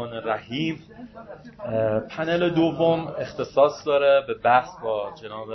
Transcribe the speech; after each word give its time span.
الرحمن 0.00 0.16
الرحیم 0.16 0.82
پنل 2.08 2.50
دوم 2.50 3.06
اختصاص 3.18 3.86
داره 3.86 4.26
به 4.26 4.34
بحث 4.34 4.68
با 4.82 5.12
جناب 5.22 5.48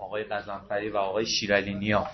آقای 0.00 0.24
قزنفری 0.24 0.88
و 0.88 0.96
آقای 0.96 1.26
شیرالی 1.26 1.74
نیا 1.74 2.06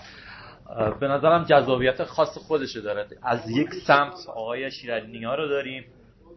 به 0.99 1.07
نظرم 1.07 1.43
جذابیت 1.43 2.03
خاص 2.03 2.37
خودشه 2.37 2.81
داره. 2.81 3.05
از 3.23 3.49
یک 3.49 3.69
سمت 3.87 4.13
آقای 4.27 4.71
شیرالی 4.71 5.19
نیا 5.19 5.35
رو 5.35 5.47
داریم 5.47 5.85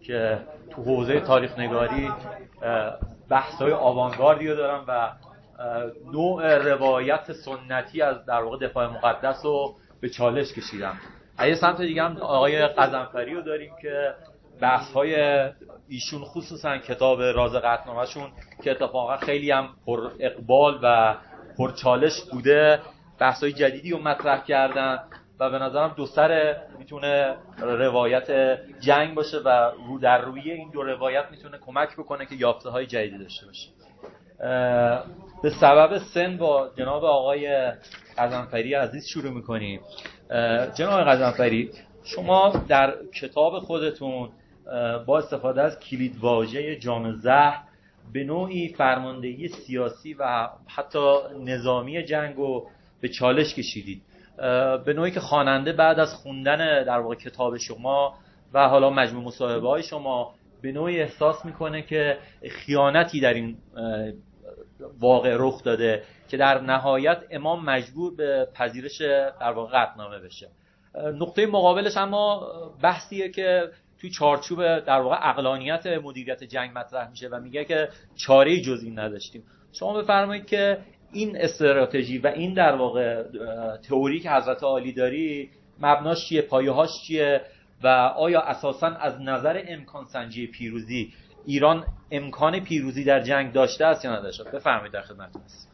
که 0.06 0.38
تو 0.70 0.82
حوزه 0.82 1.20
تاریخ 1.20 1.58
نگاری 1.58 2.10
بحث 3.28 3.54
های 3.54 3.72
آوانگاردی 3.72 4.48
رو 4.48 4.56
دارم 4.56 4.84
و 4.88 5.12
نوع 6.12 6.58
روایت 6.58 7.32
سنتی 7.32 8.02
از 8.02 8.26
در 8.26 8.42
واقع 8.42 8.66
دفاع 8.66 8.86
مقدس 8.86 9.44
رو 9.44 9.74
به 10.00 10.08
چالش 10.08 10.52
کشیدم. 10.52 10.96
از 11.38 11.58
سمت 11.58 11.80
دیگه 11.80 12.02
هم 12.02 12.16
آقای 12.16 12.66
قزنفری 12.66 13.34
رو 13.34 13.42
داریم 13.42 13.72
که 13.82 14.14
بحث 14.60 14.92
های 14.92 15.14
ایشون 15.88 16.24
خصوصا 16.24 16.78
کتاب 16.78 17.22
راز 17.22 17.54
قطنامهشون 17.54 18.30
که 18.64 18.70
اتفاقا 18.70 19.16
خیلی 19.16 19.50
هم 19.50 19.68
پر 19.86 20.10
اقبال 20.20 20.78
و 20.82 21.14
پر 21.58 21.72
چالش 21.72 22.20
بوده 22.32 22.80
بحث 23.18 23.42
های 23.42 23.52
جدیدی 23.52 23.90
رو 23.90 23.98
مطرح 23.98 24.44
کردن 24.44 24.98
و 25.40 25.50
به 25.50 25.58
نظرم 25.58 25.94
دو 25.96 26.06
سر 26.06 26.56
می‌تونه 26.78 27.36
روایت 27.58 28.58
جنگ 28.80 29.14
باشه 29.14 29.38
و 29.38 29.70
رو 29.86 29.98
در 29.98 30.20
روی 30.20 30.50
این 30.50 30.70
دو 30.70 30.82
روایت 30.82 31.24
می‌تونه 31.30 31.58
کمک 31.58 31.96
بکنه 31.96 32.26
که 32.26 32.34
یافته 32.34 32.68
های 32.70 32.86
جدیدی 32.86 33.18
داشته 33.18 33.46
باشه. 33.46 33.68
به 35.42 35.50
سبب 35.60 35.98
سن 35.98 36.36
با 36.36 36.70
جناب 36.78 37.04
آقای 37.04 37.72
قزنفری 38.18 38.74
عزیز 38.74 39.06
شروع 39.06 39.30
می‌کنیم. 39.32 39.80
جناب 40.74 41.00
قزنفری 41.00 41.70
شما 42.04 42.64
در 42.68 42.94
کتاب 43.20 43.58
خودتون 43.58 44.30
با 45.06 45.18
استفاده 45.18 45.62
از 45.62 45.80
کلید 45.80 46.18
واژه 46.18 46.76
جام 46.76 47.12
زهر 47.12 47.62
به 48.12 48.24
نوعی 48.24 48.68
فرماندهی 48.68 49.48
سیاسی 49.48 50.14
و 50.14 50.48
حتی 50.66 51.16
نظامی 51.44 52.04
جنگ 52.04 52.36
رو 52.36 52.66
به 53.00 53.08
چالش 53.08 53.54
کشیدید. 53.54 54.02
به 54.84 54.92
نوعی 54.96 55.10
که 55.10 55.20
خواننده 55.20 55.72
بعد 55.72 56.00
از 56.00 56.14
خوندن 56.14 56.84
در 56.84 56.98
واقع 56.98 57.14
کتاب 57.14 57.56
شما 57.56 58.14
و 58.54 58.68
حالا 58.68 58.90
مجموع 58.90 59.24
مصاحبه 59.24 59.68
های 59.68 59.82
شما 59.82 60.34
به 60.62 60.72
نوعی 60.72 61.00
احساس 61.00 61.44
می‌کنه 61.44 61.82
که 61.82 62.18
خیانتی 62.50 63.20
در 63.20 63.34
این 63.34 63.56
واقع 65.00 65.36
رخ 65.38 65.64
داده 65.64 66.02
که 66.28 66.36
در 66.36 66.60
نهایت 66.60 67.22
امام 67.30 67.64
مجبور 67.64 68.14
به 68.16 68.48
پذیرش 68.54 69.00
در 69.40 69.52
واقع 69.52 69.70
قطنامه 69.72 70.18
بشه. 70.18 70.48
نقطه 70.94 71.46
مقابلش 71.46 71.96
اما 71.96 72.46
بحثیه 72.82 73.28
که 73.28 73.70
توی 74.00 74.10
چارچوب 74.10 74.78
در 74.78 75.00
واقع 75.00 75.28
اقلانیت 75.28 75.86
مدیریت 75.86 76.44
جنگ 76.44 76.78
مطرح 76.78 77.10
میشه 77.10 77.28
و 77.28 77.40
میگه 77.40 77.64
که 77.64 77.88
چاره 78.16 78.60
جز 78.60 78.82
این 78.82 78.98
نداشتیم. 78.98 79.42
شما 79.72 80.02
بفرمایید 80.02 80.46
که 80.46 80.78
این 81.12 81.36
استراتژی 81.36 82.18
و 82.18 82.26
این 82.26 82.54
در 82.54 82.76
واقع 82.76 83.22
تئوری 83.76 84.20
که 84.20 84.30
حضرت 84.30 84.62
عالی 84.62 84.92
داری 84.92 85.50
مبناش 85.80 86.28
چیه؟ 86.28 86.42
پایه‌هاش 86.42 86.90
چیه؟ 87.06 87.40
و 87.82 87.88
آیا 88.16 88.40
اساسا 88.40 88.86
از 88.86 89.20
نظر 89.20 89.64
امکان 89.68 90.04
سنجی 90.04 90.46
پیروزی 90.46 91.12
ایران 91.46 91.84
امکان 92.10 92.60
پیروزی 92.60 93.04
در 93.04 93.20
جنگ 93.20 93.52
داشته 93.52 93.84
است 93.84 94.04
یا 94.04 94.16
نداشته؟ 94.16 94.44
بفرمایید 94.44 94.92
در 94.92 95.02
خدمتتون. 95.02 95.42
هست 95.42 95.68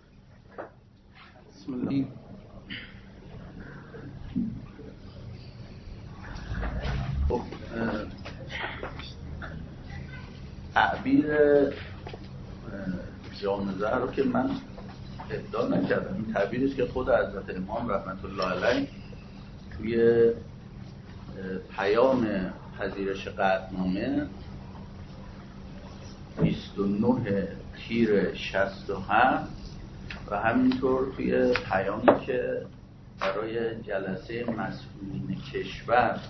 خب 7.29 7.41
تعبیر 10.75 11.27
جانزه 13.41 13.91
رو 13.91 14.11
که 14.11 14.23
من 14.23 14.51
ابدا 15.31 15.69
نکردم. 15.69 16.15
این 16.15 16.33
تعبیری 16.35 16.71
که 16.71 16.87
خود 16.87 17.09
حضرت 17.09 17.57
امام 17.57 17.91
رحمت 17.91 18.25
الله 18.25 18.45
علیه 18.45 18.89
توی 19.77 20.31
پیام 21.77 22.29
پذیرش 22.79 23.29
قطنامه 23.29 24.27
29 26.43 27.49
تیر 27.89 28.35
67 28.35 29.51
و 30.31 30.37
همینطور 30.37 31.13
توی 31.17 31.55
پیامی 31.55 32.27
که 32.27 32.67
برای 33.21 33.83
جلسه 33.83 34.45
مسئولین 34.51 35.41
کشور 35.53 36.21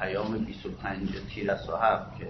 پیام 0.00 0.38
25 0.38 1.08
تیر 1.34 1.50
7 1.50 2.18
که 2.18 2.26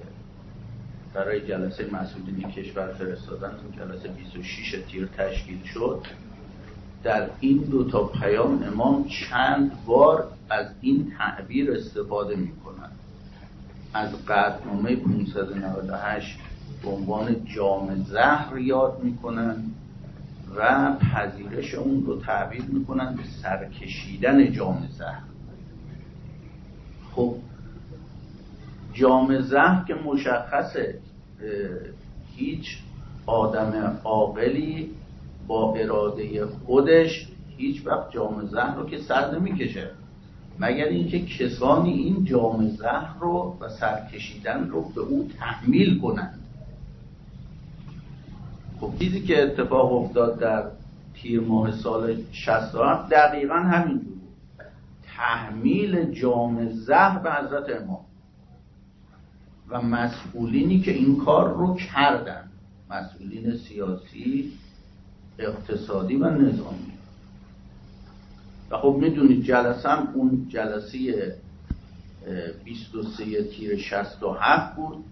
برای 1.14 1.40
جلسه 1.40 1.90
مسئولین 1.92 2.50
کشور 2.50 2.92
فرستادن 2.92 3.50
تو 3.50 3.80
جلسه 3.80 4.08
26 4.08 4.76
تیر 4.90 5.06
تشکیل 5.06 5.64
شد 5.64 6.06
در 7.02 7.28
این 7.40 7.56
دو 7.56 7.90
تا 7.90 8.04
پیام 8.04 8.62
امام 8.62 9.04
چند 9.08 9.84
بار 9.86 10.28
از 10.50 10.66
این 10.80 11.12
تعبیر 11.18 11.72
استفاده 11.72 12.36
می 12.36 12.52
از 13.96 14.26
قطنامه 14.26 14.96
598 14.96 16.38
به 16.82 16.88
عنوان 16.88 17.44
جام 17.44 18.04
زهر 18.04 18.58
یاد 18.58 19.00
می‌کنن 19.02 19.56
و 20.56 20.92
پذیرش 20.92 21.74
اون 21.74 22.06
رو 22.06 22.20
تعبیر 22.20 22.62
می‌کنن 22.62 23.14
به 23.16 23.22
سرکشیدن 23.42 24.52
جام 24.52 24.88
زهر. 24.98 25.22
خب 27.14 27.34
جام 28.96 29.40
زهر 29.40 29.84
که 29.86 29.94
مشخصه 29.94 30.98
هیچ 32.36 32.66
آدم 33.26 33.98
عاقلی 34.04 34.90
با 35.46 35.74
اراده 35.74 36.46
خودش 36.46 37.28
هیچ 37.56 37.86
وقت 37.86 38.12
جام 38.12 38.46
زهر 38.46 38.76
رو 38.76 38.86
که 38.86 38.98
سر 38.98 39.38
نمی‌کشه. 39.38 39.90
مگر 40.60 40.84
اینکه 40.84 41.26
کسانی 41.26 41.92
این 41.92 42.24
جام 42.24 42.68
زهر 42.68 43.18
رو 43.20 43.56
و 43.60 43.68
سرکشیدن 43.68 44.68
رو 44.68 44.88
به 44.88 45.00
او 45.00 45.28
تحمیل 45.38 46.00
کنند. 46.00 46.40
خب 48.80 48.92
چیزی 48.98 49.20
که 49.20 49.42
اتفاق 49.42 49.92
افتاد 49.92 50.38
در 50.38 50.64
تیر 51.14 51.40
ماه 51.40 51.72
سال 51.72 52.16
67 52.32 53.10
دقیقا 53.10 53.54
همینجور 53.54 54.16
تحمیل 55.16 56.12
جام 56.12 56.68
زهر 56.68 57.18
به 57.18 57.32
حضرت 57.32 57.82
امام. 57.82 58.05
و 59.68 59.82
مسئولینی 59.82 60.80
که 60.80 60.92
این 60.92 61.16
کار 61.16 61.54
رو 61.54 61.76
کردن. 61.76 62.50
مسئولین 62.90 63.56
سیاسی 63.56 64.52
اقتصادی 65.38 66.16
و 66.16 66.30
نظامی. 66.30 66.92
و 68.70 68.76
خب 68.76 68.96
می‌دونید 69.00 69.44
جلسه 69.44 70.12
اون 70.14 70.46
جلسه 70.48 71.36
23 72.64 73.44
تیر 73.44 73.76
67 73.76 74.76
بود 74.76 75.04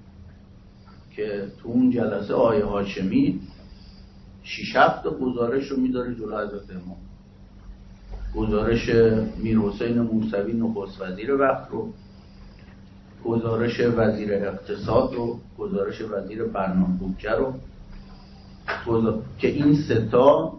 که 1.17 1.47
تو 1.63 1.69
اون 1.69 1.91
جلسه 1.91 2.35
آیه 2.35 2.65
هاشمی 2.65 3.41
شیش 4.43 4.77
هفت 4.77 5.07
گزارش 5.07 5.69
رو 5.69 5.77
میداره 5.77 6.15
جلو 6.15 6.39
حضرت 6.39 6.71
امام. 6.71 6.97
گزارش 8.37 8.89
میر 9.39 9.59
حسین 9.59 10.01
موسوی 10.01 10.53
نخست 10.53 11.01
وزیر 11.01 11.35
وقت 11.35 11.71
رو. 11.71 11.93
گزارش 13.25 13.81
وزیر 13.81 14.35
اقتصاد 14.35 15.15
رو 15.15 15.39
گزارش 15.59 16.03
وزیر 16.03 16.45
برنامه 16.45 16.99
بودجه 16.99 17.33
رو 17.33 17.55
که 19.39 19.49
این 19.49 19.77
ستا 19.77 20.53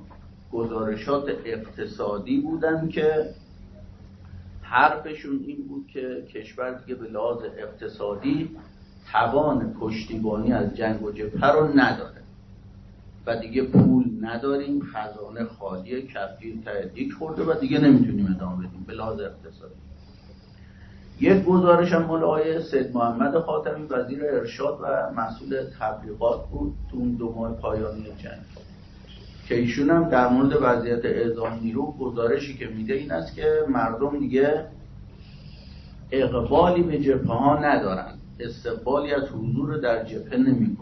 گزارشات 0.51 1.29
اقتصادی 1.45 2.39
بودن 2.39 2.89
که 2.89 3.29
حرفشون 4.61 5.39
این 5.47 5.67
بود 5.67 5.87
که 5.87 6.23
کشور 6.33 6.71
دیگه 6.71 6.95
به 6.95 7.07
لحاظ 7.07 7.37
اقتصادی 7.57 8.49
توان 9.11 9.73
پشتیبانی 9.73 10.53
از 10.53 10.75
جنگ 10.75 11.03
و 11.03 11.11
جبهه 11.11 11.51
رو 11.51 11.79
نداره 11.79 12.21
و 13.27 13.35
دیگه 13.39 13.63
پول 13.63 14.05
نداریم 14.21 14.81
خزانه 14.81 15.43
خالی 15.43 16.01
کفگیر 16.01 16.55
تهدیک 16.65 17.13
خورده 17.13 17.43
و 17.43 17.53
دیگه 17.59 17.79
نمی‌تونیم 17.79 18.35
ادامه 18.35 18.67
بدیم 18.67 18.83
به 18.87 18.93
لحاظ 18.93 19.19
اقتصادی. 19.19 19.84
یک 21.19 21.43
گزارش 21.43 21.93
هم 21.93 22.01
مال 22.01 22.23
آقای 22.23 22.63
سید 22.63 22.93
محمد 22.93 23.39
خاتمی 23.39 23.85
وزیر 23.87 24.19
ارشاد 24.25 24.79
و 24.81 25.13
مسئول 25.21 25.63
تبلیغات 25.79 26.49
بود 26.49 26.73
تو 26.91 26.97
اون 26.97 27.11
دو 27.11 27.33
ماه 27.33 27.53
پایانی 27.53 28.03
جنگ. 28.03 28.41
که 29.47 29.55
ایشون 29.55 29.89
هم 29.89 30.09
در 30.09 30.27
مورد 30.27 30.57
وضعیت 30.61 31.05
اعزام 31.05 31.59
نیرو 31.61 31.91
گزارشی 31.99 32.57
که 32.57 32.67
میده 32.67 32.93
این 32.93 33.11
است 33.11 33.35
که 33.35 33.65
مردم 33.69 34.19
دیگه 34.19 34.65
اقبالی 36.11 36.81
به 36.81 36.99
جبهه 36.99 37.33
ها 37.33 37.59
ندارن. 37.59 38.13
استقبالی 38.39 39.13
از 39.13 39.23
حضور 39.23 39.77
در 39.77 40.03
جبهه 40.03 40.37
نمی 40.37 40.77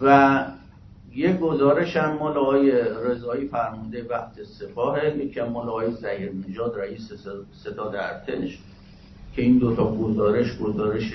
و 0.00 0.44
یه 1.16 1.36
گزارش 1.36 1.96
هم 1.96 2.18
مال 2.18 2.36
رضایی 3.04 3.48
فرمانده 3.48 4.06
وقت 4.10 4.42
سپاه 4.42 5.06
یکی 5.06 5.40
هم 5.40 5.48
مال 5.48 5.90
زهیر 5.90 6.32
نژاد 6.48 6.78
رئیس 6.78 7.12
ستاد 7.52 7.94
ارتش 7.96 8.58
که 9.36 9.42
این 9.42 9.58
دوتا 9.58 9.96
گزارش 9.96 10.58
گزارش 10.58 11.12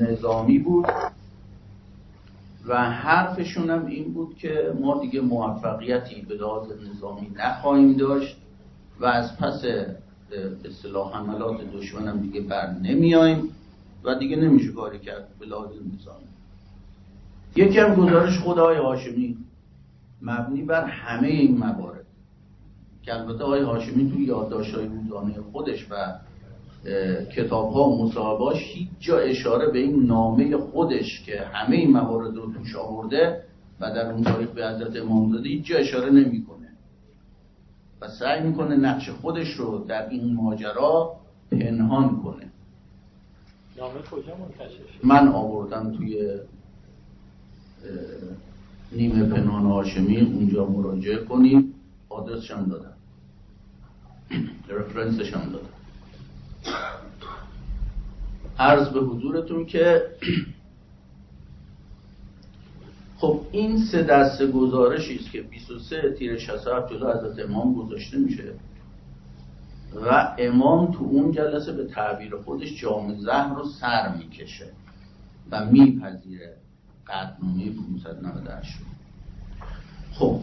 نظامی 0.00 0.58
بود. 0.58 0.86
و 2.66 2.90
حرفشون 2.90 3.70
هم 3.70 3.86
این 3.86 4.12
بود 4.12 4.36
که 4.36 4.72
ما 4.80 5.00
دیگه 5.00 5.20
موفقیتی 5.20 6.22
به 6.22 6.34
لحاظ 6.34 6.66
نظامی 6.90 7.30
نخواهیم 7.36 7.92
داشت 7.92 8.36
و 9.00 9.06
از 9.06 9.36
پس 9.36 9.64
اصطلاح 10.64 11.16
حملات 11.16 11.60
دشمن 11.72 12.08
هم 12.08 12.20
دیگه 12.20 12.40
بر 12.40 12.70
نمیاییم 12.82 13.48
و 14.04 14.14
دیگه 14.14 14.36
نمیشه 14.36 14.72
کاری 14.72 14.98
کرد 14.98 15.28
به 15.40 15.46
لحاظ 15.46 15.70
نظامی. 15.70 16.33
یکی 17.56 17.78
هم 17.78 17.94
گزارش 17.94 18.38
خدای 18.38 18.76
هاشمی. 18.76 19.36
مبنی 20.22 20.62
بر 20.62 20.84
همه 20.84 21.28
این 21.28 21.58
موارد. 21.58 22.04
که 23.02 23.14
البته 23.14 23.44
آقای 23.44 23.62
هاشمی 23.62 24.10
توی 24.10 24.24
یادداشت 24.24 24.74
های 24.74 24.86
روزانه 24.86 25.34
خودش 25.52 25.86
و 25.90 26.14
کتاب 27.36 27.72
ها 27.72 27.88
و 27.88 28.04
مصاحبهاش 28.04 28.56
هیچ 28.56 28.88
جا 29.00 29.18
اشاره 29.18 29.70
به 29.70 29.78
این 29.78 30.02
نامه 30.02 30.56
خودش 30.56 31.22
که 31.26 31.40
همه 31.40 31.76
این 31.76 31.90
موارد 31.90 32.36
رو 32.36 32.52
توش 32.52 32.76
آورده 32.76 33.42
و 33.80 33.90
در 33.90 34.10
اون 34.10 34.22
تاریخ 34.22 34.48
به 34.48 34.66
حضرت 34.66 34.96
امام 34.96 35.32
داده 35.32 35.48
هیچ 35.48 35.66
جا 35.66 35.76
اشاره 35.76 36.10
نمی‌کنه. 36.10 36.68
و 38.00 38.08
سعی 38.08 38.42
می‌کنه 38.42 38.76
نقش 38.76 39.10
خودش 39.10 39.48
رو 39.52 39.78
در 39.78 40.08
این 40.08 40.34
ماجرا 40.34 41.16
پنهان 41.50 42.22
کنه. 42.22 42.50
نامه 43.78 44.00
کجا 44.10 44.36
منتشر 44.36 44.80
من 45.04 45.28
آوردم 45.28 45.96
توی 45.96 46.38
نیمه 48.92 49.28
پنهان 49.28 49.66
هاشمی 49.66 50.20
اونجا 50.20 50.66
مراجعه 50.66 51.24
کنید 51.24 51.74
آدرسش 52.08 52.50
هم 52.50 52.64
دادم. 52.64 52.92
هم 55.34 55.52
دادم. 55.52 55.68
عرض 58.58 58.88
به 58.88 59.00
حضورتون 59.00 59.66
که 59.66 60.02
خب 63.18 63.40
این 63.52 63.84
سه 63.92 64.02
دسته 64.02 64.46
گزارشی 64.46 65.18
است 65.18 65.30
که 65.30 65.42
23 65.42 66.14
تیر 66.18 66.38
67 66.38 66.92
جلو 66.92 67.12
حضرت 67.12 67.48
امام 67.48 67.74
گذاشته 67.74 68.18
میشه 68.18 68.52
و 69.94 70.34
امام 70.38 70.92
تو 70.92 71.04
اون 71.04 71.32
جلسه 71.32 71.72
به 71.72 71.84
تعبیر 71.84 72.36
خودش 72.36 72.80
جام 72.80 73.14
زهر 73.14 73.54
رو 73.54 73.64
سر 73.64 74.16
می‌کشه 74.16 74.66
و 75.50 75.64
میپذیره. 75.64 76.56
قدنامه 77.08 77.70
598 78.04 78.72
خب 80.12 80.40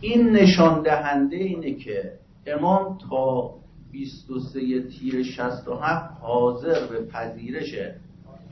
این 0.00 0.30
نشان 0.30 0.82
دهنده 0.82 1.36
اینه 1.36 1.74
که 1.74 2.12
امام 2.46 2.98
تا 3.10 3.54
23 3.92 4.82
تیر 4.82 5.22
67 5.22 6.20
حاضر 6.20 6.86
به 6.86 7.06
پذیرش 7.06 7.74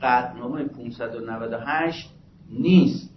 قدنامه 0.01 0.63
598 0.63 2.09
نیست. 2.51 3.09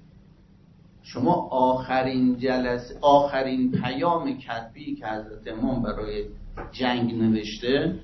شما 1.02 1.32
آخرین 1.50 2.38
جلسه 2.38 2.98
آخرین 3.00 3.72
پیام 3.72 4.38
کتبی 4.38 4.94
که 4.94 5.06
حضرت 5.06 5.48
امام 5.48 5.82
برای 5.82 6.24
جنگ 6.72 7.14
نوشته 7.14 7.98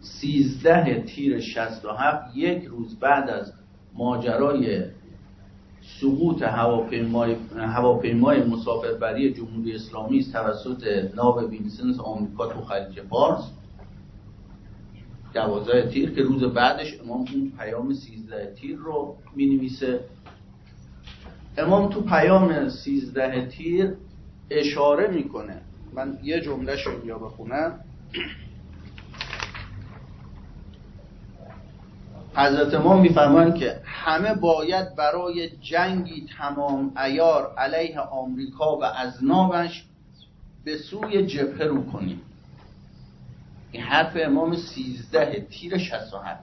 13 0.00 1.02
تیر 1.02 1.40
67 1.40 2.36
یک 2.36 2.64
روز 2.64 2.98
بعد 3.00 3.30
از 3.30 3.52
ماجرای 3.94 4.84
سقوط 6.00 6.42
هواپیمای 6.42 7.36
هواپیمای 7.56 8.44
مسافربری 8.44 9.32
جمهوری 9.32 9.74
اسلامی 9.74 10.24
توسط 10.24 11.10
ناو 11.16 11.40
وینسنس 11.40 12.00
آمریکا 12.00 12.46
تو 12.46 12.60
خلیج 12.60 13.00
فارس. 13.00 13.50
دوازده 15.34 15.88
تیر 15.88 16.14
که 16.14 16.22
روز 16.22 16.44
بعدش 16.44 17.00
امام 17.00 17.24
اون 17.34 17.52
پیام 17.58 17.94
سیزده 17.94 18.54
تیر 18.60 18.76
رو 18.76 19.16
می 19.36 19.46
نویسه 19.46 20.00
امام 21.58 21.88
تو 21.88 22.00
پیام 22.00 22.68
سیزده 22.68 23.46
تیر 23.46 23.96
اشاره 24.50 25.08
می‌کنه. 25.08 25.60
من 25.94 26.18
یه 26.22 26.40
جمله 26.40 26.72
اینجا 26.98 27.18
بخونم. 27.18 27.80
حضرت 32.36 32.74
امام 32.74 33.00
میفرمایند 33.00 33.54
که 33.54 33.80
همه 33.84 34.34
باید 34.34 34.96
برای 34.96 35.50
جنگی 35.50 36.26
تمام 36.38 36.92
ایار 37.04 37.54
علیه 37.58 38.00
آمریکا 38.00 38.78
و 38.78 38.84
ازنابش 38.84 39.84
به 40.64 40.78
سوی 40.78 41.26
جبهه 41.26 41.66
رو 41.66 41.90
کنیم. 41.90 42.20
این 43.72 43.82
حرف 43.82 44.16
امام 44.16 44.56
سیزده 44.56 45.46
تیر 45.50 45.78
67 45.78 46.40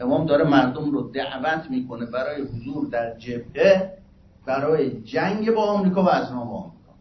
امام 0.00 0.26
داره 0.26 0.44
مردم 0.44 0.90
رو 0.90 1.10
دعوت 1.10 1.70
می‌کنه 1.70 2.06
برای 2.06 2.42
حضور 2.42 2.86
در 2.86 3.18
جبهه 3.18 3.98
برای 4.46 5.02
جنگ 5.02 5.50
با 5.50 5.62
آمریکا 5.62 6.02
و 6.02 6.08
ازناب 6.08 6.48
آمریکا. 6.48 6.92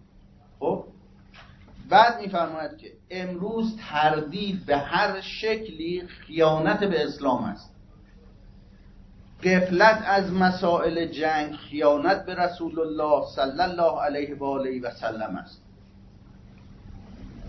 خب؟ 0.59 0.83
بعد 1.89 2.21
میفرماید 2.21 2.77
که 2.77 2.91
امروز 3.09 3.77
تردید 3.89 4.65
به 4.65 4.77
هر 4.77 5.21
شکلی 5.21 6.03
خیانت 6.07 6.83
به 6.83 7.03
اسلام 7.03 7.43
است. 7.43 7.72
قفلت 9.45 10.03
از 10.05 10.33
مسائل 10.33 11.05
جنگ 11.05 11.53
خیانت 11.53 12.25
به 12.25 12.35
رسول 12.35 12.79
الله 12.79 13.25
صلی 13.35 13.61
الله 13.61 14.01
علیه 14.01 14.35
و 14.35 14.43
آله 14.43 14.81
و 14.81 14.91
سلم 14.91 15.35
است. 15.35 15.61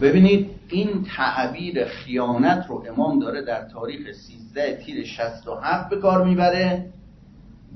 ببینید 0.01 0.51
این 0.69 1.07
تعبیر 1.17 1.85
خیانت 1.85 2.67
رو 2.69 2.85
امام 2.89 3.19
داره 3.19 3.43
در 3.43 3.69
تاریخ 3.69 4.13
13 4.13 4.77
تیر 4.85 5.05
67 5.05 5.89
به 5.89 5.97
کار 5.97 6.25
می‌بره 6.25 6.91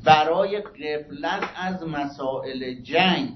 برای 0.05 0.61
قفلت 0.61 1.43
از 1.57 1.89
مسائل 1.89 2.75
جنگ. 2.75 3.31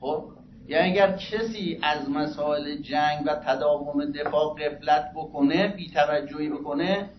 خب 0.00 0.24
یعنی 0.68 0.90
اگر 0.90 1.16
کسی 1.16 1.78
از 1.82 2.10
مسائل 2.10 2.76
جنگ 2.76 3.26
و 3.26 3.34
تداوم 3.34 4.04
دفاع 4.12 4.54
قفلت 4.54 5.12
بکنه 5.14 5.68
بیتوجهی 5.68 6.48
بکنه 6.48 7.10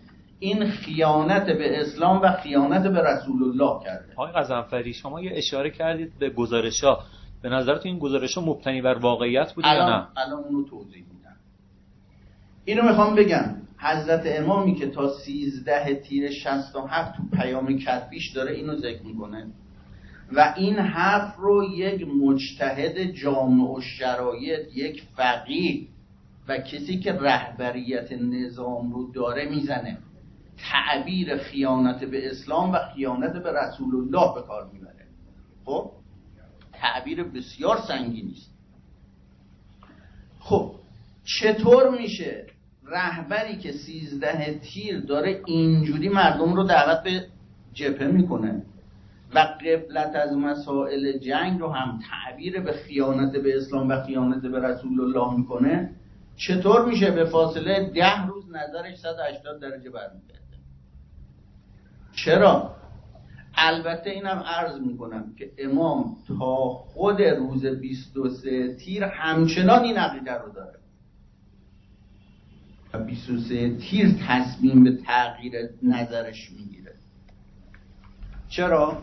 این 0.42 0.70
خیانت 0.70 1.46
به 1.46 1.80
اسلام 1.80 2.22
و 2.22 2.32
خیانت 2.32 2.82
به 2.82 3.02
رسول 3.02 3.42
الله 3.42 3.84
کرده. 3.84 4.12
آقای 4.16 4.32
قزنفری 4.32 4.92
شما 4.92 5.20
یه 5.20 5.32
اشاره 5.34 5.70
کردید 5.70 6.18
به 6.18 6.30
گزارش 6.30 6.84
ها 6.84 7.00
به 7.42 7.48
نظرت 7.48 7.86
این 7.86 7.98
گزارش 7.98 8.38
ها 8.38 8.44
مبتنی 8.44 8.82
بر 8.82 8.94
واقعیت 8.94 9.52
بوده 9.52 9.68
یا 9.68 9.88
نه؟ 9.88 10.06
الان 10.16 10.44
اونو 10.44 10.64
توضیح 10.64 11.04
میدم. 11.14 11.36
اینو 12.64 12.82
می‌خوام 12.82 13.14
بگم. 13.14 13.56
حضرت 13.78 14.22
امامی 14.26 14.74
که 14.74 14.86
تا 14.86 15.08
سیزده 15.08 15.94
تیر 15.94 16.30
شست 16.30 16.76
و 16.76 16.80
هفت 16.80 17.16
تو 17.16 17.22
پیام 17.32 17.78
کتبیش 17.78 18.30
داره 18.30 18.52
اینو 18.52 18.76
ذکر 18.76 19.02
می‌کنه. 19.02 19.46
و 20.32 20.54
این 20.56 20.78
حرف 20.78 21.36
رو 21.36 21.64
یک 21.64 22.06
مجتهد 22.22 23.02
جامع 23.02 23.76
و 23.76 23.80
شرایط 23.80 24.76
یک 24.76 25.02
فقیه 25.16 25.86
و 26.48 26.58
کسی 26.58 26.98
که 26.98 27.12
رهبریت 27.12 28.12
نظام 28.12 28.92
رو 28.92 29.12
داره 29.12 29.48
می‌زنه. 29.48 29.98
تعبیر 30.70 31.36
خیانت 31.36 32.04
به 32.04 32.30
اسلام 32.30 32.72
و 32.72 32.78
خیانت 32.94 33.32
به 33.32 33.52
رسول 33.52 33.96
الله 33.96 34.34
به 34.34 34.42
کار 34.42 34.70
می‌بره. 34.72 35.06
خب؟ 35.64 35.90
تعبیر 36.72 37.24
بسیار 37.24 37.78
سنگینی 37.88 38.32
است. 38.32 38.52
خب 40.40 40.74
چطور 41.24 41.90
میشه 41.98 42.46
رهبری 42.86 43.56
که 43.56 43.72
سیزده 43.72 44.60
تیر 44.62 45.00
داره 45.00 45.42
اینجوری 45.46 46.08
مردم 46.08 46.54
رو 46.54 46.64
دعوت 46.64 47.02
به 47.02 47.26
جبهه 47.72 48.06
می‌کنه 48.06 48.62
و 49.34 49.38
قبلت 49.38 50.16
از 50.16 50.36
مسائل 50.36 51.18
جنگ 51.18 51.60
رو 51.60 51.72
هم 51.72 51.98
تعبیر 52.10 52.60
به 52.60 52.72
خیانت 52.72 53.32
به 53.36 53.56
اسلام 53.56 53.88
و 53.88 54.02
خیانت 54.02 54.42
به 54.42 54.58
رسول 54.58 55.00
الله 55.00 55.38
می‌کنه 55.38 55.90
چطور 56.36 56.84
میشه 56.84 57.10
به 57.10 57.24
فاصله 57.24 57.90
ده 57.94 58.26
روز 58.26 58.44
نظرش 58.48 58.98
180 58.98 59.60
درجه 59.60 59.90
برمیگرده؟ 59.90 60.41
چرا؟ 62.14 62.76
البته 63.54 64.10
اینم 64.10 64.44
عرض 64.46 64.80
می‌کنم 64.80 65.34
که 65.38 65.52
امام 65.58 66.16
تا 66.28 66.66
خود 66.68 67.22
روز 67.22 67.66
23 67.66 68.74
تیر 68.74 69.04
همچنان 69.04 69.84
این 69.84 69.96
عقیده 69.96 70.32
رو 70.32 70.52
داره. 70.52 70.78
و 72.94 72.98
23 72.98 73.76
تیر 73.76 74.14
تصمیم 74.28 74.84
به 74.84 74.96
تغییر 75.06 75.52
نظرش 75.82 76.50
می‌گیره. 76.50 76.94
چرا؟ 78.48 79.02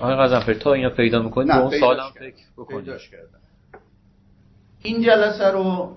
آقای 0.00 0.16
قزنفری 0.16 0.54
تا 0.54 0.72
اینا 0.72 0.90
پیدا 0.90 1.22
می‌کنید 1.22 1.48
به 1.48 1.58
اون 1.58 1.80
سالم 1.80 2.10
فکر 2.18 2.44
بکنید 2.56 2.90
این 4.82 5.02
جلسه 5.02 5.50
رو 5.50 5.92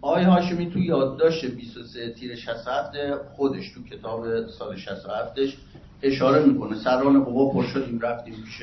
آقای 0.00 0.24
هاشمی 0.24 0.70
تو 0.70 0.78
یادداشت 0.78 1.46
23 1.46 2.12
تیر 2.12 2.36
67 2.36 2.92
خودش 3.36 3.72
تو 3.72 3.82
کتاب 3.82 4.46
سال 4.46 4.76
67ش 4.76 5.54
اشاره 6.02 6.44
می‌کنه. 6.44 6.76
سران 6.84 7.24
قوا 7.24 7.50
پر 7.50 7.62
شدیم 7.62 8.00
رفتیم 8.00 8.34
پیش 8.34 8.62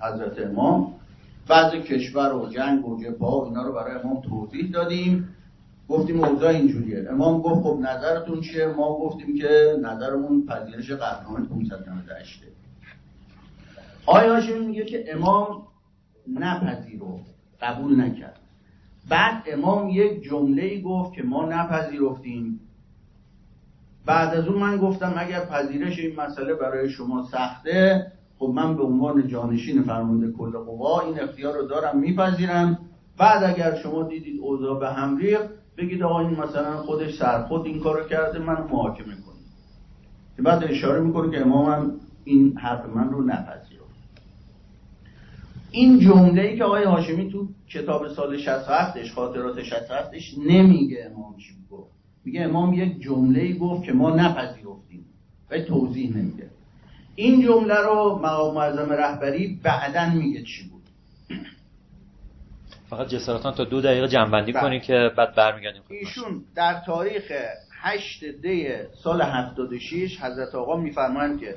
حضرت 0.00 0.38
امام. 0.38 0.94
بعض 1.48 1.72
کشور 1.72 2.32
و 2.32 2.48
جنگ 2.48 2.88
و 2.88 3.02
جبه 3.02 3.26
و 3.26 3.44
اینا 3.48 3.62
رو 3.62 3.72
برای 3.72 4.00
امام 4.00 4.22
توضیح 4.22 4.70
دادیم. 4.70 5.28
گفتیم 5.88 6.24
اوضاع 6.24 6.50
اینجوریه. 6.50 7.06
امام 7.10 7.42
گفت 7.42 7.62
خب 7.62 7.78
نظرتون 7.80 8.40
چیه؟ 8.40 8.66
ما 8.66 8.98
گفتیم 8.98 9.38
که 9.38 9.76
نظرمون 9.82 10.46
پذیرش 10.46 10.90
قهرمان 10.90 11.46
598 11.46 12.42
آیا 14.06 14.58
میگه 14.66 14.84
که 14.84 15.04
امام 15.14 15.62
نپذیرفت 16.28 17.34
قبول 17.62 18.00
نکرد. 18.00 18.40
بعد 19.08 19.42
امام 19.46 19.88
یک 19.88 20.22
جمله 20.22 20.80
گفت 20.80 21.12
که 21.12 21.22
ما 21.22 21.44
نپذیرفتیم. 21.44 22.60
بعد 24.06 24.34
از 24.34 24.48
اون 24.48 24.58
من 24.58 24.76
گفتم 24.76 25.14
اگر 25.16 25.44
پذیرش 25.44 25.98
این 25.98 26.20
مسئله 26.20 26.54
برای 26.54 26.90
شما 26.90 27.26
سخته 27.32 28.06
خب 28.38 28.52
من 28.54 28.76
به 28.76 28.82
عنوان 28.82 29.28
جانشین 29.28 29.82
فرمانده 29.82 30.32
کل 30.32 30.50
قوا 30.50 31.00
این 31.00 31.20
اختیار 31.20 31.54
رو 31.54 31.66
دارم 31.66 31.98
میپذیرم. 31.98 32.78
بعد 33.18 33.44
اگر 33.44 33.74
شما 33.74 34.02
دیدید 34.02 34.40
اوضاع 34.40 34.80
به 34.80 34.88
هم 34.88 35.16
ریخت 35.16 35.48
بگید 35.78 36.02
آقا 36.02 36.20
این 36.20 36.40
مثلا 36.40 36.76
خودش 36.76 37.18
سرخود 37.18 37.66
این 37.66 37.80
کارو 37.80 38.08
کرده 38.08 38.38
من 38.38 38.66
محاکمه 38.70 39.14
که 40.36 40.42
بعد 40.42 40.64
اشاره 40.64 41.00
می‌کنه 41.00 41.30
که 41.30 41.40
امامم 41.40 41.92
این 42.24 42.58
حرف 42.58 42.86
من 42.86 43.10
رو 43.10 43.22
نپذیرفت. 43.22 43.61
این 45.72 46.00
جمله 46.00 46.42
ای 46.42 46.56
که 46.56 46.64
آقای 46.64 46.84
هاشمی 46.84 47.30
تو 47.30 47.48
کتاب 47.68 48.08
سال 48.08 48.38
67ش 48.38 49.10
خاطرات 49.14 49.62
67ش 49.62 50.38
نمیگه 50.46 51.10
امام 51.10 51.36
چی 51.36 51.54
گفت. 51.70 51.90
میگه 52.24 52.42
امام 52.42 52.74
یک 52.74 53.00
جمله 53.00 53.40
ای 53.40 53.58
گفت 53.58 53.84
که 53.84 53.92
ما 53.92 54.10
نپذیرفتیم. 54.10 55.04
و 55.50 55.58
توضیح 55.58 56.16
نمیده. 56.16 56.50
این 57.14 57.42
جمله 57.42 57.80
رو 57.80 58.20
مقام 58.22 58.54
معظم 58.54 58.92
رهبری 58.92 59.60
بعدا 59.62 60.10
میگه 60.10 60.42
چی 60.42 60.68
بود. 60.68 60.82
فقط 62.90 63.08
جسارتان 63.08 63.54
تا 63.54 63.64
دو 63.64 63.80
دقیقه 63.80 64.08
جنبندی 64.08 64.52
بله. 64.52 64.62
کنی 64.62 64.80
که 64.80 65.10
بعد 65.16 65.34
برمیگردیم 65.34 65.82
ایشون 65.88 66.44
در 66.54 66.82
تاریخ 66.86 67.32
8 67.82 68.24
دی 68.24 68.68
سال 69.02 69.22
76 69.22 70.20
حضرت 70.20 70.54
آقا 70.54 70.76
میفرمایند 70.76 71.40
که 71.40 71.54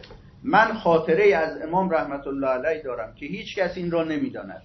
من 0.47 0.73
خاطره 0.73 1.35
از 1.35 1.61
امام 1.61 1.89
رحمت 1.89 2.27
الله 2.27 2.47
علیه 2.47 2.83
دارم 2.83 3.13
که 3.15 3.25
هیچ 3.25 3.55
کس 3.55 3.77
این 3.77 3.91
را 3.91 4.03
نمی‌داند. 4.03 4.61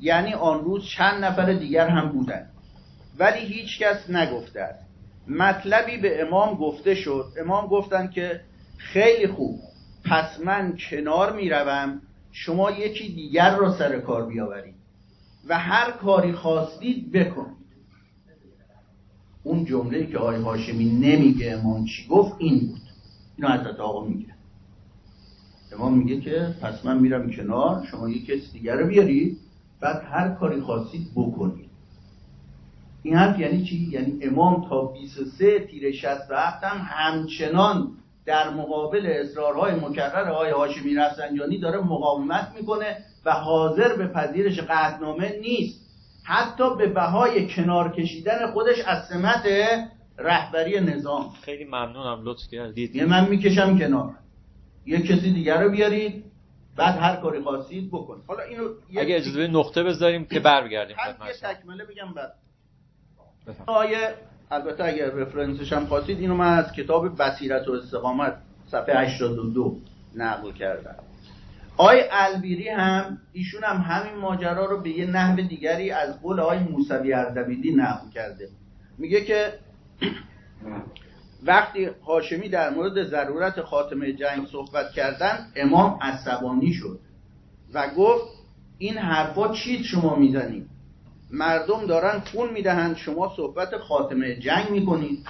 یعنی 0.00 0.34
آن 0.34 0.64
روز 0.64 0.84
چند 0.96 1.24
نفر 1.24 1.52
دیگر 1.52 1.88
هم 1.88 2.08
بودند. 2.08 2.50
ولی 3.18 3.46
هیچ 3.46 3.78
کس 3.78 4.10
نگفته 4.10 4.60
است. 4.60 4.84
مطلبی 5.28 5.96
به 5.96 6.22
امام 6.22 6.54
گفته 6.54 6.94
شد. 6.94 7.26
امام 7.40 7.66
گفتند 7.66 8.10
که 8.10 8.40
خیلی 8.76 9.26
خوب. 9.26 9.60
پس 10.04 10.40
من 10.44 10.76
کنار 10.90 11.32
می‌روم. 11.36 12.00
شما 12.32 12.70
یکی 12.70 13.08
دیگر 13.08 13.56
را 13.56 13.72
سر 13.78 14.00
کار 14.00 14.26
بیاورید. 14.26 14.74
و 15.48 15.58
هر 15.58 15.90
کاری 15.90 16.32
خواستید 16.32 17.12
بکنید. 17.12 17.64
اون 19.42 19.64
جمله 19.64 20.06
که 20.06 20.18
آقای 20.18 20.42
هاشمی 20.42 20.84
نمیگه 20.84 21.52
امام 21.52 21.84
چی 21.84 22.06
گفت 22.08 22.34
این 22.38 22.58
بود. 22.58 22.80
اینو 23.36 23.52
حضرت 23.52 23.80
آقا 23.80 24.04
میگه. 24.04 24.33
امام 25.74 25.98
میگه 25.98 26.20
که 26.20 26.54
پس 26.62 26.84
من 26.84 26.98
میرم 26.98 27.30
کنار 27.30 27.86
شما 27.90 28.08
یک 28.08 28.26
کسی 28.26 28.52
دیگر 28.52 28.76
رو 28.76 28.86
بیارید 28.86 29.38
بعد 29.80 30.02
هر 30.10 30.28
کاری 30.28 30.60
خواستید 30.60 31.06
بکنید. 31.16 31.68
این 33.02 33.14
حرف 33.14 33.40
یعنی 33.40 33.64
چی؟ 33.64 33.88
یعنی 33.90 34.18
امام 34.22 34.68
تا 34.68 34.84
23 34.84 35.60
تیر 35.60 35.92
67 35.92 36.64
هم 36.64 36.86
همچنان 36.90 37.90
در 38.26 38.50
مقابل 38.50 39.06
اصرارهای 39.06 39.74
مکرر 39.74 40.30
آقای 40.30 40.50
هاشمی 40.50 40.94
رفسنجانی 40.94 41.58
داره 41.58 41.78
مقاومت 41.78 42.52
می‌کنه 42.60 42.96
و 43.24 43.30
حاضر 43.30 43.96
به 43.96 44.06
پذیرش 44.06 44.60
قطنامه 44.60 45.38
نیست. 45.40 45.80
حتی 46.24 46.76
به 46.76 46.86
بهای 46.86 47.48
کنار 47.48 47.92
کشیدن 47.92 48.46
خودش 48.52 48.80
از 48.86 49.06
سمت 49.08 49.44
رهبری 50.18 50.80
نظام. 50.80 51.30
خیلی 51.42 51.64
ممنونم 51.64 52.20
لطف 52.24 52.48
کردید. 52.50 53.02
من 53.02 53.28
می‌کشم 53.28 53.78
کنار. 53.78 54.14
یه 54.86 55.02
کسی 55.02 55.32
دیگر 55.32 55.62
رو 55.62 55.70
بیارید 55.70 56.24
بعد 56.76 56.96
هر 56.96 57.16
کاری 57.16 57.40
خواستید 57.40 57.88
بکن 57.88 58.22
حالا 58.26 58.42
اینو 58.42 58.68
اگه 58.96 59.16
اجازه 59.16 59.46
نقطه 59.46 59.82
بذاریم 59.82 60.24
که 60.24 60.40
برگردیم 60.40 60.96
یه 61.26 61.32
تکمله 61.32 61.84
بگم 61.84 62.14
بعد. 62.14 62.32
آیه 63.66 64.14
البته 64.50 64.84
اگر 64.84 65.10
رفرنسش 65.10 65.72
هم 65.72 65.86
خواستید 65.86 66.20
اینو 66.20 66.34
من 66.34 66.58
از 66.58 66.72
کتاب 66.72 67.22
بصیرت 67.22 67.68
و 67.68 67.72
استقامت 67.72 68.36
صفحه 68.66 68.98
82 68.98 69.76
نقل 70.14 70.52
کردم. 70.52 70.96
آی 71.76 72.02
البیری 72.10 72.68
هم 72.68 73.18
ایشون 73.32 73.64
هم 73.64 73.76
همین 73.76 74.14
ماجرا 74.14 74.64
رو 74.64 74.80
به 74.80 74.90
یه 74.90 75.06
نحو 75.06 75.36
دیگری 75.36 75.90
از 75.90 76.22
قول 76.22 76.40
آی 76.40 76.58
موسوی 76.58 77.12
اردبیلی 77.12 77.74
نقل 77.74 78.10
کرده. 78.14 78.48
میگه 78.98 79.24
که 79.24 79.52
وقتی 81.46 81.84
هاشمی 82.06 82.48
در 82.48 82.70
مورد 82.70 83.04
ضرورت 83.04 83.60
خاتمه 83.60 84.12
جنگ 84.12 84.46
صحبت 84.52 84.90
کردن 84.92 85.46
امام 85.56 85.98
عصبانی 86.02 86.72
شد 86.72 87.00
و 87.74 87.88
گفت 87.98 88.24
این 88.78 88.98
حرفا 88.98 89.54
چیت 89.54 89.82
شما 89.82 90.16
می‌زنید؟ 90.16 90.66
مردم 91.30 91.86
دارن 91.86 92.20
خون 92.20 92.50
می‌دهند 92.50 92.96
شما 92.96 93.32
صحبت 93.36 93.76
خاتمه 93.76 94.36
جنگ 94.36 94.70
می‌کنید. 94.70 95.26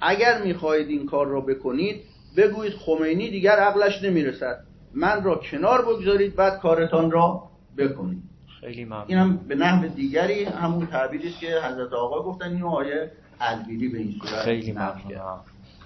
اگر 0.00 0.42
می‌خواهید 0.42 0.88
این 0.88 1.06
کار 1.06 1.26
را 1.26 1.40
بکنید 1.40 2.02
بگویید 2.36 2.72
خمینی 2.72 3.30
دیگر 3.30 3.56
عقلش 3.56 4.02
نمی‌رسد. 4.02 4.64
من 4.94 5.24
را 5.24 5.34
کنار 5.34 5.82
بگذارید 5.82 6.36
بعد 6.36 6.60
کارتان 6.60 7.10
را 7.10 7.42
بکنید. 7.78 8.22
خیلی 8.60 8.84
ممنون. 8.84 9.04
اینم 9.08 9.36
به 9.36 9.54
نحو 9.54 9.88
دیگری 9.88 10.44
همون 10.44 10.86
تعبیری 10.86 11.28
است 11.28 11.40
که 11.40 11.46
حضرت 11.46 11.92
آقا 11.92 12.22
گفتن 12.22 12.52
این 12.52 12.62
آیه 12.62 13.10
البیری 13.40 13.88
به 13.88 13.98
این 13.98 14.14
صورت 14.20 14.42
خیلی 14.42 14.72
ممنون. 14.72 15.40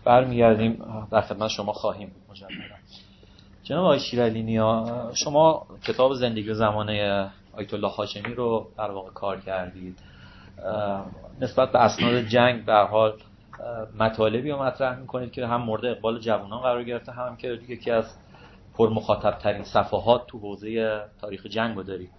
برمیگردیم. 0.05 0.85
در 1.11 1.21
خدمت 1.21 1.49
شما 1.49 1.73
خواهیم. 1.73 2.09
بود 2.09 2.23
مجددا. 2.31 2.55
جناب 3.63 3.85
آقای 3.85 4.01
شیرالی 4.01 4.61
شما 5.15 5.67
کتاب 5.85 6.15
زندگی 6.15 6.55
زمانه 6.55 7.27
آیت 7.53 7.75
الله 7.75 7.89
هاشمی 7.89 8.35
رو 8.35 8.69
در 8.79 8.91
واقع 8.91 9.11
کار 9.11 9.41
کردید. 9.41 9.99
نسبت 11.41 11.73
به 11.73 11.79
اسناد 11.79 12.23
جنگ 12.23 12.65
به 12.65 12.75
حال 12.75 13.13
مطالبی 13.99 14.51
رو 14.51 14.63
مطرح 14.63 14.99
می‌کنید 14.99 15.33
که 15.33 15.47
هم 15.47 15.63
مورد 15.63 15.85
اقبال 15.85 16.21
جوانان 16.21 16.61
قرار 16.61 16.85
گرفته 16.85 17.13
هم 17.13 17.37
که 17.37 17.49
یکی 17.69 17.91
از 17.91 18.05
پر 18.75 18.89
مخاطب 18.89 19.39
ترین 19.39 19.65
صفحات 19.65 20.27
تو 20.27 20.39
حوزه 20.39 21.01
تاریخ 21.21 21.47
جنگ 21.47 21.77
رو 21.77 21.83
دارید. 21.83 22.11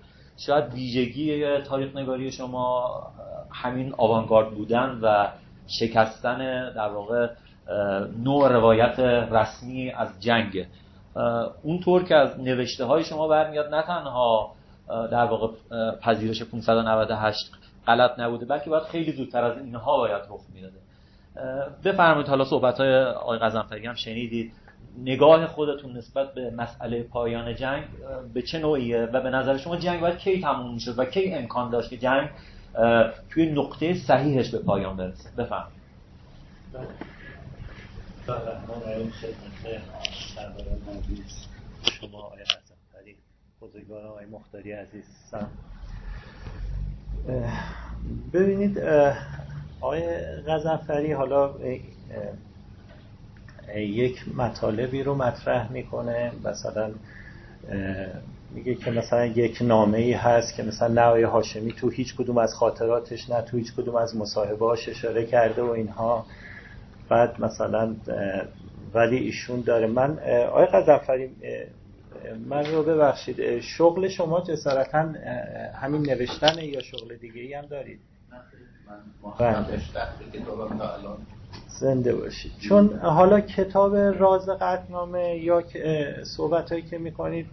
شاید 0.46 0.74
ویژگی 0.74 1.58
تاریخ 1.62 1.96
نگاری 1.96 2.32
شما 2.32 3.04
همین 3.52 3.94
آوانگارد 3.98 4.52
بودن 4.52 5.00
و 5.02 5.28
شکستن 5.68 6.70
در 6.74 6.90
واقع 6.90 7.28
نوع 8.24 8.48
روایت 8.48 9.00
رسمی 9.32 9.92
از 9.92 10.08
جنگ. 10.20 10.68
اونطور 11.64 12.04
که 12.04 12.16
از 12.16 12.40
نوشته 12.40 12.86
های 12.86 13.04
شما 13.04 13.28
برمیاد 13.28 13.76
نه 13.76 13.82
تنها 13.82 14.52
در 14.88 15.26
واقع 15.26 15.48
پذیرش 16.02 16.44
598 16.44 17.52
غلط 17.88 18.20
نبوده 18.20 18.46
بلکه 18.46 18.70
باید 18.70 18.84
خیلی 18.84 19.12
زودتر 19.12 19.44
از 19.44 19.58
اینها 19.58 19.98
باید 19.98 20.22
رخ 20.30 20.42
می‌داده. 20.54 20.78
بفرمایید 21.86 22.28
حالا 22.28 22.46
صحبت 22.46 22.78
های 22.78 23.04
آقای 23.04 23.40
قزنفری 23.40 23.88
هم 23.88 23.94
شنیدید. 23.94 24.54
نگاه 25.04 25.48
خودتون 25.48 25.98
نسبت 25.98 26.34
به 26.34 26.52
مسئله 26.52 27.04
پایان 27.04 27.56
جنگ 27.56 27.84
به 28.34 28.42
چه 28.42 28.60
نوعیه؟ 28.60 29.02
و 29.02 29.22
به 29.22 29.30
نظر 29.30 29.58
شما 29.58 29.78
جنگ 29.78 30.02
باید 30.02 30.18
کی 30.18 30.42
تموم 30.42 30.74
می‌شد 30.74 31.00
و 31.00 31.06
کی 31.06 31.34
امکان 31.34 31.72
داشت 31.72 31.90
که 31.90 31.98
جنگ 31.98 32.30
توی 33.30 33.52
نقطه 33.52 33.94
صحیحش 33.94 34.52
به 34.52 34.60
پایان 34.60 34.98
برسه؟ 34.98 35.30
بفرمایید. 35.38 35.80
شما 42.02 42.18
آقای 42.18 42.44
قزنفری 42.44 43.16
بزرگوار 43.62 44.06
آقای 44.06 44.26
مختاری 44.26 44.72
عزیز 44.72 45.06
ببینید 48.34 48.80
آقای 49.82 50.02
غزنفری 50.48 51.12
حالا 51.12 51.54
یک 53.76 54.24
مطالبی 54.38 55.04
رو 55.04 55.16
مطرح 55.16 55.72
می‌کنه. 55.72 56.32
مثلا 56.44 56.92
میگه 58.52 58.76
که 58.76 58.92
مثلا 58.92 59.26
یک 59.26 59.58
نامه 59.62 59.98
ای 59.98 60.14
هست 60.14 60.56
که 60.56 60.64
مثلا 60.64 60.88
نوای 60.88 61.24
هاشمی 61.24 61.74
تو 61.74 61.90
هیچ 61.90 62.16
کدوم 62.16 62.38
از 62.38 62.54
خاطراتش 62.54 63.30
نه 63.30 63.42
تو 63.42 63.58
هیچ 63.58 63.74
کدوم 63.74 63.96
از 63.96 64.18
مصاحبهاش 64.18 64.90
اشاره 64.90 65.26
کرده 65.26 65.62
و 65.62 65.70
اینها. 65.70 66.26
بعد 67.10 67.42
مثلا 67.42 67.96
ولی 68.94 69.18
ایشون 69.18 69.62
داره. 69.62 69.88
من 69.88 70.20
آقای 70.48 70.66
غزنفری 70.66 71.32
من 72.50 72.66
رو 72.66 72.84
ببخشید 72.84 73.60
شغل 73.60 74.08
شما 74.08 74.42
جسارتا 74.42 75.14
همین 75.82 76.02
نوشتن 76.02 76.60
یا 76.60 76.82
شغل 76.82 77.16
دیگه 77.16 77.42
ای 77.42 77.54
هم 77.54 77.66
دارید؟ 77.66 78.00
من 79.40 79.66
زنده 81.80 82.16
باشید. 82.16 82.52
چون 82.60 83.00
حالا 83.00 83.40
کتاب 83.40 83.96
راز 83.96 84.50
قطنامه 84.50 85.38
یا 85.38 85.64
صحبت 86.24 86.72
هایی 86.72 86.84
که 86.84 86.98
می‌کنید 86.98 87.48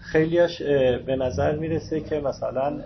خیلیاش 0.00 0.62
به 1.06 1.16
نظر 1.16 1.56
می‌رسه 1.56 2.00
که 2.00 2.20
مثلا 2.20 2.82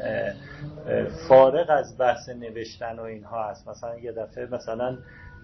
فارغ 1.29 1.67
از 1.71 1.99
بحث 1.99 2.29
نوشتن 2.29 2.99
و 2.99 3.03
اینها 3.03 3.49
هست. 3.51 3.69
مثلا 3.69 3.99
یه 3.99 4.13
دفعه 4.13 4.47
مثلا 4.47 4.99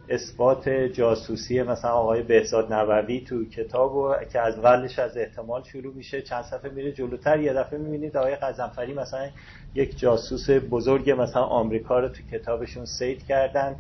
اثبات 0.09 0.69
جاسوسی 0.69 1.63
مثلا 1.63 1.91
آقای 1.91 2.23
بهزاد 2.23 2.73
نووی 2.73 3.21
تو 3.21 3.45
کتاب 3.45 3.97
و 3.97 4.15
که 4.33 4.41
از 4.41 4.59
ولش 4.59 4.99
از 4.99 5.17
احتمال 5.17 5.63
شروع 5.63 5.95
میشه 5.95 6.23
چند 6.23 6.45
صفحه 6.45 6.71
میره 6.71 6.93
جلوتر. 6.93 7.41
یه 7.41 7.53
دفعه 7.53 7.79
می‌بینید 7.79 8.17
آقای 8.17 8.37
قزنفری 8.37 8.95
مثلا 8.95 9.29
یک 9.75 9.99
جاسوس 9.99 10.51
بزرگ 10.51 11.11
مثلا 11.11 11.43
آمریکا 11.43 12.01
رو 12.01 12.09
تو 12.09 12.23
کتابشون 12.31 12.85
سید 12.85 13.25
کردن. 13.25 13.77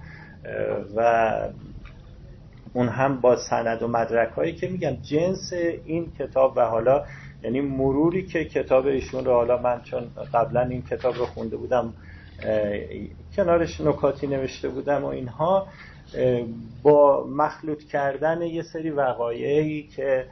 و 0.96 1.32
اون 2.72 2.88
هم 2.88 3.20
با 3.20 3.36
سند 3.36 3.82
و 3.82 3.88
مدرک 3.88 4.32
هایی 4.32 4.52
که 4.52 4.68
میگم 4.68 4.96
جنس 5.02 5.52
این 5.84 6.12
کتاب 6.18 6.52
و 6.56 6.60
حالا 6.60 7.04
یعنی 7.42 7.60
مروری 7.60 8.26
که 8.26 8.44
کتاب 8.44 8.86
ایشون 8.86 9.24
رو 9.24 9.32
حالا 9.32 9.62
من 9.62 9.80
چون 9.82 10.10
قبلا 10.34 10.60
این 10.60 10.82
کتاب 10.82 11.14
رو 11.14 11.26
خونده 11.26 11.56
بودم 11.56 11.94
کنارش 13.36 13.80
نکاتی 13.80 14.26
نوشته 14.26 14.68
بودم 14.68 15.04
و 15.04 15.06
اینها 15.06 15.66
با 16.82 17.26
مخلوط 17.26 17.84
کردن 17.84 18.42
یه 18.42 18.62
سری 18.62 18.90
وقایعی 18.90 19.82
که 19.82 20.26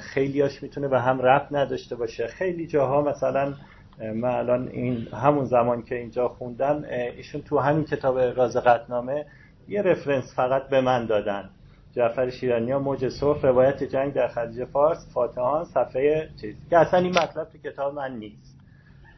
خیلیاش 0.00 0.62
می‌تونه 0.62 0.88
به 0.88 1.00
هم 1.00 1.20
ربط 1.20 1.46
نداشته 1.50 1.96
باشه. 1.96 2.26
خیلی 2.26 2.66
جاها 2.66 3.02
مثلا 3.02 3.54
من 4.00 4.30
الان 4.30 4.68
این 4.68 5.08
همون 5.12 5.44
زمان 5.44 5.82
که 5.82 5.94
اینجا 5.94 6.28
خوندم 6.28 6.84
ایشون 7.16 7.42
تو 7.42 7.58
همین 7.58 7.84
کتاب 7.84 8.18
راز 8.18 8.56
قطنامه 8.56 9.26
یه 9.68 9.82
رفرنس 9.82 10.34
فقط 10.36 10.68
به 10.68 10.80
من 10.80 11.06
دادن. 11.06 11.50
جعفر 11.92 12.30
شیرانی 12.30 12.70
ها 12.70 12.78
موج 12.78 13.08
سرخ 13.08 13.44
روایت 13.44 13.84
جنگ 13.84 14.12
در 14.12 14.28
خلیج 14.28 14.64
فارس 14.64 15.12
فاتحان 15.14 15.64
صفحه 15.64 16.30
چیز. 16.40 16.54
که 16.70 16.78
اصلا 16.78 17.00
این 17.00 17.18
مطلب 17.18 17.48
تو 17.52 17.58
کتاب 17.58 17.94
من 17.94 18.18
نیست. 18.18 18.56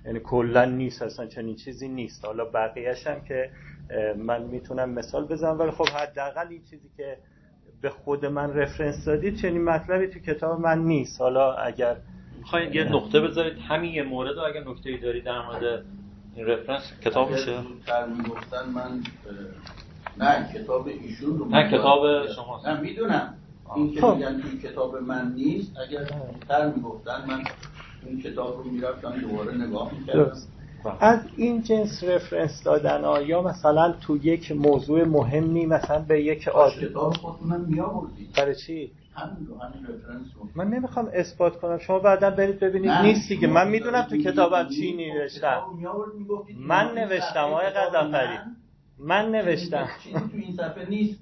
یعنی 0.04 0.20
کلا 0.20 0.64
نیست 0.64 1.02
اصلا 1.02 1.26
چنین 1.26 1.56
چیزی 1.56 1.88
نیست. 1.88 2.24
حالا 2.24 2.44
بقیهش 2.44 3.06
هم 3.06 3.20
که 3.20 3.50
من 4.16 4.42
می‌تونم 4.42 4.90
مثال 4.90 5.26
بزنم 5.26 5.58
ولی 5.58 5.70
خب 5.70 5.88
حداقل 5.88 6.46
این 6.48 6.62
چیزی 6.70 6.90
که 6.96 7.16
به 7.80 7.90
خود 7.90 8.26
من 8.26 8.54
رفرنس 8.54 9.04
دادید 9.04 9.36
چنین 9.36 9.64
مطلبی 9.64 10.06
تو 10.06 10.18
کتاب 10.18 10.60
من 10.60 10.78
نیست. 10.78 11.20
حالا 11.20 11.54
اگر 11.54 11.96
می‌خواین 12.38 12.72
یه 12.72 12.84
نقطه 12.84 13.20
بذارید 13.20 13.58
همین 13.68 13.94
یه 13.94 14.02
مورد 14.02 14.36
رو 14.36 14.42
اگر 14.42 14.60
نکته 14.60 14.90
ای 14.90 14.98
دارید 14.98 15.24
در 15.24 15.42
مورد 15.42 15.84
این 16.36 16.46
رفرنس 16.46 16.92
کتاب 17.00 17.30
میشه؟ 17.30 17.58
من 18.74 19.02
نه 20.18 20.52
کتاب 20.54 20.86
ایشون 20.86 21.38
رو 21.38 21.48
نه 21.48 21.70
کتاب 21.70 22.26
شما 22.26 22.60
نه 22.66 22.80
می‌دونم. 22.80 23.34
این 23.76 23.94
که 23.94 24.00
خب. 24.00 24.14
میگن 24.14 24.40
توی 24.40 24.58
کتاب 24.58 24.96
من 24.96 25.32
نیست 25.36 25.72
اگر 25.88 26.04
تر 26.48 26.72
می‌گفتن 26.72 27.24
من 27.28 27.44
این 28.06 28.22
کتاب 28.22 28.56
رو 28.56 28.70
می‌رفتم 28.70 29.20
دوباره 29.20 29.54
نگاه 29.54 29.92
می‌کردم. 29.98 30.32
از 31.00 31.20
این 31.36 31.62
جنس 31.62 32.04
رفرنس 32.04 32.62
دادن 32.64 33.04
ها 33.04 33.22
یا 33.22 33.42
مثلا 33.42 33.92
تو 33.92 34.16
یک 34.16 34.52
موضوع 34.52 35.04
مهمی 35.04 35.66
مثلا 35.66 35.98
به 35.98 36.22
یک 36.22 36.48
آدم 36.48 36.80
کتاب 36.80 37.14
خودتونم 37.16 37.60
میآوردید. 37.60 38.36
برای 38.36 38.54
چی؟ 38.54 38.92
همین 39.14 39.46
رو 39.46 39.58
همین 39.58 39.82
رفرنس 39.82 40.26
رو. 40.36 40.48
من 40.54 40.68
نمی‌خوام 40.68 41.08
اثبات 41.12 41.60
کنم. 41.60 41.78
شما 41.78 41.98
بعدا 41.98 42.30
برید 42.30 42.60
ببینید. 42.60 42.90
نیست 42.90 43.28
دیگه. 43.28 43.48
من 43.48 43.68
می‌دونم 43.68 44.02
تو 44.02 44.16
کتابم 44.16 44.68
چی 44.68 44.92
نوشتم 44.96 45.62
من 46.56 46.94
نوشتم 46.94 47.44
آقای 47.44 47.66
قزنفری 47.66 48.38
من 49.00 49.30
نوشتم. 49.30 49.88
چیزی 50.04 50.18
تو 50.18 50.36
این 50.36 50.56
صفحه 50.56 50.88
نیست. 50.88 51.20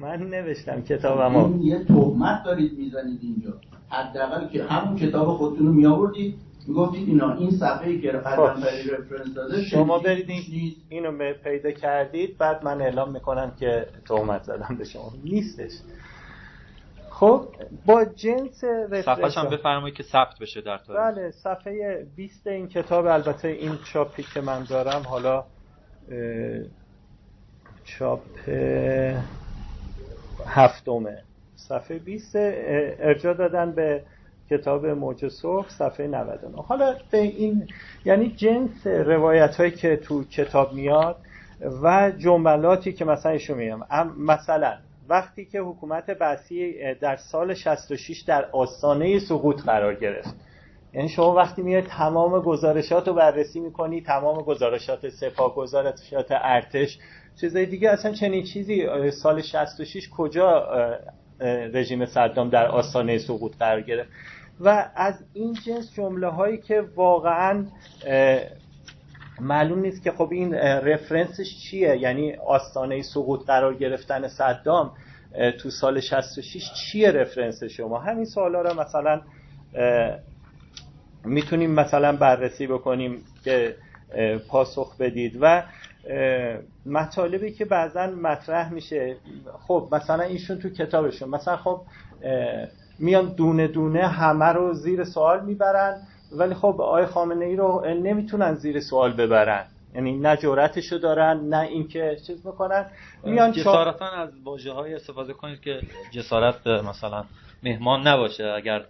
من 0.00 0.22
نوشتم 0.22 0.82
کتابمو. 0.82 1.46
این 1.46 1.62
یه 1.62 1.84
تهمت 1.84 2.42
دارید 2.44 2.78
می‌زنید 2.78 3.18
اینجا. 3.22 3.52
حداقل 3.88 4.48
که 4.48 4.64
همون 4.64 4.96
کتاب 4.96 5.28
خودتون 5.28 5.66
رو 5.66 5.72
میآوردید. 5.72 6.34
می‌گفتید 6.66 7.08
اینا 7.08 7.34
این 7.34 7.50
صفحه 7.50 7.98
که 8.00 8.12
خب. 8.12 8.18
رفرنس 8.18 9.34
داده 9.34 9.62
شما 9.62 9.98
برید 9.98 10.30
این 10.30 10.72
اینو 10.88 11.32
پیدا 11.44 11.70
کردید. 11.70 12.38
بعد 12.38 12.64
من 12.64 12.80
اعلام 12.80 13.12
می‌کنم 13.12 13.52
که 13.60 13.86
تهمت 14.08 14.42
زدم 14.42 14.76
به 14.78 14.84
شما. 14.84 15.12
نیستش. 15.24 15.72
خب 17.10 17.48
با 17.86 18.04
جنس 18.04 18.64
صفحه 19.04 19.30
هم 19.30 19.50
بفرمایید 19.50 19.96
که 19.96 20.02
ثبت 20.02 20.38
بشه 20.40 20.60
در 20.60 20.78
تاریخ. 20.78 21.02
بله 21.02 21.30
صفحه 21.30 22.06
20 22.16 22.46
این 22.46 22.68
کتاب 22.68 23.06
البته 23.06 23.48
این 23.48 23.72
چاپی 23.92 24.24
که 24.34 24.40
من 24.40 24.64
دارم 24.64 25.02
حالا 25.02 25.44
چاپ 27.84 28.20
هفتمه. 30.46 31.22
صفحه 31.56 31.98
20 31.98 32.32
ارجا 32.36 33.32
دادن 33.32 33.72
به 33.72 34.02
کتاب 34.50 34.86
موج 34.86 35.28
سرخ 35.28 35.70
صفحه 35.70 36.06
99 36.06 36.62
حالا 36.62 36.94
به 37.10 37.18
این 37.18 37.68
یعنی 38.04 38.28
جنس 38.30 38.86
روایت 38.86 39.56
هایی 39.56 39.70
که 39.70 39.96
تو 39.96 40.24
کتاب 40.24 40.72
میاد 40.72 41.16
و 41.82 42.12
جملاتی 42.18 42.92
که 42.92 43.04
مثلا 43.04 43.32
ایشون 43.32 43.58
میگم. 43.58 43.80
مثلا 44.18 44.78
وقتی 45.08 45.44
که 45.44 45.60
حکومت 45.60 46.10
بسی 46.10 46.94
در 46.94 47.16
سال 47.16 47.54
66 47.54 48.20
در 48.20 48.44
آستانه 48.52 49.18
سقوط 49.18 49.62
قرار 49.62 49.94
گرفت. 49.94 50.34
یعنی 50.92 51.08
شما 51.08 51.34
وقتی 51.34 51.62
میاد 51.62 51.84
تمام 51.84 52.40
گزارشات 52.40 53.08
رو 53.08 53.14
بررسی 53.14 53.60
می‌کنی 53.60 54.00
تمام 54.00 54.42
گزارشات 54.42 55.08
سپاه 55.08 55.54
گزارشات 55.54 56.26
ارتش 56.30 56.98
چیزای 57.40 57.66
دیگه 57.66 57.90
اصلا 57.90 58.12
چنین 58.12 58.44
چیزی 58.44 58.86
سال 59.10 59.42
66 59.42 60.08
کجا 60.08 60.68
رژیم 61.74 62.06
صدام 62.06 62.48
در 62.48 62.66
آستانه 62.66 63.18
سقوط 63.18 63.56
قرار 63.56 63.80
گرفت؟ 63.80 64.10
و 64.60 64.90
از 64.96 65.24
این 65.32 65.54
جنس 65.66 65.92
جمله 65.92 66.28
هایی 66.28 66.58
که 66.58 66.80
واقعا 66.80 67.64
معلوم 69.40 69.78
نیست 69.78 70.02
که 70.02 70.12
خب 70.12 70.28
این 70.32 70.54
رفرنسش 70.54 71.58
چیه؟ 71.58 71.96
یعنی 71.96 72.34
آستانه 72.34 73.02
سقوط 73.02 73.46
قرار 73.46 73.74
گرفتن 73.74 74.28
صدام 74.28 74.92
تو 75.60 75.70
سال 75.70 76.00
66 76.00 76.72
چیه 76.72 77.10
رفرنس 77.10 77.64
شما؟ 77.64 77.98
همین 77.98 78.24
سوالا 78.24 78.62
رو 78.62 78.80
مثلا 78.80 79.20
می‌تونیم 81.24 81.70
مثلا 81.70 82.16
بررسی 82.16 82.66
بکنیم 82.66 83.24
که 83.44 83.76
پاسخ 84.48 84.96
بدید. 84.96 85.38
و 85.40 85.62
مطالبی 86.86 87.52
که 87.52 87.64
بعضا 87.64 88.06
مطرح 88.06 88.72
میشه. 88.72 89.16
خب 89.66 89.88
مثلا 89.92 90.22
ایشون 90.22 90.58
تو 90.58 90.68
کتابشون. 90.68 91.28
مثلا 91.28 91.56
خب 91.56 91.80
میان 92.98 93.34
دونه 93.34 93.68
دونه 93.68 94.06
همه 94.06 94.44
رو 94.44 94.74
زیر 94.74 95.04
سوال 95.04 95.44
می‌برن 95.44 96.02
ولی 96.32 96.54
خب 96.54 96.80
آقای 96.80 97.06
خامنه 97.06 97.44
ای 97.44 97.56
رو 97.56 97.84
نمی‌تونن 97.86 98.54
زیر 98.54 98.80
سوال 98.80 99.12
ببرن. 99.12 99.64
یعنی 99.94 100.18
نه 100.18 100.36
جرأتشو 100.36 100.98
دارن 100.98 101.40
نه 101.40 101.60
اینکه 101.60 102.16
چیز 102.26 102.46
می‌کنن 102.46 102.86
میان 103.24 103.52
جسارتا 103.52 104.06
از 104.06 104.28
واژه 104.44 104.72
های 104.72 104.94
استفاده 104.94 105.32
کنید 105.32 105.60
که 105.60 105.80
جسارت 106.10 106.66
مثلا 106.66 107.24
مهمان 107.62 108.06
نباشه 108.06 108.44
اگر 108.44 108.84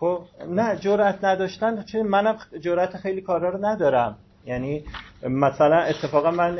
خب 0.00 0.22
نه 0.48 0.76
جرأت 0.76 1.24
نداشتن 1.24 1.82
چون 1.82 2.02
منم 2.02 2.36
جرأت 2.60 2.96
خیلی 2.96 3.20
کارا 3.20 3.48
رو 3.48 3.66
ندارم. 3.66 4.18
یعنی 4.46 4.84
مثلا 5.22 5.76
اتفاقا 5.76 6.30
من 6.30 6.58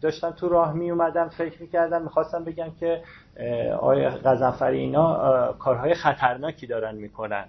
داشتم 0.00 0.30
تو 0.30 0.48
راه 0.48 0.72
می 0.72 0.90
اومدم 0.90 1.28
فکر 1.28 1.62
می‌کردم 1.62 2.02
می‌خواستم 2.02 2.44
بگم 2.44 2.70
که 2.80 3.02
آیا 3.80 4.10
غزنفری 4.10 4.78
اینا 4.78 5.52
کارهای 5.52 5.94
خطرناکی 5.94 6.66
دارن 6.66 6.94
می‌کنن. 6.94 7.44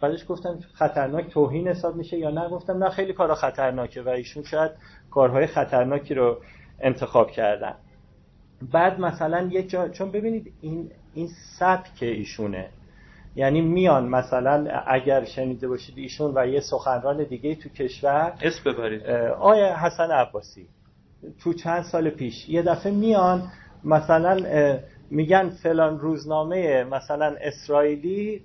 بعدش 0.00 0.24
گفتم 0.28 0.58
خطرناک 0.74 1.28
توهین 1.28 1.68
حساب 1.68 1.96
میشه 1.96 2.18
یا 2.18 2.30
نه؟ 2.30 2.48
گفتم 2.48 2.84
نه 2.84 2.90
خیلی 2.90 3.12
کارا 3.12 3.34
خطرناکه 3.34 4.02
و 4.02 4.08
ایشون 4.08 4.42
شاید 4.42 4.70
کارهای 5.10 5.46
خطرناکی 5.46 6.14
رو 6.14 6.40
انتخاب 6.80 7.30
کردن. 7.30 7.74
بعد 8.72 9.00
مثلا 9.00 9.48
یک 9.50 9.70
جا 9.70 9.88
چون 9.88 10.10
ببینید 10.10 10.52
این 10.60 10.90
این 11.14 11.28
سبک 11.58 11.98
ایشونه. 12.00 12.68
یعنی 13.36 13.60
میان 13.60 14.08
مثلا 14.08 14.82
اگر 14.86 15.24
شنیده 15.24 15.68
باشید 15.68 15.98
ایشون 15.98 16.32
و 16.34 16.46
یه 16.46 16.60
سخنران 16.60 17.24
دیگه 17.24 17.54
تو 17.54 17.68
کشور 17.68 18.32
اسم 18.42 18.72
ببرید. 18.72 19.06
آیا 19.40 19.76
حسن 19.76 20.10
عباسی. 20.10 20.68
تو 21.40 21.52
چند 21.52 21.82
سال 21.82 22.10
پیش 22.10 22.48
یه 22.48 22.62
دفعه 22.62 22.92
میان 22.92 23.42
مثلا 23.84 24.40
میگن 25.10 25.48
فلان 25.48 25.98
روزنامه 26.00 26.84
مثلا 26.84 27.36
اسرائیلی 27.40 28.42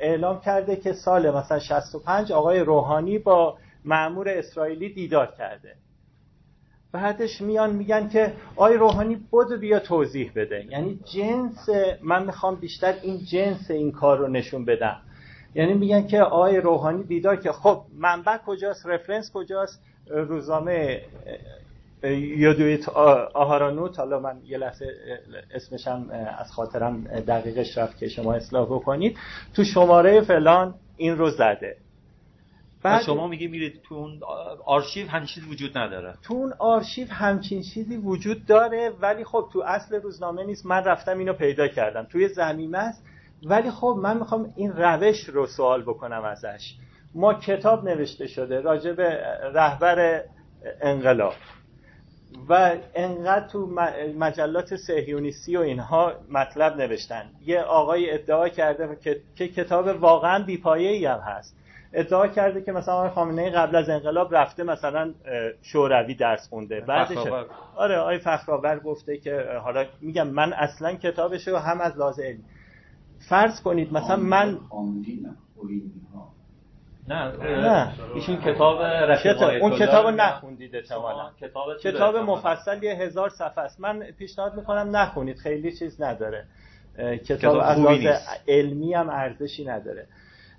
اعلام 0.00 0.40
کرده 0.40 0.76
که 0.76 0.92
سال 0.92 1.30
مثلا 1.30 1.58
65 1.58 2.32
آقای 2.32 2.60
روحانی 2.60 3.18
با 3.18 3.58
معمور 3.84 4.28
اسرائیلی 4.28 4.94
دیدار 4.94 5.26
کرده. 5.38 5.74
بعدش 6.92 7.40
میان 7.40 7.70
میگن 7.70 8.08
که 8.08 8.32
آی 8.56 8.74
روحانی 8.74 9.16
بود 9.30 9.52
بیا 9.60 9.78
توضیح 9.78 10.32
بده. 10.34 10.64
یعنی 10.70 11.00
جنس 11.14 11.68
من 12.02 12.26
می‌خوام 12.26 12.54
بیشتر 12.54 12.94
این 13.02 13.18
جنس 13.24 13.70
این 13.70 13.92
کار 13.92 14.18
رو 14.18 14.28
نشون 14.28 14.64
بدم. 14.64 15.00
یعنی 15.54 15.74
میگن 15.74 16.06
که 16.06 16.22
آی 16.22 16.56
روحانی 16.56 17.02
دیدار 17.02 17.36
که 17.36 17.52
خب 17.52 17.84
منبع 17.98 18.36
کجاست؟ 18.46 18.86
رفرنس 18.86 19.30
کجاست؟ 19.34 19.82
روزنامه 20.10 21.02
یودویت 22.36 22.88
آهارانوت. 22.88 23.98
حالا 23.98 24.20
من 24.20 24.40
یه 24.44 24.58
لحظه 24.58 24.86
اسمشم 25.54 26.10
از 26.38 26.52
خاطرم 26.52 27.04
دقیقش 27.04 27.78
رفت 27.78 27.98
که 27.98 28.08
شما 28.08 28.34
اصلاح 28.34 28.66
بکنید. 28.66 29.18
تو 29.54 29.64
شماره 29.64 30.20
فلان 30.20 30.74
این 30.96 31.18
رو 31.18 31.30
زده. 31.30 31.76
بعد 32.82 33.02
شما 33.02 33.26
میگی 33.26 33.46
میرید 33.46 33.82
تو 33.82 33.94
اون 33.94 34.20
آرشیو 34.66 35.08
همچین 35.08 35.26
چیزی 35.34 35.50
وجود 35.50 35.78
نداره. 35.78 36.14
تو 36.22 36.34
اون 36.34 36.52
آرشیو 36.58 37.08
همچین 37.08 37.62
چیزی 37.62 37.96
وجود 37.96 38.46
داره 38.46 38.90
ولی 39.00 39.24
خب 39.24 39.48
تو 39.52 39.62
اصل 39.66 39.94
روزنامه 39.94 40.44
نیست. 40.44 40.66
من 40.66 40.84
رفتم 40.84 41.18
اینو 41.18 41.32
پیدا 41.32 41.68
کردم. 41.68 42.04
توی 42.04 42.28
زمینه 42.28 42.78
است. 42.78 43.04
ولی 43.44 43.70
خب 43.70 43.98
من 44.02 44.16
می‌خوام 44.16 44.52
این 44.56 44.72
روش 44.72 45.24
رو 45.28 45.46
سوال 45.46 45.82
بکنم 45.82 46.24
ازش. 46.24 46.74
ما 47.14 47.34
کتاب 47.34 47.88
نوشته 47.88 48.26
شده 48.26 48.60
راجع 48.60 48.92
به 48.92 49.08
رهبر 49.54 50.22
انقلاب. 50.80 51.34
و 52.48 52.76
انقدر 52.94 53.48
تو 53.48 53.66
مجلات 54.18 54.76
سهیونیستی 54.76 55.56
و 55.56 55.60
اینها 55.60 56.12
مطلب 56.30 56.76
نوشتن. 56.76 57.30
یه 57.46 57.60
آقای 57.60 58.10
ادعا 58.10 58.48
کرده 58.48 58.98
که 59.36 59.48
کتاب 59.48 60.02
واقعا 60.02 60.44
بیپایه 60.44 60.90
ای 60.90 61.06
هم 61.06 61.18
هست. 61.18 61.56
ادعا 61.92 62.28
کرده 62.28 62.62
که 62.62 62.72
مثلا 62.72 62.94
آقای 62.94 63.10
خامنه 63.10 63.42
ای 63.42 63.50
قبل 63.50 63.76
از 63.76 63.88
انقلاب 63.88 64.36
رفته 64.36 64.62
مثلا 64.62 65.14
شوروی 65.62 66.14
درس 66.14 66.48
خونده. 66.48 66.80
بعدش 66.80 67.16
آره 67.76 67.96
آقای 67.96 68.18
فخرآور 68.18 68.78
گفته 68.78 69.16
که 69.18 69.46
حالا 69.64 69.84
میگم 70.00 70.28
من 70.28 70.52
اصلا 70.52 70.94
کتابش 70.94 71.48
رو 71.48 71.56
هم 71.56 71.80
از 71.80 71.98
لازم 71.98 72.22
فرض 73.28 73.60
کنید 73.62 73.92
مثلا 73.92 74.16
من 74.16 74.58
نه 77.08 77.32
نه. 77.38 77.92
ایشون 78.14 78.36
کتاب 78.36 78.80
اون 79.60 79.78
کتاب 79.78 80.06
نخوندید 80.06 80.76
احتمالا. 80.76 81.30
کتاب, 81.40 81.78
کتاب 81.78 82.16
مفصل 82.16 82.82
یه 82.82 82.94
هزار 82.94 83.28
صفحه 83.28 83.58
است. 83.58 83.80
من 83.80 84.00
پیشنهاد 84.18 84.54
می‌کنم 84.54 84.96
نخونید 84.96 85.38
خیلی 85.38 85.76
چیز 85.78 86.02
نداره. 86.02 86.44
کتاب 87.28 87.56
از 87.56 87.78
علمی 88.48 88.94
هم 88.94 89.10
ارزشی 89.10 89.64
نداره. 89.64 90.06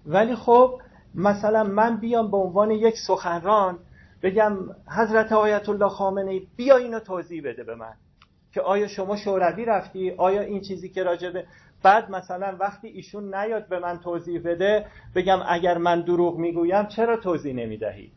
ولی 0.06 0.36
خب 0.36 0.82
مثلا 1.16 1.64
من 1.64 1.98
بیام 1.98 2.32
به 2.32 2.38
عنوان 2.38 2.72
یک 2.72 2.96
سخنران 3.08 3.80
بگم 4.24 4.58
حضرت 4.98 5.32
آیت 5.32 5.70
الله 5.70 5.90
خامنه 5.90 6.32
ای 6.32 6.48
بیا 6.56 6.78
اینو 6.78 7.00
توضیح 7.00 7.42
بده 7.46 7.64
به 7.64 7.76
من 7.76 7.94
که 8.54 8.62
آیا 8.62 8.88
شما 8.88 9.18
شوروی 9.18 9.66
رفتی؟ 9.66 10.12
آیا 10.12 10.42
این 10.42 10.62
چیزی 10.62 10.90
که 10.90 11.04
راجبه 11.04 11.46
بعد 11.84 12.12
مثلا 12.12 12.56
وقتی 12.60 12.88
ایشون 12.88 13.36
نیاد 13.36 13.68
به 13.68 13.80
من 13.80 14.00
توضیح 14.00 14.42
بده 14.46 14.86
بگم 15.16 15.40
اگر 15.48 15.78
من 15.78 16.02
دروغ 16.02 16.38
می‌گویم 16.38 16.86
چرا 16.86 17.18
توضیح 17.18 17.54
نمی‌دهی؟ 17.54 18.12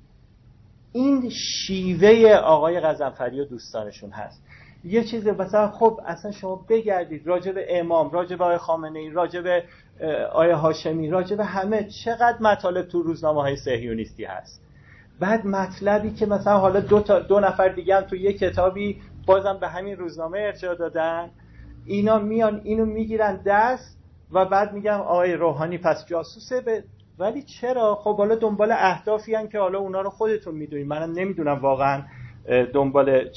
این 0.93 1.31
شیوه 1.31 2.35
آقای 2.35 2.81
غزنفری 2.81 3.41
و 3.41 3.45
دوستانشون 3.45 4.11
هست. 4.11 4.43
یه 4.85 5.05
چیز 5.05 5.27
مثلا 5.27 5.71
خب 5.71 6.01
اصلا 6.07 6.33
شما 6.33 6.67
بگردید 6.69 7.27
راجع 7.27 7.53
به 7.53 7.81
امام 7.81 8.11
راجع 8.11 8.37
به 8.37 8.45
آقای 8.45 8.59
خامنه 8.59 8.99
ای 8.99 9.11
راجع 9.11 9.41
به 9.41 9.65
آقای 10.33 10.51
هاشمی 10.51 11.11
راجع 11.11 11.37
به 11.37 11.45
همه 11.45 11.89
چقدر 12.05 12.37
مطالب 12.41 12.89
تو 12.89 13.03
روزنامه 13.03 13.41
های 13.41 13.57
سهیونیستی 13.57 14.25
هست. 14.25 14.63
بعد 15.21 15.47
مطلبی 15.47 16.11
که 16.11 16.27
مثلا 16.27 16.59
حالا 16.59 16.81
دو, 16.81 17.01
تا 17.01 17.21
دو 17.21 17.41
نفر 17.41 17.69
دیگه 17.69 17.97
هم 17.97 18.03
تو 18.03 18.17
یه 18.17 18.33
کتابی 18.33 19.03
بازم 19.27 19.59
به 19.61 19.69
همین 19.69 19.97
روزنامه 19.97 20.39
ارجاع 20.39 20.75
دادن 20.75 21.31
اینا 21.87 22.19
میان 22.19 22.61
اینو 22.65 22.85
می‌گیرن 22.85 23.41
دست 23.47 23.99
و 24.33 24.45
بعد 24.45 24.73
میگم 24.73 25.01
آقای 25.01 25.33
روحانی 25.35 25.79
پس 25.79 26.07
جاسوسه 26.07 26.61
به 26.61 26.85
ولی 27.19 27.43
چرا؟ 27.43 27.95
خب 27.95 28.17
حالا 28.17 28.35
دنبال 28.35 28.73
اهدافی 28.73 29.35
هن 29.35 29.49
که 29.49 29.59
حالا 29.59 29.79
اونا 29.79 30.01
رو 30.01 30.11
خودتون 30.11 30.55
می‌دونید. 30.55 30.87
منم 30.87 31.13
نمی‌دونم 31.13 31.59
واقعا 31.59 32.03
دنبال 32.75 33.29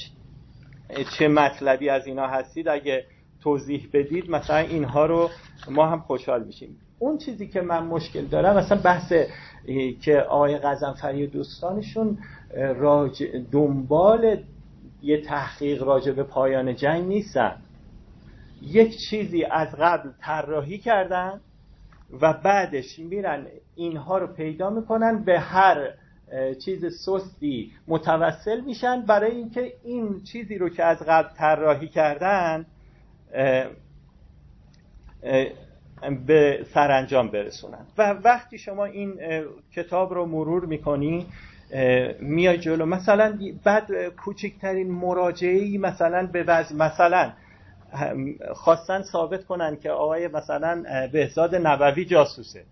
چه 1.18 1.28
مطلبی 1.28 1.88
از 1.88 2.06
اینا 2.06 2.26
هستید. 2.26 2.68
اگه 2.68 3.04
توضیح 3.42 3.88
بدید 3.92 4.30
مثلا 4.30 4.56
اینها 4.56 5.06
رو 5.06 5.30
ما 5.70 5.86
هم 5.86 6.00
خوشحال 6.00 6.44
میشیم. 6.44 6.76
اون 6.98 7.18
چیزی 7.18 7.48
که 7.48 7.60
من 7.60 7.86
مشکل 7.86 8.24
دارم 8.24 8.56
مثلا 8.56 8.80
بحث 8.80 9.12
که 10.02 10.20
آقای 10.20 10.58
غزنفری 10.58 11.26
و 11.26 11.30
دوستانشون 11.30 12.18
راج 12.56 13.24
دنبال 13.52 14.36
یه 15.02 15.22
تحقیق 15.22 15.82
راجع 15.82 16.12
به 16.12 16.22
پایان 16.22 16.76
جنگ 16.76 17.08
نیستن. 17.08 17.56
یک 18.62 18.96
چیزی 19.10 19.44
از 19.44 19.68
قبل 19.78 20.10
طراحی 20.20 20.78
کردن 20.78 21.40
و 22.20 22.32
بعدش 22.32 22.98
میرن 22.98 23.46
اینها 23.74 24.18
رو 24.18 24.26
پیدا 24.26 24.70
می‌کنن 24.70 25.24
به 25.24 25.38
هر 25.38 25.88
چیز 26.64 26.84
سستی 27.06 27.72
متوسل 27.88 28.60
میشن. 28.60 29.00
برای 29.00 29.30
اینکه 29.30 29.72
این 29.84 30.22
چیزی 30.22 30.58
رو 30.58 30.68
که 30.68 30.84
از 30.84 30.98
قبل 31.08 31.28
طراحی 31.36 31.88
کردن 31.88 32.66
به 36.26 36.66
سرانجام 36.74 37.28
برسونن. 37.28 37.86
و 37.98 38.10
وقتی 38.10 38.58
شما 38.58 38.84
این 38.84 39.20
کتاب 39.74 40.14
رو 40.14 40.26
مرور 40.26 40.64
می‌کنی 40.64 41.26
میای 42.20 42.58
جلو. 42.58 42.86
مثلا 42.86 43.38
بعد 43.64 44.08
کوچکترین 44.08 44.90
مراجعه 44.90 45.78
مثلا 45.78 46.26
به 46.26 46.42
بعض 46.42 46.72
مثلا 46.72 47.32
خواستن 48.54 49.02
ثابت 49.02 49.44
کنن 49.44 49.76
که 49.76 49.90
آقای 49.90 50.28
مثلا 50.28 51.08
بهزاد 51.12 51.54
نبوی 51.54 52.04
جاسوسه. 52.04 52.64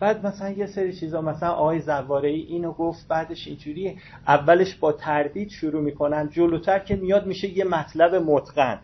بعد 0.00 0.26
مثلا 0.26 0.50
یه 0.50 0.66
سری 0.66 0.92
چیزا 0.92 1.20
مثلا 1.20 1.50
آقای 1.50 1.80
زواره 1.80 2.28
ای 2.28 2.40
اینو 2.40 2.72
گفت 2.72 3.08
بعدش 3.08 3.46
اینجوری 3.46 3.98
اولش 4.28 4.74
با 4.74 4.92
تردید 4.92 5.48
شروع 5.48 5.82
می‌کنن. 5.82 6.28
جلوتر 6.28 6.78
که 6.78 6.96
میاد 6.96 7.26
میشه 7.26 7.48
یه 7.48 7.64
مطلب 7.64 8.14
متقن. 8.14 8.78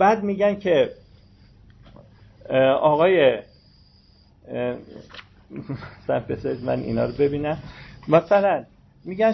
بعد 0.00 0.22
میگن 0.22 0.58
که 0.58 0.90
آقای 2.80 3.38
من 6.62 6.80
اینا 6.80 7.04
رو 7.04 7.12
ببینم. 7.12 7.58
مثلا 8.08 8.64
میگن 9.04 9.32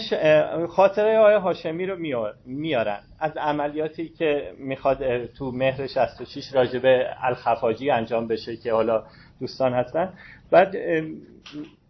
خاطره 0.67 1.19
آقای 1.19 1.35
هاشمی 1.35 1.87
رو 1.87 1.97
میارن. 2.45 3.01
از 3.19 3.37
عملیاتی 3.37 4.09
که 4.09 4.53
می‌خواد 4.59 5.27
تو 5.27 5.51
مهر 5.51 5.87
66 5.87 6.55
راجبه 6.55 7.07
الخفاجی 7.21 7.91
انجام 7.91 8.29
بشه 8.29 8.57
که 8.57 8.73
حالا 8.73 9.05
دوستان 9.41 9.75
هستن. 9.75 10.13
بعد 10.51 10.77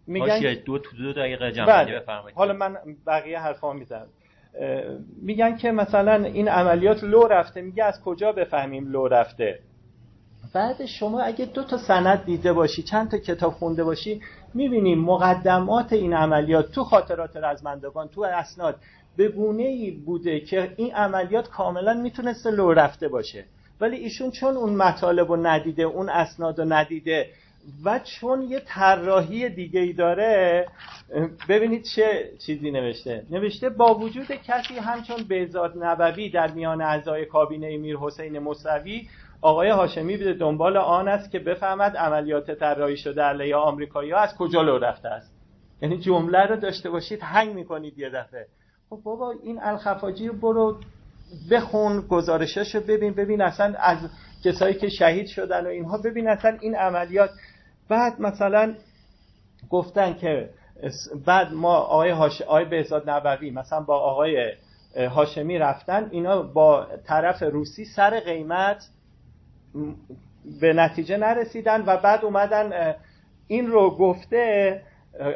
میگن 0.07 0.53
دو 0.65 0.79
تو 0.79 0.97
دو 0.97 1.13
دقیقه 1.13 1.51
جمعی 1.51 1.95
بفرمایید. 1.95 2.37
حالا 2.37 2.53
من 2.53 2.77
بقیه 3.07 3.39
حرفا 3.39 3.73
می‌زنم. 3.73 4.07
میگن 5.21 5.57
که 5.57 5.71
مثلا 5.71 6.13
این 6.25 6.47
عملیات 6.47 7.03
لو 7.03 7.27
رفته 7.27 7.61
میگه 7.61 7.83
از 7.83 8.01
کجا 8.01 8.31
بفهمیم 8.31 8.91
لو 8.91 9.07
رفته؟ 9.07 9.59
بعد 10.53 10.85
شما 10.85 11.21
اگه 11.21 11.45
دو 11.45 11.63
تا 11.63 11.77
سند 11.77 12.25
دیده 12.25 12.53
باشی 12.53 12.83
چند 12.83 13.11
تا 13.11 13.17
کتاب 13.17 13.53
خونده 13.53 13.83
باشی 13.83 14.21
می‌بینیم 14.53 14.99
مقدمات 14.99 15.93
این 15.93 16.13
عملیات 16.13 16.71
تو 16.71 16.83
خاطرات 16.83 17.37
رزمندگان 17.37 18.07
تو 18.07 18.21
اسناد 18.23 18.75
به 19.17 19.29
گونه 19.29 19.63
ای 19.63 19.91
بوده 19.91 20.39
که 20.39 20.73
این 20.77 20.93
عملیات 20.93 21.49
کاملا 21.49 21.93
می‌تونسته 21.93 22.51
لو 22.51 22.73
رفته 22.73 23.07
باشه. 23.07 23.45
ولی 23.81 23.95
ایشون 23.97 24.31
چون 24.31 24.57
اون 24.57 24.75
مطالب 24.75 25.31
رو 25.31 25.47
ندیده 25.47 25.83
اون 25.83 26.09
اسناد 26.09 26.59
رو 26.59 26.65
ندیده 26.73 27.29
و 27.85 27.99
چون 27.99 28.41
یه 28.41 28.59
طراحی 28.59 29.49
دیگه 29.49 29.79
ای 29.79 29.93
داره 29.93 30.65
ببینید 31.49 31.83
چه 31.83 32.31
چیزی 32.45 32.71
نوشته. 32.71 33.25
نوشته 33.29 33.69
با 33.69 33.95
وجود 33.95 34.31
کسی 34.31 34.73
همچون 34.73 35.23
بهزاد 35.23 35.73
نبوی 35.83 36.29
در 36.29 36.51
میان 36.51 36.81
اعضای 36.81 37.25
کابینه 37.25 37.77
میر 37.77 37.97
حسین 37.97 38.39
مصوی 38.39 39.07
آقای 39.41 39.69
هاشمی 39.69 40.17
به 40.17 40.33
دنبال 40.33 40.77
آن 40.77 41.07
است 41.07 41.31
که 41.31 41.39
بفهمد 41.39 41.97
عملیات 41.97 42.51
طراحی 42.51 42.97
شده 42.97 43.21
علیه 43.21 43.55
آمریکایی 43.55 44.13
از 44.13 44.35
کجا 44.35 44.61
لو 44.61 44.77
رفته 44.77 45.09
است. 45.09 45.31
یعنی 45.81 45.97
جمله 45.97 46.45
رو 46.45 46.55
داشته 46.55 46.89
باشید 46.89 47.19
هنگ 47.21 47.53
می‌کنید 47.53 47.99
یه 47.99 48.09
دفعه. 48.09 48.47
خب 48.89 48.99
بابا 49.03 49.33
این 49.43 49.59
الخفاجی 49.61 50.27
رو 50.27 50.33
برو 50.33 50.79
بخون 51.51 52.01
گزارشش 52.01 52.75
رو 52.75 52.81
ببین 52.81 53.13
ببین 53.13 53.41
اصلا 53.41 53.73
از 53.79 53.97
کسایی 54.43 54.75
که 54.75 54.89
شهید 54.89 55.27
شدن 55.27 55.65
و 55.65 55.69
اینها 55.69 55.97
ببین 55.97 56.27
اصلا 56.27 56.57
این 56.61 56.75
عملیات 56.75 57.29
بعد 57.89 58.21
مثلا 58.21 58.73
گفتن 59.69 60.13
که 60.13 60.49
بعد 61.25 61.53
ما 61.53 61.75
آقای, 61.75 62.09
هاش... 62.09 62.41
آقای 62.41 62.65
بهزاد 62.65 63.09
نبوی 63.09 63.51
مثلا 63.51 63.81
با 63.81 63.99
آقای 63.99 64.53
هاشمی 64.97 65.57
رفتن 65.57 66.07
اینا 66.11 66.41
با 66.41 66.87
طرف 67.05 67.43
روسی 67.43 67.85
سر 67.85 68.19
قیمت 68.19 68.89
به 70.61 70.73
نتیجه 70.73 71.17
نرسیدن 71.17 71.83
و 71.85 71.97
بعد 71.97 72.25
اومدن 72.25 72.95
این 73.47 73.67
رو 73.67 73.89
گفته 73.89 74.81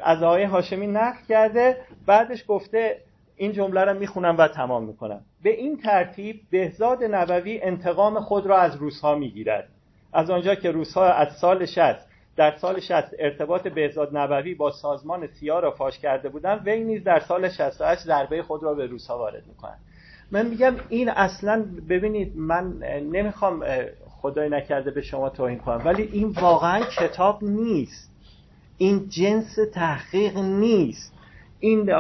از 0.03 0.23
آقای 0.23 0.43
هاشمی 0.43 0.87
نقل 0.87 1.19
کرده 1.29 1.77
بعدش 2.05 2.43
گفته 2.47 2.97
این 3.35 3.51
جمله 3.51 3.81
رو 3.81 3.99
می‌خونم 3.99 4.37
و 4.37 4.47
تمام 4.47 4.83
می‌کنم. 4.83 5.21
به 5.43 5.49
این 5.49 5.77
ترتیب 5.77 6.41
بهزاد 6.51 7.03
نبوی 7.03 7.61
انتقام 7.61 8.19
خود 8.19 8.45
را 8.45 8.57
از 8.57 8.75
روسها 8.75 9.15
می‌گیرد. 9.15 9.67
از 10.13 10.29
آنجا 10.29 10.55
که 10.55 10.71
روسها 10.71 11.13
از 11.13 11.37
سال 11.37 11.65
60 11.65 12.11
در 12.35 12.57
سال 12.57 12.79
60 12.79 12.91
ارتباط 13.19 13.67
بهزاد 13.67 14.17
نبوی 14.17 14.53
با 14.53 14.71
سازمان 14.71 15.27
سیا 15.27 15.59
را 15.59 15.71
فاش 15.71 15.99
کرده 15.99 16.29
بودند 16.29 16.67
وی 16.67 16.83
نیز 16.83 17.03
در 17.03 17.19
سال 17.19 17.49
68 17.49 18.01
ضربه 18.01 18.43
خود 18.43 18.63
را 18.63 18.73
به 18.73 18.85
روسها 18.85 19.17
وارد 19.17 19.47
می‌کنند 19.47 19.79
من 20.31 20.45
میگم 20.45 20.75
این 20.89 21.09
اصلا 21.09 21.65
ببینید 21.89 22.37
من 22.37 22.77
نمی‌خوام 23.11 23.65
خدای 24.21 24.49
نکرده 24.49 24.91
به 24.91 25.01
شما 25.01 25.29
توهین 25.29 25.59
کنم 25.59 25.81
ولی 25.85 26.03
این 26.03 26.27
واقعا 26.27 26.85
کتاب 26.99 27.43
نیست. 27.43 28.11
این 28.77 29.09
جنس 29.09 29.55
تحقیق 29.73 30.37
نیست. 30.37 31.13
این 31.59 31.93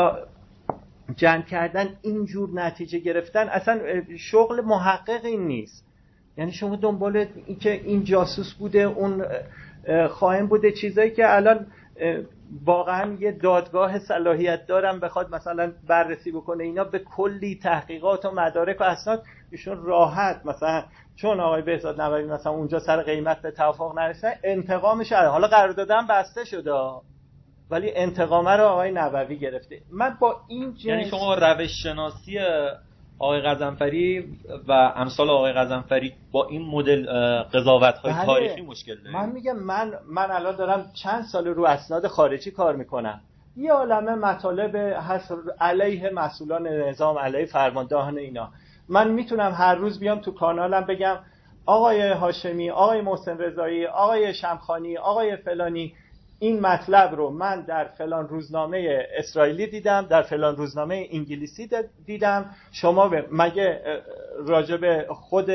جمع 1.15 1.41
کردن 1.41 1.89
اینجور 2.01 2.49
نتیجه 2.53 2.99
گرفتن 2.99 3.49
اصلا 3.49 3.81
شغل 4.17 4.61
محققی 4.61 5.37
نیست. 5.37 5.85
یعنی 6.37 6.51
شما 6.51 6.75
دنبال 6.75 7.25
این 7.45 7.59
که 7.59 7.71
این 7.71 8.03
جاسوس 8.03 8.53
بوده 8.53 8.79
اون 8.79 9.25
خواهیم 10.09 10.47
بوده 10.47 10.71
چیزایی 10.71 11.11
که 11.11 11.35
الان 11.35 11.67
واقعا 12.65 13.13
یه 13.19 13.31
دادگاه 13.31 13.99
صلاحیت 13.99 14.67
دارم 14.67 14.99
بخواد 14.99 15.35
مثلا 15.35 15.71
بررسی 15.87 16.31
بکنه. 16.31 16.63
اینا 16.63 16.83
به 16.83 16.99
کلی 16.99 17.59
تحقیقات 17.63 18.25
و 18.25 18.31
مدارک 18.31 18.81
و 18.81 18.83
اسناد 18.83 19.23
ایشون 19.51 19.83
راحت. 19.83 20.41
مثلا 20.45 20.83
چون 21.15 21.39
آقای 21.39 21.61
بهزاد 21.61 22.01
نوری 22.01 22.25
مثلا 22.25 22.51
اونجا 22.51 22.79
سر 22.79 23.01
قیمت 23.01 23.41
به 23.41 23.51
توافق 23.51 23.99
نرسه 23.99 24.39
انتقامش 24.43 25.13
حالا 25.13 25.47
قرار 25.47 25.71
دادن 25.71 26.07
بسته 26.07 26.45
شده 26.45 26.71
ولی 27.69 27.91
انتقامه 27.95 28.51
رو 28.51 28.63
آقای 28.63 28.91
نووی 28.91 29.37
گرفته. 29.39 29.81
من 29.91 30.17
با 30.19 30.41
این 30.47 30.73
جنس 30.73 30.85
یعنی 30.85 31.05
شما 31.05 31.35
روش 31.35 31.83
شناسی 31.83 32.39
آقای 33.21 33.41
غزنفری 33.41 34.25
و 34.67 34.71
امثال 34.95 35.29
آقای 35.29 35.53
غزنفری 35.53 36.13
با 36.31 36.47
این 36.47 36.61
مدل 36.61 37.05
قضاوت 37.43 37.97
های 37.97 38.13
بله. 38.13 38.25
تاریخی 38.25 38.61
مشکل 38.61 38.95
دارید 38.95 39.15
من 39.17 39.29
میگم 39.29 39.59
من 39.59 39.93
من 40.09 40.31
الان 40.31 40.55
دارم 40.55 40.91
چند 40.93 41.23
سال 41.23 41.47
رو 41.47 41.65
اسناد 41.65 42.07
خارجی 42.07 42.51
کار 42.51 42.75
می‌کنم. 42.75 43.21
یه 43.57 43.71
عالمه 43.71 44.15
مطالب 44.15 44.75
هست 44.75 45.33
علیه 45.59 46.09
مسئولان 46.09 46.67
نظام 46.67 47.17
علیه 47.17 47.45
فرماندهان 47.45 48.17
اینا. 48.17 48.49
من 48.89 49.11
می‌تونم 49.11 49.51
هر 49.51 49.75
روز 49.75 49.99
بیام 49.99 50.19
تو 50.19 50.31
کانالم 50.31 50.81
بگم 50.81 51.17
آقای 51.65 52.09
هاشمی 52.09 52.69
آقای 52.69 53.01
محسن 53.01 53.37
رضایی 53.37 53.85
آقای 53.85 54.33
شمخانی 54.33 54.97
آقای 54.97 55.35
فلانی 55.35 55.93
این 56.41 56.59
مطلب 56.59 57.15
رو 57.15 57.29
من 57.29 57.61
در 57.61 57.85
فلان 57.85 58.27
روزنامه 58.27 59.07
اسرائیلی 59.17 59.67
دیدم 59.67 60.01
در 60.09 60.21
فلان 60.21 60.55
روزنامه 60.55 61.07
انگلیسی 61.11 61.69
دیدم. 62.05 62.55
شما 62.71 63.11
مگه 63.31 63.81
راجب 64.37 65.11
خود 65.13 65.51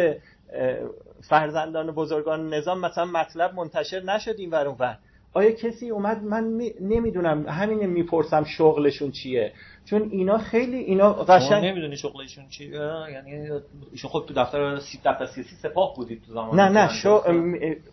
فرزندان 1.28 1.90
بزرگان 1.90 2.54
نظام 2.54 2.80
مثلا 2.80 3.04
مطلب 3.04 3.54
منتشر 3.54 4.00
نشد 4.00 4.34
این 4.38 4.50
ور؟ 4.50 4.98
آیا 5.36 5.50
کسی 5.50 5.90
اومد؟ 5.90 6.22
من 6.22 6.60
نمی‌دونم. 6.80 7.48
همین 7.48 7.86
می‌پرسم 7.86 8.44
شغلشون 8.44 9.10
چیه؟ 9.10 9.52
چون 9.84 10.08
اینا 10.10 10.38
خیلی 10.38 10.76
اینا 10.76 11.12
قشنگ 11.12 11.64
نمی‌دونی 11.64 11.96
شغلشون 11.96 12.48
چیه؟ 12.48 12.90
یعنی 13.12 13.50
ایشون 13.92 14.10
خود 14.10 14.26
تو 14.26 14.34
دفتر 14.34 14.78
سی 14.78 14.98
دفتر 15.04 15.26
سیاسی 15.26 15.56
سپاه 15.62 15.94
بودید 15.96 16.22
تو 16.26 16.32
زمان 16.32 16.60
نه 16.60 16.68
نه 16.68 16.88
شو 16.88 17.22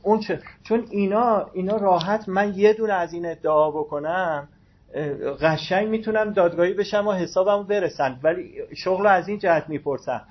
اون 0.03 0.19
چه 0.19 0.39
چون 0.63 0.85
اینا 0.91 1.45
اینا 1.53 1.77
راحت 1.77 2.29
من 2.29 2.53
یه 2.55 2.73
دونه 2.73 2.93
از 2.93 3.13
این 3.13 3.25
ادعا 3.25 3.71
بکنم 3.71 4.47
قشنگ 5.41 5.87
می‌تونم 5.87 6.33
دادگاهی 6.33 6.73
بشم 6.73 7.07
و 7.07 7.11
حسابم 7.11 7.63
برسن. 7.63 8.19
ولی 8.23 8.53
شغل 8.75 9.07
از 9.07 9.27
این 9.27 9.39
جهت 9.39 9.69
می‌پرسم. 9.69 10.21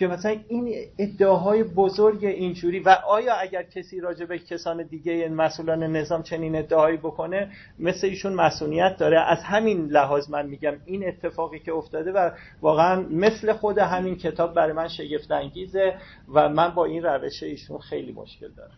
که 0.00 0.06
مثلا 0.06 0.36
این 0.48 0.74
ادعاهای 0.98 1.62
بزرگ 1.62 2.24
اینجوری 2.24 2.80
و 2.80 2.96
آیا 3.08 3.34
اگر 3.34 3.62
کسی 3.62 4.00
راجع 4.00 4.24
به 4.24 4.38
کسان 4.38 4.82
دیگه 4.82 5.28
مسئولان 5.28 5.82
نظام 5.82 6.22
چنین 6.22 6.56
ادعایی 6.56 6.96
بکنه 6.96 7.50
مثل 7.78 8.06
ایشون 8.06 8.32
مسئولیت 8.32 8.96
داره. 8.98 9.20
از 9.20 9.42
همین 9.42 9.86
لحاظ 9.86 10.30
من 10.30 10.46
میگم 10.46 10.72
این 10.84 11.08
اتفاقی 11.08 11.58
که 11.58 11.72
افتاده 11.72 12.12
و 12.12 12.30
واقعا 12.62 13.00
مثل 13.10 13.52
خود 13.52 13.78
همین 13.78 14.16
کتاب 14.16 14.54
برای 14.54 14.72
من 14.72 14.88
شگفت 14.88 15.30
انگیزه 15.30 15.94
و 16.34 16.48
من 16.48 16.68
با 16.68 16.84
این 16.84 17.02
روش 17.02 17.42
ایشون 17.42 17.78
خیلی 17.78 18.12
مشکل 18.12 18.48
دارم. 18.56 18.70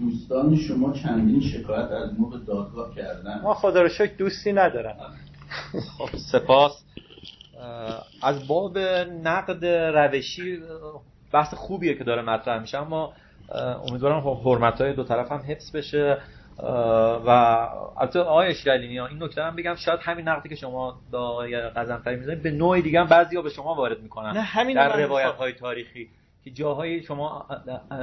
دوستان 0.00 0.56
شما 0.56 0.92
چندین 0.92 1.40
شکایت 1.40 1.90
از 1.90 2.20
موقع 2.20 2.38
دادگاه 2.38 2.94
کردن. 2.94 3.40
ما 3.42 3.54
خدا 3.54 3.82
رو 3.82 3.88
شکر 3.88 4.14
دوستی 4.18 4.52
ندارم. 4.52 4.96
خب 5.98 6.16
سپاس. 6.32 6.84
از 8.22 8.48
باب 8.48 8.78
نقد 9.24 9.64
روشی 9.66 10.58
بحث 11.32 11.54
خوبیه 11.54 11.94
که 11.94 12.04
داره 12.04 12.22
مطرح 12.22 12.60
میشه 12.60 12.78
اما 12.78 13.12
امیدوارم 13.88 14.20
حرمت 14.20 14.80
های 14.80 14.92
دو 14.92 15.04
طرف 15.04 15.32
هم 15.32 15.42
حفظ 15.48 15.76
بشه. 15.76 16.18
و 17.26 17.28
البته 17.98 18.20
آقای 18.20 18.48
اشرالینی 18.48 19.00
این 19.00 19.22
نکته 19.22 19.42
هم 19.42 19.56
بگم 19.56 19.74
شاید 19.74 20.00
همین 20.02 20.28
نقدی 20.28 20.48
که 20.48 20.54
شما 20.54 21.00
به 21.10 21.18
آقای 21.18 21.60
قزنفری 21.60 22.16
می‌زنید 22.16 22.42
به 22.42 22.50
نوعی 22.50 22.82
دیگه 22.82 23.00
هم 23.00 23.06
بعضیا 23.06 23.42
به 23.42 23.50
شما 23.50 23.74
وارد 23.74 24.02
می‌کنن. 24.02 24.30
نه 24.30 24.40
همین 24.40 24.76
در 24.76 25.06
روایت 25.06 25.34
های 25.34 25.52
تاریخی 25.52 26.08
که 26.44 26.50
جاهای 26.50 27.02
شما 27.02 27.46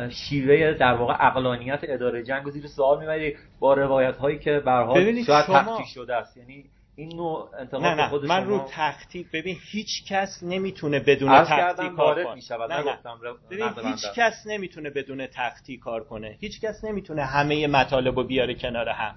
شیوه 0.10 0.74
در 0.74 0.94
واقع 0.94 1.28
اقلانیت 1.28 1.80
اداره 1.84 2.24
جنگ 2.24 2.48
و 2.48 2.50
زیر 2.50 2.68
سوال 2.68 3.00
می‌برید 3.00 3.38
با 3.60 3.74
روایت 3.74 4.18
هایی 4.18 4.40
که 4.40 4.60
به 4.60 4.72
حال 4.72 5.24
شاید 5.24 5.46
شما... 5.46 5.84
شده 5.94 6.16
است. 6.16 6.38
یعنی 6.38 6.66
این 6.95 7.15
نوع 7.15 7.49
انتقاد 7.60 7.84
نه 7.84 7.93
نه. 7.95 8.27
من 8.27 8.45
رو 8.45 8.67
تخطیط 8.69 9.27
ببین 9.34 9.58
هیچ 9.71 10.06
کس 10.08 10.43
نمی‌تونه 10.43 10.99
بدون 10.99 11.43
تخطیط 11.43 11.91
کار 11.91 12.23
کنه. 12.23 12.41
نه 12.69 12.84
نه. 12.84 12.99
ببین 13.51 13.69
هیچ 13.84 14.06
کس 14.15 14.47
نمی‌تونه 14.47 14.89
بدون 14.89 15.27
تخطیط 15.27 15.80
کار 15.80 16.04
کنه. 16.04 16.38
هیچ 16.39 16.62
کس 16.62 16.84
نمی‌تونه 16.84 17.25
همه 17.25 17.67
مطالب 17.67 18.17
رو 18.17 18.23
بیاره 18.23 18.56
کنار 18.56 18.89
هم. 18.89 19.15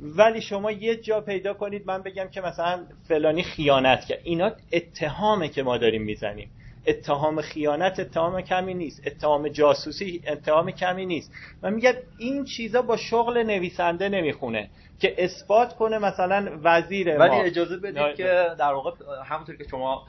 ولی 0.00 0.40
شما 0.40 0.70
یه 0.70 0.96
جا 0.96 1.20
پیدا 1.20 1.54
کنید 1.54 1.86
من 1.86 2.02
بگم 2.02 2.28
که 2.28 2.40
مثلا 2.40 2.86
فلانی 3.08 3.42
خیانت 3.42 4.04
کرد. 4.04 4.20
اینا 4.24 4.52
اتهامه 4.72 5.48
که 5.48 5.62
ما 5.62 5.78
داریم 5.78 6.02
می‌زنیم. 6.02 6.50
اتهام 6.90 7.40
خیانت 7.40 8.00
اتهام 8.00 8.40
کمی 8.40 8.74
نیست. 8.74 9.06
اتهام 9.06 9.48
جاسوسی 9.48 10.22
اتهام 10.26 10.70
کمی 10.70 11.06
نیست. 11.06 11.32
من 11.62 11.72
میگم 11.72 11.92
این 12.18 12.44
چیزا 12.44 12.82
با 12.82 12.96
شغل 12.96 13.42
نویسنده 13.42 14.08
نمی‌خونه 14.08 14.70
که 15.00 15.24
اثبات 15.24 15.76
کنه 15.76 15.98
مثلا 15.98 16.58
وزیر 16.62 17.18
ولی 17.18 17.36
اجازه 17.36 17.76
بدید 17.76 18.16
که 18.16 18.46
در 18.58 18.72
واقع 18.72 18.90
همونطور 19.24 19.56
که 19.56 19.64
شما 19.70 20.06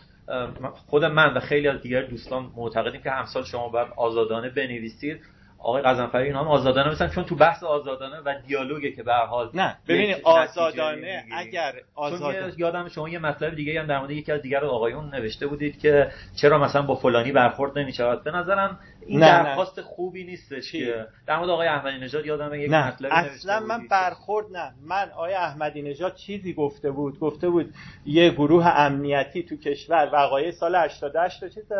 خود 0.87 1.05
من 1.05 1.33
و 1.33 1.39
خیلی 1.39 1.67
از 1.67 1.81
دیگر 1.81 2.01
دوستان 2.01 2.51
معتقدیم 2.55 3.01
که 3.01 3.09
همسال 3.09 3.43
شما 3.43 3.69
باید 3.69 3.87
آزادانه 3.97 4.49
بنویسید. 4.49 5.19
آقای 5.63 5.81
قزنفری 5.81 6.23
اینا 6.23 6.39
هم 6.39 6.47
آزادانه 6.47 6.91
مثلا 6.91 7.07
چون 7.07 7.23
تو 7.23 7.35
بحث 7.35 7.63
آزادانه 7.63 8.17
و 8.25 8.33
دیالوگه 8.47 8.91
که 8.91 9.03
به 9.03 9.13
حال 9.13 9.49
نه 9.53 9.77
ببینید 9.87 10.17
آزادانه 10.23 11.25
اگر 11.31 11.73
آزادانه 11.95 12.53
یادم 12.57 12.87
شما 12.89 13.09
یه 13.09 13.19
مطلب 13.19 13.55
دیگه 13.55 13.81
هم 13.81 13.87
در 13.87 13.99
مورد 13.99 14.11
یکی 14.11 14.31
از 14.31 14.41
دیگر 14.41 14.65
آقایون 14.65 15.15
نوشته 15.15 15.47
بودید 15.47 15.79
که 15.79 16.11
چرا 16.35 16.57
مثلا 16.57 16.81
با 16.81 16.95
فلانی 16.95 17.31
برخورد 17.31 17.79
نمی‌شود. 17.79 18.23
به 18.23 18.31
نظرم 18.31 18.79
این 19.07 19.19
نه 19.19 19.43
درخواست 19.43 19.79
نه. 19.79 19.85
خوبی 19.85 20.23
نیستش 20.23 20.71
که. 20.71 21.07
در 21.27 21.37
مورد 21.37 21.49
آقای 21.49 21.67
احمدی 21.67 21.97
نژاد 21.97 22.25
یادم 22.25 22.53
یک 22.53 22.71
مطلب 22.71 23.11
اصلا 23.11 23.59
من 23.59 23.87
برخورد 23.87 24.45
نه. 24.51 24.71
من 24.85 25.09
آقای 25.11 25.33
احمدی 25.33 25.81
نژاد 25.81 26.15
چیزی 26.15 26.53
گفته 26.53 26.91
بود 26.91 27.19
گفته 27.19 27.49
بود 27.49 27.73
یه 28.05 28.29
گروه 28.29 28.67
امنیتی 28.67 29.43
تو 29.43 29.55
کشور 29.55 30.09
وقایع 30.13 30.51
سال 30.51 30.75
88 30.75 31.47
چیز 31.47 31.71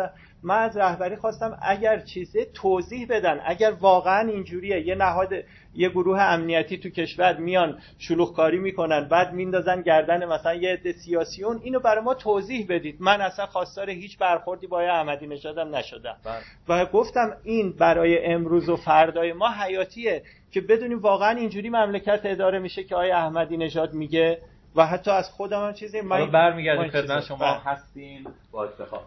من 0.42 0.58
از 0.58 0.76
رهبری 0.76 1.16
خواستم 1.16 1.58
اگر 1.62 2.00
چیزی 2.00 2.44
توضیح 2.54 3.06
بدن. 3.10 3.40
اگر 3.44 3.70
واقعا 3.70 4.28
اینجوریه 4.28 4.86
یه 4.86 4.94
نهاد 4.94 5.34
یه 5.74 5.88
گروه 5.88 6.20
امنیتی 6.20 6.78
تو 6.78 6.88
کشور 6.88 7.36
میان 7.36 7.78
شلوغکاری 7.98 8.58
می‌کنن 8.58 9.08
بعد 9.08 9.32
میندازن 9.32 9.82
گردن 9.82 10.24
مثلا 10.24 10.54
یه 10.54 10.72
عده 10.72 10.92
سیاسیون. 10.92 11.60
اینو 11.62 11.80
برای 11.80 12.04
ما 12.04 12.14
توضیح 12.14 12.66
بدید. 12.68 12.96
من 13.00 13.20
اصلا 13.20 13.46
خواستار 13.46 13.90
هیچ 13.90 14.18
برخوردی 14.18 14.66
با 14.66 14.80
احمدی 14.80 15.26
نژادم 15.26 15.76
نشدم. 15.76 16.16
بله. 16.24 16.42
و 16.68 16.86
گفتم 16.86 17.36
این 17.42 17.72
برای 17.72 18.24
امروز 18.24 18.68
و 18.68 18.76
فردای 18.76 19.32
ما 19.32 19.50
حیاتیه 19.50 20.22
که 20.50 20.60
بدونیم 20.60 20.98
واقعا 20.98 21.30
اینجوری 21.30 21.68
مملکت 21.68 22.20
اداره 22.24 22.58
میشه 22.58 22.84
که 22.84 22.96
آیا 22.96 23.16
احمدی 23.16 23.56
نژاد 23.56 23.94
میگه. 23.94 24.38
و 24.76 24.86
حتی 24.86 25.10
از 25.10 25.30
خودم 25.30 25.66
هم 25.66 25.72
چیزی 25.72 26.00
من 26.00 26.30
برمیگردیم 26.30 26.88
خدمت 26.88 27.24
شما 27.24 27.36
بله. 27.36 27.60
هستیم 27.64 28.26
با 28.52 28.64
افتخار 28.64 29.00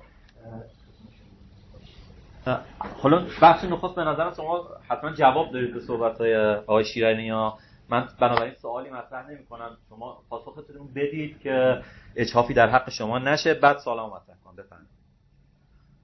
حالا 3.01 3.25
بخش 3.41 3.63
نخست 3.63 3.95
به 3.95 4.03
نظرم 4.03 4.33
شما 4.33 4.67
حتما 4.89 5.11
جواب 5.11 5.51
دارید 5.51 5.73
به 5.73 5.79
صحبت 5.79 6.17
های 6.17 6.55
آقای 6.55 6.85
شیرانی 6.85 7.23
یا 7.23 7.57
من 7.89 8.07
بنابراین 8.19 8.53
سوالی 8.53 8.89
مطرح 8.89 9.29
نمی 9.29 9.45
کنم 9.45 9.77
شما 9.89 10.23
پاسختون 10.29 10.87
بدید 10.95 11.39
که 11.39 11.81
اجحافی 12.15 12.53
در 12.53 12.69
حق 12.69 12.89
شما 12.89 13.19
نشه. 13.19 13.53
بعد 13.53 13.77
سوالمو 13.77 14.07
مطرح 14.07 14.35
کنم. 14.43 14.55
بفرمایید. 14.55 14.89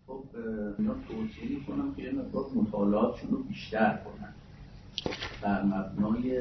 خب 0.08 0.23
اینا 0.77 0.93
توصیه 0.93 1.65
کنم 1.67 1.95
که 1.95 2.01
یه 2.01 2.12
مقدار 2.12 2.45
مطالعاتشون 2.56 3.32
رو 3.32 3.43
بیشتر 3.43 3.97
کنن. 3.97 4.34
بر 5.41 5.62
مبنای 5.62 6.38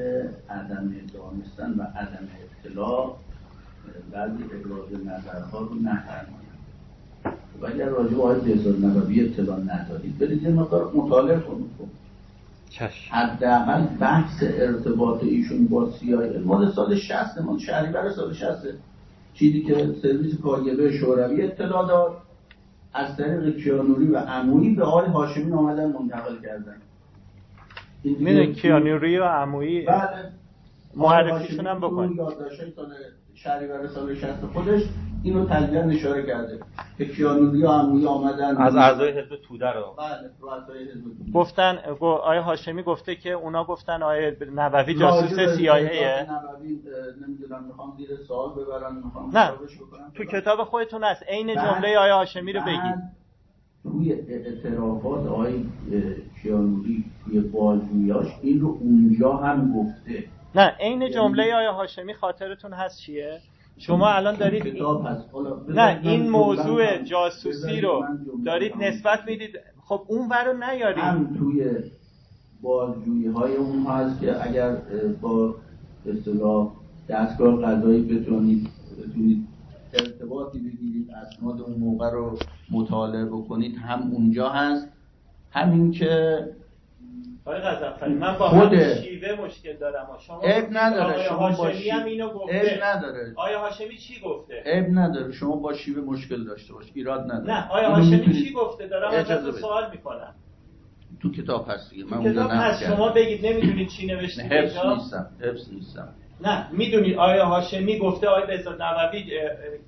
عدم 0.51 0.93
دانستن 1.15 1.71
و 1.71 1.83
عدم 1.83 2.29
اطلاع 2.65 3.17
بعضی 4.13 4.45
ابراز 4.45 5.07
نظرها 5.07 5.59
رو 5.59 5.75
نفرمایید. 5.75 6.50
و 7.61 7.67
اگر 7.67 7.89
راجع 7.89 8.15
به 8.15 8.23
آقای 8.23 8.41
بهزاد 8.41 8.85
نبوی 8.85 9.21
اطلاع 9.21 9.61
ندارید. 9.61 10.19
برید 10.19 10.43
یه 10.43 10.51
مقدار 10.51 10.91
مطالعه 10.95 11.41
کنید 11.41 11.71
حداقل 13.11 13.87
بحث 14.01 14.43
ارتباط 14.43 15.25
ایشون 15.25 15.67
با 15.67 15.91
سیای 15.91 16.39
مال 16.39 16.73
سال 16.73 16.97
60 16.97 17.39
مال 17.39 17.59
بر 17.93 18.11
سال 18.11 18.33
60 18.33 18.67
چیزی 19.35 19.63
که 19.63 19.95
سرویس 20.03 20.41
کاگبه 20.43 20.93
شوروی 20.93 21.43
اطلاع 21.43 21.89
داد. 21.89 22.17
از 22.95 23.17
طریق 23.17 23.57
کیانوری 23.57 24.07
و 24.07 24.17
عمویی 24.17 24.75
به 24.75 24.85
آقای 24.85 25.07
هاشمی 25.07 25.53
آمدن 25.53 25.93
منتقل 25.93 26.37
کردن. 26.43 26.77
می‌دونی 28.05 28.55
کیانوری 28.55 29.19
و 29.19 29.25
عمویی 29.25 29.83
بله. 29.83 30.31
معرفیشون 30.97 31.67
هم 31.67 31.79
بکن. 31.79 32.15
یادداشت‌های 32.17 32.71
سال 32.77 32.87
شهریور 33.35 33.87
سال 33.87 34.15
60 34.15 34.27
خودش. 34.53 34.83
اینو 35.23 35.45
تلویحا 35.47 35.89
اشاره 35.89 36.27
کرده 36.27 36.61
که 36.99 37.05
کیانوری 37.09 37.63
عمویی 37.65 38.07
آمدن. 38.07 38.57
از 38.57 38.77
اعضای 38.77 39.11
حزب 39.11 39.37
توده 39.37 39.71
رو. 39.73 39.97
بله 39.99 40.31
گفتن 41.35 41.79
آیا 42.03 42.43
هاشمی 42.43 42.83
گفته 42.83 43.17
که 43.17 43.31
اونا 43.33 43.65
گفتن 43.65 44.03
آیا 44.03 44.33
نووی 44.55 44.95
جاسوس 44.95 45.31
راجع 45.33 45.47
به 45.47 45.57
CIA 45.57 45.61
اطلاعات 45.61 46.29
ه؟ 46.29 46.33
نبوی 46.33 46.79
نمی‌دونم 47.27 47.65
می‌خوام 47.65 47.95
زیر 47.99 48.09
سوال 48.29 48.51
ببرن 48.55 48.97
می‌خوام 49.05 49.31
نه. 49.37 49.51
تو 50.15 50.25
کتاب 50.25 50.65
خودتون 50.65 51.05
هست. 51.05 51.23
عین 51.23 51.55
جمله 51.55 51.99
آیا 51.99 52.17
هاشمی 52.17 52.53
رو 52.53 52.61
بگید. 52.61 53.21
توی 53.83 54.13
اعترافات 54.13 55.27
آقای 55.27 55.65
کیانوری 56.43 57.05
توی 57.25 57.41
بازجوییاش 57.41 58.27
این 58.43 58.61
رو 58.61 58.69
اونجا 58.81 59.33
هم 59.33 59.73
گفته. 59.73 60.25
نه 60.55 60.77
عین 60.81 61.03
یعنی- 61.03 61.15
جمله 61.15 61.55
آیا 61.55 61.73
هاشمی 61.73 62.15
خاطرتون 62.15 62.73
هست 62.73 62.99
چیه؟ 63.01 63.41
شما 63.81 64.09
الان 64.09 64.37
دارید 64.37 64.83
نه 65.69 66.01
این 66.03 66.31
موضوع 66.31 67.03
جاسوسی 67.03 67.81
رو 67.81 68.05
دارید 68.45 68.77
نسبت 68.77 69.21
می‌دید. 69.27 69.51
خب 69.85 70.03
اون 70.09 70.29
ور 70.29 70.45
رو 70.45 70.53
نیارید. 70.53 71.05
هم 71.05 71.37
توی 71.39 71.71
بازجویی 72.63 73.27
های 73.27 73.57
اون 73.57 73.87
هست 73.87 74.21
که 74.21 74.49
اگر 74.49 74.77
با 75.21 75.55
اصطلاح 76.07 76.73
دستگاه 77.09 77.63
قضایی 77.63 78.03
بتونید 78.03 78.69
بتونید 78.99 79.47
ارتباطی 79.93 80.59
بگیرید 80.59 81.11
اسناد 81.11 81.61
اون 81.61 81.79
موقع 81.79 82.11
رو 82.11 82.39
مطالعه 82.71 83.25
بکنید 83.25 83.77
هم 83.77 84.11
اونجا 84.13 84.49
هست. 84.49 84.89
همین 85.51 85.91
که 85.91 86.45
آقای 87.51 87.61
غزنفری 87.63 88.15
من 88.15 88.39
با 88.39 88.49
خود- 88.49 88.95
شیوه 88.95 89.45
مشکل 89.45 89.77
دارم 89.77 90.09
شما 90.27 90.41
عیب 90.43 90.67
نداره 90.73 91.23
شما 91.29 91.39
با 91.39 91.47
هاشمی 91.47 91.89
هم 91.91 92.05
اینو 92.05 92.29
گفته. 92.29 92.61
عیب 92.61 92.83
نداره. 92.85 93.33
آیا 93.37 93.61
هاشمی 93.61 93.97
چی 93.97 94.21
گفته؟ 94.21 94.63
عیب 94.67 94.87
نداره 94.91 95.33
شما 95.33 95.57
با 95.57 95.73
شیوه 95.75 96.03
مشکل 96.03 96.45
داشته 96.45 96.73
باش 96.73 96.85
ایراد 96.95 97.21
نداره. 97.25 97.45
نه 97.45 97.71
آیا 97.71 97.91
هاشمی 97.91 98.45
چی 98.45 98.53
گفته؟ 98.53 98.87
دارم 98.87 99.11
ازتون. 99.15 99.53
سوال 99.53 99.91
می‌کنم. 99.91 100.35
تو 101.23 101.33
کتاب 101.33 101.67
هست 101.69 101.91
دیگه 101.91 102.05
من 102.05 102.19
اونجا 102.19 102.33
کتاب 102.33 102.51
هست. 102.53 102.85
شما 102.87 103.09
بگید 103.09 103.47
نمی‌دونید 103.47 103.89
چی 103.89 104.07
نوشته 104.07 104.43
حفظ 104.43 104.77
نیستم 104.87 105.27
حفظ 105.41 105.73
نیستم. 105.73 106.09
نه 106.45 106.67
می‌دونید 106.73 107.17
آیا 107.19 107.45
هاشمی 107.45 107.99
گفته 107.99 108.29
آیا 108.29 108.47
بهزاد 108.47 108.83
نووی 108.83 109.25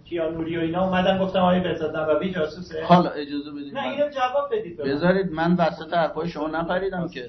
کیانوری 0.04 0.56
و 0.56 0.60
اینا 0.60 0.84
اومدن 0.84 1.18
گفتن 1.18 1.38
آیا 1.38 1.62
بهزاد 1.62 1.96
نووی 1.96 2.30
جاسوسه. 2.30 2.84
حالا 2.84 3.10
اجازه 3.10 3.50
بدید 3.50 3.74
نه 3.74 3.82
اینو 3.88 4.08
جواب 4.08 4.48
بدید. 4.52 4.76
بذارید 4.76 5.32
من 5.32 5.54
وسط 5.54 5.94
حرفای 5.94 6.28
شما 6.28 6.48
نپریدم 6.48 7.08
که. 7.08 7.26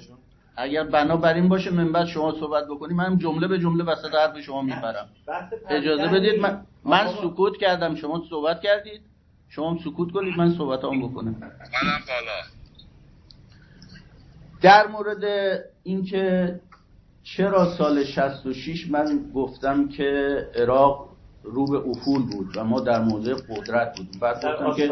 اگر 0.56 0.84
بنا 0.84 1.18
بر 1.18 1.34
این 1.34 1.50
باشه 1.50 1.72
من 1.72 1.92
بعد 1.92 2.06
شما 2.06 2.32
صحبت 2.39 2.68
بکنی 2.68 2.94
من 2.94 3.18
جمله 3.18 3.48
به 3.48 3.60
جمله 3.60 3.84
وسط 3.84 4.16
حرف 4.16 4.39
شما 4.39 4.62
میپرم 4.62 5.10
بحث 5.28 5.54
اجازه 5.70 6.08
بدید 6.08 6.39
من. 6.39 6.66
من 6.86 7.08
سکوت 7.22 7.58
کردم 7.58 7.96
شما 7.96 8.24
صحبت 8.30 8.62
کردید. 8.62 9.02
شما 9.50 9.72
هم 9.72 9.78
سکوت 9.78 10.12
کنید 10.12 10.38
من 10.38 10.58
صحبت 10.58 10.84
هم 10.84 11.10
بکنم. 11.10 11.34
بالا. 11.34 11.52
در 14.62 14.88
مورد 14.88 15.24
اینکه 15.84 16.60
چرا 17.24 17.76
سال 17.78 18.04
66 18.04 18.88
من 18.92 19.32
گفتم 19.36 19.88
که 19.88 20.38
عراق 20.56 21.10
رو 21.44 21.66
به 21.66 21.89
افول 21.89 22.22
بود 22.22 22.58
و 22.58 22.63
ما 22.63 22.80
در 22.80 23.02
موضع 23.02 23.34
قدرت 23.34 23.98
بودیم. 23.98 24.20
بعد 24.20 24.36
گفتم 24.36 24.74
که. 24.74 24.92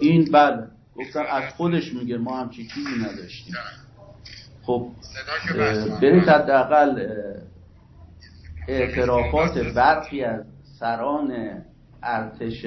این 0.00 0.24
بله 0.32 0.66
گفتم 0.96 1.24
از 1.30 1.54
خودش 1.54 1.92
میگه 1.92 2.18
ما 2.18 2.40
همچی 2.40 2.68
چیزی 2.74 3.04
نداشتیم. 3.04 3.54
خب 4.68 4.86
برید 6.00 6.28
حداقل 6.28 7.06
اعترافات 8.68 9.58
برخی 9.58 10.24
از 10.24 10.44
سران 10.80 11.32
ارتش 12.02 12.66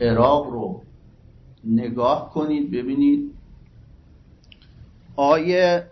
عراق 0.00 0.46
رو 0.46 0.82
نگاه 1.64 2.30
کنید 2.30 2.70
ببینید 2.70 3.30
آیه 5.16 5.86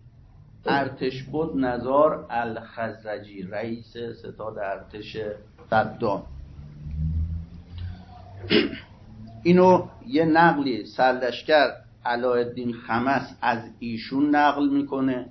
ارتش 0.66 1.22
بود 1.22 1.56
نزار 1.56 2.26
الخزرجی 2.30 3.42
رئیس 3.42 3.96
ستاد 3.96 4.58
ارتش 4.58 5.16
صدام 5.70 6.22
اینو 9.42 9.86
یه 10.06 10.24
نقلی 10.24 10.84
سرلشکر 10.84 11.85
علایالدین 12.06 12.72
خمس 12.72 13.36
از 13.42 13.58
ایشون 13.78 14.34
نقل 14.36 14.68
می‌کنه. 14.68 15.26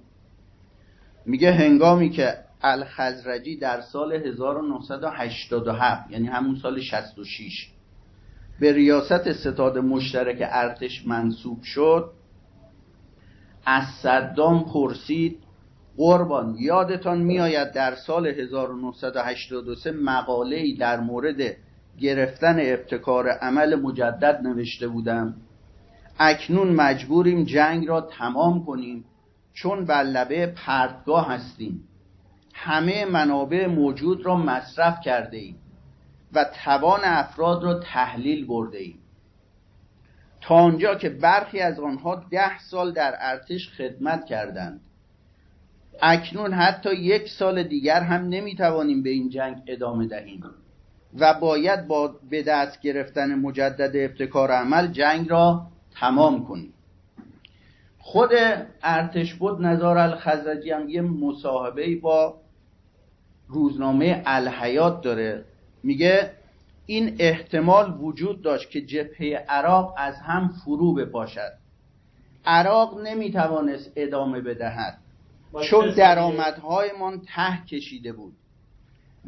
میگه 1.25 1.51
هنگامی 1.51 2.09
که 2.09 2.33
الخزرجی 2.61 3.57
در 3.57 3.81
سال 3.81 4.13
1987 4.13 6.11
یعنی 6.11 6.27
همون 6.27 6.55
سال 6.55 6.81
66 6.81 7.69
به 8.59 8.73
ریاست 8.73 9.31
ستاد 9.33 9.77
مشترک 9.77 10.37
ارتش 10.41 11.07
منصوب 11.07 11.63
شد 11.63 12.11
از 13.65 13.83
صدام 14.01 14.65
پرسید 14.73 15.39
قربان 15.97 16.55
یادتان 16.59 17.21
میآید 17.21 17.71
در 17.71 17.95
سال 17.95 18.27
1983 18.27 19.91
مقاله‌ای 19.91 20.75
در 20.75 20.99
مورد 20.99 21.55
گرفتن 21.99 22.59
ابتکار 22.59 23.29
عمل 23.29 23.75
مجدد 23.75 24.39
نوشته 24.43 24.87
بودم؟ 24.87 25.35
اکنون 26.19 26.69
مجبوریم 26.69 27.43
جنگ 27.43 27.87
را 27.87 28.01
تمام 28.01 28.65
کنیم. 28.65 29.05
چون 29.53 29.85
بر 29.85 30.03
لبه 30.03 30.47
پرتگاه 30.47 31.31
هستیم. 31.31 31.87
همه 32.53 33.05
منابع 33.05 33.67
موجود 33.67 34.25
را 34.25 34.35
مصرف 34.35 35.01
کرده 35.01 35.37
ایم 35.37 35.55
و 36.33 36.45
توان 36.65 36.99
افراد 37.03 37.63
را 37.63 37.79
تحلیل 37.79 38.45
برده 38.45 38.77
ایم. 38.77 38.99
تا 40.41 40.55
آنجا 40.55 40.95
که 40.95 41.09
برخی 41.09 41.59
از 41.59 41.79
آنها 41.79 42.15
ده 42.15 42.59
سال 42.59 42.91
در 42.91 43.15
ارتش 43.19 43.69
خدمت 43.69 44.25
کردند. 44.25 44.81
اکنون 46.01 46.53
حتی 46.53 46.95
یک 46.95 47.29
سال 47.29 47.63
دیگر 47.63 48.01
هم 48.01 48.29
نمی‌توانیم 48.29 49.03
به 49.03 49.09
این 49.09 49.29
جنگ 49.29 49.63
ادامه 49.67 50.07
دهیم 50.07 50.43
و 51.19 51.33
باید 51.33 51.87
با 51.87 52.15
به 52.29 52.43
دست 52.43 52.81
گرفتن 52.81 53.35
مجدد 53.35 53.91
ابتکار 53.95 54.51
عمل 54.51 54.87
جنگ 54.87 55.29
را 55.29 55.67
تمام 55.99 56.45
کنیم 56.47 56.73
خود 57.99 58.29
ارتش 58.83 59.33
بود 59.33 59.61
نظار 59.61 59.97
الخزرجی 59.97 60.71
هم 60.71 60.89
یه 60.89 61.01
مصاحبه 61.01 61.95
با 61.95 62.41
روزنامه 63.47 64.23
الحیات 64.25 65.01
داره. 65.01 65.45
میگه 65.83 66.31
این 66.85 67.15
احتمال 67.19 67.97
وجود 67.99 68.41
داشت 68.41 68.69
که 68.69 68.81
جبهه 68.81 69.45
عراق 69.49 69.93
از 69.97 70.15
هم 70.15 70.53
فرو 70.65 70.93
بپاشد. 70.93 71.51
عراق 72.45 73.01
نمی‌توانست 73.01 73.91
ادامه 73.95 74.41
بدهد. 74.41 74.97
چون 75.69 75.89
درآمدهایمان 75.89 77.21
ته 77.35 77.65
کشیده 77.65 78.13
بود 78.13 78.33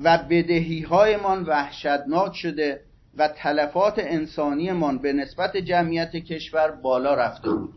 و 0.04 0.18
بدهیهایمان 0.18 1.44
وحشتناک 1.44 2.36
شده 2.36 2.82
و 3.18 3.28
تلفات 3.28 4.00
انسانیمان 4.00 4.98
به 4.98 5.14
نسبت 5.14 5.58
جمعیت 5.58 6.12
کشور 6.12 6.72
بالا 6.72 7.14
رفته 7.14 7.50
بود. 7.50 7.74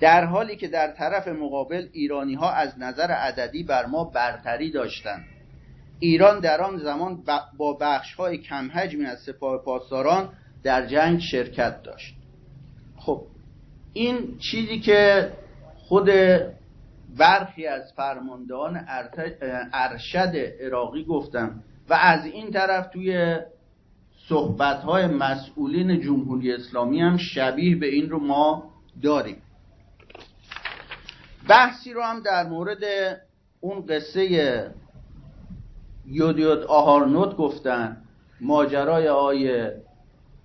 در 0.00 0.24
حالی 0.24 0.56
که 0.56 0.68
در 0.68 0.90
طرف 0.92 1.28
مقابل 1.28 1.88
ایرانی 1.92 2.34
ها 2.34 2.52
از 2.52 2.78
نظر 2.78 3.10
عددی 3.10 3.62
بر 3.62 3.86
ما 3.86 4.04
برتری 4.04 4.70
داشتند. 4.70 5.24
ایران 5.98 6.40
در 6.40 6.60
آن 6.60 6.78
زمان 6.78 7.22
با 7.56 7.72
بخش 7.72 8.14
های 8.14 8.38
کم 8.38 8.70
حجمی 8.74 9.06
از 9.06 9.18
سپاه 9.18 9.64
پاسداران 9.64 10.28
در 10.62 10.86
جنگ 10.86 11.20
شرکت 11.20 11.82
داشت. 11.82 12.14
خب 12.96 13.22
این 13.92 14.38
چیزی 14.38 14.80
که 14.80 15.32
خود 15.76 16.10
برخی 17.18 17.66
از 17.66 17.92
فرماندهان 17.96 18.84
ارشد 19.72 20.36
عراقی 20.60 21.04
گفتم 21.04 21.62
و 21.88 21.94
از 21.94 22.24
این 22.24 22.50
طرف 22.50 22.86
توی 22.92 23.36
صحبت 24.30 24.76
های 24.76 25.06
مسئولین 25.06 26.00
جمهوری 26.00 26.52
اسلامی 26.52 27.00
هم 27.00 27.16
شبیه 27.16 27.76
به 27.76 27.86
این 27.86 28.10
رو 28.10 28.18
ما 28.18 28.70
داریم. 29.02 29.36
بحثی 31.48 31.92
رو 31.92 32.02
هم 32.02 32.20
در 32.20 32.48
مورد 32.48 32.78
اون 33.60 33.86
قصه 33.86 34.24
یودیود 36.06 36.62
آهارنوت 36.62 37.36
گفتن 37.36 37.96
ماجرای 38.40 39.08
آی 39.08 39.70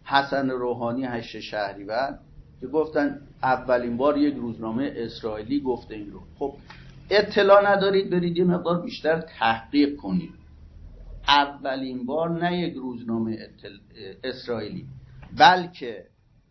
حسن 0.03 0.49
روحانی 0.49 1.05
هشت 1.05 1.39
شهریور 1.39 2.19
که 2.61 2.67
گفتن 2.67 3.21
اولین 3.43 3.97
بار 3.97 4.17
یک 4.17 4.35
روزنامه 4.35 4.93
اسرائیلی 4.95 5.59
گفته 5.59 5.95
این 5.95 6.11
رو. 6.11 6.19
خب 6.39 6.53
اطلاع 7.09 7.75
ندارید 7.75 8.09
برید 8.09 8.37
یه 8.37 8.43
مقدار 8.43 8.81
بیشتر 8.81 9.21
تحقیق 9.39 9.95
کنید. 9.95 10.44
اولین 11.27 12.05
بار 12.05 12.29
نه 12.29 12.59
یک 12.59 12.73
روزنامه 12.73 13.37
اسرائیلی 14.23 14.85
بلکه 15.37 16.05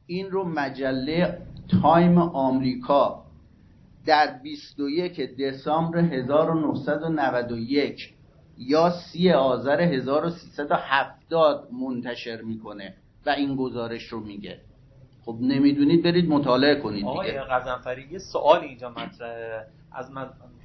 این 0.07 0.31
رو 0.31 0.45
مجله 0.45 1.39
تایم 1.83 2.19
آمریکا 2.19 3.25
در 4.07 4.39
21 4.43 5.37
دسامبر 5.37 5.99
1991 5.99 8.15
یا 8.59 8.91
سی 8.91 9.31
آذر 9.31 9.81
1370 9.81 11.69
منتشر 11.73 12.43
می‌کنه 12.43 12.95
و 13.27 13.31
این 13.31 13.57
گزارش 13.57 14.03
رو 14.03 14.21
میگه. 14.21 14.59
خب 15.25 15.39
نمی‌دونید 15.41 16.03
برید 16.03 16.29
مطالعه 16.29 16.81
کنید 16.81 17.05
آقای 17.05 17.31
غضنفری 17.31 18.09
یه 18.11 18.19
سوال 18.19 18.61
اینجا 18.61 18.91
مطرحه. 18.91 19.67
از 19.93 20.11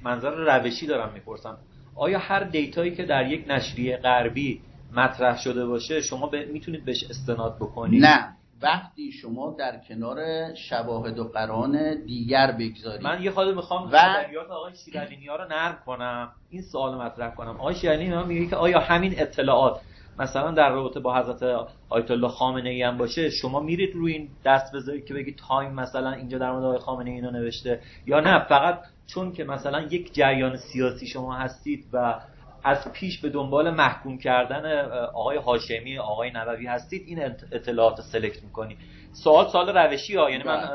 منظر 0.02 0.30
روشی 0.30 0.86
دارم 0.86 1.12
می‌پرسم. 1.12 1.58
آیا 1.94 2.18
هر 2.18 2.44
data 2.44 2.77
یی 2.77 2.94
که 2.94 3.04
در 3.04 3.26
یک 3.26 3.44
نشریه 3.48 3.96
غربی 3.96 4.62
مطرح 4.92 5.38
شده 5.38 5.66
باشه 5.66 6.00
شما 6.00 6.30
می‌تونید 6.52 6.84
بهش 6.84 7.04
استناد 7.10 7.56
بکنید 7.56 8.04
نه. 8.04 8.36
وقتی 8.62 9.12
شما 9.12 9.56
در 9.58 9.80
کنار 9.88 10.18
شواهد 10.54 11.18
و 11.18 11.24
قرائن 11.24 12.04
دیگر 12.04 12.52
بگذارید 12.52 13.02
من 13.02 13.22
یه 13.22 13.30
خرده 13.30 13.54
می‌خوام 13.54 13.90
و... 13.92 13.96
ادبیات 13.96 14.50
آقای 14.50 14.72
شیرعلی‌نیا 14.84 15.36
رو 15.36 15.44
نرم 15.48 15.78
کنم 15.86 16.32
این 16.50 16.62
سوال 16.62 16.94
مطرح 16.94 17.34
کنم. 17.34 17.56
آقای 17.60 17.74
شیرعلی‌نیا 17.74 18.24
میگه 18.24 18.46
که 18.46 18.56
آیا 18.56 18.80
همین 18.80 19.14
اطلاعات 19.18 19.80
مثلا 20.20 20.50
در 20.50 20.70
رابطه 20.70 21.00
با 21.00 21.16
حضرت 21.18 21.68
آیت 21.88 22.10
الله 22.10 22.28
خامنه 22.28 22.70
ای 22.70 22.82
هم 22.82 22.98
باشه 22.98 23.30
شما 23.30 23.60
میرید 23.60 23.94
روی 23.94 24.12
این 24.12 24.28
دست 24.44 24.74
بذارید 24.74 25.04
که 25.04 25.14
بگید 25.14 25.40
Time 25.48 25.72
مثلا 25.72 26.10
اینجا 26.12 26.38
در 26.38 26.50
مورد 26.52 26.64
آقای 26.64 26.78
خامنه 26.78 27.10
ای 27.10 27.16
اینو 27.16 27.30
نوشته 27.30 27.80
یا 28.06 28.20
نه. 28.20 28.44
فقط 28.44 28.78
چون 29.06 29.32
که 29.32 29.44
مثلا 29.44 29.80
یک 29.80 30.14
جریان 30.14 30.56
سیاسی 30.56 31.06
شما 31.06 31.34
هستید 31.34 31.84
و 31.92 32.20
از 32.64 32.92
پیش 32.92 33.20
به 33.20 33.28
دنبال 33.28 33.70
محکوم 33.70 34.18
کردن 34.18 34.90
آقای 35.14 35.36
هاشمی 35.36 35.98
آقای 35.98 36.30
نووی 36.30 36.66
هستید 36.66 37.02
این 37.06 37.22
اطلاعات 37.52 38.00
سلکت 38.00 38.42
می‌کنی. 38.42 38.76
سوال 39.12 39.48
سوال 39.48 39.68
روشی 39.68 40.16
ها. 40.16 40.30
یعنی 40.30 40.44
من 40.44 40.56
بله. 40.56 40.68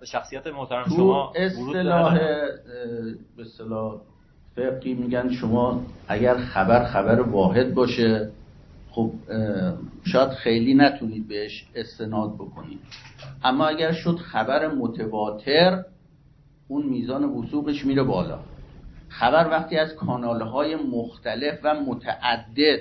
به 0.00 0.06
شخصیت 0.06 0.46
محترم 0.46 0.84
شما 0.84 1.32
اصطلاح 1.36 2.18
به 3.36 3.42
اصطلاح 3.42 3.94
فقی 4.56 4.94
میگن 4.94 5.32
شما 5.32 5.82
اگر 6.08 6.36
خبر 6.36 6.84
خبر 6.84 7.20
واحد 7.20 7.74
باشه 7.74 8.30
خب 8.96 9.12
شاید 10.04 10.28
خیلی 10.28 10.74
نتونید 10.74 11.28
بهش 11.28 11.66
استناد 11.74 12.34
بکنید. 12.34 12.78
اما 13.44 13.66
اگر 13.66 13.92
شد 13.92 14.16
خبر 14.16 14.68
متواتر 14.68 15.84
اون 16.68 16.86
میزان 16.86 17.24
وسوقش 17.24 17.84
میره 17.84 18.02
بالا. 18.02 18.38
خبر 19.08 19.48
وقتی 19.50 19.76
از 19.76 19.94
کانالهای 19.94 20.76
مختلف 20.76 21.58
و 21.62 21.74
متعدد 21.74 22.80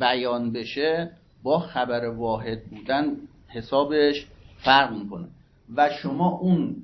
بیان 0.00 0.52
بشه 0.52 1.10
با 1.42 1.58
خبر 1.58 2.08
واحد 2.08 2.64
بودن 2.64 3.04
حسابش 3.48 4.26
فرق 4.58 4.92
می‌کنه. 4.92 5.28
و 5.76 5.90
شما 6.02 6.28
اون 6.28 6.76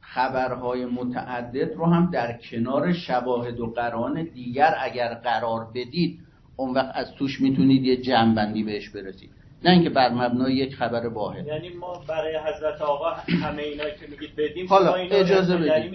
خبرهای 0.00 0.86
متعدد 0.86 1.74
رو 1.74 1.86
هم 1.86 2.10
در 2.10 2.38
کنار 2.38 2.92
شواهد 2.92 3.60
و 3.60 3.66
قران 3.66 4.22
دیگر 4.22 4.74
اگر 4.80 5.14
قرار 5.14 5.66
بدید 5.74 6.20
اون 6.56 6.74
وقت 6.74 6.90
از 6.94 7.12
توش 7.12 7.40
می‌تونید 7.40 7.84
یه 7.84 7.96
جمعبندی 7.96 8.62
بهش 8.62 8.88
برسید. 8.88 9.30
نه 9.64 9.70
اینکه 9.70 9.90
بر 9.90 10.12
مبنای 10.12 10.54
یک 10.54 10.74
خبر 10.74 11.06
واحد. 11.06 11.46
یعنی 11.46 11.68
ما 11.68 12.02
برای 12.08 12.36
حضرت 12.36 12.82
آقا 12.82 13.10
همه 13.10 13.62
اینا 13.62 13.84
که 13.84 14.06
میگید 14.10 14.36
بدیم 14.36 14.66
حالا 14.66 14.94
اجازه 14.94 15.56
بدیم 15.56 15.94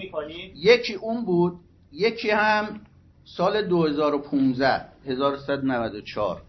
یکی 0.56 0.94
اون 0.94 1.24
بود 1.24 1.52
یکی 1.92 2.30
هم 2.30 2.80
سال 3.24 3.62
2015 3.62 4.80
1194 5.06 6.42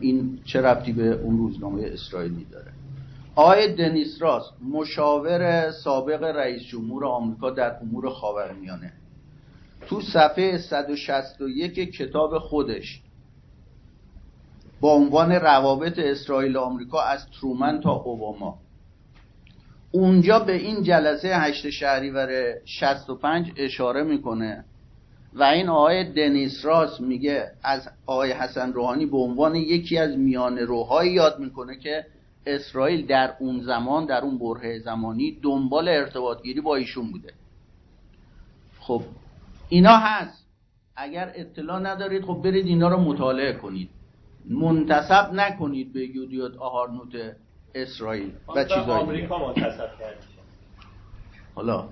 این 0.00 0.38
چه 0.44 0.60
ربطی 0.60 0.92
به 0.92 1.12
اون 1.12 1.38
روزنامه 1.38 1.82
اسرائیلی 1.84 2.46
داره؟ 2.52 2.72
آقای 3.34 3.74
دنیس 3.74 4.22
راس 4.22 4.44
مشاور 4.72 5.70
سابق 5.70 6.22
رئیس 6.22 6.62
جمهور 6.62 7.04
آمریکا 7.04 7.50
در 7.50 7.76
امور 7.82 8.10
خاورمیانه. 8.10 8.92
تو 9.86 10.00
صفحه 10.00 10.58
161 10.58 11.74
کتاب 11.74 12.38
خودش 12.38 13.00
با 14.80 14.92
عنوان 14.92 15.32
روابط 15.32 15.98
اسرائیل 15.98 16.56
و 16.56 16.60
آمریکا 16.60 17.02
از 17.02 17.26
ترومن 17.40 17.80
تا 17.80 17.92
اوباما. 17.92 18.58
اونجا 19.90 20.38
به 20.38 20.52
این 20.52 20.82
جلسه 20.82 21.36
هشت 21.36 21.70
شهریور 21.70 22.54
65 22.64 23.52
اشاره 23.56 24.02
می‌کنه 24.02 24.64
و 25.34 25.42
این 25.42 25.68
آقای 25.68 26.12
دنیس 26.12 26.64
راس 26.64 27.00
میگه 27.00 27.50
از 27.62 27.88
آقای 28.06 28.32
حسن 28.32 28.72
روحانی 28.72 29.06
به 29.06 29.16
عنوان 29.16 29.54
یکی 29.54 29.98
از 29.98 30.18
میان 30.18 30.58
روهایی 30.58 31.12
یاد 31.12 31.38
می‌کنه 31.38 31.78
که 31.78 32.06
اسرائیل 32.46 33.06
در 33.06 33.34
اون 33.38 33.60
زمان 33.60 34.06
در 34.06 34.20
اون 34.20 34.38
بره 34.38 34.78
زمانی 34.78 35.38
دنبال 35.42 35.88
ارتباطگیری 35.88 36.60
با 36.60 36.76
ایشون 36.76 37.12
بوده. 37.12 37.32
خب 38.80 39.02
اینا 39.68 39.96
هست. 39.96 40.46
اگر 40.96 41.32
اطلاع 41.34 41.80
ندارید 41.80 42.24
خب 42.24 42.40
برید 42.44 42.66
اینا 42.66 42.88
رو 42.88 43.00
مطالعه 43.00 43.52
کنید. 43.52 43.88
منتصب 44.50 45.32
نکنید 45.32 45.92
به 45.92 46.06
یودیوت 46.06 46.56
آهارنوت 46.56 47.36
اسرائیل 47.74 48.32
و 48.56 48.64
چیزایی 48.64 48.90
آمریکا 48.90 49.38
منتصب 49.38 49.88
حالا 51.54 51.88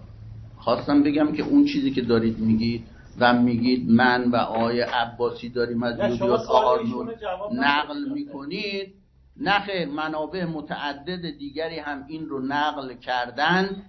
خواستم 0.58 1.02
بگم 1.02 1.32
که 1.32 1.42
اون 1.42 1.64
چیزی 1.64 1.90
که 1.90 2.02
دارید 2.02 2.38
میگید 2.38 2.86
و 3.18 3.32
میگید 3.32 3.90
من 3.90 4.30
و 4.30 4.36
آقای 4.36 4.80
عباسی 4.80 5.48
داریم 5.48 5.82
از 5.82 5.98
یودیوت 5.98 6.40
آهارنوت 6.40 7.08
نقل 7.52 8.12
می‌کنید. 8.14 8.94
نخیر 9.36 9.88
منابع 9.88 10.44
متعدد 10.44 11.38
دیگری 11.38 11.78
هم 11.78 12.04
این 12.08 12.28
رو 12.28 12.40
نقل 12.40 12.94
کردن 12.94 13.82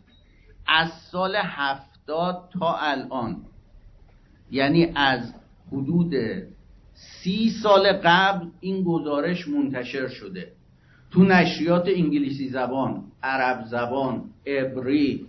از 0.67 0.89
سال 1.11 1.35
هفتاد 1.35 2.49
تا 2.59 2.75
الان. 2.75 3.45
یعنی 4.51 4.91
از 4.95 5.33
حدود 5.71 6.13
سی 7.25 7.49
سال 7.63 7.93
قبل 8.03 8.47
این 8.59 8.83
گزارش 8.83 9.47
منتشر 9.47 10.07
شده. 10.07 10.51
تو 11.11 11.23
نشریات 11.23 11.87
انگلیسی 11.87 12.49
زبان 12.49 13.03
عرب 13.23 13.65
زبان 13.65 14.23
عبری 14.47 15.25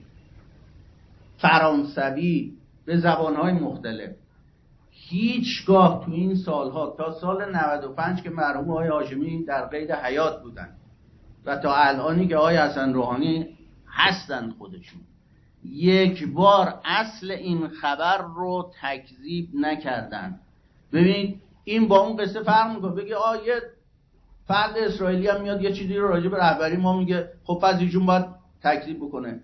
فرانسوی 1.39 2.53
به 2.85 2.97
زبانهای 2.97 3.53
مختلف. 3.53 4.11
هیچگاه 4.91 6.05
تو 6.05 6.13
این 6.13 6.35
سالها 6.35 6.95
تا 6.99 7.13
سال 7.21 7.55
95 7.55 8.23
که 8.23 8.31
مرحوم 8.31 8.71
آقای 8.71 8.89
هاشمی 8.89 9.45
در 9.45 9.67
قید 9.67 9.91
حیات 9.91 10.43
بودن 10.43 10.69
و 11.47 11.57
تا 11.57 11.75
الانی 11.75 12.29
که 12.29 12.37
آقای 12.37 12.57
حسن 12.57 12.93
روحانی 12.93 13.47
هستند 13.89 14.55
خودشون. 14.59 15.01
یک 15.65 16.29
بار 16.29 16.81
اصل 16.85 17.31
این 17.31 17.69
خبر 17.69 18.19
رو 18.37 18.71
تکذیب 18.83 19.49
نکردن. 19.55 20.41
ببینید 20.93 21.46
این 21.69 21.89
با 21.89 21.99
اون 21.99 22.17
قصه 22.17 22.43
فرق 22.43 22.75
می‌کنه. 22.75 22.93
بگه 22.93 23.17
آ 23.17 23.35
یه 23.35 23.63
فرد 24.47 24.79
اسرائیلی 24.79 25.29
هم 25.29 25.43
میاد 25.43 25.63
یه 25.63 25.73
چیزی 25.73 25.97
رو 25.97 26.09
راجع 26.09 26.29
به 26.29 26.37
رهبری 26.37 26.77
ما 26.77 26.99
میگه. 26.99 27.29
خب 27.45 27.59
پس 27.63 27.81
ایشون 27.81 28.07
باید 28.07 28.25
تکذیب 28.63 28.97
بکنه. 28.97 29.41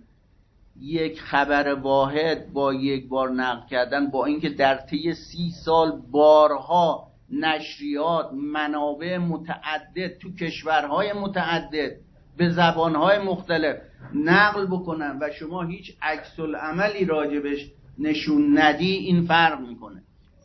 یک 0.80 1.20
خبر 1.20 1.74
واحد 1.74 2.52
با 2.52 2.74
یک 2.74 3.08
بار 3.08 3.30
نقل 3.30 3.66
کردن 3.68 4.10
با 4.10 4.24
اینکه 4.24 4.48
در 4.48 4.76
طی 4.76 5.14
سی 5.14 5.50
سال 5.64 6.02
بارها 6.10 7.08
نشریات 7.30 8.32
منابع 8.32 9.18
متعدد 9.18 10.18
تو 10.18 10.34
کشورهای 10.34 11.12
متعدد 11.12 11.92
به 12.36 12.50
زبانهای 12.50 13.18
مختلف 13.18 13.76
نقل 14.14 14.66
بکنن 14.66 15.18
و 15.20 15.30
شما 15.30 15.62
هیچ 15.62 15.96
عکس 16.02 16.40
عملی 16.60 17.04
راجبش 17.04 17.70
نشون 17.98 18.58
ندی 18.58 18.92
این 18.92 19.26
فرق 19.26 19.60
می‌کنه. 19.60 20.02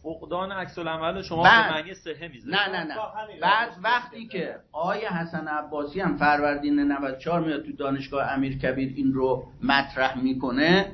فقدان 0.08 0.52
عکس 0.52 0.78
العمل 0.78 1.22
شما 1.22 1.44
به 1.44 1.50
معنی 1.50 1.94
صحه 1.94 2.32
نه 2.46 2.70
نه 2.70 2.84
نه. 2.84 2.96
بعد 3.42 3.70
وقتی 3.84 4.28
که 4.28 4.56
آقای 4.72 5.06
حسن 5.06 5.48
عباسی 5.48 6.00
هم 6.00 6.18
فروردین 6.18 6.80
94 6.80 7.42
میاد 7.42 7.64
تو 7.64 7.72
دانشگاه 7.72 8.32
امیر 8.32 8.58
کبیر 8.58 8.94
این 8.96 9.14
رو 9.14 9.44
مطرح 9.64 10.18
می‌کنه 10.18 10.92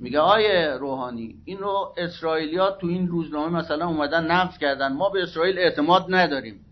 میگه 0.00 0.20
آقای 0.20 0.66
روحانی 0.80 1.36
این 1.44 1.58
رو 1.58 1.94
اسرائیلیا 1.96 2.70
تو 2.70 2.86
این 2.86 3.08
روزنامه 3.08 3.58
مثلا 3.58 3.86
اومدن 3.86 4.30
نقض 4.30 4.58
کردن. 4.58 4.92
ما 4.92 5.08
به 5.08 5.22
اسرائیل 5.22 5.58
اعتماد 5.58 6.06
نداریم. 6.08 6.64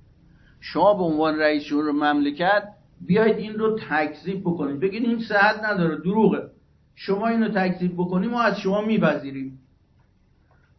شما 0.60 0.94
به 0.94 1.02
عنوان 1.02 1.38
رئیس 1.38 1.64
جمهور 1.64 1.90
مملکت 1.92 2.62
بیاید 3.00 3.36
این 3.36 3.54
رو 3.54 3.78
تکذیب 3.78 4.40
بکنید. 4.40 4.80
بگید 4.80 5.02
این 5.02 5.20
صحت 5.20 5.64
نداره 5.64 5.96
دروغه. 5.96 6.50
شما 6.94 7.28
اینو 7.28 7.48
تکذیب 7.48 7.94
بکنیم 7.94 8.30
ما 8.30 8.42
از 8.42 8.60
شما 8.60 8.80
میپذیریم. 8.80 9.65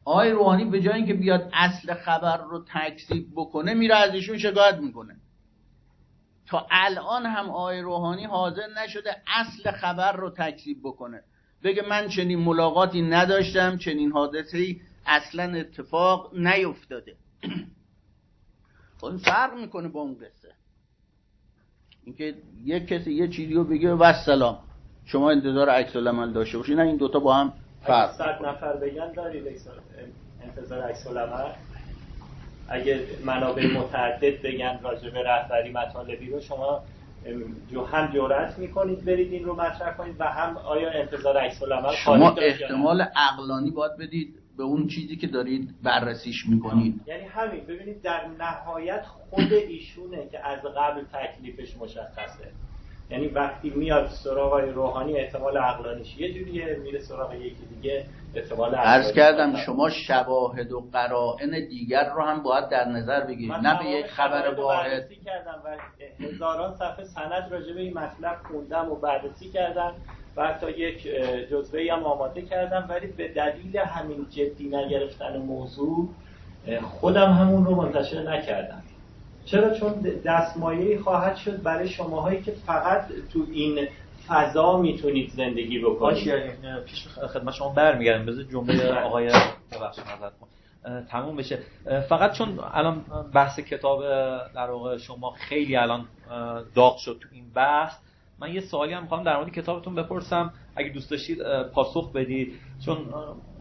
آقای 0.08 0.32
روحانی 0.32 0.66
به 0.66 0.82
جای 0.82 0.94
اینکه 0.94 1.14
بیاد 1.14 1.50
اصل 1.54 1.94
خبر 1.94 2.38
رو 2.38 2.66
تکذیب 2.74 3.28
بکنه 3.36 3.74
میره 3.74 3.96
از 3.96 4.14
ایشون 4.14 4.38
شکایت 4.38 4.76
می‌کنه. 4.76 5.16
تا 6.46 6.68
الان 6.72 7.26
هم 7.26 7.50
آقای 7.50 7.82
روحانی 7.82 8.24
حاضر 8.26 8.68
نشده 8.84 9.16
اصل 9.28 9.72
خبر 9.72 10.12
رو 10.12 10.30
تکذیب 10.30 10.78
بکنه. 10.84 11.24
بگه 11.64 11.84
من 11.90 12.08
چنین 12.08 12.40
ملاقاتی 12.40 13.02
نداشتم 13.02 13.78
چنین 13.78 14.12
حادثه 14.12 14.76
اصلا 15.06 15.60
اتفاق 15.60 16.36
نیفتاده. 16.38 17.16
خب 19.02 19.18
فرق 19.18 19.54
می‌کنه 19.54 19.88
با 19.88 20.02
اون 20.02 20.16
قصه. 20.16 20.54
اینکه 22.04 22.36
یک 22.66 22.88
کسی 22.88 23.14
یه 23.14 23.28
چیزی 23.28 23.54
رو 23.54 23.64
بگه 23.64 23.94
و 23.94 24.14
سلام. 24.26 24.60
شما 25.06 25.32
انتظار 25.32 25.70
عکس 25.70 25.96
العمل 25.96 26.34
داشته 26.34 26.58
باشید 26.58 26.78
نه 26.78 26.84
این 26.84 26.98
دوتا 26.98 27.20
با 27.20 27.34
هم 27.36 27.54
فرق 27.88 28.12
صد 28.12 28.46
نفر 28.46 28.76
بگن 28.76 29.14
دارید 29.14 29.44
انتظار 30.42 30.82
عکس 30.82 31.08
اگه 32.70 33.08
منابع 33.26 33.68
متعدد 33.68 34.42
بگن 34.42 34.80
راجع 34.82 35.10
به 35.10 35.24
رهبری 35.24 35.72
مطالبی 35.72 36.30
رو 36.30 36.40
شما 36.42 36.84
هم 37.92 38.12
جرأت 38.14 38.60
می‌کنید 38.60 39.06
برید 39.06 39.34
این 39.34 39.44
رو 39.44 39.56
مطرح 39.56 39.98
کنید 39.98 40.16
و 40.20 40.24
هم 40.24 40.58
آیا 40.58 40.92
انتظار 40.92 41.38
عکس 41.38 41.60
شما 42.06 42.32
احتمال 42.32 43.02
عقلانی 43.02 43.72
باید 43.72 43.98
بدید 43.98 44.36
به 44.58 44.64
اون 44.64 44.88
چیزی 44.88 45.16
که 45.16 45.28
دارید 45.28 45.70
بررسیش 45.84 46.46
می‌کنید. 46.50 47.02
یعنی 47.08 47.24
همین 47.24 47.64
ببینید 47.64 48.02
در 48.02 48.28
نهایت 48.40 49.06
خود 49.06 49.54
ایشونه 49.54 50.28
که 50.32 50.48
از 50.48 50.60
قبل 50.60 51.02
تکلیفش 51.14 51.78
مشخصه. 51.78 52.52
یعنی 53.10 53.28
وقتی 53.28 53.70
میاد 53.70 54.08
سراغ 54.24 54.54
روحانی 54.54 55.20
احتمال 55.20 55.58
عقلانیش 55.58 56.18
یه 56.18 56.34
جوریه 56.34 56.80
میره 56.84 57.00
سراغ 57.00 57.34
یکی 57.34 57.66
دیگه 57.76 58.06
احتمال 58.36 58.76
عرض 58.76 59.14
کردم 59.14 59.56
شما 59.56 59.90
شواهد 59.90 60.72
و 60.72 60.90
قرائن 60.94 61.68
دیگر 61.70 62.10
رو 62.16 62.22
هم 62.22 62.44
باید 62.44 62.70
در 62.70 62.86
نظر 62.86 63.26
بگیرید 63.26 63.52
نه 63.52 63.80
به 63.80 63.86
یک 63.86 64.06
خبر 64.06 64.54
واحد. 64.54 65.10
کردم 65.26 65.62
و 65.66 65.78
هزاران 66.26 66.76
صفحه 66.76 67.04
سند 67.04 67.48
راجع 67.52 67.74
به 67.74 67.82
این 67.82 67.94
مطلب 67.94 68.38
خوندم 68.52 68.92
و 68.92 68.96
بررسی 68.96 69.50
کردم 69.50 69.94
و 70.36 70.48
حتی 70.48 70.72
یک 70.72 71.08
جزوه 71.52 71.82
هم 71.92 72.04
آماده 72.04 72.42
کردم 72.42 72.86
ولی 72.90 73.08
به 73.08 73.28
دلیل 73.28 73.78
همین 73.78 74.28
جدی 74.30 74.70
نگرفتن 74.70 75.38
موضوع 75.38 76.10
خودم 76.82 77.32
همون 77.32 77.66
رو 77.66 77.76
منتشر 77.76 78.22
نکردم. 78.32 78.84
چرا؟ 79.52 79.80
چون 79.80 79.94
دستمایه 80.26 81.00
خواهد 81.00 81.36
شد 81.36 81.64
برای 81.64 81.90
شماهایی 81.90 82.42
که 82.42 82.52
فقط 82.52 83.08
تو 83.34 83.40
این 83.52 83.88
فضا 84.28 84.78
می‌تونید 84.78 85.30
زندگی 85.30 85.80
بکنید. 85.80 86.34
پیش 86.86 87.08
خدمت 87.08 87.54
شما 87.54 87.70
برمیگردم. 87.70 88.26
بذار 88.26 88.44
جمله 88.44 88.94
آقای 88.94 89.32
ببخشید 89.72 90.04
تموم 91.12 91.36
بشه. 91.36 91.60
فقط 92.10 92.32
چون 92.32 92.60
الان 92.74 93.06
بحث 93.34 93.60
کتاب 93.60 94.02
در 94.56 94.70
واقع 94.70 94.98
شما 94.98 95.32
خیلی 95.32 95.76
الان 95.76 96.06
داغ 96.76 96.98
شد 96.98 97.18
تو 97.22 97.28
این 97.32 97.54
بحث 97.54 97.94
من 98.40 98.54
یه 98.54 98.62
سوالی 98.62 98.94
هم 98.94 99.02
می‌خوام 99.02 99.24
در 99.24 99.38
مورد 99.38 99.52
کتابتون 99.52 99.96
بپرسم. 99.96 100.54
اگه 100.76 100.90
دوست 100.90 101.12
داشتید 101.12 101.64
پاسخ 101.74 102.12
بدید. 102.12 102.54
چون 102.86 102.98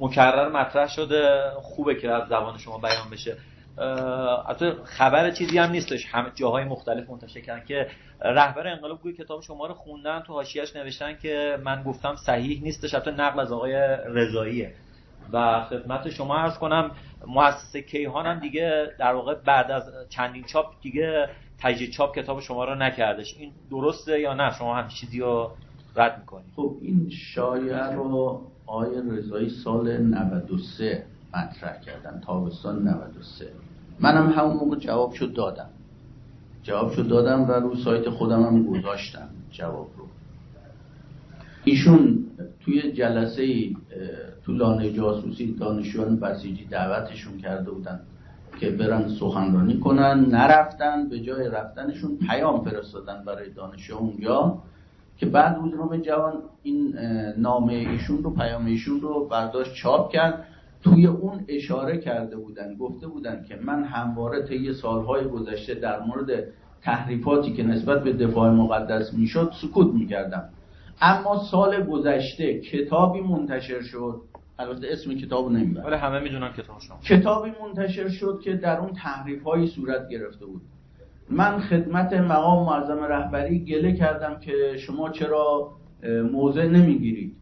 مکرر 0.01 0.49
مطرح 0.49 0.89
شده. 0.89 1.51
خوبه 1.63 1.95
که 1.95 2.11
از 2.11 2.29
زبان 2.29 2.59
شما 2.59 2.79
بیان 2.79 3.11
بشه. 3.13 3.37
البته 3.79 4.75
خبر 4.85 5.31
چیزی 5.31 5.59
هم 5.59 5.71
نیستش. 5.71 6.07
همه 6.07 6.31
جاهای 6.35 6.65
مختلف 6.65 7.11
منتشر 7.11 7.41
کردن 7.41 7.65
که 7.65 7.87
رهبر 8.23 8.67
انقلاب 8.67 9.03
گوی 9.03 9.13
کتاب 9.13 9.43
شما 9.43 9.67
رو 9.67 9.75
خوندن 9.75 10.21
تو 10.21 10.33
حاشیه‌اش 10.33 10.77
نوشتن 10.77 11.17
که 11.23 11.59
من 11.65 11.83
گفتم 11.83 12.17
صحیح 12.27 12.63
نیستش. 12.63 12.95
حتی 12.95 13.11
نقل 13.11 13.41
از 13.41 13.53
آقای 13.53 13.75
رضاییه. 14.07 14.73
و 15.33 15.61
خدمت 15.61 16.11
شما 16.11 16.37
عرض 16.37 16.59
کنم 16.59 16.91
مؤسسه 17.27 17.83
کیهان 17.83 18.27
هم 18.27 18.41
دیگه 18.41 18.87
در 18.99 19.15
واقع 19.15 19.35
بعد 19.35 19.71
از 19.71 19.83
چندین 20.09 20.45
چاپ 20.45 20.67
دیگه 20.83 21.29
تجدید 21.59 21.91
چاپ 21.91 22.19
کتاب 22.19 22.41
شما 22.41 22.65
رو 22.65 22.75
نکردش. 22.75 23.37
این 23.39 23.53
درسته 23.71 24.21
یا 24.21 24.35
نه؟ 24.35 24.53
شما 24.59 24.77
هم 24.77 24.89
چیزی 24.89 25.21
رو 25.21 25.51
رد 25.97 26.19
می‌کنید 26.19 26.53
خب 26.57 26.77
این 26.81 27.11
شایعه 27.11 27.93
رو 27.93 28.43
آقای 28.67 28.91
رضایی 29.11 29.49
سال 29.49 29.97
93 29.97 31.05
مطرح 31.35 31.81
کردن 31.81 32.21
تابستان 32.27 32.89
93 32.89 33.53
منم 34.01 34.31
همون 34.31 34.57
موقع 34.57 34.77
جواب 34.77 35.13
شد 35.13 35.33
دادم. 35.33 35.69
جواب 36.63 36.93
شد 36.93 37.09
دادم 37.09 37.49
و 37.49 37.53
رو 37.53 37.77
سایت 37.77 38.11
خودم 38.11 38.43
هم 38.43 38.63
گذاشتم 38.63 39.29
جواب 39.51 39.89
رو. 39.99 40.05
ایشون 41.65 42.25
توی 42.65 42.93
جلسه 42.93 43.71
تو 44.45 44.53
لانه 44.53 44.93
جاسوسی 44.93 45.55
دانشجویان 45.55 46.21
بسیجی 46.21 46.65
دعوتشون 46.65 47.39
کرده 47.39 47.71
بودن 47.71 48.01
که 48.61 48.71
برن 48.71 49.09
سخنرانی 49.09 49.79
کنن. 49.79 50.27
نرفتن 50.31 51.09
به 51.09 51.21
جای 51.21 51.49
رفتنشون 51.49 52.19
پیام 52.29 52.65
فرستادن 52.65 53.25
برای 53.27 53.51
دانشجو 53.51 53.97
اونجا 53.97 54.59
که 55.19 55.27
بعد 55.27 55.57
روزنامه 55.57 55.99
جوان 55.99 56.33
این 56.63 56.95
نامه 57.37 57.73
ایشون 57.73 58.23
رو 58.23 58.31
پیام 58.31 58.67
ایشون 58.67 59.01
رو 59.01 59.29
برداشت 59.29 59.75
چاپ 59.75 60.13
کرد. 60.13 60.45
توی 60.87 61.07
اون 61.07 61.45
اشاره 61.49 61.99
کرده 61.99 62.37
بودن 62.37 62.77
گفته 62.77 63.07
بودن 63.07 63.45
که 63.49 63.59
من 63.65 63.85
همواره 63.85 64.43
طی 64.43 64.73
سالهای 64.73 65.25
گذشته 65.25 65.75
در 65.75 66.01
مورد 66.01 66.45
تحریفاتی 66.83 67.53
که 67.53 67.63
نسبت 67.63 68.05
به 68.05 68.13
دفاع 68.13 68.51
مقدس 68.51 69.15
می‌شد 69.15 69.53
سکوت 69.63 69.95
می‌کردم. 69.95 70.49
اما 71.01 71.43
سال 71.51 71.83
گذشته 71.83 72.61
کتابی 72.61 73.21
منتشر 73.21 73.83
شد. 73.83 74.21
البته 74.59 74.87
اسم 74.91 75.15
کتابو 75.15 75.51
نمی‌برم. 75.51 75.87
ولی 75.87 75.97
همه 75.97 76.21
می‌دونن 76.21 76.53
کتاب 76.53 76.81
شما. 76.81 76.99
کتابی 77.05 77.51
منتشر 77.63 78.09
شد 78.09 78.41
که 78.45 78.57
در 78.57 78.79
اون 78.79 78.93
تحریف 78.93 79.43
هایی 79.43 79.67
صورت 79.67 80.09
گرفته 80.09 80.47
بود. 80.47 80.63
من 81.31 81.59
خدمت 81.59 82.13
مقام 82.13 82.67
معظم 82.67 83.05
رهبری 83.05 83.65
گله 83.65 83.93
کردم 83.93 84.41
که 84.41 84.53
شما 84.77 85.11
چرا 85.11 85.71
موضع 86.33 86.67
نمی‌گیرید. 86.67 87.37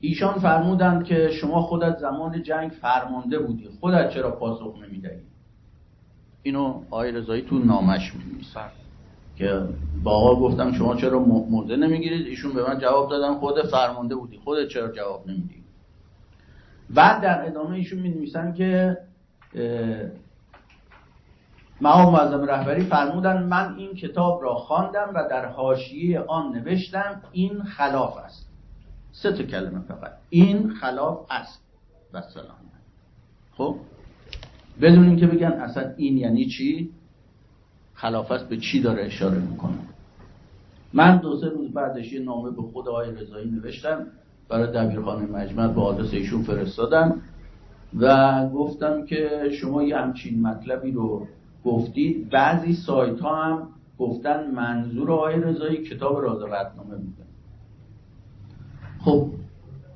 ایشان 0.00 0.38
فرمودند 0.38 1.04
که 1.04 1.30
شما 1.30 1.62
خودت 1.62 1.98
زمان 1.98 2.42
جنگ 2.42 2.70
فرمانده 2.70 3.38
بودی. 3.38 3.68
خودت 3.80 4.10
چرا 4.10 4.30
پاسخ 4.30 4.74
نمی‌دهی؟ 4.82 5.20
اینو 6.42 6.82
آقای 6.90 7.12
رضایی 7.12 7.42
تو 7.42 7.58
نامش 7.58 8.14
می‌نویسن 8.14 8.70
که 9.36 9.62
با 10.02 10.10
آقا 10.10 10.40
گفتم 10.40 10.72
شما 10.72 10.96
چرا 10.96 11.18
موضع 11.18 11.76
نمی‌گیرید؟ 11.76 12.26
ایشون 12.26 12.52
به 12.52 12.62
من 12.62 12.78
جواب 12.78 13.10
دادن 13.10 13.34
خود 13.34 13.62
فرمانده 13.66 14.14
بودی. 14.14 14.38
خودت 14.44 14.68
چرا 14.68 14.88
جواب 14.88 15.28
نمیدی؟ 15.28 15.64
بعد 16.90 17.22
در 17.22 17.46
ادامه 17.46 17.76
ایشون 17.76 17.98
می 17.98 18.32
که 18.56 18.96
مقام 21.80 22.12
معظم 22.12 22.44
رهبری 22.44 22.84
فرمودن 22.84 23.42
من 23.42 23.74
این 23.78 23.94
کتاب 23.94 24.42
را 24.42 24.54
خواندم 24.54 25.10
و 25.14 25.28
در 25.30 25.46
حاشیه 25.46 26.20
آن 26.20 26.52
نوشتم 26.52 27.22
این 27.32 27.62
خلاف 27.62 28.16
است. 28.16 28.49
سه 29.12 29.32
تا 29.32 29.42
کلمه 29.42 29.80
فقط. 29.80 30.12
این 30.30 30.70
خلاف 30.70 31.26
است 31.30 31.62
و 32.12 32.22
سلام 32.34 32.56
خب؟ 33.56 33.76
بدون 34.80 35.04
اینکه 35.04 35.26
بگن 35.26 35.52
اصلا 35.52 35.92
این 35.96 36.16
یعنی 36.16 36.46
چی 36.46 36.90
خلاف 37.94 38.32
است 38.32 38.48
به 38.48 38.56
چی 38.56 38.80
داره 38.80 39.04
اشاره 39.04 39.38
می‌کنه؟ 39.38 39.78
من 40.92 41.16
دو 41.16 41.36
سه 41.40 41.48
روز 41.48 41.72
بعدش 41.72 42.12
یه 42.12 42.20
نامه 42.20 42.50
به 42.50 42.62
خود 42.62 42.88
آقای 42.88 43.10
رضایی 43.10 43.50
نوشتم. 43.50 44.06
برای 44.48 44.72
دبیرخانه 44.72 45.26
مجمع 45.26 45.68
به 45.68 45.80
آدرس 45.80 46.14
ایشون 46.14 46.42
فرستادم 46.42 47.22
و 47.98 48.48
گفتم 48.48 49.06
که 49.06 49.50
شما 49.60 49.82
یه 49.82 49.96
همچین 49.96 50.42
مطلبی 50.42 50.92
رو 50.92 51.26
گفتید 51.64 52.30
بعضی 52.30 52.72
سایت 52.72 53.20
ها 53.20 53.44
هم 53.44 53.68
گفتن 53.98 54.50
منظور 54.50 55.12
آقای 55.12 55.40
رضایی 55.40 55.76
کتاب 55.76 56.20
راز 56.20 56.42
ردنامه 56.42 56.96
بوده. 56.96 57.29
خب 59.04 59.30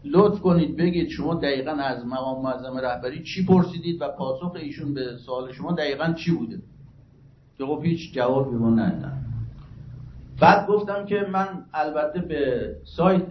لطف 0.04 0.40
کنید 0.40 0.76
بگید 0.76 1.08
شما 1.08 1.34
دقیقا 1.34 1.70
از 1.70 2.06
مقام 2.06 2.42
معظم 2.42 2.76
رهبری 2.76 3.22
چی 3.22 3.46
پرسیدید 3.46 4.02
و 4.02 4.08
پاسخ 4.08 4.52
ایشون 4.54 4.94
به 4.94 5.16
سوال 5.26 5.52
شما 5.52 5.72
دقیقا 5.72 6.12
چی 6.12 6.30
بوده؟ 6.30 6.58
که 7.58 7.64
خب 7.64 7.80
هیچ 7.84 8.14
جوابی 8.14 8.56
ما 8.56 8.70
ندادن. 8.70 9.20
بعد 10.40 10.66
گفتم 10.66 11.06
که 11.06 11.26
من 11.32 11.48
البته 11.74 12.20
به 12.20 12.70
سایت, 12.96 13.22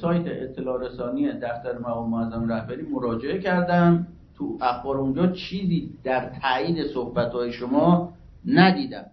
سایت 0.00 0.22
اطلاع 0.26 0.86
رسانی 0.86 1.32
دفتر 1.32 1.78
مقام 1.78 2.10
معظم 2.10 2.48
رهبری 2.48 2.82
مراجعه 2.82 3.38
کردم. 3.38 4.06
تو 4.34 4.58
اخبار 4.60 4.96
اونجا 4.96 5.26
چیزی 5.26 5.90
در 6.04 6.32
تایید 6.42 6.86
صحبت 6.86 7.50
شما 7.50 8.12
ندیدم. 8.46 9.04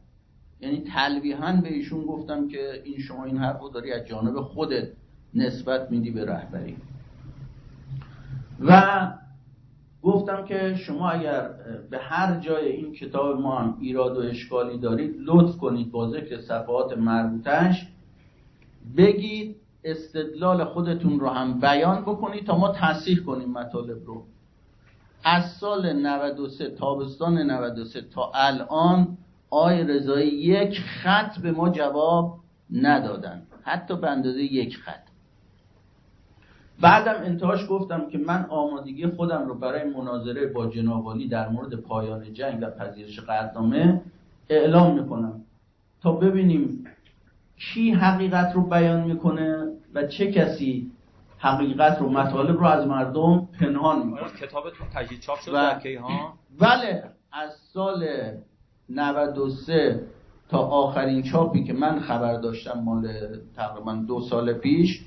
یعنی 0.62 0.84
تلویحا 0.96 1.62
به 1.64 1.74
ایشون 1.74 2.06
گفتم 2.06 2.48
که 2.48 2.82
این 2.84 3.00
شما 3.00 3.24
این 3.24 3.38
حرف 3.38 3.60
رو 3.60 3.70
داری 3.70 3.92
از 3.92 4.08
جانب 4.08 4.42
خودت 4.42 4.88
نسبت 5.34 5.92
میدی 5.92 6.12
به 6.12 6.26
رهبری. 6.26 6.78
و 8.60 8.84
گفتم 10.02 10.46
که 10.46 10.76
شما 10.76 11.10
اگر 11.10 11.50
به 11.90 11.98
هر 11.98 12.40
جای 12.40 12.68
این 12.68 12.94
کتاب 12.94 13.42
ما 13.42 13.60
هم 13.60 13.78
ایراد 13.80 14.18
و 14.18 14.22
اشکالی 14.22 14.78
دارید 14.78 15.16
لطف 15.26 15.58
کنید 15.58 15.92
با 15.92 16.10
ذکر 16.12 16.42
صفحات 16.42 16.98
مربوطش 16.98 17.88
بگید 18.98 19.56
استدلال 19.84 20.64
خودتون 20.64 21.20
رو 21.20 21.30
هم 21.30 21.60
بیان 21.60 22.02
بکنید 22.02 22.46
تا 22.46 22.58
ما 22.58 22.72
تصحیح 22.72 23.20
کنیم 23.20 23.50
مطالب 23.50 24.06
رو. 24.06 24.24
از 25.24 25.52
سال 25.52 25.94
93 25.94 26.70
تابستان 26.70 27.38
93 27.38 28.02
تا 28.02 28.32
الان 28.36 29.18
آی 29.50 29.84
رضایی 29.84 30.30
یک 30.30 30.80
خط 30.80 31.40
به 31.40 31.52
ما 31.52 31.70
جواب 31.70 32.40
ندادن. 32.72 33.42
حتی 33.64 33.98
به 33.98 34.10
اندازه 34.10 34.44
یک 34.44 34.78
خط. 34.78 35.09
بعدم 36.82 37.16
انتهاش 37.24 37.68
گفتم 37.70 38.10
که 38.10 38.18
من 38.18 38.46
آمادگی 38.50 39.08
خودم 39.08 39.48
رو 39.48 39.60
برای 39.60 39.84
مناظره 39.90 40.48
با 40.48 40.68
جنابالی 40.68 41.28
در 41.28 41.50
مورد 41.50 41.76
پایان 41.76 42.34
جنگ 42.34 42.60
و 42.62 42.70
پذیرش 42.70 43.20
قدنامه 43.20 44.02
اعلام 44.50 45.00
می‌کنم 45.00 45.42
تا 46.02 46.12
ببینیم 46.12 46.86
کی 47.58 47.92
حقیقت 47.92 48.56
رو 48.56 48.62
بیان 48.62 49.04
می‌کنه 49.04 49.68
و 49.94 50.08
چه 50.08 50.32
کسی 50.32 50.92
حقیقت 51.38 51.98
رو 52.00 52.10
مطالب 52.10 52.58
رو 52.58 52.66
از 52.66 52.88
مردم 52.88 53.48
پنهان 53.60 54.06
می‌کنه. 54.06 54.30
کتابتون 54.42 54.88
تجدید 54.94 55.20
چاپ 55.20 55.40
شد 55.40 55.54
در 55.54 55.80
کیهان؟ 55.80 56.34
بله 56.60 57.04
از 57.32 57.52
سال 57.74 58.06
93 58.90 60.04
تا 60.50 60.58
آخرین 60.58 61.24
چاپی 61.24 61.64
که 61.64 61.74
من 61.74 62.00
خبر 62.00 62.34
داشتم 62.34 62.80
مال 62.80 63.08
تقریبا 63.56 63.94
دو 63.94 64.22
سال 64.22 64.54
پیش 64.54 65.06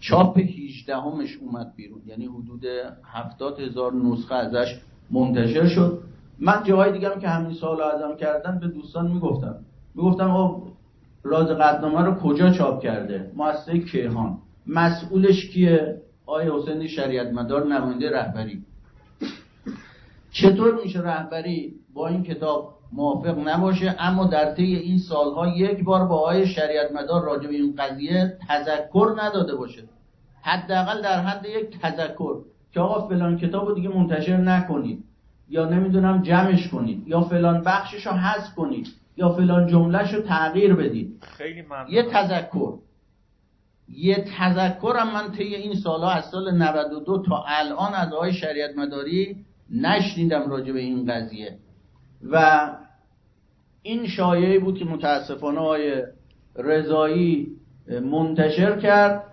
چاپ 0.00 0.38
18 0.38 0.96
همش 0.96 1.36
اومد 1.36 1.72
بیرون. 1.76 2.00
یعنی 2.06 2.26
حدود 2.26 2.64
70 3.04 3.60
هزار 3.60 3.94
نسخه 3.94 4.34
ازش 4.34 4.80
منتشر 5.10 5.66
شد. 5.66 6.02
من 6.38 6.62
جاهای 6.64 6.92
دیگه 6.92 7.10
که 7.20 7.28
همین 7.28 7.54
سال 7.56 7.80
ازم 7.80 8.16
کردن 8.16 8.58
به 8.58 8.68
دوستان 8.68 9.10
می‌گفتم. 9.10 9.56
می‌گفتم 9.94 10.30
آقا 10.30 10.66
راز 11.22 11.48
قدنامه 11.48 12.00
رو 12.02 12.14
کجا 12.14 12.50
چاپ 12.50 12.82
کرده؟ 12.82 13.32
مؤسسه 13.36 13.78
کیهان. 13.78 14.38
مسئولش 14.66 15.46
کیه؟ 15.46 16.02
آقای 16.26 16.50
حسین 16.50 16.86
شریعت 16.86 17.32
مدار 17.32 17.66
نماینده 17.66 18.10
رهبری. 18.10 18.62
چطور 20.30 20.80
میشه 20.84 21.00
رهبری 21.00 21.74
با 21.94 22.08
این 22.08 22.22
کتاب 22.22 22.77
موافق 22.92 23.48
نباشه 23.48 23.96
اما 23.98 24.26
در 24.26 24.54
طی 24.54 24.76
این 24.76 24.98
سالها 24.98 25.48
یک 25.48 25.84
بار 25.84 26.04
با 26.06 26.14
آقای 26.14 26.46
شریعت 26.46 26.92
مدار 26.92 27.24
راجع 27.24 27.48
به 27.48 27.54
این 27.54 27.74
قضیه 27.78 28.36
تذکر 28.48 29.14
نداده 29.22 29.54
باشه. 29.54 29.82
حداقل 30.42 31.02
در 31.02 31.20
حد 31.20 31.46
یک 31.46 31.80
تذکر 31.80 32.34
که 32.72 32.80
آقا 32.80 33.08
فلان 33.08 33.38
کتاب 33.38 33.68
رو 33.68 33.74
دیگه 33.74 33.88
منتشر 33.88 34.36
نکنید 34.36 35.04
یا 35.48 35.68
نمی‌دونم 35.68 36.22
جمعش 36.22 36.68
کنید 36.68 37.08
یا 37.08 37.20
فلان 37.20 37.62
بخشش 37.62 38.06
رو 38.06 38.12
حذف 38.12 38.54
کنید 38.54 38.88
یا 39.16 39.28
فلان 39.28 39.66
جملهش 39.66 40.14
رو 40.14 40.22
تغییر 40.22 40.74
بدید. 40.74 41.18
خیلی 41.22 41.62
ممنون. 41.62 41.90
یه 41.90 42.02
تذکر. 42.02 42.74
یه 43.88 44.24
تذکرم 44.38 45.12
من 45.14 45.32
طی 45.32 45.54
این 45.54 45.74
سالها 45.74 46.10
از 46.10 46.24
سال 46.24 46.54
92 46.54 47.22
تا 47.22 47.44
الان 47.46 47.94
از 47.94 48.12
آقای 48.12 48.32
شریعت 48.32 48.78
مداری 48.78 49.36
نشنیدم 49.70 50.50
راجع 50.50 50.72
به 50.72 50.80
این 50.80 51.12
قضیه. 51.12 51.58
و 52.22 52.68
این 53.82 54.06
شایعه 54.06 54.58
بود 54.58 54.78
که 54.78 54.84
متاسفانه 54.84 55.58
آقای 55.58 56.02
رضایی 56.56 57.56
منتشر 58.02 58.78
کرد 58.78 59.24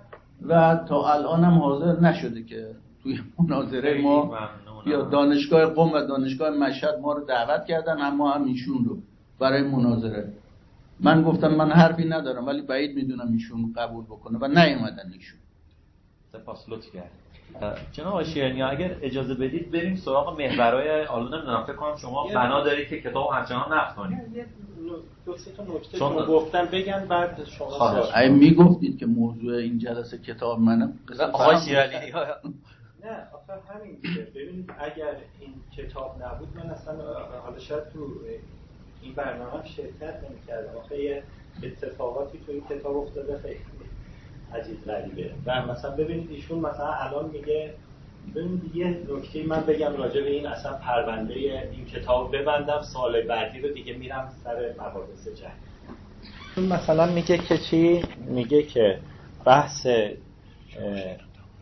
و 0.41 0.79
تا 0.89 1.13
الان 1.13 1.43
هم 1.43 1.53
حاضر 1.53 1.99
نشده 1.99 2.43
که 2.43 2.75
توی 3.03 3.19
مناظره 3.39 4.01
ما 4.01 4.38
یا 4.86 5.01
دانشگاه 5.01 5.65
قم 5.65 5.91
و 5.91 6.01
دانشگاه 6.01 6.49
مشهد 6.49 6.99
ما 6.99 7.13
رو 7.13 7.25
دعوت 7.25 7.65
کردن 7.65 8.01
اما 8.01 8.31
هم 8.31 8.45
ایشون 8.45 8.86
رو 8.86 8.97
برای 9.39 9.63
مناظره. 9.63 10.33
من 10.99 11.23
گفتم 11.23 11.55
من 11.55 11.71
حرفی 11.71 12.05
ندارم 12.05 12.45
ولی 12.47 12.61
بعید 12.61 12.95
می‌دونم 12.95 13.31
ایشون 13.31 13.73
قبول 13.77 14.05
بکنه 14.05 14.38
و 14.41 14.47
نیومدن 14.47 15.11
ایشون. 15.13 15.39
سپاس 16.31 16.69
لطف 16.69 16.91
کرد 16.93 17.11
جناب 17.91 18.24
آقای 18.24 18.62
اگر 18.62 18.96
اجازه 19.02 19.34
بدید 19.34 19.72
بریم 19.72 19.96
سراغ 19.96 20.41
محورای 20.41 21.04
حالا 21.04 21.38
نمی‌دونم 21.38 21.64
فکر 21.64 21.76
کنم 21.76 21.96
شما 21.96 22.28
بنا 22.28 22.64
دارید 22.64 22.88
که 22.88 23.02
کتاب 23.02 23.30
همچنان 23.34 23.74
نقد 23.74 23.96
کنید. 23.96 24.18
دو 25.26 25.38
سه 25.38 25.52
تا 25.52 25.64
نکته 25.64 25.98
چون 25.98 26.26
گفتم 26.26 26.66
بگن 26.66 27.06
بعد 27.06 27.43
شما 27.43 27.78
اگه 28.14 28.30
می‌گفتید 28.30 29.00
که 29.00 29.06
موضوع 29.06 29.56
این 29.56 29.78
جلسه 29.78 30.18
کتاب 30.18 30.60
منم 30.60 31.00
آقای 31.34 31.58
شیرالی 31.66 31.96
نه 33.04 33.28
آخه 33.34 33.54
همین 33.74 34.00
دیگه. 34.02 34.22
ببینید 34.36 34.72
اگر 34.80 35.16
این 35.39 35.54
کتاب 35.78 36.16
نبود 36.24 36.48
من 36.58 36.70
اصلا 36.70 36.93
حالا 37.43 37.60
شاید 37.60 37.89
تو 37.93 38.00
این 39.02 39.16
برنامه 39.16 39.66
شرکت 39.66 40.20
نمی‌کردم. 40.30 40.78
آخه 40.78 41.02
یه 41.02 41.24
اتفاقاتی 41.64 42.39
تو 42.46 42.52
این 42.52 42.64
کتاب 42.70 42.98
افتاده 42.98 43.38
خیلی 43.38 43.60
عجیب 44.56 44.86
غریبه 44.86 45.32
و 45.45 45.66
مثلا 45.66 45.91
ببینید 45.91 46.32
ایشون 46.32 46.60
مثلا 46.60 46.93
الان 46.93 47.30
میگه 47.30 47.74
ببینید 48.36 48.76
یه 48.76 48.88
نکته 48.88 49.43
من 49.43 49.60
بگم 49.62 49.97
راجع 49.97 50.22
به 50.22 50.30
این 50.30 50.47
اصلا 50.47 50.74
پرونده 50.74 51.34
این 51.34 51.86
کتاب 51.86 52.36
ببندم 52.36 52.82
سال 52.82 53.22
بعدی 53.22 53.60
رو 53.60 53.74
دیگه 53.74 53.93
میرم 53.93 54.32
سر 54.43 54.74
مباحث 54.74 55.28
جنگ. 55.28 56.70
مثلا 56.70 57.06
میگه 57.06 57.38
که 57.38 57.58
چی؟ 57.58 58.01
میگه 58.28 58.64
که 58.64 58.99
بحث 59.45 59.88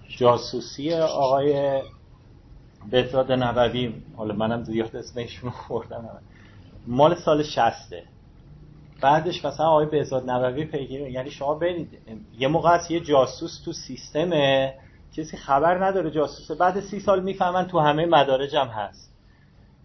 جاسوسی 0.08 0.94
آقای 0.94 1.82
بهزاد 2.91 3.32
نبوی 3.32 3.94
حالا 4.18 4.34
منم 4.34 4.64
زیاد 4.64 4.96
اسمشون 4.96 5.50
خوردم 5.50 6.10
مال 6.88 7.16
سال 7.16 7.44
شسته 7.44 8.04
بعدش 9.02 9.46
مثلا 9.46 9.66
آقای 9.66 9.86
بهزاد 9.86 10.30
نبوی 10.30 10.66
پیگیر 10.66 11.02
یعنی 11.02 11.32
شما 11.32 11.54
برید 11.54 12.00
یه 12.38 12.48
موقع 12.48 12.80
یه 12.89 13.00
جاسوس 13.00 13.62
تو 13.66 13.74
سیستمه 13.74 14.74
کسی 15.18 15.38
خبر 15.38 15.86
نداره 15.86 16.12
جاسوسه. 16.12 16.56
بعد 16.56 16.80
سی 16.80 17.00
سال 17.00 17.24
می‌فهمن 17.24 17.68
تو 17.68 17.80
همه 17.80 18.06
مدارج 18.06 18.56
هم 18.56 18.68
هست. 18.68 19.14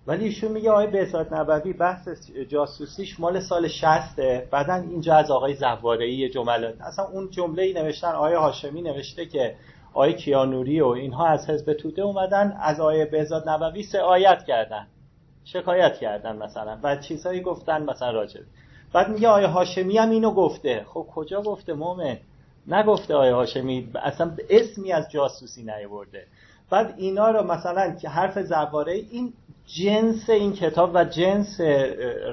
ولی 0.07 0.25
ایشون 0.25 0.53
میگه 0.53 0.71
آقای 0.71 0.87
بهزاد 0.87 1.35
نبوی 1.35 1.73
بحث 1.73 2.09
جاسوسیش 2.49 3.21
مال 3.21 3.41
سال 3.41 3.69
شسته 3.69 4.49
بعدا 4.51 4.75
اینجا 4.75 5.15
از 5.15 5.31
آقای 5.31 5.55
زوارعی 5.55 6.15
یه 6.15 6.29
جمله 6.29 6.75
اصلا 6.81 7.05
اون 7.05 7.31
جمله 7.31 7.63
ای 7.63 7.73
نوشتن 7.73 8.09
آقای 8.09 8.35
هاشمی 8.35 8.83
نوشته 8.83 9.27
که 9.27 9.55
آقای 9.93 10.15
کیانوری 10.15 10.81
و 10.81 10.87
اینها 10.87 11.27
از 11.27 11.51
حزب 11.51 11.73
توده 11.73 12.03
اومدن 12.03 12.59
از 12.63 12.81
آقای 12.81 13.05
بهزاد 13.05 13.49
نبوی 13.49 13.83
سه 13.83 14.01
آیت 14.01 14.45
کردن. 14.45 14.87
شکایت 15.45 15.99
کردن 15.99 16.37
مثلا. 16.37 16.79
و 16.83 16.97
چیزهایی 16.97 17.41
گفتن 17.41 17.83
مثلا 17.83 18.11
راجب 18.11 18.41
بعد 18.93 19.09
میگه 19.09 19.29
آیه 19.29 19.47
هاشمی 19.47 19.99
هم 19.99 20.11
اینو 20.11 20.31
گفته. 20.31 20.85
خب 20.89 21.07
کجا 21.15 21.43
گفته 21.43 21.73
مومن؟ 21.73 22.17
نگفته 22.67 23.15
آیه 23.15 23.35
هاشمی. 23.35 23.89
اصلا 24.03 24.31
اسمی 24.51 24.93
از 24.93 25.11
جاسوسی 25.11 25.63
نیورده 25.63 26.27
بعد 26.71 26.95
اینا 26.97 27.31
رو 27.31 27.53
مثلا 27.53 27.91
که 27.91 28.09
حرف 28.09 28.43
زواره 28.43 28.93
این 28.93 29.33
جنس 29.67 30.31
این 30.31 30.53
کتاب 30.53 30.91
و 30.95 31.05
جنس 31.05 31.61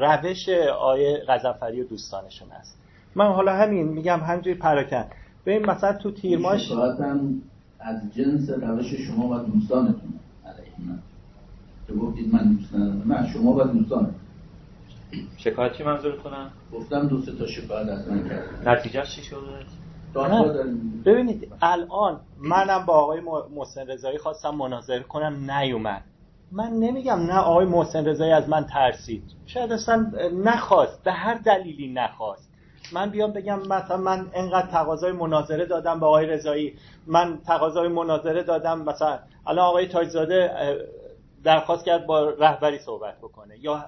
روش 0.01 0.49
آیه 0.79 1.23
غزفری 1.27 1.81
و 1.81 1.87
دوستانشون 1.87 2.51
است 2.51 2.77
من 3.15 3.27
حالا 3.27 3.55
همین 3.55 3.87
میگم 3.87 4.19
همجوری 4.19 4.55
پراکن. 4.55 5.05
ببین 5.45 5.65
مثلا 5.69 5.93
تو 5.93 6.11
تیرماش 6.11 6.71
از 7.79 8.01
جنس 8.15 8.49
روش 8.49 8.93
شما 8.93 9.27
و 9.27 9.37
دوستانتون 9.39 10.13
علیه 10.45 10.71
من. 10.87 10.99
که 11.87 11.93
گفتید 11.93 12.33
من 12.33 12.53
دوست 12.53 12.75
نه 13.05 13.33
شما 13.33 13.53
و 13.53 13.63
دوستانتون. 13.63 14.15
شکایت 15.37 15.73
چی 15.73 15.83
منظورتونم؟ 15.83 16.51
گفتم 16.73 17.07
دو 17.07 17.21
سه 17.21 17.31
تا 17.31 17.47
شکایت 17.47 17.89
از 17.89 18.07
من 18.07 18.29
کرد. 18.29 18.69
نتیجه 18.69 19.03
چی 19.03 19.23
شده؟ 19.23 19.39
ببینید 21.05 21.51
الان 21.61 22.19
منم 22.37 22.85
با 22.85 22.93
آقای 22.93 23.21
محسن 23.55 23.87
رضایی 23.87 24.17
خواستم 24.17 24.55
مناظره 24.55 24.99
کنم 24.99 25.51
نیومد. 25.51 26.01
من 26.51 26.69
نمیگم 26.69 27.19
نه 27.19 27.37
آقای 27.37 27.65
محسن 27.65 28.05
رضایی 28.05 28.31
از 28.31 28.49
من 28.49 28.63
ترسید. 28.63 29.23
شاید 29.45 29.71
اصلا 29.71 30.11
نخواست 30.43 31.03
به 31.03 31.11
هر 31.11 31.33
دلیلی 31.33 31.93
نخواست. 31.93 32.49
من 32.93 33.09
بیام 33.09 33.31
بگم 33.31 33.59
مثلا 33.59 33.97
من 33.97 34.27
انقدر 34.33 34.67
تقاضای 34.67 35.11
مناظره 35.11 35.65
دادم 35.65 35.99
به 35.99 36.05
آقای 36.05 36.25
رضایی. 36.25 36.73
من 37.07 37.39
تقاضای 37.47 37.87
مناظره 37.87 38.43
دادم 38.43 38.81
مثلا 38.81 39.19
الان 39.47 39.65
آقای 39.65 39.87
تاجزاده 39.87 40.51
درخواست 41.45 41.85
کرد 41.85 42.05
با 42.05 42.29
رهبری 42.29 42.79
صحبت 42.79 43.17
بکنه. 43.17 43.55
یا 43.59 43.85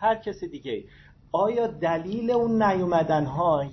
هر 0.00 0.14
کسی 0.14 0.48
دیگه 0.48 0.84
آیا 1.32 1.66
دلیل 1.66 2.30
اون 2.30 2.62
نیومدن 2.62 3.24
های 3.24 3.68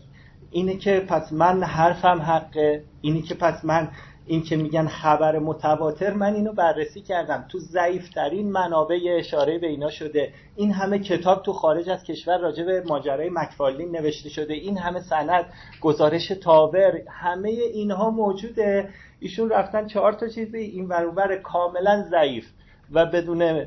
اینه 0.51 0.77
که 0.77 0.99
پس 0.99 1.33
من 1.33 1.63
حرفم 1.63 2.21
حقه؟ 2.21 2.83
اینه 3.01 3.21
که 3.21 3.35
پس 3.35 3.65
من 3.65 3.91
این 4.25 4.43
که 4.43 4.55
میگن 4.55 4.87
خبر 4.87 5.39
متواتر 5.39 6.13
من 6.13 6.33
اینو 6.33 6.53
بررسی 6.53 7.01
کردم. 7.01 7.45
تو 7.49 7.59
ضعیفترین 7.59 8.51
منابع 8.51 8.99
اشاره 9.19 9.57
به 9.57 9.67
اینا 9.67 9.89
شده. 9.89 10.33
این 10.55 10.71
همه 10.71 10.99
کتاب 10.99 11.43
تو 11.43 11.53
خارج 11.53 11.89
از 11.89 12.03
کشور 12.03 12.37
راجع 12.37 12.63
به 12.63 12.83
ماجرای 12.87 13.29
مکفالین 13.29 13.91
نوشته 13.91 14.29
شده. 14.29 14.53
این 14.53 14.77
همه 14.77 14.99
سند 14.99 15.45
گزارش 15.81 16.27
تاور 16.27 17.01
همه 17.07 17.49
اینها 17.49 18.09
موجوده. 18.09 18.89
ایشون 19.19 19.49
رفتن 19.49 19.87
چهار 19.87 20.13
تا 20.13 20.27
چیزی 20.27 20.57
این 20.57 20.87
ورور 20.87 21.35
کاملا 21.35 22.05
ضعیف. 22.09 22.45
و 22.91 23.05
بدون 23.05 23.65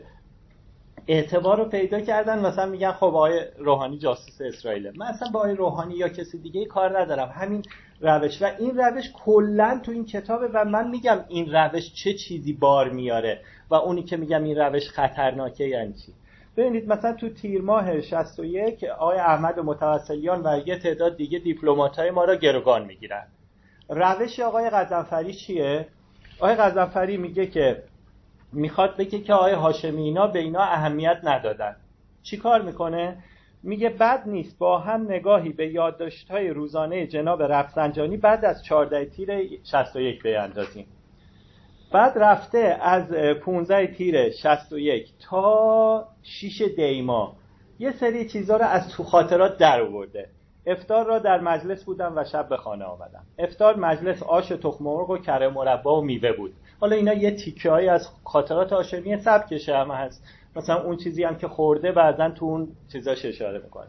اعتبار 1.07 1.59
رو 1.59 1.65
پیدا 1.65 2.01
کردن. 2.01 2.47
مثلا 2.47 2.67
میگن 2.67 2.93
خب 2.93 3.05
آقای 3.05 3.41
روحانی 3.59 3.99
جاسوس 3.99 4.41
اسرائیل 4.41 4.93
من 4.97 5.07
اصلا 5.07 5.29
با 5.29 5.41
آقای 5.41 5.55
روحانی 5.55 5.95
یا 5.95 6.09
کسی 6.09 6.39
دیگه 6.39 6.65
کار 6.65 7.01
ندارم. 7.01 7.29
همین 7.29 7.63
روش. 8.01 8.43
و 8.43 8.51
این 8.59 8.79
روش 8.79 9.13
کلا 9.25 9.81
تو 9.83 9.93
این 9.93 10.05
کتابه 10.05 10.49
و 10.55 10.65
من 10.65 10.91
میگم 10.91 11.25
این 11.29 11.53
روش 11.53 11.93
چه 11.95 12.15
چیزی 12.15 12.53
بار 12.53 12.89
میاره 12.89 13.41
و 13.71 13.75
اونی 13.75 14.03
که 14.03 14.17
میگم 14.17 14.45
این 14.45 14.59
روش 14.59 14.91
خطرناکه 14.91 15.65
یعنی 15.65 15.93
چی؟ 15.93 16.13
ببینید 16.57 16.89
مثلا 16.89 17.13
تو 17.13 17.29
تیر 17.29 17.63
ماه 17.63 18.01
61 18.01 18.85
آقای 18.85 19.19
احمد 19.19 19.61
متوسلیان 19.61 20.47
و 20.47 20.61
یه 20.67 20.79
تعداد 20.79 21.17
دیگه 21.17 21.39
دیپلمات‌های 21.39 22.11
ما 22.11 22.25
را 22.25 22.37
گروگان 22.37 22.85
می‌گیرن. 22.85 23.27
روش 23.89 24.41
آقای 24.41 24.71
غزنفری 24.71 25.35
چیه؟ 25.35 25.89
آقای 26.39 26.55
غزنفری 26.55 27.17
میگه 27.17 27.47
که 27.47 27.83
می‌خواد 28.55 28.97
بگه 28.97 29.21
که 29.21 29.35
آقای 29.35 29.53
هاشمی 29.53 30.03
اینا 30.03 30.27
به 30.27 30.39
اینا 30.39 30.63
اهمیت 30.63 31.21
ندادن. 31.25 31.77
چی 32.23 32.37
کار 32.37 32.63
می‌کنه؟ 32.63 33.17
میگه 33.63 33.89
بد 33.89 34.23
نیست 34.27 34.59
با 34.59 34.79
هم 34.79 35.03
نگاهی 35.03 35.53
به 35.53 35.69
یادداشت‌های 35.69 36.51
روزانه 36.51 37.07
جناب 37.07 37.43
رفسنجانی 37.43 38.17
بعد 38.17 38.45
از 38.45 38.65
14 38.65 39.05
تیر 39.05 39.61
61 39.65 40.23
بیاندازیم. 40.23 40.87
بعد 41.93 42.19
رفته 42.19 42.79
از 42.83 43.13
15 43.13 43.87
تیر 43.87 44.31
61 44.31 45.13
تا 45.31 46.09
6 46.23 46.63
دیما. 46.77 47.37
یه 47.79 47.93
سری 47.93 48.29
چیزها 48.29 48.57
رو 48.57 48.65
از 48.65 48.89
تو 48.89 49.03
خاطرات 49.03 49.59
در 49.59 49.81
آورده. 49.81 50.29
افتار 50.67 51.07
را 51.07 51.19
در 51.19 51.41
مجلس 51.41 51.85
بودم 51.85 52.13
و 52.17 52.25
شب 52.25 52.49
به 52.49 52.57
خانه 52.57 52.85
آمدم. 52.85 53.23
افتار 53.39 53.77
مجلس 53.77 54.23
آش 54.23 54.53
و 54.53 54.57
تخم 54.57 54.85
مرغ 54.85 55.11
و 55.11 55.19
کره 55.19 55.49
مربا 55.49 56.01
و 56.01 56.05
میوه 56.05 56.33
بود. 56.33 56.53
حالا 56.85 56.97
اینا 56.97 57.15
یه 57.15 57.31
تیکه 57.31 57.71
های 57.71 57.89
از 57.89 58.09
خاطرات 58.25 58.73
هاشمی 58.73 59.17
سبکشه 59.17 59.77
هم 59.77 59.91
هست. 59.91 60.27
مثلا 60.57 60.83
اون 60.83 60.97
چیزی 60.97 61.25
هم 61.25 61.37
که 61.37 61.49
خورده 61.49 61.93
بعدا 61.93 62.31
تو 62.31 62.45
اون 62.45 62.69
چیزاش 62.93 63.25
اشاره 63.25 63.59
می‌کنه. 63.59 63.87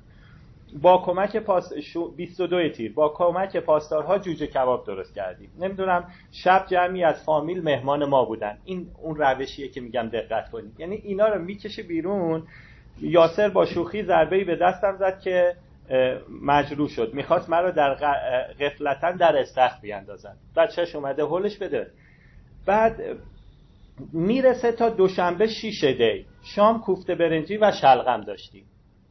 با 0.82 0.98
کمک 0.98 1.38
پاس 1.38 1.74
22 2.18 2.70
تیر. 2.70 2.94
با 2.94 3.10
کمک 3.10 3.58
پاسدارها 3.58 4.18
جوجه 4.18 4.48
کباب 4.48 4.86
درست 4.86 5.16
کردیم. 5.16 5.52
نمی‌دونم 5.60 6.06
شب 6.32 6.66
جمعی 6.68 7.04
از 7.04 7.24
فامیل 7.24 7.64
مهمان 7.64 8.06
ما 8.06 8.26
بودن. 8.26 8.58
این 8.66 8.88
اون 9.02 9.16
روشیه 9.16 9.68
که 9.68 9.82
میگم 9.82 10.10
دقت 10.14 10.50
کنید. 10.50 10.80
یعنی 10.80 10.96
اینا 10.96 11.28
رو 11.28 11.42
می‌کشه 11.42 11.84
بیرون. 11.84 12.44
یاسر 13.02 13.50
با 13.50 13.66
شوخی 13.66 14.04
ضربه‌ای 14.04 14.44
به 14.44 14.56
دستم 14.56 14.98
زد 14.98 15.20
که 15.20 15.56
مجروح 16.42 16.90
شد. 16.90 17.14
می‌خواست 17.14 17.50
مرا 17.50 17.72
در 17.72 17.94
غفلتا 18.60 19.12
در 19.12 19.38
استخ 19.38 19.82
بیاندازن 19.82 20.36
بچهش 20.56 20.96
اومده 20.96 21.24
هولش 21.24 21.58
بده. 21.58 21.92
بعد 22.66 23.02
می‌رسه 24.14 24.72
تا 24.72 24.90
دوشنبه 24.90 25.48
شیشه 25.48 25.94
دی. 25.94 26.26
شام 26.44 26.82
کوفته 26.82 27.16
برنجی 27.16 27.58
و 27.58 27.72
شلغم 27.72 28.22
داشتیم. 28.22 28.64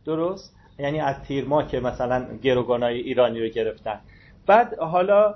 درست؟ 0.07 0.57
یعنی 0.79 1.01
از 1.01 1.17
تیر 1.23 1.45
ما 1.45 1.63
که 1.63 1.81
مثلا 1.81 2.39
گروگانای 2.43 3.01
ایرانی 3.01 3.41
رو 3.41 3.49
گرفتن. 3.49 4.01
بعد 4.47 4.79
حالا 4.79 5.35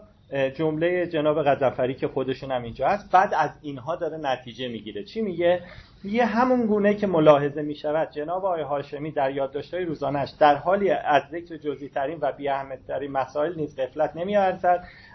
جمله 0.56 1.06
جناب 1.06 1.42
غزنفری 1.42 1.94
که 1.94 2.08
خودشون 2.08 2.50
هم 2.50 2.62
اینجا 2.62 2.88
هست 2.88 3.10
بعد 3.12 3.34
از 3.34 3.50
اینها 3.62 3.96
داره 3.96 4.16
نتیجه 4.16 4.68
می‌گیره. 4.68 5.04
چی 5.04 5.22
میگه؟ 5.22 5.62
یه 6.04 6.24
همون 6.24 6.66
گونه 6.66 6.94
که 6.94 7.06
ملاحظه 7.06 7.62
می 7.62 7.74
شود 7.74 8.10
جناب 8.10 8.44
آقای 8.44 8.62
هاشمی 8.62 9.10
در 9.10 9.30
یادداشت‌های 9.30 9.84
روزانش 9.84 10.30
در 10.30 10.54
حالی 10.54 10.90
از 10.90 11.22
ذکر 11.30 11.56
جزئی 11.56 11.88
ترین 11.88 12.18
و 12.20 12.32
بی 12.32 12.50
ترین 12.88 13.12
مسائل 13.12 13.54
نیز 13.56 13.80
غفلت 13.80 14.16
نمی 14.16 14.36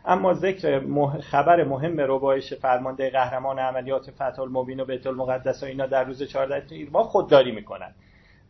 اما 0.06 0.34
ذکر 0.34 0.80
خبر 1.22 1.64
مهم 1.64 2.00
ربایش 2.00 2.54
فرمانده 2.54 3.10
قهرمان 3.10 3.60
عملیات 3.60 4.12
فتح 4.12 4.40
المبین 4.40 4.80
و 4.80 4.86
بیت 4.86 5.08
المقدس 5.08 5.64
و 5.64 5.66
اینا 5.66 5.86
در 5.86 6.04
روز 6.04 6.24
14 6.24 6.64
ایرما 6.70 7.04
خودداری 7.04 7.52
می‌کنن 7.52 7.94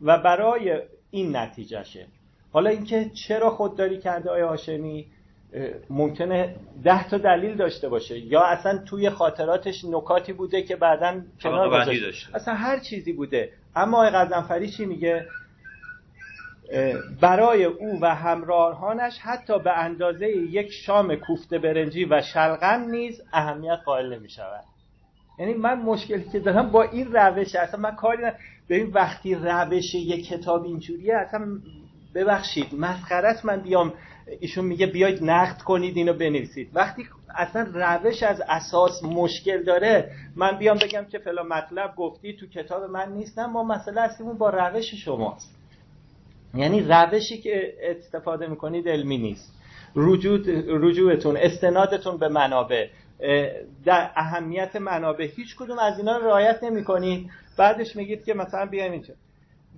و 0.02 0.18
برای 0.18 0.82
این 1.12 1.36
نتیجهشه. 1.36 2.08
حالا 2.54 2.70
اینکه 2.70 3.10
چرا 3.10 3.50
خودداری 3.50 4.00
کرده 4.00 4.30
آقای 4.30 4.42
هاشمی؟ 4.42 5.06
ممکنه 5.90 6.56
ده 6.84 7.10
تا 7.10 7.18
دلیل 7.18 7.56
داشته 7.56 7.90
باشه. 7.90 8.20
یا 8.20 8.44
اصلا 8.44 8.78
توی 8.78 9.10
خاطراتش 9.10 9.86
نکاتی 9.86 10.34
بوده 10.34 10.62
که 10.62 10.76
بعدا 10.76 11.22
کنار 11.42 11.70
گذاشته. 11.70 12.36
اصلا 12.36 12.54
هر 12.54 12.80
چیزی 12.80 13.14
بوده. 13.14 13.50
اما 13.76 13.98
آقای 13.98 14.10
غزنفری 14.10 14.70
چی 14.70 14.86
میگه؟ 14.86 15.26
برای 17.22 17.64
او 17.64 18.00
و 18.02 18.16
همراهانش 18.16 19.20
حتی 19.20 19.60
به 19.60 19.78
اندازه 19.78 20.28
یک 20.28 20.72
شام 20.72 21.16
کوفته 21.16 21.60
برنجی 21.60 22.06
و 22.06 22.22
شلغم 22.22 22.82
نیز 22.90 23.22
اهمیت 23.34 23.80
قائل 23.86 24.14
نمی 24.14 24.30
شود 24.30 24.64
یعنی 25.40 25.54
من 25.54 25.80
مشکلی 25.80 26.24
که 26.32 26.40
دارم 26.40 26.72
با 26.72 26.84
این 26.84 27.14
روش 27.14 27.56
اصلا 27.56 27.80
من 27.80 27.96
کاری 27.96 28.24
به 28.68 28.76
این 28.76 28.92
وقتی 28.92 29.36
روش 29.36 29.96
یک 29.96 30.28
کتاب 30.28 30.64
اینجوریه 30.64 31.16
اصلا 31.16 31.48
ببخشید 32.16 32.76
مسخرت 32.80 33.46
من 33.46 33.62
بیام. 33.62 33.94
ایشون 34.40 34.66
میگه 34.66 34.86
بیاید 34.86 35.24
نقد 35.24 35.62
کنید 35.62 35.98
اینو 35.98 36.14
بنویسید. 36.14 36.70
وقتی 36.74 37.06
اصلا 37.36 37.68
روش 37.74 38.24
از 38.24 38.42
اساس 38.48 39.04
مشکل 39.04 39.64
داره 39.64 40.12
من 40.36 40.58
بیام 40.58 40.78
بگم 40.78 41.06
که 41.06 41.20
فلان 41.20 41.48
مطلب 41.48 41.96
گفتی 41.96 42.34
تو 42.34 42.48
کتاب 42.48 42.84
من 42.84 43.12
نیستم 43.12 43.46
ما 43.46 43.64
مسئله 43.64 44.02
اصلیمون 44.02 44.38
با 44.38 44.50
روش 44.50 44.94
شماست. 44.94 45.56
یعنی 46.54 46.82
روشی 46.82 47.38
که 47.38 47.74
استفاده 47.82 48.48
می‌کنید 48.48 48.90
علمی 48.90 49.18
نیست. 49.18 49.54
رجوع 49.96 50.40
رجوعتون 50.68 51.38
استنادتون 51.38 52.18
به 52.18 52.30
منابع. 52.30 52.88
در 53.86 54.12
اهمیت 54.16 54.76
منابع 54.76 55.26
هیچ 55.36 55.56
کدوم 55.56 55.80
از 55.80 56.00
اینا 56.00 56.18
رعایت 56.18 56.64
نمی‌کنید. 56.64 57.30
بعدش 57.58 57.96
میگید 57.96 58.24
که 58.24 58.34
مثلا 58.34 58.66
بیایم 58.66 58.92
اینجا. 58.92 59.14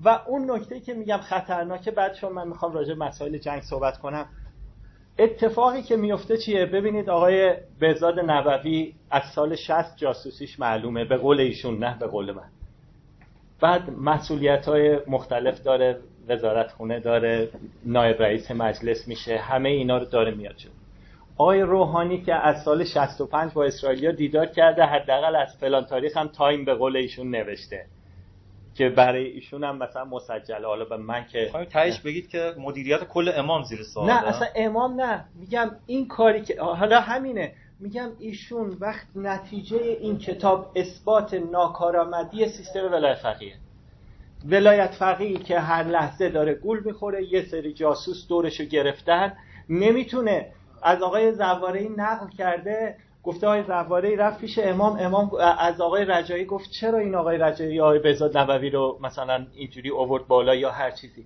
و 0.04 0.20
اون 0.28 0.52
نکته 0.52 0.80
که 0.80 0.94
میگم 0.94 1.18
خطرناکه 1.18 1.92
بعد 1.92 2.14
چون 2.14 2.32
من 2.32 2.48
می‌خوام 2.48 2.74
راجع 2.74 2.94
مسائل 2.94 3.38
جنگ 3.38 3.62
صحبت 3.62 3.98
کنم 3.98 4.26
اتفاقی 5.20 5.82
که 5.82 5.96
میفته 5.96 6.38
چیه؟ 6.38 6.66
ببینید 6.66 7.10
آقای 7.10 7.54
بهزاد 7.80 8.20
نبوی 8.20 8.94
از 9.12 9.24
سال 9.36 9.56
60 9.56 9.98
جاسوسیش 9.98 10.60
معلومه 10.60 11.06
به 11.06 11.18
قول 11.18 11.40
ایشون 11.40 11.78
نه 11.84 11.98
به 12.00 12.08
قول 12.08 12.32
من. 12.32 12.50
بعد 13.62 13.90
مسئولیت 13.90 14.66
های 14.66 15.00
مختلف 15.08 15.64
داره 15.64 16.00
وزارت 16.28 16.72
خونه 16.72 17.00
داره 17.00 17.50
نایب 17.86 18.22
رئیس 18.22 18.52
مجلس 18.52 19.08
میشه 19.08 19.38
همه 19.38 19.70
اینا 19.70 19.98
رو 19.98 20.06
داره 20.06 20.32
میاد 20.32 20.58
شد 20.58 20.70
آقای 21.38 21.62
روحانی 21.62 22.22
که 22.22 22.34
از 22.34 22.64
سال 22.64 22.84
65 22.84 23.54
با 23.54 23.66
اسرائیلیا 23.66 24.12
دیدار 24.12 24.46
کرده 24.46 24.84
حداقل 24.84 25.36
از 25.36 25.58
فلان 25.60 25.86
تاریخ 25.86 26.18
هم 26.18 26.28
تایم 26.28 26.66
به 26.66 26.74
قول 26.74 26.98
ایشون 26.98 27.32
نوشته. 27.32 27.86
که 28.76 28.90
برای 28.90 29.26
ایشون 29.26 29.64
هم 29.64 29.78
مثلا 29.78 30.06
مسجله. 30.06 30.68
حالا 30.68 30.86
به 30.86 30.98
من 30.98 31.26
که 31.28 31.52
تایش 31.72 32.00
بگید 32.00 32.30
که 32.30 32.54
مدیریت 32.58 33.04
کل 33.04 33.32
امام 33.36 33.64
زیر 33.64 33.84
سوال 33.84 34.10
نه 34.10 34.28
اصلا 34.28 34.48
امام 34.56 35.02
نه. 35.02 35.26
میگم 35.36 35.72
این 35.86 36.08
کاری 36.08 36.42
که 36.42 36.62
حالا 36.62 37.00
همینه. 37.00 37.54
میگم 37.80 38.10
ایشون 38.20 38.78
وقت 38.80 39.08
نتیجه 39.16 39.78
این 39.78 40.18
کتاب 40.18 40.72
اثبات 40.76 41.34
ناکارآمدی 41.34 42.48
سیستم 42.48 42.92
ولایت 42.92 43.18
فقیه. 43.18 43.54
ولایت 44.50 44.92
فقیه 44.92 45.38
که 45.38 45.60
هر 45.60 45.84
لحظه 45.84 46.30
داره 46.30 46.54
گول 46.54 46.84
می‌خوره 46.86 47.34
یه 47.34 47.46
سری 47.46 47.74
جاسوس 47.74 48.28
دورشو 48.28 48.64
گرفتن. 48.64 49.34
نمی‌تونه 49.70 50.52
از 50.84 51.02
آقای 51.02 51.32
زواره 51.32 51.88
نقل 51.98 52.28
کرده 52.38 52.96
گفته 53.26 53.48
آقای 53.48 53.64
زواره 53.64 54.16
رفت 54.16 54.40
پیش 54.42 54.60
امام 54.60 54.98
امام 55.00 55.32
از 55.60 55.82
آقای 55.82 56.06
رجایی 56.06 56.46
گفت 56.46 56.72
چرا 56.72 57.00
این 57.00 57.16
آقای 57.16 57.38
رجایی 57.38 57.82
آقای 57.82 58.00
بهزاد 58.00 58.38
نبوی 58.38 58.70
رو 58.70 59.00
مثلا 59.02 59.46
اینجوری 59.56 59.90
اوورد 59.90 60.28
بالا 60.28 60.56
یا 60.56 60.72
هر 60.72 60.92
چیزی. 60.92 61.26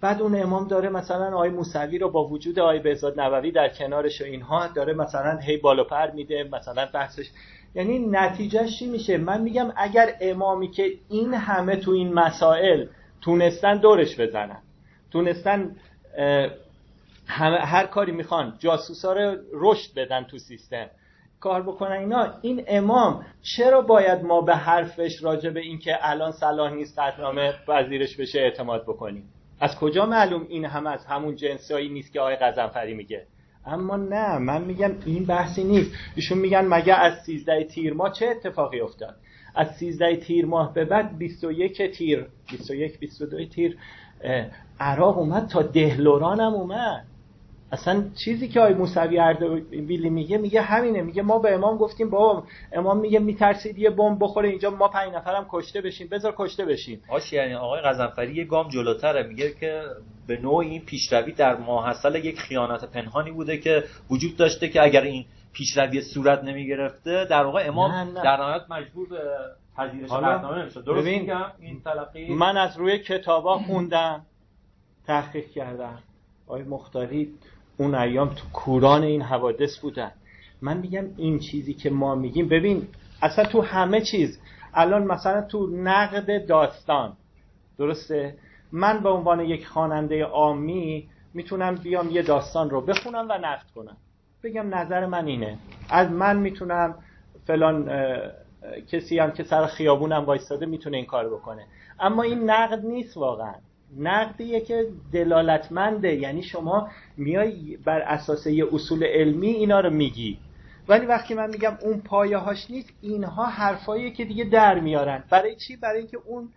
بعد 0.00 0.22
اون 0.22 0.42
امام 0.42 0.68
داره 0.68 0.88
مثلا 0.88 1.26
آقای 1.34 1.50
موسوی 1.50 1.98
رو 1.98 2.10
با 2.10 2.24
وجود 2.24 2.58
آقای 2.58 2.78
بهزاد 2.78 3.20
نبوی 3.20 3.50
در 3.50 3.68
کنارش 3.68 4.20
و 4.20 4.24
اینها 4.24 4.66
داره 4.66 4.92
مثلا 4.92 5.38
هی 5.38 5.56
بالا 5.56 5.84
پر 5.84 6.10
میده 6.10 6.48
مثلا 6.52 6.86
بحثش. 6.94 7.30
یعنی 7.74 7.98
نتیجهش 7.98 8.78
چی 8.78 8.86
میشه؟ 8.86 9.16
من 9.16 9.40
میگم 9.40 9.72
اگر 9.76 10.14
امامی 10.20 10.70
که 10.70 10.92
این 11.08 11.34
همه 11.34 11.76
تو 11.76 11.90
این 11.90 12.12
مسائل 12.12 12.86
تونستن 13.20 13.76
دورش 13.76 14.20
بزنن 14.20 14.58
تونستن 15.10 15.76
هر 17.26 17.86
کاری 17.86 18.12
می‌خوان 18.12 18.54
جاسوسا 18.58 19.12
رو 19.12 19.36
رشد 19.52 19.94
بدن 19.96 20.24
تو 20.24 20.38
سیستم. 20.38 20.86
کار 21.40 21.62
بکنن 21.62 21.96
اینا 21.96 22.34
این 22.42 22.64
امام 22.66 23.24
چرا 23.42 23.82
باید 23.82 24.22
ما 24.24 24.40
به 24.40 24.56
حرفش 24.56 25.22
راجع 25.22 25.50
به 25.50 25.60
اینکه 25.60 25.98
الان 26.00 26.32
صلاح 26.32 26.72
نیست 26.72 26.98
قطنامه 26.98 27.54
وزیرش 27.68 28.16
بشه 28.16 28.38
اعتماد 28.40 28.82
بکنیم؟ 28.82 29.24
از 29.60 29.78
کجا 29.78 30.06
معلوم 30.06 30.46
این 30.48 30.64
هم 30.64 30.86
از 30.86 31.06
همون 31.06 31.36
جنسایی 31.36 31.88
نیست 31.88 32.12
که 32.12 32.20
آقای 32.20 32.36
قزنفری 32.36 32.94
میگه؟ 32.94 33.26
اما 33.66 33.96
نه 33.96 34.38
من 34.38 34.64
میگم 34.64 34.92
این 35.06 35.24
بحثی 35.24 35.64
نیست. 35.64 35.90
ایشون 36.16 36.38
میگن 36.38 36.66
مگه 36.66 36.94
از 36.94 37.12
13 37.26 37.64
تیر 37.64 37.94
ماه 37.94 38.12
چه 38.12 38.26
اتفاقی 38.26 38.80
افتاد؟ 38.80 39.16
از 39.54 39.76
13 39.76 40.16
تیر 40.16 40.46
ماه 40.46 40.74
به 40.74 40.84
بعد 40.84 41.18
21 41.18 41.82
تیر 41.82 42.26
21 42.50 42.98
22 42.98 43.44
تیر 43.44 43.78
عراق 44.80 45.18
اومد 45.18 45.46
تا 45.46 45.62
دهلوران 45.62 46.40
هم 46.40 46.54
اومد. 46.54 47.06
اصلا 47.72 48.04
چیزی 48.24 48.48
که 48.48 48.60
آی 48.60 48.74
موسوی 48.74 49.18
اردبیلی 49.18 50.10
میگه 50.10 50.38
میگه 50.38 50.62
همینه. 50.62 51.02
میگه 51.02 51.22
ما 51.22 51.38
به 51.38 51.54
امام 51.54 51.76
گفتیم 51.76 52.10
بابا 52.10 52.44
امام 52.72 53.00
میگه 53.00 53.18
میترسید 53.18 53.78
یه 53.78 53.90
بمب 53.90 54.18
بخوره 54.20 54.48
اینجا 54.48 54.70
ما 54.70 54.88
پنج 54.88 55.12
نفرم 55.14 55.46
کشته 55.50 55.80
بشیم. 55.80 56.08
بذار 56.08 56.34
کشته 56.36 56.64
بشیم. 56.64 57.02
آش 57.08 57.32
یعنی 57.32 57.54
آقای 57.54 57.80
غزنفری 57.80 58.34
یه 58.34 58.44
گام 58.44 58.68
جلوتره. 58.68 59.22
میگه 59.22 59.54
که 59.60 59.82
به 60.26 60.36
نوع 60.36 60.56
این 60.56 60.84
پیشروی 60.84 61.32
در 61.32 61.56
ماحصل 61.56 62.14
یک 62.14 62.38
خیانت 62.38 62.84
پنهانی 62.84 63.30
بوده 63.30 63.58
که 63.58 63.84
وجود 64.10 64.36
داشته 64.36 64.68
که 64.68 64.82
اگر 64.82 65.02
این 65.02 65.24
پیشروی 65.52 66.02
صورت 66.02 66.44
نمی‌گرفته 66.44 67.26
در 67.30 67.44
واقع 67.44 67.64
امام 67.66 67.92
نه 67.92 68.04
نه. 68.04 68.22
در 68.22 68.36
نهایت 68.36 68.62
مجبور 68.70 69.08
به 69.08 69.20
پذیرش 69.76 70.12
نمیشه 70.12 70.82
درست 70.82 71.06
میگم؟ 71.06 71.52
این 71.60 71.80
تلقی 71.80 72.34
من 72.34 72.56
از 72.56 72.76
روی 72.76 72.98
کتابا 72.98 73.58
خوندم 73.58 74.22
تحقیق 75.06 75.50
کردم. 75.50 75.98
آقای 76.46 76.62
مختاری 76.62 77.34
اون 77.80 77.94
ایام 77.94 78.28
تو 78.28 78.42
کوران 78.52 79.02
این 79.02 79.22
حوادث 79.22 79.78
بودن. 79.78 80.12
من 80.62 80.76
میگم 80.76 81.04
این 81.16 81.38
چیزی 81.38 81.74
که 81.74 81.90
ما 81.90 82.14
میگیم 82.14 82.48
ببین 82.48 82.88
اصلا 83.22 83.44
تو 83.44 83.62
همه 83.62 84.00
چیز 84.00 84.40
الان 84.74 85.04
مثلا 85.04 85.42
تو 85.42 85.66
نقد 85.66 86.46
داستان 86.46 87.16
درسته؟ 87.78 88.34
من 88.72 89.00
به 89.02 89.08
عنوان 89.08 89.40
یک 89.40 89.66
خواننده 89.66 90.24
عامی 90.24 91.08
می‌تونم 91.34 91.74
بیام 91.74 92.10
یه 92.10 92.22
داستان 92.22 92.70
رو 92.70 92.80
بخونم 92.80 93.26
و 93.30 93.32
نقد 93.32 93.70
کنم. 93.74 93.96
بگم 94.44 94.74
نظر 94.74 95.06
من 95.06 95.26
اینه. 95.26 95.58
از 95.90 96.10
من 96.10 96.36
می‌تونم 96.36 96.94
فلان 97.46 97.90
کسی 98.92 99.18
هم 99.18 99.30
که 99.30 99.42
سر 99.42 99.66
خیابونم 99.66 100.24
وایستاده 100.24 100.66
می‌تونه 100.66 100.96
این 100.96 101.06
کار 101.06 101.28
بکنه. 101.28 101.66
اما 102.00 102.22
این 102.22 102.50
نقد 102.50 102.86
نیست 102.86 103.16
واقعا. 103.16 103.54
نقدیه 103.98 104.60
که 104.60 104.86
دلالتمنده. 105.12 106.14
یعنی 106.14 106.42
شما 106.42 106.88
میای 107.16 107.76
بر 107.76 108.00
اساس 108.00 108.46
یه 108.46 108.66
اصول 108.72 109.04
علمی 109.04 109.48
اینا 109.48 109.80
رو 109.80 109.90
میگی. 109.90 110.38
ولی 110.88 111.06
وقتی 111.06 111.34
من 111.34 111.50
میگم 111.50 111.78
اون 111.82 112.00
پایه 112.00 112.36
هاش 112.36 112.70
نیست 112.70 112.88
اینها 113.00 113.46
حرفاییه 113.46 114.10
که 114.10 114.24
دیگه 114.24 114.44
در 114.44 114.80
میارن. 114.80 115.24
برای 115.30 115.56
چی؟ 115.56 115.76
برای 115.76 115.98
اینکه 115.98 116.18
اون 116.26 116.48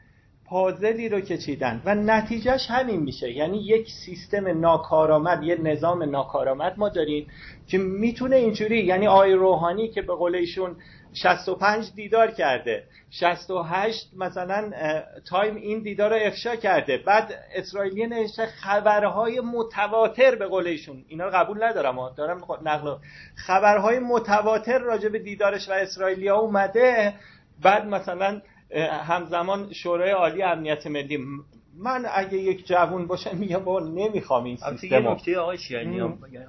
پازلی 0.45 1.09
رو 1.09 1.21
که 1.21 1.37
چیدن 1.37 1.81
و 1.85 1.95
نتیجهش 1.95 2.67
همین 2.69 2.99
میشه. 2.99 3.31
یعنی 3.31 3.57
یک 3.57 3.87
سیستم 4.05 4.59
ناکارآمد 4.59 5.43
یه 5.43 5.61
نظام 5.61 6.03
ناکارآمد 6.03 6.73
ما 6.77 6.89
داریم 6.89 7.27
که 7.67 7.77
می‌تونه 7.77 8.35
اینجوری 8.35 8.83
یعنی 8.83 9.07
آقای 9.07 9.33
روحانی 9.33 9.87
که 9.87 10.01
به 10.01 10.15
قول 10.15 10.35
ایشون 10.35 10.75
65 11.13 11.91
دیدار 11.95 12.31
کرده. 12.31 12.83
68 13.11 14.11
مثلا 14.17 14.71
Time 15.29 15.55
این 15.55 15.83
دیدار 15.83 16.09
رو 16.09 16.27
افشا 16.27 16.55
کرده. 16.55 16.97
بعد 16.97 17.33
اسرائیلی 17.55 18.07
نوشته 18.07 18.45
خبرهای 18.45 19.39
متواتر 19.39 20.35
به 20.35 20.47
قول 20.47 20.67
ایشون. 20.67 21.05
اینا 21.07 21.25
رو 21.25 21.31
قبول 21.35 21.63
ندارم 21.63 22.09
دارم 22.17 22.41
نقل 22.65 22.95
خبرهای 23.35 23.99
متواتر 23.99 24.77
راجع 24.77 25.09
به 25.09 25.19
دیدارش 25.19 25.69
و 25.69 25.71
اسرائیلیا 25.71 26.37
اومده. 26.37 27.13
بعد 27.61 27.85
مثلا 27.85 28.41
همزمان 29.07 29.73
شورای 29.73 30.11
عالی 30.11 30.43
امنیت 30.43 30.87
ملی. 30.87 31.19
من 31.77 32.05
اگه 32.13 32.37
یک 32.37 32.67
جوون 32.67 33.07
باشم 33.07 33.37
میگم 33.37 33.63
بابا 33.63 33.79
نمی‌خوام 33.79 34.43
این 34.43 34.57
سیستم 34.57 34.87
یه 34.87 34.99
نکته 34.99 35.39
آقای 35.39 35.57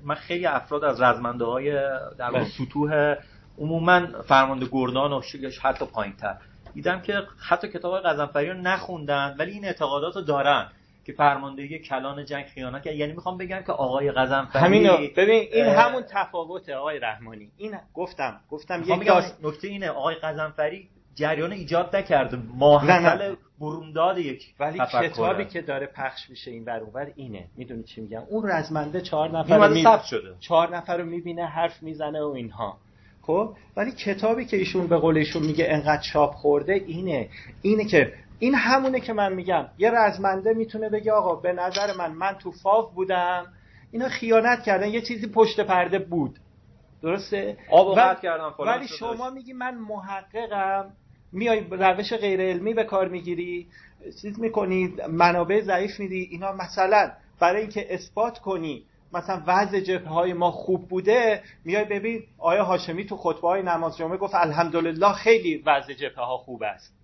من 0.03 0.15
خیلی 0.15 0.47
افراد 0.47 0.85
از 0.85 1.01
رزمنده 1.01 1.45
های 1.45 1.73
در 2.19 2.31
بله. 2.31 2.45
سطوح 2.45 3.15
عموما 3.59 4.23
فرمانده 4.23 4.67
گردان 4.73 5.13
و 5.13 5.21
حتی 5.63 5.87
پایین 5.87 6.17
تر 6.17 6.37
دیدم 6.75 7.01
که 7.01 7.23
حتی 7.49 7.69
کتاب 7.69 8.01
قزنفری 8.01 8.51
رو 8.51 8.55
نخوندن 8.55 9.37
ولی 9.39 9.53
این 9.53 9.65
اعتقادات 9.65 10.17
رو 10.17 10.23
دارن 10.23 10.67
که 11.05 11.13
فرماندهی 11.13 11.79
کلان 11.79 12.25
جنگ 12.25 12.47
خیانت 12.47 12.83
کرد. 12.83 12.95
یعنی 12.95 13.13
می‌خوام 13.13 13.39
بگم 13.39 13.63
که 13.67 13.73
آقای 13.73 14.13
قزنفری 14.13 14.63
همینو. 14.63 14.97
ببین 15.17 15.49
این 15.53 15.67
همون 15.67 16.03
تفاوته 16.03 16.75
آقای 16.75 16.99
رحمانی. 16.99 17.51
این 17.57 17.75
گفتم 17.95 18.41
گفتم 18.51 18.83
یک 18.87 19.09
نکته 19.43 19.69
اینه 19.69 19.89
آقای 19.89 20.15
قزنفری 20.15 20.89
جریان 21.15 21.53
ایجاد 21.53 21.97
نکرده 21.97 22.39
ماحصل 22.55 23.35
برومداد 23.61 24.19
یک 24.19 24.55
ولی 24.61 24.79
کتابی 25.03 25.45
که 25.45 25.63
داره 25.63 25.87
پخش 25.87 26.31
میشه 26.31 26.51
این 26.51 26.65
بر 26.65 26.83
اینه. 27.17 27.49
می‌دونی 27.57 27.83
چی 27.83 28.01
میگم؟ 28.01 28.23
اون 28.29 28.51
رزمنده 28.51 29.01
چهار 29.01 29.39
نفر 29.39 29.69
می... 29.69 29.85
شده. 30.07 30.35
چهار 30.41 30.77
نفر 30.77 30.97
رو 30.97 31.05
می‌بینه 31.05 31.47
حرف 31.47 31.83
می‌زنه 31.83 32.23
و 32.23 32.29
اینها. 32.29 32.79
خب؟ 33.27 33.57
ولی 33.77 33.93
کتابی 33.93 34.45
که 34.45 34.57
ایشون 34.57 34.87
به 34.87 34.97
قول 34.97 35.17
ایشون 35.17 35.43
میگه 35.43 35.67
انقدر 35.69 36.03
چاپ 36.03 36.35
خورده 36.35 36.73
اینه. 36.73 37.29
اینه 37.63 37.85
که 37.85 38.13
این 38.39 38.55
همونه 38.55 39.01
که 39.01 39.13
من 39.13 39.33
میگم. 39.33 39.67
یه 39.79 39.91
رزمنده 39.91 40.53
می‌تونه 40.53 40.89
بگه 40.89 41.13
آقا 41.13 41.35
به 41.35 41.53
نظر 41.53 41.97
من 41.99 42.13
من 42.13 42.33
تو 42.33 42.53
فاف 42.53 42.93
بودم. 42.95 43.47
اینا 43.91 44.09
خیانت 44.09 44.63
کردن. 44.63 44.89
یه 44.89 45.01
چیزی 45.01 45.27
پشت 45.27 45.61
پرده 45.61 45.99
بود. 45.99 46.39
درسته؟ 47.03 47.57
آب 47.71 47.89
و 47.89 48.15
کردم 48.23 48.55
ولی 48.59 48.89
شما 48.89 49.31
میگی 49.31 49.53
من 49.53 49.75
محققم. 49.75 50.91
میای 51.33 51.61
روش 51.71 52.13
غیر 52.13 52.41
علمی 52.41 52.75
به 52.75 52.85
کار 52.85 53.09
می‌گیری. 53.09 53.67
چیز 54.23 54.41
می‌کنی 54.41 54.95
منابع 55.11 55.61
ضعیف 55.61 56.01
میدی. 56.01 56.29
اینا 56.31 56.53
مثلا 56.53 57.11
برای 57.41 57.61
اینکه 57.61 57.95
اثبات 57.95 58.39
کنی 58.39 58.85
مثلا 59.15 59.43
وضع 59.47 59.81
جبهه 59.81 60.09
های 60.09 60.33
ما 60.33 60.51
خوب 60.51 60.89
بوده 60.89 61.43
میای 61.65 61.85
ببین 61.85 62.23
آیا 62.39 62.65
هاشمی 62.65 63.07
تو 63.07 63.17
خطبه 63.17 63.49
های 63.49 63.63
نماز 63.63 63.97
جمعه 63.97 64.17
گفت 64.17 64.35
الحمدلله 64.35 65.13
خیلی 65.13 65.63
وضع 65.67 65.93
جبهه 65.93 66.25
ها 66.25 66.37
خوب 66.37 66.63
است. 66.63 66.95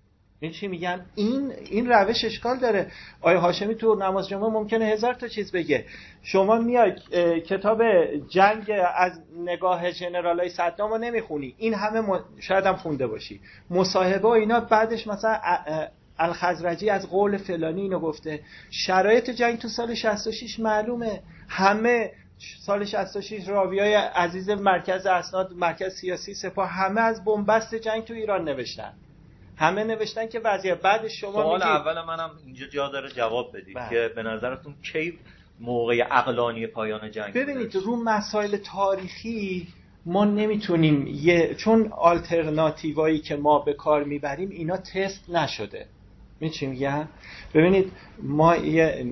این 0.42 0.52
چی 0.52 0.68
میگن؟ 0.68 1.06
این 1.14 1.52
این 1.70 1.88
روش 1.88 2.24
اشکال 2.24 2.58
داره. 2.58 2.92
آیا 3.20 3.40
هاشمی 3.40 3.74
تو 3.74 3.94
نماز 3.94 4.28
جمعه 4.28 4.50
ممکنه 4.50 4.84
هزار 4.84 5.14
تا 5.14 5.28
چیز 5.28 5.52
بگه. 5.52 5.84
شما 6.22 6.58
میای 6.58 6.92
کتاب 7.40 7.82
جنگ 8.28 8.72
از 8.96 9.20
نگاه 9.38 9.92
جنرال 9.92 10.40
های 10.40 10.48
صدام 10.48 10.90
رو 10.90 10.98
نمی‌خونی. 10.98 11.54
این 11.58 11.74
همه 11.74 12.00
م... 12.00 12.20
شاید 12.40 12.66
هم 12.66 12.76
خونده 12.76 13.06
باشی. 13.06 13.40
مصاحبه 13.70 14.28
و 14.28 14.30
اینا 14.30 14.60
بعدش 14.60 15.06
مثلا 15.06 15.40
الخزرجی 16.18 16.90
از 16.90 17.10
قول 17.10 17.36
فلانی 17.36 17.82
اینو 17.82 17.98
گفته. 17.98 18.40
شرایط 18.70 19.30
جنگ 19.30 19.58
تو 19.58 19.68
سال 19.68 19.94
66 19.94 20.60
معلومه. 20.60 21.20
همه 21.50 22.12
سال 22.60 22.84
66 22.84 23.48
راویای 23.48 23.94
عزیز 23.94 24.50
مرکز 24.50 25.06
اسناد 25.06 25.52
مرکز 25.52 25.94
سیاسی 25.94 26.34
سپاه 26.34 26.68
همه 26.68 27.00
از 27.00 27.24
بنبست 27.24 27.74
جنگ 27.74 28.04
تو 28.04 28.14
ایران 28.14 28.44
نوشتن. 28.44 28.92
همه 29.56 29.84
نوشتن 29.84 30.26
که 30.26 30.40
وضعیت 30.40 30.80
بعد 30.80 31.08
شما 31.08 31.32
سوال 31.32 31.62
اول 31.62 32.02
منم 32.04 32.30
اینجا 32.46 32.66
جا 32.66 32.88
داره 32.88 33.10
جواب 33.10 33.56
بدید 33.56 33.76
بله. 33.76 33.88
که 33.90 34.14
به 34.14 34.22
نظرتون 34.22 34.74
کی 34.92 35.18
موقع 35.60 36.02
عقلانی 36.02 36.66
پایان 36.66 37.10
جنگ 37.10 37.34
ببینید 37.34 37.74
رو 37.74 37.96
مسائل 37.96 38.56
تاریخی 38.56 39.68
ما 40.06 40.24
نمی‌تونیم 40.24 41.06
یه 41.06 41.54
چون 41.54 41.92
آلترناتیوایی 41.92 43.18
که 43.18 43.36
ما 43.36 43.58
به 43.58 43.72
کار 43.72 44.04
می‌بریم 44.04 44.50
اینا 44.50 44.76
تست 44.76 45.30
نشده. 45.30 45.86
می 46.40 46.50
چی 46.50 46.66
میگم 46.66 47.08
ببینید 47.54 47.92
ما 48.22 48.56
یه 48.56 49.06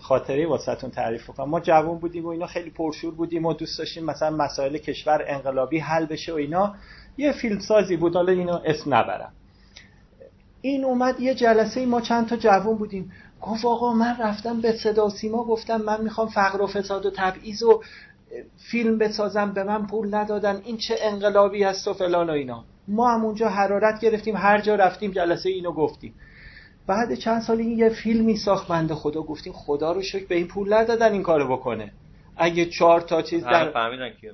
خاطره 0.00 0.46
واسهتون 0.46 0.90
تعریف 0.90 1.26
کنم 1.26 1.48
ما 1.48 1.60
جوان 1.60 1.98
بودیم 1.98 2.24
و 2.24 2.28
اینا 2.28 2.46
خیلی 2.46 2.70
پرشور 2.70 3.14
بودیم 3.14 3.46
و 3.46 3.52
دوست 3.52 3.78
داشتیم 3.78 4.04
مثلا 4.04 4.36
مسائل 4.36 4.78
کشور 4.78 5.24
انقلابی 5.28 5.78
حل 5.78 6.06
بشه 6.06 6.32
و 6.32 6.36
اینا. 6.36 6.74
یه 7.18 7.32
فیلم 7.32 7.58
سازی 7.58 7.96
بود 7.96 8.14
حالا 8.14 8.32
اینو 8.32 8.60
اسم 8.64 8.94
نبرم. 8.94 9.32
این 10.60 10.84
اومد 10.84 11.20
یه 11.20 11.34
جلسه 11.34 11.86
ما 11.86 12.00
چند 12.00 12.28
تا 12.28 12.36
جوان 12.36 12.76
بودیم. 12.76 13.12
گفت 13.40 13.64
آقا 13.64 13.92
من 13.92 14.16
رفتم 14.20 14.60
به 14.60 14.72
صدا 14.72 15.08
سیما 15.08 15.44
گفتم 15.44 15.76
من 15.76 16.00
می‌خوام 16.00 16.28
فقر 16.28 16.62
و 16.62 16.66
فساد 16.66 17.06
و 17.06 17.10
تبعیض 17.10 17.62
و 17.62 17.82
فیلم 18.70 18.98
بسازم 18.98 19.52
به 19.52 19.64
من 19.64 19.86
پول 19.86 20.14
ندادن 20.14 20.60
این 20.64 20.76
چه 20.76 20.96
انقلابی 21.02 21.64
هست 21.64 21.88
و 21.88 21.94
فلان 21.94 22.30
و 22.30 22.32
اینا. 22.32 22.64
ما 22.88 23.14
هم 23.14 23.24
اونجا 23.24 23.48
حرارت 23.48 24.00
گرفتیم 24.00 24.36
هر 24.36 24.60
جا 24.60 24.74
رفتیم 24.74 25.10
جلسه 25.10 25.50
اینو 25.50 25.72
گفتیم. 25.72 26.14
بعد 26.92 27.14
چند 27.14 27.42
سال 27.42 27.58
این 27.58 27.78
یه 27.78 27.88
فیلمی 27.88 28.36
ساخت 28.36 28.68
بنده 28.68 28.94
خدا. 28.94 29.22
گفتیم 29.22 29.52
خدا 29.52 29.92
رو 29.92 30.02
شکر 30.02 30.26
به 30.26 30.34
این 30.34 30.48
پول 30.48 30.72
ندادن 30.72 31.12
این 31.12 31.22
کارو 31.22 31.56
بکنه. 31.56 31.92
اگه 32.36 32.66
چهار 32.66 33.00
تا 33.00 33.22
چیز 33.22 33.44
در 33.44 33.70
فهمیدن 33.70 34.10
کیو 34.10 34.32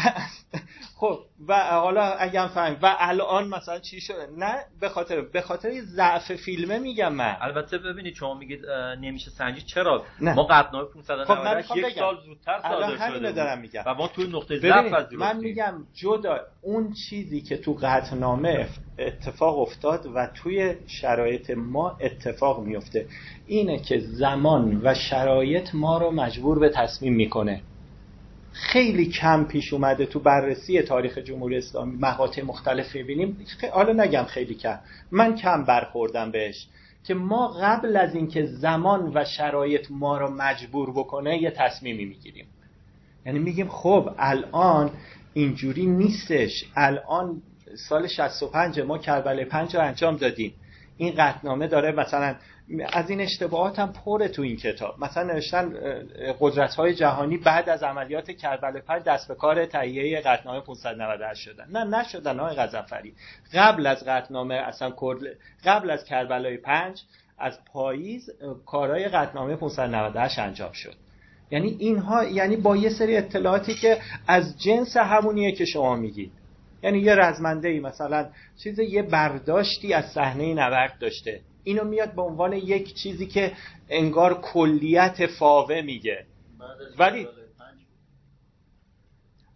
خب 1.00 1.18
و 1.48 1.54
حالا 1.54 2.02
اگه 2.02 2.48
فهم 2.48 2.76
و 2.82 2.96
الان 2.98 3.48
مثلا 3.48 3.78
چی 3.78 4.00
شده؟ 4.00 4.28
نه 4.38 4.54
به 4.80 4.88
خاطر 4.88 5.20
به 5.20 5.40
خاطر 5.40 5.70
ضعف 5.80 6.32
فیلمه 6.32 6.78
میگم 6.78 7.12
من. 7.12 7.36
البته 7.40 7.78
ببینید 7.78 8.14
شما 8.14 8.34
میگید 8.34 8.66
نمیشه 9.00 9.30
سنجی. 9.30 9.62
چرا؟ 9.62 10.04
نه. 10.20 10.34
ما 10.34 10.44
قطعنامه 10.44 10.84
598 10.84 11.68
خب 11.68 11.76
یک 11.76 11.94
سال 11.94 12.16
زودتر 12.24 12.60
صادر 12.62 13.10
شده 13.10 13.32
دارم 13.32 13.60
میگم. 13.60 13.82
و 13.86 13.94
ما 13.94 14.08
توی 14.08 14.26
نقطه 14.26 14.58
ضعف 14.58 14.92
از 14.92 15.12
من 15.12 15.36
میگم 15.36 15.74
جدا 15.94 16.40
اون 16.62 16.92
چیزی 17.08 17.40
که 17.40 17.56
تو 17.56 17.78
قطعنامه 17.82 18.68
اتفاق 18.98 19.58
افتاد 19.58 20.06
و 20.14 20.26
توی 20.34 20.74
شرایط 20.86 21.50
ما 21.50 21.96
اتفاق 22.00 22.60
میفته 22.60 23.06
اینه 23.46 23.78
که 23.78 23.98
زمان 23.98 24.80
و 24.84 24.94
شرایط 24.94 25.74
ما 25.74 25.98
رو 25.98 26.10
مجبور 26.10 26.58
به 26.58 26.68
تصمیم 26.68 27.14
می‌کنه. 27.14 27.62
خیلی 28.52 29.06
کم 29.06 29.44
پیش 29.44 29.72
اومده 29.72 30.06
تو 30.06 30.18
بررسی 30.18 30.82
تاریخ 30.82 31.18
جمهوری 31.18 31.56
اسلامی 31.56 31.96
مقاطع 31.96 32.42
مختلف 32.42 32.94
می‌بینیم 32.94 33.46
حالا 33.72 34.04
نگم 34.04 34.24
خیلی 34.24 34.54
کم. 34.54 34.78
من 35.10 35.34
کم 35.34 35.64
برخوردم 35.64 36.30
بهش 36.30 36.66
که 37.04 37.14
ما 37.14 37.48
قبل 37.48 37.96
از 37.96 38.14
اینکه 38.14 38.46
زمان 38.46 39.12
و 39.14 39.24
شرایط 39.24 39.86
ما 39.90 40.18
رو 40.18 40.30
مجبور 40.30 40.90
بکنه 40.90 41.42
یه 41.42 41.50
تصمیمی 41.50 42.04
می‌گیریم. 42.04 42.46
یعنی 43.26 43.38
میگیم 43.38 43.68
خب 43.68 44.10
الان 44.18 44.90
اینجوری 45.34 45.86
نیستش. 45.86 46.64
الان 46.76 47.42
سال 47.88 48.06
65 48.06 48.80
ما 48.80 48.98
کربلای 48.98 49.44
5 49.44 49.76
رو 49.76 49.82
انجام 49.82 50.16
دادیم. 50.16 50.54
این 50.96 51.14
قطنامه 51.18 51.66
داره 51.66 51.92
مثلا 51.92 52.34
از 52.92 53.10
این 53.10 53.20
اشتباهات 53.20 53.78
هم 53.78 53.92
پره 53.92 54.28
تو 54.28 54.42
این 54.42 54.56
کتاب. 54.56 55.04
مثلا 55.04 55.32
نوشتن 55.32 55.72
قدرت 56.40 56.74
های 56.74 56.94
جهانی 56.94 57.36
بعد 57.36 57.68
از 57.68 57.82
عملیات 57.82 58.30
کربلا 58.30 58.80
5 58.80 59.02
دست 59.02 59.28
به 59.28 59.34
کار 59.34 59.66
تهیه 59.66 60.20
قطنامه 60.20 60.60
598 60.60 61.40
شدن. 61.40 61.66
نه 61.70 61.84
نشدن 61.84 62.38
های 62.38 62.56
غزنفری. 62.56 63.14
قبل 63.54 63.86
از 63.86 64.04
قطنامه 64.04 64.54
اصلا 64.54 64.92
قبل 65.64 65.90
از 65.90 66.04
کربلای 66.04 66.56
5 66.56 67.02
از 67.38 67.58
پاییز 67.64 68.30
کارهای 68.66 69.08
قطنامه 69.08 69.56
598 69.56 70.38
انجام 70.38 70.72
شد. 70.72 70.94
یعنی 71.50 71.76
اینها 71.78 72.24
یعنی 72.24 72.56
با 72.56 72.76
یه 72.76 72.90
سری 72.90 73.16
اطلاعاتی 73.16 73.74
که 73.74 73.98
از 74.26 74.62
جنس 74.62 74.96
همونیه 74.96 75.52
که 75.52 75.64
شما 75.64 75.96
میگید. 75.96 76.32
یعنی 76.82 76.98
یه 76.98 77.14
رزمنده 77.14 77.68
ای 77.68 77.80
مثلا 77.80 78.28
چیز 78.62 78.78
یه 78.78 79.02
برداشتی 79.02 79.94
از 79.94 80.04
صحنه 80.04 80.54
نبرد 80.54 80.98
داشته. 81.00 81.40
اینو 81.64 81.84
میاد 81.84 82.14
به 82.14 82.22
عنوان 82.22 82.52
یک 82.52 82.94
چیزی 82.94 83.26
که 83.26 83.52
انگار 83.88 84.40
کلیت 84.40 85.26
فاوه 85.26 85.80
میگه. 85.80 86.26
ولی 86.98 87.28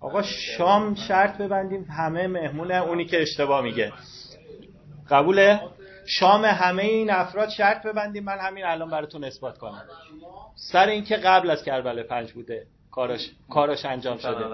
آقا 0.00 0.22
شام 0.22 0.94
شرط 0.94 1.38
ببندیم 1.38 1.84
همه 1.84 2.26
مهمونه 2.26 2.74
اونی 2.74 3.04
که 3.04 3.22
اشتباه 3.22 3.62
میگه. 3.62 3.92
قبوله؟ 5.11 5.61
شام 6.07 6.44
همه 6.44 6.82
این 6.82 7.11
افراد 7.11 7.48
شرط 7.48 7.86
ببندیم 7.86 8.24
من 8.24 8.38
همین 8.38 8.64
الان 8.64 8.90
براتون 8.90 9.24
اثبات 9.24 9.59
کنم. 9.59 9.84
سر 10.54 10.88
اینکه 10.88 11.16
قبل 11.16 11.50
از 11.50 11.64
کربلای 11.64 12.04
پنج 12.04 12.32
بوده 12.32 12.66
کاراش, 12.90 13.30
کاراش 13.50 13.84
انجام 13.84 14.18
شده. 14.18 14.44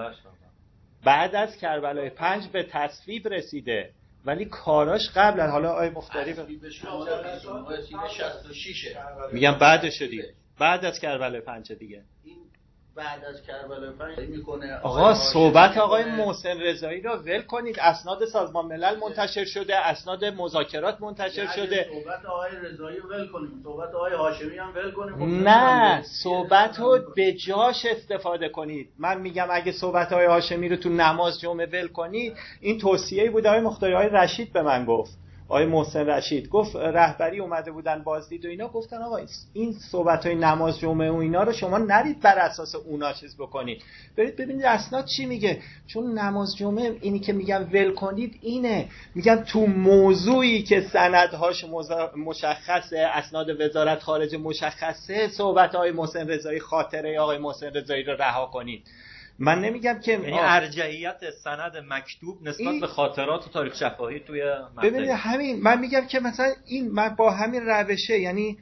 بعد 1.03 1.35
از 1.35 1.57
کربلای 1.57 2.09
پنج 2.09 2.47
به 2.47 2.63
تصویب 2.63 3.27
رسیده. 3.27 3.89
ولی 4.25 4.45
کاراش 4.45 5.09
قبل 5.15 5.39
از 5.39 5.51
حالا 5.51 5.71
آی 5.73 5.89
مختاری 5.89 6.35
میگم 9.31 9.59
بعدش 9.59 10.01
دیگه. 10.01 10.33
بعد 10.59 10.85
از 10.85 10.99
کربلای 10.99 11.41
پنج 11.41 11.73
دیگه. 11.73 12.03
بعد 12.95 13.25
از 13.25 13.41
کربلا 13.41 13.91
5 13.91 14.19
می‌کنه 14.29 14.77
آقا 14.77 15.13
صحبت 15.13 15.77
آقای 15.77 16.03
محسن 16.03 16.61
رضایی 16.61 17.01
را 17.01 17.17
ول 17.17 17.41
کنید. 17.41 17.79
اسناد 17.79 18.25
سازمان 18.25 18.65
ملل 18.65 18.95
منتشر 18.99 19.45
شده 19.45 19.75
اسناد 19.75 20.25
مذاکرات 20.25 21.01
منتشر 21.01 21.47
شده. 21.47 21.87
صحبت 21.93 22.25
آقای 22.25 22.51
رضایی 22.63 22.99
ول 22.99 23.27
کنیم. 23.27 23.61
صحبت 23.63 23.93
آقای 23.95 24.13
هاشمی 24.13 24.57
هم 24.57 24.73
ول 24.75 24.91
کنیم. 24.91 25.47
نه 25.47 26.01
صحبت 26.01 26.79
رو 26.79 26.99
به 27.15 27.33
جاش 27.33 27.85
استفاده 27.85 28.49
کنید. 28.49 28.89
من 28.97 29.21
میگم 29.21 29.47
اگه 29.51 29.71
صحبت 29.71 30.13
آقای 30.13 30.25
هاشمی 30.25 30.69
رو 30.69 30.75
تو 30.75 30.89
نماز 30.89 31.39
جمعه 31.39 31.65
ول 31.65 31.87
کنید 31.87 32.37
این 32.61 32.79
توصیه‌ای 32.79 33.29
بود 33.29 33.47
آقای 33.47 33.59
مختاری 33.59 33.93
آقای 33.93 34.09
رشید 34.09 34.53
به 34.53 34.61
من 34.61 34.85
گفت. 34.85 35.22
آقای 35.53 35.65
محسن 35.65 36.09
رشید 36.09 36.49
گفت 36.49 36.75
رهبری 36.75 37.39
اومده 37.39 37.71
بودن 37.71 38.03
بازدید 38.03 38.45
و 38.45 38.49
اینا. 38.49 38.67
گفتن 38.67 38.97
آقا 38.97 39.19
این 39.53 39.73
صحبت 39.73 40.25
های 40.25 40.35
نماز 40.35 40.79
جمعه 40.79 41.11
و 41.11 41.15
اینا 41.15 41.43
رو 41.43 41.51
شما 41.51 41.77
نرید 41.77 42.21
بر 42.21 42.39
اساس 42.39 42.75
اونا 42.75 43.13
چیز 43.13 43.37
بکنید. 43.37 43.83
برید 44.17 44.35
ببینید 44.35 44.65
اسناد 44.65 45.05
چی 45.05 45.25
میگه. 45.25 45.61
چون 45.87 46.19
نماز 46.19 46.55
جمعه 46.55 46.97
اینی 47.01 47.19
که 47.19 47.33
میگن 47.33 47.69
ول 47.73 47.93
کنید 47.93 48.39
اینه. 48.41 48.89
میگن 49.15 49.43
تو 49.43 49.65
موضوعی 49.65 50.63
که 50.63 50.81
سندهاش 50.81 51.65
مشخصه 52.17 52.99
اسناد 52.99 53.61
وزارت 53.61 53.99
خارجه 53.99 54.37
مشخصه 54.37 55.27
صحبت 55.27 55.75
های 55.75 55.91
محسن 55.91 56.27
رضایی 56.27 56.59
خاطره 56.59 57.19
آقای 57.19 57.37
محسن 57.37 57.67
رضایی 57.73 58.03
رو 58.03 58.13
رها 58.13 58.45
کنید. 58.45 58.83
من 59.43 59.61
نمیگم 59.61 59.99
که 59.99 60.11
یعنی 60.11 60.39
ارجحیت 60.39 61.31
سند 61.43 61.77
مکتوب 61.89 62.47
نسبت 62.47 62.79
به 62.81 62.87
خاطرات 62.87 63.47
و 63.47 63.49
تاریخ 63.49 63.75
شفاهی 63.75 64.19
توی 64.19 64.43
ببینید 64.83 65.09
همین. 65.09 65.61
من 65.61 65.79
میگم 65.79 66.07
که 66.07 66.19
مثلا 66.19 66.53
این 66.65 66.91
من 66.91 67.09
با 67.09 67.31
همین 67.31 67.65
روشه 67.65 68.19
یعنی 68.19 68.57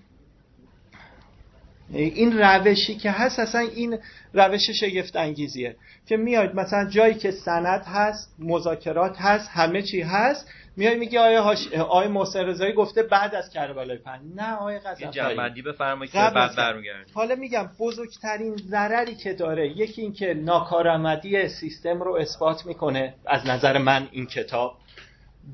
این 1.93 2.39
روشی 2.39 2.95
که 2.95 3.11
هست 3.11 3.39
اصلا 3.39 3.61
این 3.61 3.99
روش 4.33 4.69
شگفت 4.69 5.15
انگیزیه. 5.15 5.75
که 6.05 6.17
میاد 6.17 6.55
مثلا 6.55 6.89
جایی 6.89 7.13
که 7.13 7.31
سند 7.31 7.83
هست 7.85 8.35
مذاکرات 8.39 9.15
هست 9.17 9.49
همه 9.49 9.81
چی 9.81 10.01
هست 10.01 10.47
میای 10.75 10.95
میگی 10.95 11.17
آیا 11.17 11.43
هاش... 11.43 11.73
آیا 11.73 12.09
محسن 12.09 12.45
رضایی 12.45 12.73
گفته 12.73 13.03
بعد 13.03 13.35
از 13.35 13.49
کربلای 13.49 13.97
پنج. 13.97 14.21
نه 14.35 14.55
آیا 14.55 14.79
غزنفری 14.79 15.03
این 15.03 15.11
جنبندی 15.11 15.61
بفرمایید 15.61 16.11
که 16.11 16.17
بعد 16.17 16.55
برمیگردیم. 16.55 17.13
حالا 17.13 17.35
میگم 17.35 17.69
بزرگترین 17.79 18.55
ضرری 18.55 19.15
که 19.15 19.33
داره 19.33 19.69
یکی 19.69 20.01
اینکه 20.01 20.33
ناکارآمدی 20.33 21.47
سیستم 21.47 22.01
رو 22.01 22.13
اثبات 22.13 22.65
می‌کنه 22.65 23.13
از 23.25 23.45
نظر 23.45 23.77
من 23.77 24.07
این 24.11 24.25
کتاب. 24.25 24.77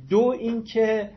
دو 0.09 0.35
اینکه 0.39 1.09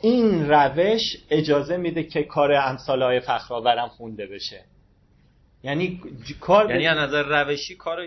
این 0.00 0.50
روش 0.50 1.02
اجازه 1.30 1.76
میده 1.76 2.02
که 2.02 2.22
کار 2.22 2.52
امثال 2.52 3.02
های 3.02 3.20
فخرآورم 3.20 3.88
خونده 3.88 4.26
بشه. 4.26 4.64
یعنی 5.62 6.00
کار 6.40 6.70
یعنی 6.70 6.86
از 6.86 6.98
نظر 6.98 7.22
روشی 7.22 7.74
کار 7.74 8.00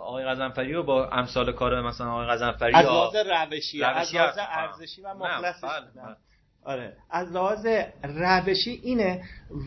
آقای 0.00 0.24
غزنفری 0.24 0.72
رو 0.72 0.82
با 0.82 1.08
امثال 1.08 1.52
کار 1.52 1.80
مثلا 1.80 2.12
آقای 2.12 2.26
غزنفری 2.26 2.74
از 2.74 2.86
لحاظ 2.86 3.16
روشی, 3.16 3.82
از 3.84 4.14
لحاظ 4.14 4.38
ارزشی 4.38 5.02
و 5.02 5.14
مخلص 5.14 5.64
بله، 5.64 6.02
بله. 6.04 6.16
آره. 6.64 6.96
از 7.10 7.32
لحاظ 7.32 7.66
روشی 8.02 8.80
اینه 8.82 9.24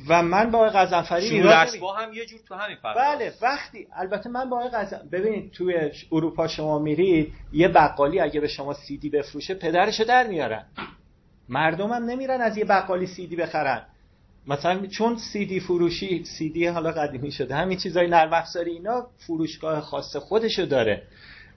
و 0.09 0.22
من 0.22 0.51
با 0.51 0.57
آقای 0.59 0.70
غزنفری 0.70 1.41
با 1.82 1.93
هم 1.93 2.13
یه 2.13 2.26
جور 2.26 2.39
تو 2.47 2.55
همین 2.55 2.78
فرق 2.78 2.97
بله 2.97 3.34
وقتی 3.41 3.88
البته 3.93 4.30
من 4.30 4.49
با 4.49 4.57
آقای 4.57 4.70
غزن 4.70 5.09
ببینید 5.11 5.51
توی 5.51 5.91
اروپا 6.11 6.47
شما 6.47 6.80
میرید 6.80 7.34
یه 7.53 7.68
بقالی 7.68 8.20
اگه 8.20 8.39
به 8.39 8.47
شما 8.47 8.74
سیدی 8.74 9.09
بفروشه 9.09 9.53
پدرشو 9.53 10.03
در 10.03 10.28
میارن. 10.28 10.66
مردم 11.49 11.91
هم 11.91 12.05
نمیرن 12.05 12.41
از 12.41 12.57
یه 12.57 12.66
بقالی 12.66 13.07
سیدی 13.07 13.36
بخرن. 13.36 13.86
مثلا 14.47 14.87
چون 14.87 15.17
دی 15.33 15.59
فروشی 15.59 16.23
دی 16.39 16.67
حالا 16.67 16.91
قدیمی 16.91 17.31
شده 17.31 17.55
همین 17.55 17.77
چیزای 17.77 18.07
نرم 18.07 18.33
افزاری 18.33 18.71
اینا 18.71 19.07
فروشگاه 19.17 19.81
خاص 19.81 20.15
خودشو 20.15 20.65
داره. 20.65 21.03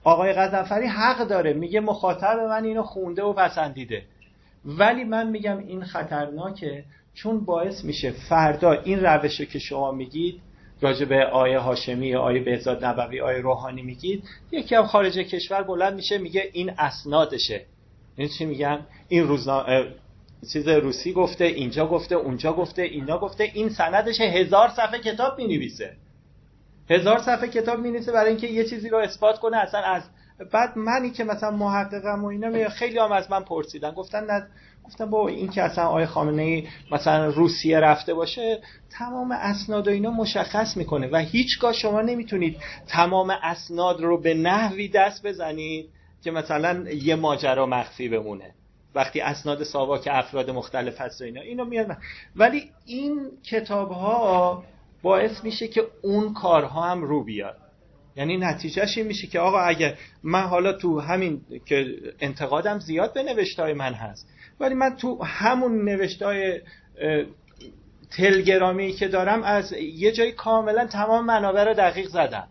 آقای 0.05 0.32
غزنفری 0.32 0.86
حق 0.86 1.28
داره 1.28 1.53
میگه 1.53 1.80
مخاطب 1.80 2.39
من 2.39 2.64
اینو 2.64 2.82
خونده 2.82 3.22
و 3.22 3.32
پسندیده. 3.32 4.03
ولی 4.64 5.05
من 5.05 5.30
میگم 5.30 5.59
این 5.59 5.84
خطرناکه 5.84 6.84
چون 7.14 7.45
باعث 7.45 7.84
میشه 7.84 8.11
فردا 8.11 8.72
این 8.72 9.01
روشه 9.01 9.47
که 9.47 9.59
شما 9.59 9.93
میگید 9.93 10.41
راجع 10.80 11.05
به 11.05 11.24
آیه 11.24 11.59
هاشمی 11.59 12.14
آیه 12.14 12.45
بهزاد 12.45 12.84
نبوی 12.84 13.20
آیه 13.20 13.39
روحانی 13.39 13.82
میگید 13.82 14.24
یکی 14.53 14.74
هم 14.74 14.86
خارج 14.86 15.18
کشور 15.18 15.62
بلند 15.62 15.95
میشه 15.95 16.18
میگه 16.18 16.51
این 16.53 16.70
اسنادشه. 16.78 17.64
این 18.16 18.28
چی 18.39 18.45
میگن؟ 18.45 18.86
این 19.09 19.28
روزنا... 19.28 19.66
چیز 20.53 20.68
روسی 20.68 21.12
گفته 21.12 21.45
اینجا 21.45 21.86
گفته 21.86 22.14
اونجا 22.14 22.53
گفته 22.53 22.82
اینا 22.82 23.18
گفته. 23.18 23.45
این 23.55 23.68
سندش 23.68 24.20
هزار 24.20 24.68
صفحه 24.68 24.99
کتاب 24.99 25.39
می 25.39 25.70
هزار 26.91 27.18
صفحه 27.18 27.49
کتاب 27.49 27.78
می 27.78 28.01
برای 28.01 28.28
اینکه 28.28 28.47
یه 28.47 28.64
چیزی 28.64 28.89
رو 28.89 28.99
اثبات 28.99 29.39
کنه. 29.39 29.57
اصلا 29.57 29.80
از 29.80 30.03
بعد 30.53 30.78
منی 30.78 31.11
که 31.11 31.24
مثلا 31.24 31.51
محققم 31.51 32.24
و 32.24 32.26
اینا 32.26 32.68
خیلی 32.68 32.99
هم 32.99 33.12
از 33.12 33.30
من 33.30 33.45
پرسیدن. 33.45 33.91
گفتن 33.91 34.24
نه. 34.24 34.47
گفتم 34.84 35.11
با 35.11 35.28
این 35.28 35.49
که 35.49 35.62
اصلا 35.62 35.86
آقای 35.86 36.07
خامنه 36.07 36.43
ای 36.43 36.68
مثلا 36.93 37.26
روسیه 37.26 37.80
رفته 37.80 38.14
باشه 38.14 38.61
تمام 38.91 39.32
اسناد 39.32 39.89
و 39.89 39.91
اینا 39.91 40.11
مشخص 40.11 40.76
می‌کنه 40.76 41.09
و 41.12 41.16
هیچگاه 41.16 41.72
شما 41.72 42.03
نمی‌تونید 42.03 42.57
تمام 42.86 43.30
اسناد 43.43 44.01
رو 44.01 44.20
به 44.20 44.34
نحوی 44.34 44.89
دست 44.89 45.26
بزنید 45.26 45.89
که 46.24 46.30
مثلا 46.30 46.91
یه 46.91 47.14
ماجرا 47.14 47.66
مخفی 47.66 48.09
بمونه. 48.09 48.55
وقتی 48.95 49.20
اسناد 49.20 49.62
ساواک 49.62 50.09
افراد 50.12 50.51
مختلف 50.51 51.01
هست 51.01 51.20
و 51.20 51.24
اینا 51.24 51.41
اینو 51.41 51.64
میاد 51.64 51.97
ولی 52.36 52.70
این 52.86 53.30
کتاب 53.51 53.91
ها 53.91 54.64
باعث 55.03 55.45
میشه 55.45 55.68
که 55.68 55.82
اون 56.03 56.34
کارها 56.34 56.82
هم 56.82 57.03
رو 57.03 57.24
بیاد. 57.24 57.57
یعنی 58.16 58.36
نتیجهش 58.36 58.99
این 58.99 59.07
میشه 59.07 59.26
که 59.26 59.41
آقا 59.41 59.59
اگر 59.59 59.99
من 60.22 60.43
حالا 60.43 60.72
تو 60.72 61.01
همین 61.01 61.41
که 61.66 61.86
انتقادم 62.20 62.78
زیاد 62.78 63.14
به 63.14 63.22
نوشتای 63.22 63.72
من 63.72 63.93
هست 63.93 64.28
ولی 64.61 64.74
من 64.74 64.97
تو 64.97 65.24
همون 65.24 65.84
نوشتای 65.84 66.61
تلگرامی 68.11 68.93
که 68.93 69.09
دارم 69.09 69.43
از 69.43 69.72
یه 69.72 70.12
جایی 70.12 70.32
کاملا 70.32 70.86
تمام 70.86 71.24
منابع 71.24 71.64
رو 71.64 71.74
دقیق 71.74 72.09
زدم. 72.09 72.49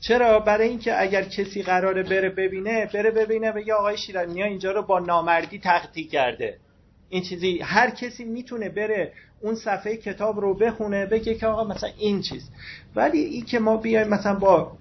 چرا؟ 0.00 0.40
برای 0.40 0.68
اینکه 0.68 1.00
اگر 1.02 1.22
کسی 1.22 1.62
قراره 1.62 2.02
بره 2.02 2.28
ببینه 2.28 2.90
بره 2.94 3.10
ببینه 3.10 3.52
بگه 3.52 3.74
آقای 3.74 3.98
شیرانی 3.98 4.42
اینجا 4.42 4.72
رو 4.72 4.82
با 4.82 4.98
نامردی 4.98 5.58
تقطی 5.58 6.04
کرده. 6.04 6.56
این 7.08 7.22
چیزی 7.22 7.58
هر 7.58 7.90
کسی 7.90 8.24
می‌تونه 8.24 8.68
بره 8.68 9.12
اون 9.40 9.54
صفحه 9.54 9.96
کتاب 9.96 10.40
رو 10.40 10.54
بخونه 10.54 11.06
بگه 11.06 11.34
که 11.34 11.46
آقا 11.46 11.64
مثلا 11.64 11.90
این 11.98 12.22
چیز. 12.22 12.50
ولی 12.94 13.18
این 13.18 13.44
که 13.44 13.58
ما 13.58 13.76
بیایم 13.76 14.08
مثلا 14.08 14.34
با 14.34 14.72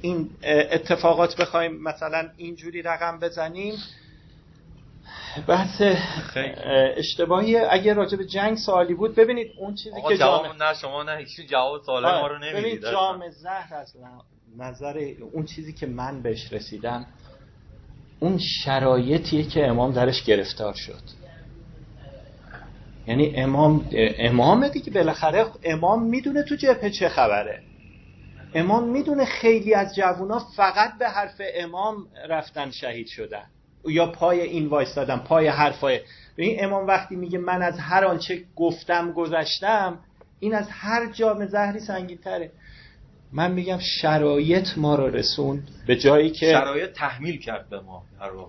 این 0.00 0.30
اتفاقات 0.70 1.36
بخوایم 1.36 1.82
مثلا 1.82 2.28
اینجوری 2.36 2.82
رقم 2.82 3.18
بزنیم 3.18 3.74
بحث 5.48 5.82
اشتباهی 6.96 7.56
اگه 7.56 7.94
راجع 7.94 8.16
به 8.16 8.26
جنگ 8.26 8.56
سوالی 8.56 8.94
بود 8.94 9.14
ببینید 9.14 9.52
اون 9.58 9.74
چیزی 9.74 10.02
که 10.08 10.16
جامعه 10.18 10.52
نه 10.52 10.74
شما 10.74 11.02
نه 11.02 11.16
هیچ 11.16 11.48
جواب 11.48 11.82
سوال 11.82 12.02
ما 12.02 12.26
رو 12.26 12.38
نمی‌دید. 12.38 12.60
ببینید 12.60 12.82
جامعه 12.82 13.30
زهر 13.30 13.74
از 13.74 13.96
نظر 14.58 14.98
اون 15.32 15.46
چیزی 15.46 15.72
که 15.72 15.86
من 15.86 16.22
بهش 16.22 16.52
رسیدم 16.52 17.06
اون 18.18 18.38
شرایطیه 18.38 19.44
که 19.44 19.66
امام 19.66 19.92
درش 19.92 20.24
گرفتار 20.24 20.74
شد. 20.74 21.02
یعنی 23.06 23.36
امام 23.36 23.88
امام 24.18 24.68
دیگه 24.68 24.92
بالاخره 24.92 25.46
امام 25.62 26.02
می‌دونه 26.02 26.42
تو 26.42 26.54
جبهه 26.56 26.90
چه 26.90 27.08
خبره. 27.08 27.62
امام 28.54 28.88
می‌دونه 28.88 29.24
خیلی 29.24 29.74
از 29.74 29.94
جوونا 29.94 30.38
فقط 30.38 30.98
به 30.98 31.08
حرف 31.08 31.40
امام 31.54 32.06
رفتن 32.28 32.70
شهید 32.70 33.06
شدن. 33.06 33.46
یا 33.86 34.06
پای 34.06 34.40
این 34.40 34.66
وایستادم 34.66 35.18
پای 35.18 35.48
حرفای. 35.48 36.00
این 36.36 36.64
امام 36.64 36.86
وقتی 36.86 37.16
میگه 37.16 37.38
من 37.38 37.62
از 37.62 37.78
هر 37.78 38.04
آنچه 38.04 38.44
گفتم 38.56 39.12
گذشتم 39.12 39.98
این 40.40 40.54
از 40.54 40.66
هر 40.70 41.12
جام 41.12 41.46
زهری 41.46 41.80
سنگین 41.80 42.18
تره 42.18 42.50
من 43.32 43.52
میگم 43.52 43.78
شرایط 43.78 44.68
ما 44.76 44.94
رو 44.94 45.06
رسوند 45.06 45.68
به 45.86 45.96
جایی 45.96 46.30
که 46.30 46.52
شرایط 46.52 46.92
تحمیل 46.92 47.38
کرد 47.38 47.68
به 47.68 47.80
ما 47.80 48.02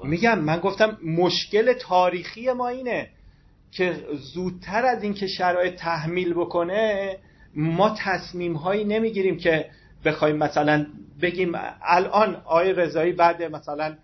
میگم 0.04 0.40
من 0.40 0.60
گفتم 0.60 0.98
مشکل 1.04 1.74
تاریخی 1.74 2.52
ما 2.52 2.68
اینه 2.68 3.10
که 3.72 3.96
زودتر 4.34 4.86
از 4.86 5.04
اینکه 5.04 5.28
شرایط 5.28 5.76
تحمیل 5.76 6.34
بکنه 6.34 7.16
ما 7.56 7.96
تصمیم 8.00 8.54
هایی 8.54 8.84
نمی‌گیریم 8.84 9.38
که 9.38 9.70
بخوایم 10.06 10.36
مثلا 10.36 10.86
بگیم 11.22 11.52
الان 11.82 12.36
آقای 12.36 12.74
رضایی 12.74 13.12
بعد 13.12 13.44
مثلا 13.44 13.96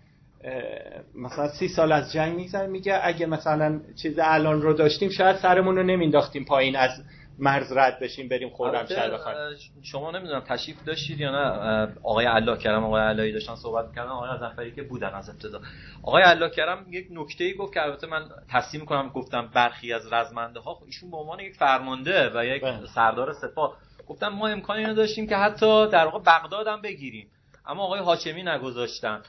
مثلا 1.14 1.48
سی 1.48 1.68
سال 1.68 1.92
از 1.92 2.12
جنگ 2.12 2.36
میگذره 2.36 2.66
میگه 2.66 3.00
اگه 3.02 3.26
مثلا 3.26 3.80
چیز 4.02 4.18
الان 4.22 4.62
رو 4.62 4.72
داشتیم 4.72 5.10
شاید 5.10 5.36
سرمون 5.36 5.76
رو 5.76 5.82
نمینداختیم 5.82 6.44
پایین 6.44 6.76
از 6.76 6.90
مرز 7.38 7.72
رد 7.72 8.00
بشیم 8.00 8.28
بریم 8.28 8.50
خرمشهر 8.50 9.10
بخوایم 9.10 9.36
شما 9.82 10.10
نمی‌دونم 10.10 10.40
تشریف 10.40 10.84
داشتید 10.84 11.20
یا 11.20 11.30
نه؟ 11.30 11.92
آقای 12.02 12.26
الله 12.26 12.58
کرم 12.58 12.84
آقای 12.84 13.02
علایی 13.02 13.32
داشتن 13.32 13.54
صحبت 13.54 13.94
کردن 13.94 14.08
آقای 14.08 14.30
غزنفری 14.30 14.72
که 14.72 14.82
بودن 14.82 15.08
از 15.14 15.28
ابتدا. 15.28 15.60
آقای 16.02 16.22
الله 16.22 16.50
کرم 16.50 16.86
یک 16.90 17.06
نکته 17.10 17.44
ای 17.44 17.54
گفت 17.54 17.74
که 17.74 17.82
البته 17.82 18.06
من 18.06 18.22
تصمیم 18.52 18.84
کنم 18.84 19.08
گفتم 19.08 19.50
برخی 19.54 19.92
از 19.92 20.12
رزمنده 20.12 20.60
ها 20.60 20.78
ایشون 20.86 21.10
به 21.10 21.16
عنوان 21.16 21.40
یک 21.40 21.54
فرمانده 21.54 22.30
و 22.34 22.44
یک 22.44 22.62
بله. 22.62 22.86
سردار 22.94 23.32
سپاه. 23.32 23.76
گفتم 24.08 24.28
ما 24.28 24.48
امکانی 24.48 24.80
اینو 24.80 24.94
داشتیم 24.94 25.26
که 25.26 25.36
حتی 25.36 25.88
در 25.88 26.04
واقع 26.04 26.18
بغداد 26.18 26.66
هم 26.66 26.82
بگیریم. 26.82 27.28
اما 27.66 27.82
آقای 27.82 28.00
هاشمی 28.00 28.42
نگذاشتن. 28.42 29.22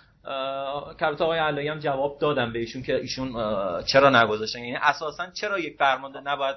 که 0.99 1.05
آقای 1.05 1.39
علایی 1.39 1.67
هم 1.67 1.80
جواب 1.80 2.17
دادم 2.19 2.53
به 2.53 2.59
ایشون 2.59 2.82
که 2.82 2.95
ایشون 2.95 3.34
چرا 3.84 4.23
نگذاشتن؟ 4.23 4.59
یعنی 4.59 4.75
اساسا 4.82 5.32
چرا 5.32 5.59
یک 5.59 5.78
فرمانده 5.78 6.19
نباید 6.19 6.55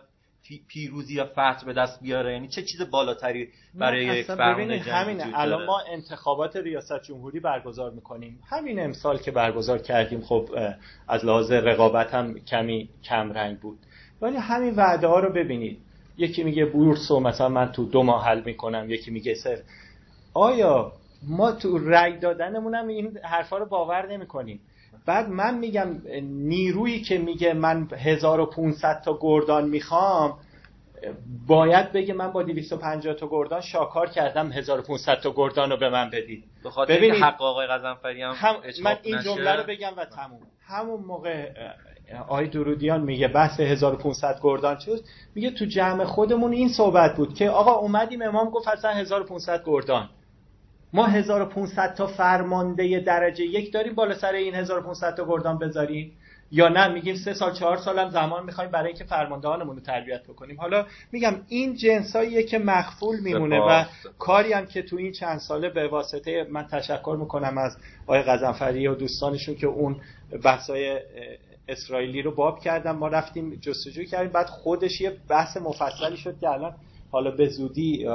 پیروزی 0.68 1.14
یا 1.14 1.24
فتح 1.24 1.64
به 1.66 1.72
دست 1.72 2.00
بیاره؟ 2.02 2.32
یعنی 2.32 2.48
چه 2.48 2.62
چیز 2.62 2.90
بالاتری 2.90 3.48
برای 3.74 4.04
یک 4.04 4.26
فرمانده 4.26 4.78
همینه 4.78 5.30
الان 5.34 5.66
ما 5.66 5.80
انتخابات 5.92 6.56
ریاست 6.56 7.02
جمهوری 7.02 7.40
برگزار 7.40 7.90
می‌کنیم. 7.90 8.40
همین 8.48 8.84
امسال 8.84 9.18
که 9.18 9.30
برگزار 9.30 9.78
کردیم 9.78 10.20
خب 10.20 10.48
از 11.08 11.24
لحاظ 11.24 11.52
رقابت 11.52 12.14
هم 12.14 12.38
کمی 12.38 12.88
کم 13.04 13.32
رنگ 13.32 13.58
بود. 13.60 13.78
ولی 14.22 14.36
همین 14.36 14.74
وعده 14.74 15.06
ها 15.06 15.20
رو 15.20 15.32
ببینید. 15.32 15.78
یکی 16.16 16.44
میگه 16.44 16.64
بورس 16.64 17.10
و 17.10 17.20
مثلا 17.20 17.48
من 17.48 17.72
تو 17.72 17.84
دو 17.84 18.02
ماه 18.02 18.26
حل 18.26 18.42
می‌کنم 18.44 18.90
یکی 18.90 19.10
میگه 19.10 19.34
سر 19.34 19.58
آیا 20.34 20.92
ما 21.28 21.52
تو 21.52 21.78
رأی 21.78 22.18
دادنمون 22.18 22.74
این 22.74 23.18
حرفا 23.22 23.58
رو 23.58 23.66
باور 23.66 24.12
نمی‌کنیم. 24.12 24.60
بعد 25.06 25.28
من 25.28 25.58
میگم 25.58 25.88
نیرویی 26.22 27.02
که 27.02 27.18
میگه 27.18 27.52
من 27.54 27.88
1500 27.92 29.02
تا 29.02 29.18
گردان 29.20 29.68
می‌خوام 29.68 30.38
باید 31.46 31.92
بگه 31.92 32.14
من 32.14 32.32
با 32.32 32.42
250 32.42 33.14
تا 33.14 33.28
گردان 33.30 33.60
شاکار 33.60 34.08
کردم 34.08 34.52
1500 34.52 35.20
تا 35.20 35.32
گردان 35.36 35.70
رو 35.70 35.76
به 35.76 35.90
من 35.90 36.10
بدید. 36.10 36.44
ببینید 36.88 37.22
حق 37.22 37.42
آقای 37.42 37.66
غزنفری 37.66 38.22
هم, 38.22 38.34
هم 38.36 38.56
من 38.82 38.96
این 39.02 39.20
جمله 39.20 39.56
رو 39.56 39.62
بگم 39.62 39.92
و 39.96 40.04
تموم. 40.04 40.40
همون 40.66 41.00
موقع 41.00 41.52
آقای 42.28 42.48
درودیان 42.48 43.00
میگه 43.00 43.28
بحث 43.28 43.60
1500 43.60 44.40
گردان 44.42 44.76
چیست؟ 44.76 45.04
میگه 45.34 45.50
تو 45.50 45.64
جمع 45.64 46.04
خودمون 46.04 46.52
این 46.52 46.68
صحبت 46.68 47.16
بود 47.16 47.34
که 47.34 47.50
آقا 47.50 47.72
اومدیم 47.72 48.22
امام 48.22 48.50
گفت 48.50 48.68
اصلا 48.68 48.90
1500 48.90 49.62
گردان. 49.66 50.08
ما 50.93 51.07
1500 51.07 51.95
تا 51.95 52.07
فرمانده 52.07 53.01
درجه 53.01 53.45
یک 53.45 53.72
داریم 53.72 53.95
بالا 53.95 54.14
سر 54.14 54.32
این 54.32 54.55
1500 54.55 55.16
تا 55.16 55.24
گردان 55.28 55.59
بذاریم. 55.59 56.12
یا 56.53 56.68
نه 56.68 56.88
میگیم 56.88 57.14
سه 57.14 57.34
سال 57.34 57.53
چهار 57.53 57.76
سال 57.76 57.99
هم 57.99 58.11
زمان 58.11 58.45
می‌خوایم 58.45 58.70
برای 58.70 58.86
اینکه 58.86 59.05
فرماندهانمون 59.05 59.76
رو 59.76 59.82
تربیت 59.82 60.22
بکنیم. 60.22 60.61
حالا 60.61 60.86
میگم 61.12 61.34
این 61.49 61.74
جنساییه 61.74 62.43
که 62.43 62.59
مخفول 62.59 63.20
میمونه 63.20 63.61
و 63.61 63.84
کاری 64.18 64.53
هم 64.53 64.66
که 64.66 64.82
تو 64.82 64.97
این 64.97 65.12
چند 65.12 65.38
ساله 65.38 65.70
به 65.70 65.88
واسطه 65.88 66.47
من 66.51 66.66
تشکر 66.66 67.16
می‌کنم 67.20 67.59
از 67.59 67.76
آقای 68.07 68.22
غزنفری 68.22 68.86
و 68.86 68.95
دوستانشون 68.95 69.55
که 69.55 69.66
اون 69.66 69.97
بحثای 70.45 71.01
اسرائیلی 71.68 72.22
رو 72.22 72.34
باب 72.34 72.61
کردم 72.61 72.97
ما 72.97 73.09
رفتیم 73.09 73.55
جستجو 73.55 74.05
کردیم 74.05 74.32
بعد 74.32 74.47
خودش 74.47 75.01
یه 75.01 75.16
بحث 75.28 75.57
مفصلی 75.57 76.16
شد 76.16 76.41
که 76.41 76.49
الان 76.49 76.74
حالا 77.12 77.30
به 77.30 77.48
زودی 77.48 78.08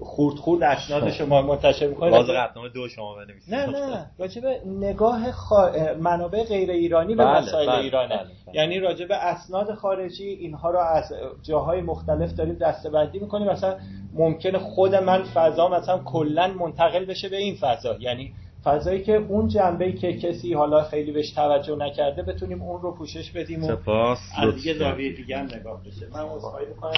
خورد 0.00 0.36
خورد 0.36 0.62
اسناد 0.62 1.10
شما 1.10 1.42
منتشر 1.42 1.86
می‌کنید 1.86 2.12
باز 2.12 2.26
قطنامه 2.26 2.68
دو 2.68 2.88
شما 2.88 3.14
بنویسید. 3.14 3.54
نه 3.54 3.66
نه. 3.66 4.10
راجب 4.18 4.42
نگاه 4.66 5.32
خا... 5.32 5.70
منابع 6.00 6.44
غیر 6.44 6.70
ایرانی 6.70 7.14
به 7.14 7.24
بله، 7.24 7.38
مسائل 7.38 7.66
بله، 7.66 7.78
ایرانه. 7.78 8.16
بله، 8.16 8.24
بله. 8.46 8.56
یعنی 8.56 8.78
راجب 8.78 9.08
اسناد 9.10 9.74
خارجی 9.74 10.28
اینها 10.28 10.70
رو 10.70 10.78
از 10.78 11.12
جاهای 11.42 11.80
مختلف 11.80 12.34
داریم 12.34 12.54
دسته‌بندی 12.54 13.18
می‌کنیم. 13.18 13.48
مثلا 13.48 13.76
ممکنه 14.14 14.58
خود 14.58 14.94
من 14.94 15.22
فضا 15.22 15.68
مثلا 15.68 15.98
کلا 15.98 16.48
منتقل 16.48 17.04
بشه 17.04 17.28
به 17.28 17.36
این 17.36 17.56
فضا. 17.60 17.96
یعنی 18.00 18.32
فضایی 18.64 19.02
که 19.02 19.16
اون 19.16 19.48
جنبه 19.48 19.92
که 19.92 20.12
کسی 20.12 20.54
حالا 20.54 20.84
خیلی 20.84 21.12
بهش 21.12 21.32
توجه 21.32 21.76
نکرده 21.76 22.22
بتونیم 22.22 22.62
اون 22.62 22.82
رو 22.82 22.94
پوشش 22.94 23.30
بدیم 23.30 23.64
و 23.64 23.66
سپاس 23.66 24.18
از 24.36 24.66
یه 24.66 24.74
زاویه 24.74 25.12
دیگه 25.12 25.38
هم 25.38 25.44
نگاه 25.44 25.82
بشه. 25.84 26.06
من 26.12 26.20
عذرخواهی 26.20 26.66
می‌کنم. 26.66 26.92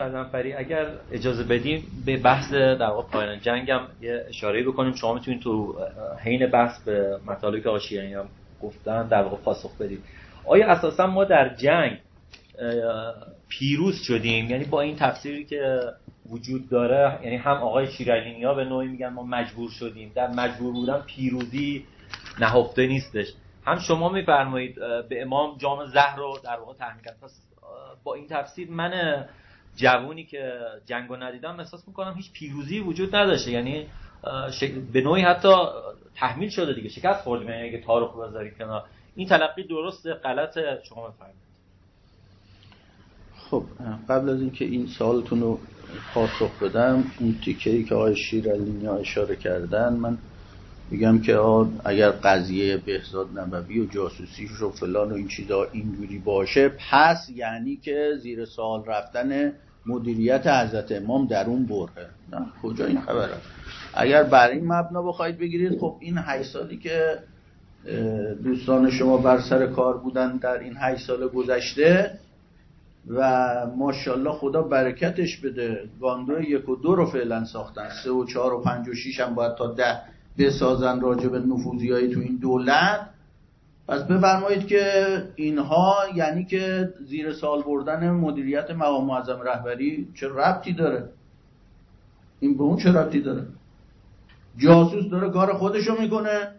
قزنفری 0.00 0.52
اگر 0.52 0.86
اجازه 1.12 1.44
بدیم 1.44 2.02
به 2.06 2.16
بحث 2.16 2.52
در 2.52 2.86
واقع 2.86 3.08
پایان 3.10 3.40
جنگ 3.40 3.70
هم 3.70 3.88
یه 4.00 4.24
اشاره 4.28 4.62
بکنیم. 4.62 4.94
شما 4.94 5.14
می‌تونید 5.14 5.40
تو 5.42 5.76
حین 6.24 6.46
بحث 6.46 6.82
به 6.82 7.18
مطالبی 7.26 7.62
که 7.62 7.68
آقای 7.68 8.12
هم 8.12 8.28
گفتن 8.62 9.08
در 9.08 9.22
واقع 9.22 9.36
پاسخ 9.36 9.76
بدید 9.78 10.04
آیا 10.46 10.68
اساسا 10.68 11.06
ما 11.06 11.24
در 11.24 11.54
جنگ 11.54 11.98
پیروز 13.48 13.96
شدیم؟ 13.96 14.50
یعنی 14.50 14.64
با 14.64 14.80
این 14.80 14.96
تفسیری 14.96 15.44
که 15.44 15.80
وجود 16.30 16.68
داره 16.68 17.18
یعنی 17.22 17.36
هم 17.36 17.56
آقای 17.56 17.86
شیرالینی 17.86 18.44
ها 18.44 18.54
به 18.54 18.64
نوعی 18.64 18.88
میگن 18.88 19.08
ما 19.08 19.22
مجبور 19.22 19.70
شدیم 19.70 20.12
در 20.14 20.30
مجبور 20.30 20.72
بودن 20.72 21.00
پیروزی 21.06 21.84
نهفته 22.40 22.86
نیستش. 22.86 23.26
هم 23.64 23.78
شما 23.78 24.08
میفرمایید 24.08 24.74
به 25.08 25.22
امام 25.22 25.58
جام 25.58 25.86
زهر 25.86 26.16
رو 26.16 26.38
در 26.44 26.56
واقع 26.56 26.74
تحمیل 26.74 27.04
کرد. 27.04 27.16
با 28.04 28.14
این 28.14 28.26
تفسیر 28.30 28.70
من 28.70 29.24
جوونی 29.78 30.24
که 30.24 30.52
جنگو 30.86 31.16
ندیدم 31.16 31.60
احساس 31.60 31.88
می‌کنم 31.88 32.14
هیچ 32.16 32.32
پیروزی 32.32 32.80
وجود 32.80 33.16
نداشته. 33.16 33.50
یعنی 33.50 33.86
به 34.92 35.00
نوعی 35.00 35.22
حتی 35.22 35.54
تحمیل 36.14 36.48
شده 36.48 36.72
دیگه 36.72 36.88
شکست 36.88 37.20
خوردیم 37.20 37.48
یعنی 37.48 37.68
اگه 37.68 37.80
تاریخ 37.80 38.08
بذاری 38.16 38.50
کنار. 38.50 38.84
این 39.16 39.28
تلقی 39.28 39.62
درست 39.62 40.06
غلط 40.06 40.58
شما 40.88 41.08
بفرمایید 41.08 41.48
خب 43.50 43.64
قبل 44.08 44.28
از 44.28 44.40
اینکه 44.40 44.64
این 44.64 44.86
سوالتون 44.86 45.40
رو 45.40 45.58
پاسخ 46.14 46.62
بدم 46.62 47.04
اون 47.20 47.38
تیکه 47.44 47.70
ای 47.70 47.84
که 47.84 47.94
آقای 47.94 48.16
شیرالینی 48.16 48.86
ها 48.86 48.96
اشاره 48.96 49.36
کردن 49.36 49.92
من 49.92 50.18
میگم 50.90 51.22
که 51.22 51.38
اگر 51.84 52.10
قضیه 52.10 52.76
بهزاد 52.76 53.38
نبوی 53.38 53.80
و 53.80 53.86
جاسوسیش 53.86 54.50
و 54.60 54.70
فلان 54.70 55.12
و 55.12 55.14
این 55.14 55.28
چیزا 55.28 55.64
اینجوری 55.72 56.18
باشه 56.18 56.68
پس 56.90 57.30
یعنی 57.34 57.76
که 57.76 58.12
زیر 58.22 58.44
سوال 58.44 58.84
رفتن 58.84 59.52
مدیریت 59.86 60.46
حضرت 60.46 60.92
امام 60.92 61.26
در 61.26 61.46
اون 61.46 61.66
بره 61.66 62.08
نه 62.32 62.46
کجا 62.62 62.86
این 62.86 63.00
خبره؟ 63.00 63.34
اگر 63.94 64.22
بر 64.22 64.48
این 64.48 64.72
مبنا 64.72 65.02
بخواید 65.02 65.38
بگیرید 65.38 65.78
خب 65.78 65.96
این 66.00 66.18
هشت 66.18 66.52
سالی 66.52 66.76
که 66.76 67.18
دوستان 68.44 68.90
شما 68.90 69.16
بر 69.16 69.40
سر 69.40 69.66
کار 69.66 69.98
بودن 69.98 70.36
در 70.36 70.58
این 70.58 70.74
هشت 70.78 71.06
سال 71.06 71.28
گذشته 71.28 72.18
و 73.08 73.66
ماشاءالله 73.76 74.32
خدا 74.32 74.62
برکتش 74.62 75.36
بده. 75.36 75.88
گاندو 76.00 76.40
یک 76.40 76.68
و 76.68 76.76
دو 76.76 76.94
رو 76.94 77.06
فعلا 77.06 77.44
ساختن. 77.44 77.88
سه 78.04 78.10
و 78.10 78.24
چهار 78.24 78.54
و 78.54 78.62
پنج 78.62 78.88
و 78.88 78.94
شیش 78.94 79.20
هم 79.20 79.34
باید 79.34 79.54
تا 79.54 79.66
ده 79.66 80.00
بسازن 80.38 81.00
راجع 81.00 81.28
به 81.28 81.38
نفوذی 81.38 81.92
های 81.92 82.08
تو 82.14 82.20
این 82.20 82.36
دولت. 82.36 83.10
پس 83.88 84.02
بفرمایید 84.02 84.66
که 84.66 84.84
اینها 85.36 85.94
یعنی 86.14 86.44
که 86.44 86.88
زیر 87.06 87.32
سال 87.32 87.62
بردن 87.62 88.10
مدیریت 88.10 88.70
مقام 88.70 89.06
معظم 89.06 89.40
رهبری 89.40 90.08
چه 90.14 90.28
ربطی 90.28 90.72
داره؟ 90.72 91.08
این 92.40 92.56
به 92.56 92.62
اون 92.62 92.76
چه 92.76 92.92
ربطی 92.92 93.20
داره؟ 93.20 93.46
جاسوس 94.56 95.10
داره 95.10 95.30
کار 95.30 95.52
خودشو 95.52 96.00
می‌کنه 96.00 96.54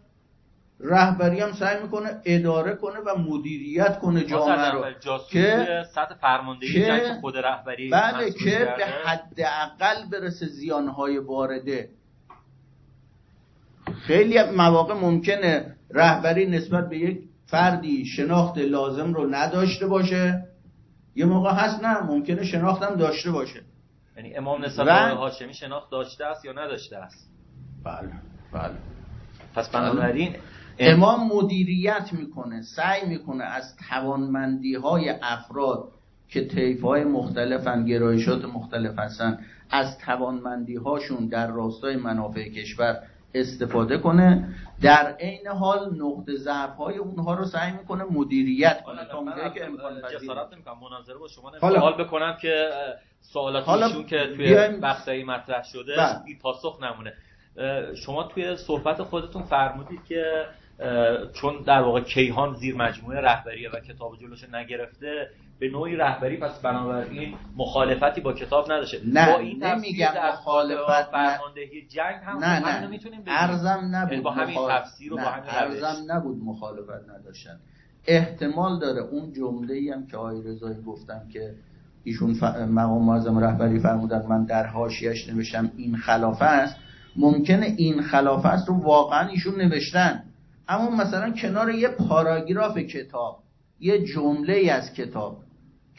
رهبری 0.79 1.39
هم 1.39 1.51
سعی 1.51 1.83
می‌کنه 1.83 2.21
اداره 2.25 2.75
کنه 2.75 2.99
و 2.99 3.17
مدیریت 3.17 3.99
کنه 3.99 4.23
جامعه 4.23 4.71
رو. 4.71 4.85
که 5.29 5.67
سطح 5.95 6.15
فرماندهی 6.21 6.85
که 6.85 7.17
خود 7.21 7.37
رهبری 7.37 7.89
بله 7.89 8.31
که 8.31 8.73
به 8.77 8.85
حداقل 8.85 10.09
برسه 10.11 10.45
زیانهای 10.45 11.17
وارده. 11.17 11.89
خیلی 14.07 14.43
مواقع 14.43 14.93
ممکنه 14.93 15.75
رهبری 15.91 16.45
نسبت 16.45 16.89
به 16.89 16.97
یک 16.97 17.19
فردی 17.45 18.05
شناخت 18.05 18.57
لازم 18.57 19.13
رو 19.13 19.29
نداشته 19.29 19.87
باشه 19.87 20.43
یه 21.15 21.25
موقع 21.25 21.51
هست 21.53 21.83
نه 21.83 22.03
ممکنه 22.03 22.43
شناخت 22.43 22.83
هم 22.83 22.95
داشته 22.95 23.31
باشه. 23.31 23.61
یعنی 24.17 24.35
امام 24.35 24.65
نسبت 24.65 24.85
به 24.85 25.15
هاشمی 25.15 25.53
شناخت 25.53 25.91
داشته 25.91 26.25
است 26.25 26.45
یا 26.45 26.51
نداشته 26.51 26.97
است؟ 26.97 27.29
بله 27.83 28.11
بله. 28.53 28.73
پس 29.55 29.69
بنابراین 29.69 30.35
امام 30.79 31.27
مدیریت 31.27 32.09
می‌کنه 32.13 32.61
سعی 32.61 33.07
می‌کنه 33.07 33.43
از 33.43 33.75
توانمندی 33.89 34.75
های 34.75 35.09
افراد 35.21 35.83
که 36.27 36.47
طیف 36.47 36.81
های 36.81 37.03
مختلفن 37.03 37.85
گرایشات 37.85 38.45
مختلف 38.45 38.99
هستن 38.99 39.39
از 39.69 39.97
توانمندی 39.97 40.75
هاشون 40.75 41.27
در 41.27 41.47
راستای 41.47 41.95
منافع 41.95 42.49
کشور 42.49 42.99
استفاده 43.33 43.97
کنه 43.97 44.55
در 44.81 45.15
عین 45.19 45.47
حال 45.47 45.95
نقطه 45.95 46.35
ضعف 46.35 46.75
های 46.75 46.97
اونها 46.97 47.33
رو 47.33 47.45
سعی 47.45 47.71
می‌کنه 47.71 48.03
مدیریت 48.03 48.83
کنه. 48.83 49.05
تا 49.05 49.17
اونجایی 49.17 49.49
که 49.49 49.65
امکان 49.65 50.01
جسارت 50.01 50.53
نمی‌کنم 50.53 50.77
مناظره 50.81 51.17
با 51.17 51.27
شما 51.27 51.51
حالا 51.61 51.91
بکنم 51.91 52.37
که 52.41 52.69
سوالات 53.21 53.69
ایشون 53.69 54.05
که 54.05 54.17
توی 54.35 54.67
بحثایی 54.67 55.23
مطرح 55.23 55.63
شده 55.63 55.97
بله. 55.97 56.23
بی 56.25 56.37
پاسخ 56.37 56.79
نمونه. 56.83 57.13
شما 57.95 58.23
توی 58.23 58.55
صحبت 58.55 59.03
خودتون 59.03 59.43
فرمودید 59.43 60.05
که 60.05 60.45
چون 61.33 61.53
در 61.67 61.81
واقع 61.81 62.01
کیهان 62.01 62.53
زیر 62.53 62.75
مجموعه 62.75 63.21
رهبریه 63.21 63.69
و 63.69 63.79
کتاب 63.79 64.17
جلوش 64.21 64.43
نگرفته 64.53 65.27
به 65.59 65.69
نوعی 65.69 65.95
رهبری 65.95 66.37
پس 66.37 66.59
بنابراین 66.59 67.33
مخالفتی 67.57 68.21
با 68.21 68.33
کتاب 68.33 68.71
نداشته. 68.71 68.97
نه 69.05 69.31
با 69.31 69.39
این 69.39 69.63
نمیگم 69.63 70.11
مخالفت 70.33 71.11
فرماندهی 71.11 71.87
جنگ 71.87 72.15
هم 72.23 72.37
نه 72.37 72.81
نه. 72.81 72.87
می‌تونیم 72.87 73.23
ارزم 73.27 73.89
نبود 73.91 74.23
با 74.23 74.31
همین 74.31 74.57
تفسیر 74.69 75.13
و 75.13 75.15
با 75.15 75.21
همین 75.21 75.49
ارزم 75.49 76.11
نبود 76.11 76.43
مخالفت 76.43 77.09
نداشتن. 77.09 77.59
احتمال 78.07 78.79
داره 78.79 79.01
اون 79.01 79.33
جمله 79.33 79.73
ای 79.73 79.89
هم 79.89 80.07
که 80.07 80.17
آقای 80.17 80.41
رضایی 80.43 80.81
گفتم 80.81 81.21
که 81.33 81.53
ایشون 82.03 82.33
ف... 82.33 82.43
مقام 82.43 83.05
معظم 83.05 83.39
رهبری 83.39 83.79
فرمودن 83.79 84.25
من 84.29 84.45
در 84.45 84.65
حاشیه‌اش 84.65 85.29
نوشتم 85.29 85.71
این 85.77 85.95
خلافه 85.95 86.45
است. 86.45 86.75
ممکنه 87.15 87.65
این 87.77 88.01
خلافه 88.01 88.47
است 88.47 88.69
رو 88.69 88.75
واقعا 88.83 89.27
ایشون 89.27 89.55
نوشتن. 89.61 90.23
اما 90.69 90.89
مثلا 90.89 91.31
کنار 91.31 91.69
یه 91.69 91.87
پاراگراف 91.87 92.77
کتاب 92.77 93.43
یه 93.79 94.05
جمله 94.05 94.71
از 94.71 94.93
کتاب 94.93 95.37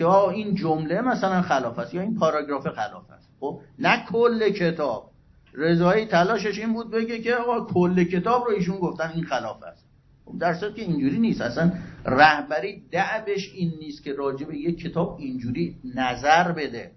که 0.00 0.08
این 0.08 0.54
جمله 0.54 1.00
مثلا 1.00 1.42
خلاف 1.42 1.78
است 1.78 1.94
یا 1.94 2.00
این 2.00 2.14
پاراگراف 2.14 2.68
خلاف 2.68 3.10
است. 3.10 3.28
خب 3.40 3.60
نه 3.78 4.04
کل 4.12 4.50
کتاب. 4.50 5.10
رضایی 5.54 6.06
تلاشش 6.06 6.58
این 6.58 6.72
بود 6.72 6.90
بگه 6.90 7.18
که 7.18 7.34
آقا 7.34 7.64
کل 7.64 8.04
کتاب 8.04 8.44
رو 8.44 8.50
ایشون 8.50 8.78
گفتن 8.78 9.10
این 9.14 9.24
خلاف 9.24 9.62
است. 9.62 9.86
خب 10.24 10.38
در 10.38 10.54
صورت 10.54 10.74
که 10.74 10.82
اینجوری 10.82 11.18
نیست. 11.18 11.40
اصلا 11.40 11.72
رهبری 12.04 12.82
دعبش 12.90 13.52
این 13.54 13.72
نیست 13.80 14.04
که 14.04 14.12
راجع 14.12 14.46
به 14.46 14.56
یک 14.56 14.80
کتاب 14.80 15.16
اینجوری 15.18 15.76
نظر 15.94 16.52
بده. 16.52 16.90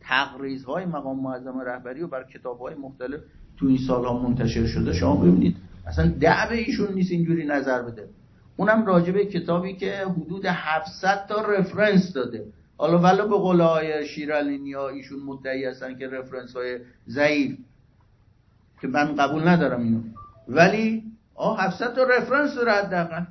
تقریزهای 0.00 0.84
مقام 0.84 1.20
معظم 1.20 1.60
رهبری 1.60 2.02
و 2.02 2.06
بر 2.06 2.24
کتابهای 2.34 2.74
مختلف 2.74 3.20
تو 3.56 3.66
این 3.66 3.78
سالها 3.86 4.18
منتشر 4.18 4.66
شده. 4.66 4.92
شما 4.92 5.16
ببینید 5.16 5.56
اصلا 5.86 6.08
دعب 6.20 6.52
ایشون 6.52 6.94
نیست 6.94 7.12
اینجوری 7.12 7.46
نظر 7.46 7.82
بده. 7.82 8.08
اونم 8.56 8.86
راجبه 8.86 9.26
کتابی 9.26 9.76
که 9.76 9.96
حدود 9.96 10.46
700 10.46 11.26
تا 11.28 11.40
رفرنس 11.40 12.12
داده. 12.12 12.44
حالا 12.78 12.98
ولی 12.98 13.28
به 13.28 13.36
قول 13.36 13.60
های 13.60 14.06
شیرالینی 14.06 14.72
ها 14.72 14.88
ایشون 14.88 15.18
مدعی 15.22 15.64
هستن 15.64 15.98
که 15.98 16.08
رفرنس 16.08 16.56
های 16.56 16.78
ضعیف. 17.08 17.58
که 18.80 18.88
من 18.88 19.16
قبول 19.16 19.48
ندارم 19.48 19.82
اینو. 19.82 20.00
ولی 20.48 21.02
آه 21.34 21.60
700 21.60 21.94
تا 21.94 22.02
رفرنس 22.02 22.54
داره 22.54 22.72
حداقل. 22.72 23.24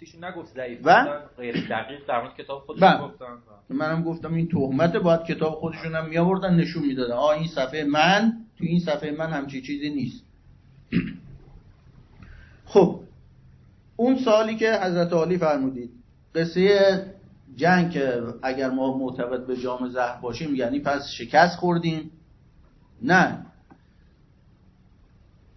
ایشون 0.00 0.24
نگفت 0.24 0.54
ضعیف. 0.54 0.78
و؟ 0.84 1.06
غیر 1.36 1.54
دقیق 1.70 2.06
در 2.08 2.22
مورد 2.22 2.36
کتاب 2.36 2.62
خودشون 2.66 2.88
بله. 2.88 3.00
گفتن. 3.00 3.26
منم 3.68 4.02
گفتم 4.02 4.34
این 4.34 4.48
تهمت 4.48 4.96
باید 4.96 5.22
کتاب 5.22 5.54
خودشون 5.54 5.94
هم 5.94 6.08
می 6.08 6.18
آوردن 6.18 6.54
نشون 6.54 6.86
می‌دادن. 6.86 7.14
آ 7.14 7.30
این 7.30 7.48
صفحه 7.48 7.84
من 7.84 8.32
تو 8.58 8.64
این 8.64 8.80
صفحه 8.80 9.10
من 9.10 9.30
همچی 9.30 9.62
چیزی 9.62 9.90
نیست. 9.90 10.24
خب 12.72 13.00
اون 13.96 14.18
سالی 14.18 14.56
که 14.56 14.72
حضرت 14.82 15.12
علی 15.12 15.38
فرمودید 15.38 15.90
قصه 16.34 17.04
جنگ 17.56 17.90
که 17.90 18.22
اگر 18.42 18.70
ما 18.70 18.98
معتقد 18.98 19.46
به 19.46 19.56
جام 19.56 19.88
زهر 19.88 20.20
باشیم 20.20 20.54
یعنی 20.54 20.80
پس 20.80 21.08
شکست 21.18 21.56
خوردیم؟ 21.56 22.10
نه. 23.02 23.46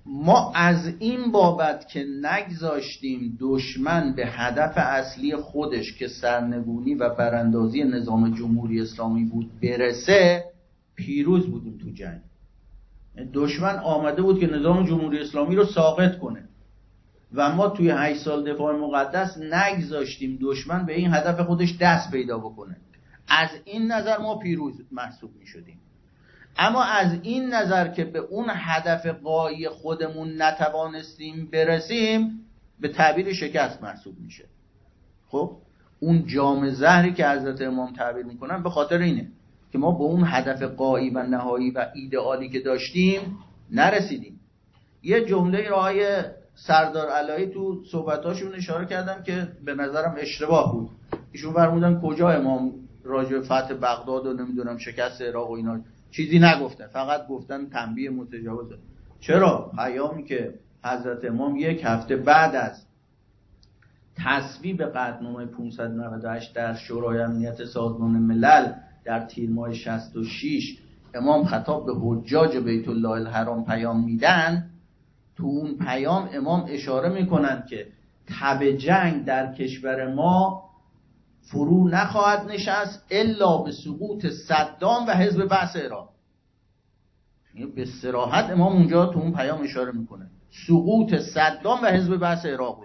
ما 0.06 0.54
از 0.56 0.94
این 1.00 1.32
بابت 1.32 1.88
که 1.88 2.06
نگذاشتیم 2.22 3.38
دشمن 3.40 4.14
به 4.16 4.26
هدف 4.26 4.74
اصلی 4.78 5.36
خودش 5.36 5.98
که 5.98 6.08
سرنگونی 6.08 6.96
و 6.96 7.10
براندازی 7.10 7.84
نظام 7.84 8.34
جمهوری 8.36 8.82
اسلامی 8.82 9.26
بود 9.26 9.60
برسه 9.62 10.44
پیروز 10.96 11.48
بودیم 11.48 11.78
تو 11.78 11.90
جنگ. 11.90 12.22
دشمن 13.34 13.76
آمده 13.80 14.22
بود 14.22 14.40
که 14.40 14.48
نظام 14.48 14.86
جمهوری 14.86 15.20
اسلامی 15.20 15.56
رو 15.56 15.66
ساقط 15.66 16.18
کنه. 16.18 16.50
و 17.36 17.56
ما 17.56 17.70
توی 17.70 17.90
8 17.90 18.20
سال 18.20 18.54
دفاع 18.54 18.76
مقدس 18.76 19.38
نگذاشتیم 19.38 20.40
دشمن 20.42 20.86
به 20.86 20.94
این 20.94 21.14
هدف 21.14 21.40
خودش 21.40 21.78
دست 21.82 22.12
پیدا 22.12 22.38
بکنه. 22.38 22.78
از 23.28 23.50
این 23.66 23.92
نظر 23.92 24.18
ما 24.18 24.36
پیروز 24.36 24.82
محسوب 24.92 25.32
می 25.40 25.46
شدیم 25.48 25.80
اما 26.58 26.84
از 26.84 27.20
این 27.22 27.54
نظر 27.54 27.88
که 27.88 28.06
به 28.06 28.20
اون 28.20 28.46
هدف 28.50 29.06
قایی 29.06 29.70
خودمون 29.70 30.42
نتوانستیم 30.42 31.50
برسیم 31.52 32.46
به 32.80 32.88
تعبیر 32.88 33.34
شکست 33.34 33.84
محسوب 33.84 34.20
میشه. 34.20 34.46
خب؟ 35.28 35.58
اون 36.00 36.28
جام 36.28 36.70
زهری 36.70 37.14
که 37.14 37.28
حضرت 37.28 37.62
امام 37.62 37.94
تعبیر 37.94 38.26
می‌کنن 38.26 38.64
به 38.64 38.70
خاطر 38.70 38.98
اینه 38.98 39.28
که 39.72 39.78
ما 39.78 39.92
به 39.92 40.04
اون 40.04 40.24
هدف 40.26 40.62
قایی 40.62 41.10
و 41.10 41.24
نهایی 41.24 41.72
و 41.72 41.86
ایدئالی 41.96 42.50
که 42.50 42.60
داشتیم 42.60 43.38
نرسیدیم. 43.72 44.40
یه 45.04 45.26
جمله 45.26 45.70
رای 45.70 46.24
سردار 46.56 47.08
علایی 47.08 47.48
تو 47.48 47.84
صحبتاشون 47.92 48.56
اشاره 48.56 48.86
کردم 48.86 49.24
که 49.24 49.48
به 49.66 49.76
نظرم 49.76 50.16
اشتباه 50.18 50.74
بود. 50.74 50.90
ایشون 51.32 51.54
فرمودن 51.54 52.02
کجا 52.02 52.30
امام 52.30 52.72
راجع 53.04 53.42
فتح 53.42 53.74
بغداد 53.74 54.26
و 54.26 54.34
نمی‌دونم 54.34 54.78
شکست 54.78 55.22
عراق 55.22 55.50
و 55.50 55.54
اینا 55.54 55.80
چیزی 56.12 56.40
نگفتن. 56.40 56.88
فقط 56.88 57.28
گفتن 57.28 57.70
تنبیه 57.70 58.10
متجاوزه 58.10 58.76
چرا؟ 59.20 59.72
پیامی 59.76 60.24
که 60.24 60.54
حضرت 60.84 61.26
امام 61.26 61.56
یک 61.56 61.82
هفته 61.84 62.16
بعد 62.16 62.56
از 62.56 62.86
تصویب 64.18 64.84
قطعنامه 64.84 65.46
598 65.46 66.54
در 66.54 66.76
شورای 66.76 67.20
امنیت 67.20 67.66
سازمان 67.66 68.12
ملل 68.12 68.72
در 69.06 69.26
تیر 69.26 69.50
ماه 69.50 69.74
66 69.74 70.78
امام 71.14 71.44
خطاب 71.44 71.86
به 71.86 71.94
حجاج 72.02 72.58
بیت 72.58 72.88
الله 72.88 73.10
الحرام 73.10 73.66
پیام 73.66 74.04
میدن 74.06 74.70
تو 75.38 75.46
اون 75.46 75.78
پیام 75.78 76.30
امام 76.34 76.66
اشاره 76.70 77.10
می‌کنن 77.10 77.64
که 77.70 77.88
تب 78.40 78.64
جنگ 78.64 79.26
در 79.26 79.54
کشور 79.54 80.14
ما 80.14 80.64
فرو 81.42 81.88
نخواهد 81.88 82.52
نشست 82.52 83.06
الا 83.12 83.58
به 83.58 83.72
سقوط 83.72 84.26
صدام 84.26 85.08
و 85.08 85.12
حزب 85.12 85.46
بعث 85.46 85.76
عراق 85.76 86.10
یعنی 87.56 87.72
به 87.72 87.86
سراحت 87.86 88.50
امام 88.50 88.74
اونجا 88.74 89.06
تو 89.06 89.20
اون 89.20 89.34
پیام 89.34 89.62
اشاره 89.62 89.92
می‌کنه. 89.92 90.28
سقوط 90.68 91.16
صدام 91.16 91.84
و 91.84 91.86
حزب 91.86 92.18
بعث 92.18 92.46
عراق 92.46 92.80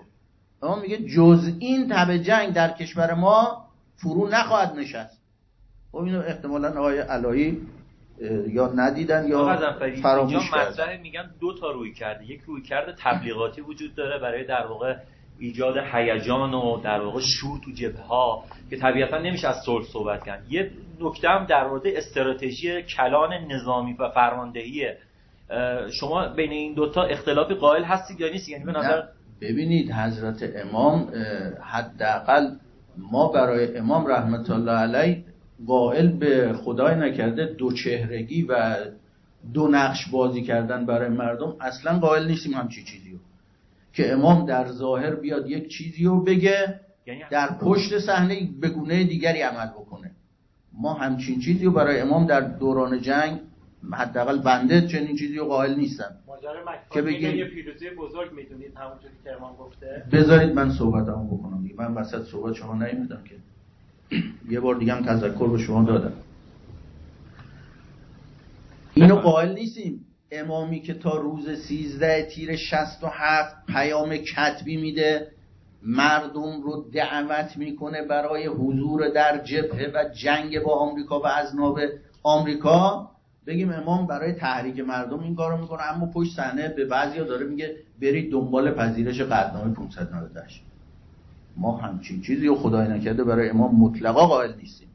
امام 0.62 0.80
میگه 0.80 0.96
جز 0.96 1.50
این 1.58 1.88
تب 1.88 2.16
جنگ 2.16 2.52
در 2.52 2.72
کشور 2.72 3.14
ما 3.14 3.64
فرو 3.96 4.28
نخواهد 4.28 4.78
نشست. 4.78 5.20
خب 5.92 5.98
اینو 5.98 6.20
احتمالا 6.20 6.68
آقای 6.68 6.98
علایی 6.98 7.66
یا 8.48 8.72
ندیدن 8.76 9.28
یا 9.28 9.58
فراموش 10.02 10.50
کردن. 10.50 11.00
میگن 11.00 11.30
دو 11.40 11.54
تا 11.54 11.70
روی 11.70 11.92
کرده. 11.92 12.24
یک 12.24 12.40
روی 12.40 12.62
کرده 12.62 12.94
تبلیغاتی 12.98 13.60
وجود 13.60 13.94
داره 13.94 14.18
برای 14.18 14.44
در 14.44 14.66
واقع 14.66 14.96
ایجاد 15.38 15.74
هیجان 15.92 16.54
و 16.54 16.80
در 16.84 17.00
واقع 17.00 17.20
شور 17.20 17.60
تو 17.64 17.70
جبه 17.70 18.00
ها 18.00 18.44
که 18.70 18.76
طبیعتا 18.76 19.18
نمیشه 19.18 19.48
از 19.48 19.56
صلح 19.66 19.84
صحبت 19.84 20.24
کرد. 20.24 20.52
یه 20.52 20.70
نکته 21.00 21.28
هم 21.28 21.44
در 21.44 21.68
مورد 21.68 21.86
استراتژی 21.86 22.82
کلان 22.82 23.32
نظامی 23.32 23.92
و 23.92 24.08
فرماندهیه 24.08 24.98
شما 26.00 26.28
بین 26.28 26.50
این 26.50 26.74
دوتا 26.74 27.02
اختلافی 27.02 27.54
قائل 27.54 27.84
هستید 27.84 28.20
یا 28.20 28.28
نیست 28.28 28.48
یعنی 28.48 28.64
به 28.64 28.72
نظر 28.72 29.02
ببینید 29.40 29.92
حضرت 29.92 30.42
امام 30.56 31.08
حداقل 31.60 32.50
ما 32.98 33.28
برای 33.32 33.76
امام 33.76 34.06
رحمت 34.06 34.50
الله 34.50 34.72
علیه 34.72 35.24
قائل 35.66 36.08
به 36.08 36.52
خدای 36.52 36.94
نکرده 36.94 37.46
دو 37.46 37.72
چهرگی 37.72 38.42
و 38.42 38.76
دو 39.54 39.68
نقش 39.68 40.08
بازی 40.10 40.42
کردن 40.42 40.86
برای 40.86 41.08
مردم 41.08 41.56
اصلا 41.60 41.98
قائل 41.98 42.26
نیستیم 42.26 42.54
همچی 42.54 42.84
چیزی 42.84 43.10
رو 43.10 43.18
که 43.92 44.12
امام 44.12 44.46
در 44.46 44.68
ظاهر 44.68 45.14
بیاد 45.14 45.50
یک 45.50 45.68
چیزی 45.68 46.04
رو 46.04 46.24
بگه 46.24 46.80
یعنی 47.06 47.22
در 47.30 47.58
پشت 47.60 47.98
صحنه 47.98 48.48
به 48.60 48.68
گونه 48.68 49.04
دیگری 49.04 49.40
عمل 49.40 49.66
بکنه. 49.66 50.10
ما 50.72 50.94
همچین 50.94 51.40
چیزی 51.40 51.64
رو 51.64 51.72
برای 51.72 52.00
امام 52.00 52.26
در 52.26 52.40
دوران 52.40 53.00
جنگ 53.00 53.40
حداقل 53.92 54.38
بنده 54.38 54.86
چنین 54.86 55.16
چیزی 55.16 55.36
رو 55.36 55.44
قائل 55.44 55.74
نیستم. 55.74 56.16
که 56.90 57.02
بگیم 57.02 57.34
یه 57.34 57.44
پیروزی 57.44 57.90
بزرگ 57.90 58.32
می‌دونید 58.32 58.72
همونجوری 58.76 59.14
که 59.24 59.32
امام 59.36 59.56
گفته. 59.56 60.04
بذارید 60.12 60.54
من 60.54 60.70
صحبتمو 60.70 61.36
بکنم 61.36 61.70
من 61.76 61.94
وسط 61.94 62.22
صحبت 62.22 62.54
شما 62.54 62.74
نمیدم 62.74 63.22
که. 63.24 63.34
یه 64.50 64.60
بار 64.60 64.74
دیگه 64.74 64.94
هم 64.94 65.04
تذکر 65.04 65.48
به 65.48 65.58
شما 65.58 65.84
دادم. 65.84 66.12
اینو 68.94 69.16
قائل 69.16 69.52
نیستیم. 69.52 70.06
امامی 70.32 70.80
که 70.80 70.94
تا 70.94 71.16
روز 71.16 71.50
سیزده 71.50 72.28
تیر 72.30 72.56
شست 72.56 73.04
و 73.04 73.06
هفت 73.06 73.56
پیام 73.66 74.16
کتبی 74.16 74.76
میده 74.76 75.26
مردم 75.82 76.62
رو 76.62 76.84
دعوت 76.94 77.56
می‌کنه 77.56 78.02
برای 78.02 78.46
حضور 78.46 79.08
در 79.08 79.38
جبهه 79.44 79.92
و 79.94 80.04
جنگ 80.14 80.62
با 80.62 80.74
آمریکا 80.74 81.20
و 81.20 81.26
ازناب 81.26 81.80
آمریکا. 82.22 83.10
بگیم 83.46 83.72
امام 83.72 84.06
برای 84.06 84.32
تحریک 84.32 84.80
مردم 84.80 85.20
این 85.20 85.34
کارو 85.34 85.56
می‌کنه 85.60 85.82
اما 85.82 86.06
پشت 86.06 86.36
صحنه 86.36 86.68
به 86.68 86.84
بعضیا 86.84 87.24
داره 87.24 87.46
میگه 87.46 87.76
برید 88.02 88.32
دنبال 88.32 88.70
پذیرش 88.70 89.20
قدنامه 89.20 89.74
598 89.74 90.62
ما 91.56 91.76
همچین 91.76 92.22
چیزی 92.22 92.48
و 92.48 92.54
خدای 92.54 92.88
نکرده 92.88 93.24
برای 93.24 93.50
امام 93.50 93.76
مطلقا 93.76 94.26
قائل 94.26 94.52
نیستیم. 94.56 94.88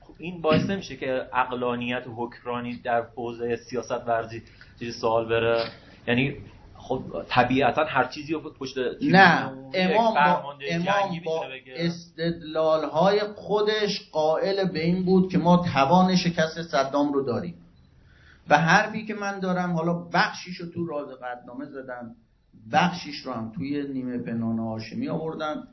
خب 0.00 0.14
این 0.18 0.40
باعث 0.40 0.70
نمیشه 0.70 0.96
که 0.96 1.26
اقلانیت 1.32 2.06
و 2.06 2.10
حکرانی 2.16 2.76
در 2.76 3.02
حوزه 3.16 3.56
سیاست 3.56 4.08
ورزی 4.08 4.42
چیزی 4.78 4.92
سوال 4.92 5.28
بره؟ 5.28 5.64
یعنی 6.06 6.36
خب 6.74 7.02
طبیعتا 7.28 7.84
هر 7.84 8.04
چیزی 8.04 8.32
رو 8.32 8.40
پشت 8.40 8.78
نه 9.02 9.52
امام 9.74 10.14
با, 10.14 10.56
امام 10.70 11.20
با 11.24 11.44
استدلال 11.76 12.84
های 12.84 13.20
خودش 13.20 14.10
قائل 14.12 14.68
به 14.68 14.84
این 14.84 15.04
بود 15.04 15.32
که 15.32 15.38
ما 15.38 15.64
توان 15.74 16.16
شکست 16.16 16.62
صدام 16.62 17.12
رو 17.12 17.22
داریم. 17.22 17.54
و 18.48 18.58
حرفی 18.58 19.06
که 19.06 19.14
من 19.14 19.40
دارم 19.40 19.72
حالا 19.72 19.94
بخشیش 19.94 20.56
رو 20.56 20.66
تو 20.66 20.86
راز 20.86 21.08
قدنامه 21.08 21.64
زدم 21.64 22.14
بخشیش 22.72 23.16
رو 23.16 23.32
هم 23.32 23.52
توی 23.56 23.92
نیمه 23.92 24.18
پنان 24.18 24.58
هاشمی 24.58 25.08
آوردم. 25.08 25.68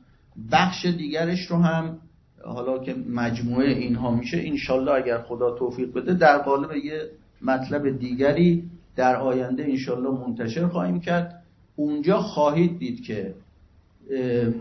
بخش 0.52 0.86
دیگرش 0.86 1.46
رو 1.46 1.56
هم 1.56 1.98
حالا 2.44 2.78
که 2.78 2.94
مجموعه 2.94 3.68
اینها 3.68 4.10
میشه 4.10 4.38
انشالله 4.44 4.92
اگر 4.92 5.18
خدا 5.18 5.50
توفیق 5.50 5.92
بده 5.92 6.14
در 6.14 6.38
قالب 6.38 6.76
یه 6.76 7.10
مطلب 7.42 7.98
دیگری 7.98 8.70
در 8.96 9.16
آینده 9.16 9.62
انشالله 9.62 10.10
منتشر 10.10 10.66
خواهیم 10.66 11.00
کرد. 11.00 11.42
اونجا 11.76 12.18
خواهید 12.18 12.78
دید 12.78 13.02
که 13.02 13.34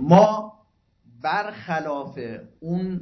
ما 0.02 0.54
برخلاف 1.24 2.20
اون 2.60 3.00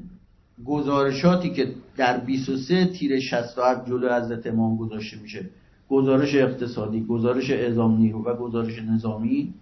گزارشاتی 0.65 1.49
که 1.49 1.68
در 1.97 2.18
23 2.18 2.85
تیر 2.85 3.19
67 3.19 3.88
جلو 3.88 4.14
حضرت 4.14 4.47
امام 4.47 4.77
گذاشته 4.77 5.18
میشه 5.22 5.49
گزارش 5.89 6.35
اقتصادی 6.35 7.06
گزارش 7.06 7.52
اعزام 7.52 7.97
نیرو 7.97 8.23
و 8.23 8.35
گزارش 8.35 8.80
نظامی 8.80 9.53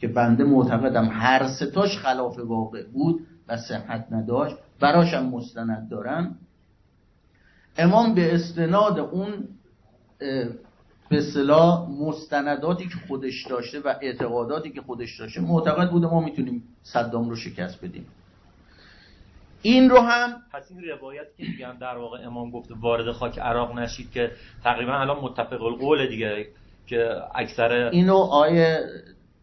که 0.00 0.08
بنده 0.08 0.44
معتقدم 0.44 1.08
هر 1.12 1.48
ستاش 1.48 1.98
خلاف 1.98 2.38
واقع 2.38 2.84
بود 2.86 3.20
و 3.48 3.56
صحت 3.56 4.06
نداشت 4.10 4.56
براشم 4.80 5.26
مستند 5.26 5.88
دارم 5.90 6.38
امام 7.78 8.14
به 8.14 8.34
استناد 8.34 8.98
اون 8.98 9.48
به 11.08 11.18
اصطلاح 11.18 11.90
مستنداتی 11.90 12.88
که 12.88 12.94
خودش 13.08 13.46
داشته 13.46 13.80
و 13.80 13.94
اعتقاداتی 14.00 14.70
که 14.70 14.80
خودش 14.80 15.20
داشته 15.20 15.40
معتقد 15.40 15.90
بوده 15.90 16.06
ما 16.06 16.20
می‌تونیم 16.20 16.62
صدام 16.82 17.30
رو 17.30 17.36
شکست 17.36 17.84
بدیم. 17.84 18.06
این 19.62 19.90
رو 19.90 19.98
هم 20.00 20.30
پس 20.52 20.62
این 20.70 20.84
روایت 20.84 21.26
که 21.36 21.44
میگن 21.44 21.78
در 21.78 21.96
واقع 21.96 22.26
امام 22.26 22.50
گفته 22.50 22.74
وارد 22.74 23.12
خاک 23.12 23.38
عراق 23.38 23.78
نشید 23.78 24.10
که 24.10 24.30
تقریبا 24.64 24.92
الان 24.92 25.20
متفق 25.20 25.62
القول 25.62 26.08
دیگه 26.08 26.46
که 26.86 27.08
اکثر 27.34 27.72
اینو 27.72 28.16
آیه 28.16 28.80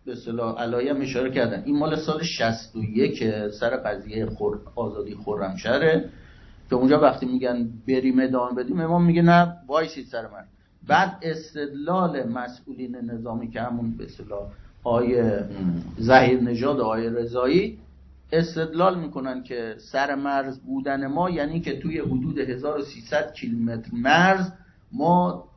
به 0.07 0.13
اصطلاح 0.13 0.61
علایم 0.61 1.01
اشاره 1.01 1.31
کردن. 1.31 1.63
این 1.65 1.77
مال 1.77 1.95
سال 1.95 2.23
61 2.23 3.23
سر 3.59 3.77
قضیه 3.77 4.25
خور... 4.25 4.59
آزادی 4.75 5.15
خرمشهره. 5.25 6.09
که 6.69 6.75
اونجا 6.75 6.99
وقتی 6.99 7.25
میگن 7.25 7.69
بریم 7.88 8.19
ادامه 8.19 8.55
بدیم 8.55 8.79
امام 8.79 9.05
میگه 9.05 9.21
نه 9.21 9.53
وایسید 9.67 10.05
سر 10.05 10.21
من. 10.21 10.43
بعد 10.88 11.17
استدلال 11.21 12.29
مسئولین 12.29 12.95
نظامی 12.95 13.49
که 13.49 13.61
همون 13.61 13.97
به 13.97 14.03
اصطلاح 14.03 14.47
آیه 14.84 15.43
زهیر 15.97 16.41
نژاد 16.41 16.79
آیه 16.79 17.09
رضایی 17.09 17.77
استدلال 18.31 18.99
می‌کنن 18.99 19.43
که 19.43 19.75
سر 19.91 20.15
مرز 20.15 20.59
بودن 20.59 21.07
ما 21.07 21.29
یعنی 21.29 21.59
که 21.61 21.79
توی 21.79 21.99
حدود 21.99 22.39
1300 22.39 23.34
کیلومتر 23.34 23.89
مرز 23.93 24.51
ما 24.91 25.47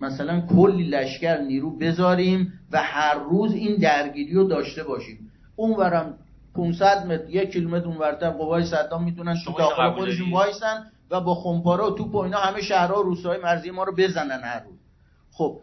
مثلا 0.00 0.40
کلی 0.40 0.84
لشکر 0.84 1.40
نیرو 1.40 1.70
بذاریم 1.70 2.52
و 2.74 2.82
هر 2.82 3.14
روز 3.14 3.54
این 3.54 3.76
درگیری 3.76 4.34
رو 4.34 4.44
داشته 4.44 4.84
باشیم 4.84 5.30
اونورم 5.56 6.14
500 6.54 7.06
متر 7.06 7.30
یک 7.30 7.52
کیلومتر 7.52 7.86
اونورتر 7.86 8.30
قوای 8.30 8.64
صدام 8.64 9.04
می‌تونن 9.04 9.36
تو 9.44 9.52
داخل 9.58 9.90
خودشون 9.90 10.30
وایسن 10.30 10.90
و 11.10 11.20
با 11.20 11.34
خمپاره 11.34 11.84
و 11.84 11.90
توپ 11.90 12.14
و 12.14 12.18
اینا 12.18 12.38
همه 12.38 12.62
شهرها 12.62 13.00
و 13.00 13.02
روستاهای 13.02 13.40
مرزی 13.40 13.70
ما 13.70 13.84
رو 13.84 13.94
بزنن 13.96 14.40
هر 14.44 14.60
روز. 14.60 14.78
خب 15.32 15.60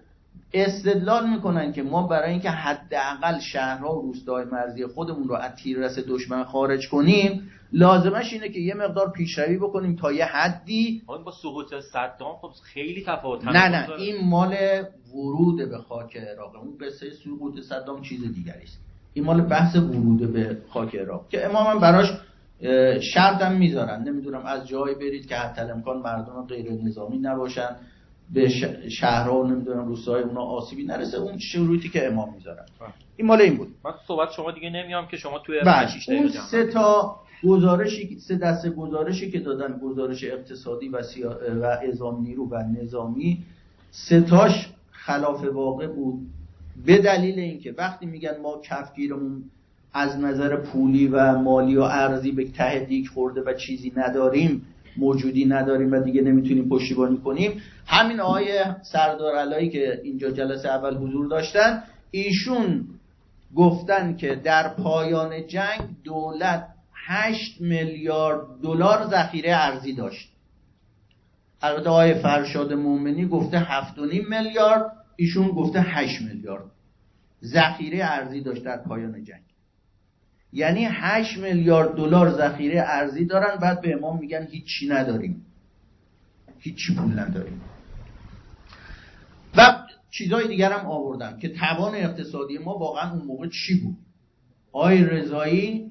استدلال 0.53 1.29
می‌کنن 1.29 1.73
که 1.73 1.83
ما 1.83 2.07
برای 2.07 2.31
اینکه 2.31 2.49
حداقل 2.49 3.39
شهرها 3.39 3.95
و 3.95 4.01
روستاهای 4.01 4.45
مرزی 4.45 4.85
خودمون 4.85 5.27
رو 5.27 5.35
از 5.35 5.55
تیررس 5.55 5.99
دشمن 6.07 6.43
خارج 6.43 6.89
کنیم 6.89 7.51
لازمش 7.73 8.33
اینه 8.33 8.49
که 8.49 8.59
یه 8.59 8.73
مقدار 8.73 9.11
پیشروی 9.11 9.57
بکنیم 9.57 9.95
تا 9.95 10.11
یه 10.11 10.25
حدی. 10.25 11.01
با 11.07 11.31
سقوط 11.31 11.79
صدام 11.79 12.35
خب 12.41 12.51
خیلی 12.63 13.03
تفاوت 13.07 13.45
نه 13.45 13.67
نه 13.67 13.89
این 13.89 14.27
مال 14.27 14.55
ورود 15.13 15.69
به 15.69 15.77
خاک 15.77 16.17
عراق. 16.17 16.55
اون 16.55 16.77
قصه 16.81 17.09
سقوط 17.09 17.59
صدام 17.59 18.01
چیز 18.01 18.33
دیگری 18.33 18.63
است. 18.63 18.79
این 19.13 19.25
مال 19.25 19.41
بحث 19.41 19.75
ورود 19.75 20.33
به 20.33 20.57
خاک 20.69 20.95
عراق. 20.95 21.29
که 21.29 21.45
امام 21.45 21.67
هم 21.67 21.79
براش 21.79 22.07
شرطم 23.01 23.51
می‌ذارن. 23.51 24.03
نمی‌دونم 24.03 24.45
از 24.45 24.67
جایی 24.67 24.95
برید 24.95 25.27
که 25.27 25.35
حتی 25.35 25.61
امکان 25.61 25.97
مردم 25.97 26.45
غیر 26.47 26.71
نظامی 26.71 27.17
نباشن. 27.17 27.75
به 28.33 28.49
شهرها 28.89 29.41
و 29.41 29.47
نمی‌دونم 29.47 29.87
روستاهای 29.87 30.23
اونا 30.23 30.41
آسیبی 30.41 30.83
نرسه. 30.83 31.17
اون 31.17 31.37
شروطی 31.37 31.89
که 31.89 32.07
امام 32.07 32.33
می‌ذارن. 32.33 32.65
این 33.17 33.27
مال 33.27 33.41
این 33.41 33.57
بود. 33.57 33.67
من 33.85 33.91
صحبت 34.07 34.31
شما 34.31 34.51
دیگه 34.51 34.69
نمیام 34.69 35.07
که 35.07 35.17
شما 35.17 35.39
توی 35.39 35.59
بله. 35.59 35.89
اون 36.07 36.29
سه 36.51 36.65
تا 36.65 37.15
گزارشی 37.43 38.19
سه 38.19 38.35
دسته 38.35 38.69
گزارشی 38.69 39.31
که 39.31 39.39
دادن 39.39 39.77
گزارش 39.77 40.23
اقتصادی 40.23 40.89
و, 40.89 41.03
سیا... 41.03 41.39
و 41.61 41.65
ازام 41.65 42.21
نیرو 42.21 42.47
و 42.49 42.63
نظامی 42.81 43.43
ستاش 43.91 44.69
خلاف 44.91 45.43
واقع 45.43 45.87
بود. 45.87 46.19
به 46.85 46.97
دلیل 46.97 47.39
اینکه 47.39 47.75
وقتی 47.77 48.05
میگن 48.05 48.37
ما 48.43 48.61
کفگیرمون 48.63 49.43
از 49.93 50.19
نظر 50.19 50.55
پولی 50.55 51.07
و 51.07 51.37
مالی 51.37 51.77
و 51.77 51.81
ارزی 51.81 52.31
به 52.31 52.45
ته 52.45 52.79
دیگ 52.79 53.07
خورده 53.07 53.41
و 53.41 53.53
چیزی 53.53 53.93
نداریم 53.95 54.61
موجودی 54.97 55.45
نداریم 55.45 55.91
و 55.91 55.99
دیگه 55.99 56.21
نمی‌تونیم 56.21 56.69
پشتیبانی 56.69 57.17
کنیم 57.17 57.61
همین 57.85 58.19
آقای 58.19 58.63
سردار 58.81 59.35
علایی 59.35 59.69
که 59.69 60.01
اینجا 60.03 60.31
جلسه 60.31 60.69
اول 60.69 60.95
حضور 60.95 61.27
داشتن 61.27 61.83
ایشون 62.11 62.85
گفتن 63.55 64.15
که 64.15 64.35
در 64.35 64.69
پایان 64.69 65.47
جنگ 65.47 65.81
دولت 66.03 66.67
8 67.11 67.61
میلیارد 67.61 68.61
دلار 68.63 69.07
ذخیره 69.07 69.55
ارزی 69.55 69.93
داشت. 69.93 70.29
البته 71.61 71.89
آقای 71.89 72.13
فرشاد 72.13 72.73
مومنی 72.73 73.25
گفته 73.25 73.65
7.5 73.65 73.99
میلیارد 74.29 74.91
ایشون 75.15 75.47
گفته 75.47 75.81
8 75.81 76.21
میلیارد. 76.21 76.63
ذخیره 77.43 78.05
ارزی 78.05 78.41
داشت 78.41 78.63
در 78.63 78.77
پایان 78.77 79.23
جنگ. 79.23 79.41
یعنی 80.53 80.87
8 80.91 81.37
میلیارد 81.37 81.95
دلار 81.95 82.31
ذخیره 82.37 82.81
ارزی 82.81 83.25
دارن 83.25 83.55
بعد 83.55 83.81
به 83.81 83.93
امام 83.93 84.19
میگن 84.19 84.47
هیچی 84.51 84.87
نداریم. 84.87 85.45
هیچی 86.59 86.95
پول 86.95 87.19
نداریم. 87.19 87.61
و 89.55 89.77
چیزهای 90.11 90.47
دیگر 90.47 90.71
هم 90.71 90.85
آوردم 90.85 91.37
که 91.39 91.49
توان 91.49 91.95
اقتصادی 91.95 92.57
ما 92.57 92.77
واقعا 92.77 93.11
اون 93.11 93.25
موقع 93.25 93.47
چی 93.47 93.79
بود؟ 93.79 93.97
آی 94.71 95.03
رضایی 95.03 95.90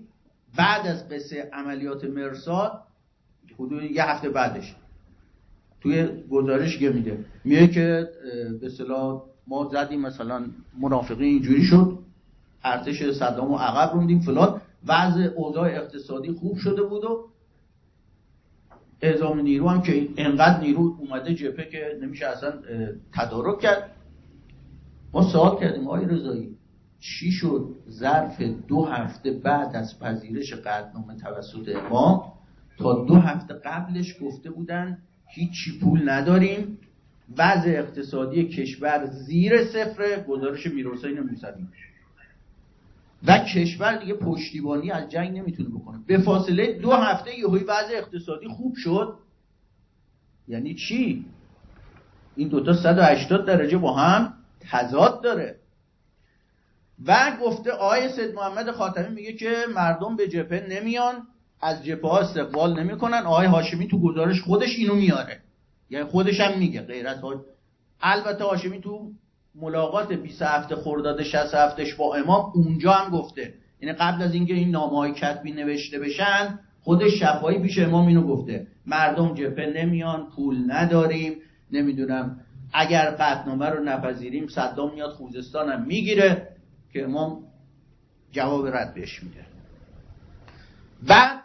بعد 0.56 0.86
از 0.86 1.09
قصه 1.09 1.51
عملیات 1.52 2.05
مرساد 2.05 2.82
حدود 3.55 3.82
یه 3.82 4.05
هفته 4.05 4.31
بعدش 4.31 4.74
توی 5.81 6.09
گزارش 6.31 6.78
که 6.78 6.90
میده. 6.90 7.24
میگه 7.44 7.68
که 7.68 8.09
به 8.60 8.68
صلاح 8.68 9.22
ما 9.47 9.70
زدیم 9.72 10.01
مثلا 10.01 10.47
منافقی 10.81 11.27
اینجوری 11.27 11.62
شد 11.62 11.98
ارتش 12.64 13.10
صدام 13.10 13.52
و 13.52 13.56
عقب 13.56 13.94
روندیم 13.94 14.20
فلان. 14.20 14.60
وضع 14.86 15.20
اوضاع 15.36 15.68
اقتصادی 15.68 16.32
خوب 16.32 16.56
شده 16.56 16.82
بود 16.82 17.05
و 17.05 17.28
اعزام 19.02 19.40
نیرو 19.40 19.68
هم 19.68 19.82
که 19.82 20.09
انقدر 20.16 20.60
نیرو 20.60 20.97
اومده 20.98 21.35
جبهه 21.35 21.70
که 21.70 21.98
نمیشه 22.02 22.27
اصلا 22.27 22.52
تدارک 23.12 23.59
کرد. 23.59 23.90
ما 25.12 25.32
سوال 25.32 25.60
کردیم 25.60 25.86
آقای 25.86 26.05
رضایی 26.05 26.56
چی 27.01 27.31
شد؟ 27.31 27.68
ظرف 27.90 28.43
دو 28.43 28.85
هفته 28.85 29.32
بعد 29.32 29.77
از 29.77 29.98
پذیرش 29.98 30.52
قدنامه 30.55 31.16
توسط 31.16 31.77
امام 31.77 32.32
تا 32.78 33.05
دو 33.05 33.14
هفته 33.14 33.55
قبلش 33.55 34.16
گفته 34.22 34.51
بودن 34.51 34.98
هیچی 35.27 35.78
پول 35.78 36.09
نداریم. 36.10 36.78
وضع 37.39 37.70
اقتصادی 37.70 38.48
کشور 38.48 39.06
زیر 39.06 39.64
صفر 39.64 40.24
گزارش 40.28 40.66
میرحسین 40.66 41.20
موسوی 41.20 41.66
و 43.27 43.39
کشور 43.39 43.97
دیگه 43.97 44.14
پشتیبانی 44.14 44.90
از 44.90 45.10
جنگ 45.10 45.39
نمی‌تونه 45.39 45.68
بکنه. 45.68 45.98
به 46.06 46.18
فاصله 46.18 46.72
دو 46.72 46.93
هفته 46.93 47.39
یهوی 47.39 47.64
وضع 47.64 47.97
اقتصادی 47.97 48.48
خوب 48.48 48.74
شد. 48.77 49.14
یعنی 50.48 50.74
چی؟ 50.74 51.24
این 52.36 52.48
دوتا 52.48 52.72
180 52.72 53.47
درجه 53.47 53.78
با 53.78 53.93
هم 53.94 54.35
تضاد 54.60 55.22
داره. 55.22 55.60
و 57.06 57.36
گفته 57.43 57.72
آیه 57.72 58.09
سید 58.09 58.35
محمد 58.35 58.70
خاتمی 58.70 59.14
میگه 59.14 59.32
که 59.32 59.56
مردم 59.74 60.16
به 60.16 60.28
جبهه 60.28 60.66
نمیان 60.70 61.14
از 61.62 61.85
جبهه 61.85 62.10
ها 62.10 62.18
استقبال 62.18 62.81
نمی‌کنن. 62.82 63.22
آقای 63.27 63.47
هاشمی 63.47 63.89
تو 63.89 64.01
گزارش 64.02 64.40
خودش 64.43 64.78
اینو 64.78 64.94
میاره. 64.94 65.40
یعنی 65.90 66.05
خودش 66.05 66.40
هم 66.40 66.59
میگه 66.59 66.81
غیرت 66.81 67.20
البته 68.02 68.44
هاشمی 68.44 68.81
تو 68.81 69.10
ملاقات 69.55 70.12
27 70.12 70.74
خرداد 70.74 71.22
67 71.22 71.97
با 71.98 72.14
امام 72.14 72.52
اونجا 72.55 72.93
هم 72.93 73.10
گفته. 73.10 73.55
یعنی 73.81 73.97
قبل 73.97 74.22
از 74.22 74.35
اینکه 74.35 74.55
این 74.55 74.70
نامه 74.70 74.97
های 74.98 75.12
کتبی 75.12 75.52
نوشته 75.52 75.98
بشن 75.98 76.59
خودش 76.81 77.12
شفایی 77.20 77.59
پیش 77.59 77.78
امام 77.78 78.06
اینو 78.06 78.22
گفته. 78.22 78.66
مردم 78.86 79.35
جبهه 79.35 79.66
نمیان 79.77 80.27
پول 80.36 80.72
نداریم 80.72 81.35
نمی‌دونم 81.72 82.40
اگر 82.72 83.10
قطنامه 83.10 83.66
رو 83.66 83.85
نپذیریم 83.85 84.47
صدام 84.47 84.94
میاد 84.94 85.10
خوزستانم 85.10 85.85
می‌گیره. 85.86 86.48
که 86.93 87.05
امام 87.05 87.45
جواب 88.33 88.67
رد 88.67 88.95
بهش 88.95 89.23
میده. 89.23 89.47
بعد 91.03 91.43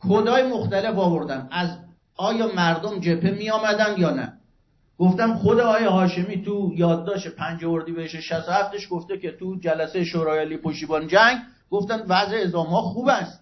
کدای 0.00 0.42
مختلف 0.42 0.98
آوردن. 0.98 1.48
از 1.50 1.78
آیا 2.16 2.54
مردم 2.56 3.00
جبهه 3.00 3.30
می 3.30 3.50
آمدن 3.50 3.94
یا 3.98 4.10
نه؟ 4.10 4.32
گفتم 4.98 5.34
خود 5.34 5.60
آیا 5.60 5.90
هاشمی 5.90 6.42
تو 6.42 6.72
یادداشت 6.74 7.28
پنج 7.28 7.64
اردیبهشت 7.64 8.20
67 8.20 8.88
گفته 8.88 9.18
که 9.18 9.32
تو 9.32 9.58
جلسه 9.60 10.04
شورای 10.04 10.38
علی 10.38 10.56
پشتیبان 10.56 11.06
جنگ 11.06 11.38
گفتن 11.70 12.02
وضع 12.08 12.36
ازام 12.36 12.66
ها 12.66 12.82
خوب 12.82 13.08
است. 13.08 13.40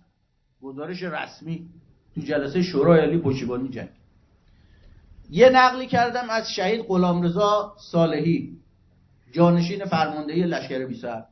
گزارش 0.63 1.03
رسمی 1.03 1.69
تو 2.15 2.21
جلسه 2.21 2.63
شورای 2.63 3.01
علی 3.01 3.19
پشتیبانی 3.19 3.69
جنگ. 3.69 3.89
یه 5.31 5.51
نقلی 5.51 5.87
کردم 5.87 6.31
از 6.31 6.51
شهید 6.51 6.83
غلامرضا 6.83 7.75
صالحی. 7.79 8.57
جانشین 9.33 9.85
فرماندهی 9.85 10.43
لشکر 10.43 10.87
27 10.87 11.29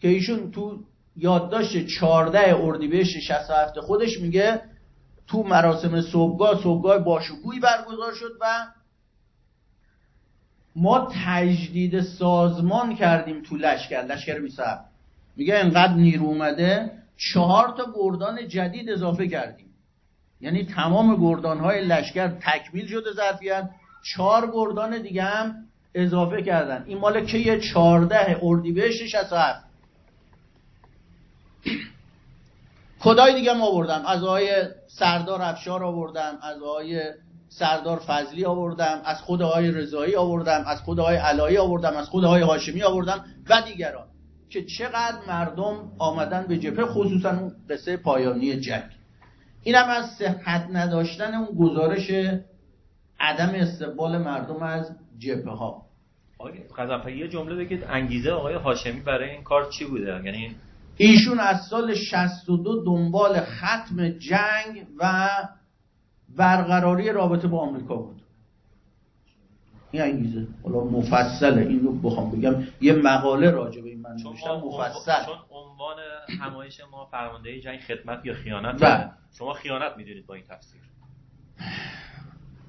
که 0.00 0.08
ایشون 0.08 0.50
تو 0.50 0.84
یادداشت 1.16 1.86
14 1.86 2.56
اردیبهشت 2.56 3.18
67 3.18 3.80
خودش 3.80 4.20
میگه 4.20 4.62
تو 5.26 5.42
مراسم 5.42 6.00
صبحگاه 6.00 6.62
صبحگاه 6.62 6.98
باشکوهی 6.98 7.60
برگزار 7.60 8.14
شد 8.14 8.32
و 8.40 8.66
ما 10.76 11.10
تجدید 11.26 12.00
سازمان 12.00 12.96
کردیم 12.96 13.42
تو 13.42 13.56
لشکر 13.56 14.02
لشکر 14.02 14.40
27 14.40 14.84
میگه 15.36 15.54
انقدر 15.54 15.94
نیرو 15.94 16.24
اومده 16.24 16.92
چهار 17.16 17.74
تا 17.76 17.92
گردان 17.94 18.48
جدید 18.48 18.90
اضافه 18.90 19.28
کردیم. 19.28 19.66
یعنی 20.40 20.64
تمام 20.64 21.16
گردان 21.16 21.58
های 21.58 21.84
لشکر 21.84 22.28
تکمیل 22.28 22.86
شده 22.86 23.12
ظرفیت 23.12 23.70
چهار 24.14 24.50
گردان 24.52 25.02
دیگه 25.02 25.22
هم 25.22 25.54
اضافه 25.94 26.42
کردن. 26.42 26.84
این 26.86 26.98
مال 26.98 27.26
که 27.26 27.38
یه 27.38 27.60
چارده 27.60 28.38
اردیبهشت 28.42 29.06
67 29.06 29.64
کدای 33.00 33.34
دیگه 33.34 33.52
ما 33.52 33.66
آوردم؟ 33.66 34.02
از 34.06 34.24
آقای 34.24 34.50
سردار 34.88 35.42
افشار 35.42 35.84
آوردم 35.84 36.38
از 36.42 36.62
آقای 36.62 37.02
سردار 37.48 37.98
فضلی 37.98 38.44
آوردم 38.44 39.02
از 39.04 39.20
خود 39.20 39.42
آقای 39.42 39.70
رضایی 39.70 40.16
آوردم 40.16 40.64
از 40.66 40.80
خود 40.80 41.00
آقای 41.00 41.16
علایی 41.16 41.58
آوردم 41.58 41.96
از 41.96 42.08
خود 42.08 42.24
آقای 42.24 42.42
هاشمی 42.42 42.82
آوردم 42.82 43.24
و 43.48 43.62
دیگران. 43.62 44.06
که 44.50 44.64
چقدر 44.64 45.16
مردم 45.28 45.92
آمدن 45.98 46.46
به 46.48 46.58
جبهه 46.58 46.86
خصوصا 46.86 47.30
اون 47.30 47.52
قصه 47.70 47.96
پایانی 47.96 48.60
جنگ. 48.60 48.90
اینم 49.62 49.88
از 49.88 50.06
صحت 50.18 50.68
نداشتن 50.72 51.34
اون 51.34 51.58
گزارش 51.58 52.10
عدم 53.20 53.50
استقبال 53.54 54.18
مردم 54.18 54.62
از 54.62 54.90
جبهه 55.22 55.54
ها 55.54 55.86
آقای 56.38 57.18
یه 57.18 57.28
جمله 57.28 57.54
بگید 57.54 57.84
انگیزه 57.84 58.30
آقای 58.30 58.54
هاشمی 58.54 59.00
برای 59.00 59.30
این 59.30 59.42
کار 59.42 59.70
چی 59.70 59.84
بوده؟ 59.84 60.22
یعنی 60.24 60.56
ایشون 60.96 61.40
از 61.40 61.66
سال 61.70 61.94
62 61.94 62.84
دنبال 62.84 63.40
ختم 63.40 64.08
جنگ 64.08 64.86
و 64.98 65.28
برقراری 66.36 67.12
رابطه 67.12 67.48
با 67.48 67.60
آمریکا 67.60 67.96
بود. 67.96 68.22
این 69.90 70.02
انگیزه. 70.02 70.46
حالا 70.62 70.84
مفصله. 70.84 71.62
این 71.62 71.80
رو 71.80 71.92
بخوام 71.92 72.30
بگم. 72.30 72.54
یه 72.80 72.92
مقاله 72.92 73.50
راجع 73.50 73.82
به 73.82 73.88
این 73.88 74.00
من 74.00 74.10
نوشتم. 74.10 74.50
مفصل. 74.50 75.24
چون 75.26 75.36
عنوان 75.50 75.96
همایش 76.40 76.80
ما 76.92 77.04
فرمانده 77.04 77.60
جنگ 77.60 77.80
خدمت 77.80 78.26
یا 78.26 78.34
خیانت 78.34 78.82
بله. 78.82 79.10
شما 79.38 79.52
خیانت 79.52 79.96
می‌دونید 79.96 80.26
با 80.26 80.34
این 80.34 80.44
تفسیر. 80.48 80.80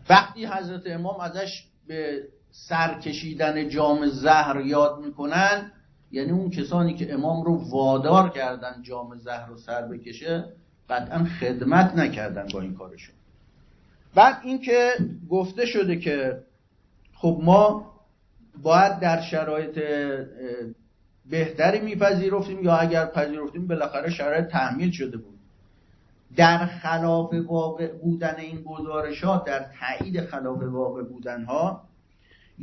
وقتی 0.09 0.45
حضرت 0.45 0.81
امام 0.85 1.19
ازش 1.19 1.63
به 1.87 2.23
سر 2.55 2.99
کشیدن 2.99 3.69
جام 3.69 4.07
زهر 4.07 4.61
یاد 4.65 4.99
می‌کنن 5.05 5.71
یعنی 6.11 6.31
اون 6.31 6.49
کسانی 6.49 6.93
که 6.93 7.13
امام 7.13 7.43
رو 7.43 7.69
وادار 7.69 8.29
کردن 8.29 8.81
جام 8.81 9.15
زهر 9.17 9.45
رو 9.47 9.57
سر 9.57 9.81
بکشه 9.81 10.45
قطعا 10.89 11.23
خدمت 11.23 11.95
نکردن 11.95 12.47
با 12.53 12.61
این 12.61 12.75
کارشون. 12.75 13.15
بعد 14.15 14.37
اینکه 14.43 14.89
گفته 15.29 15.65
شده 15.65 15.99
که 15.99 16.43
خب 17.13 17.39
ما 17.43 17.93
باید 18.63 18.99
در 18.99 19.21
شرایط 19.21 19.79
بهتری 21.29 21.79
میپذیرفتیم 21.79 22.63
یا 22.63 22.75
اگر 22.75 23.05
پذیرفتیم 23.05 23.67
بالاخره 23.67 24.09
شرایط 24.09 24.45
تحمیل 24.45 24.91
شده 24.91 25.17
بود. 25.17 25.39
در 26.35 26.65
خلاف 26.65 27.33
واقع 27.47 27.87
بودن 27.87 28.35
این 28.37 28.61
گزارشات 28.61 29.45
در 29.45 29.65
تایید 29.79 30.21
خلاف 30.21 30.63
واقع 30.63 31.03
بودن 31.03 31.43
ها 31.43 31.92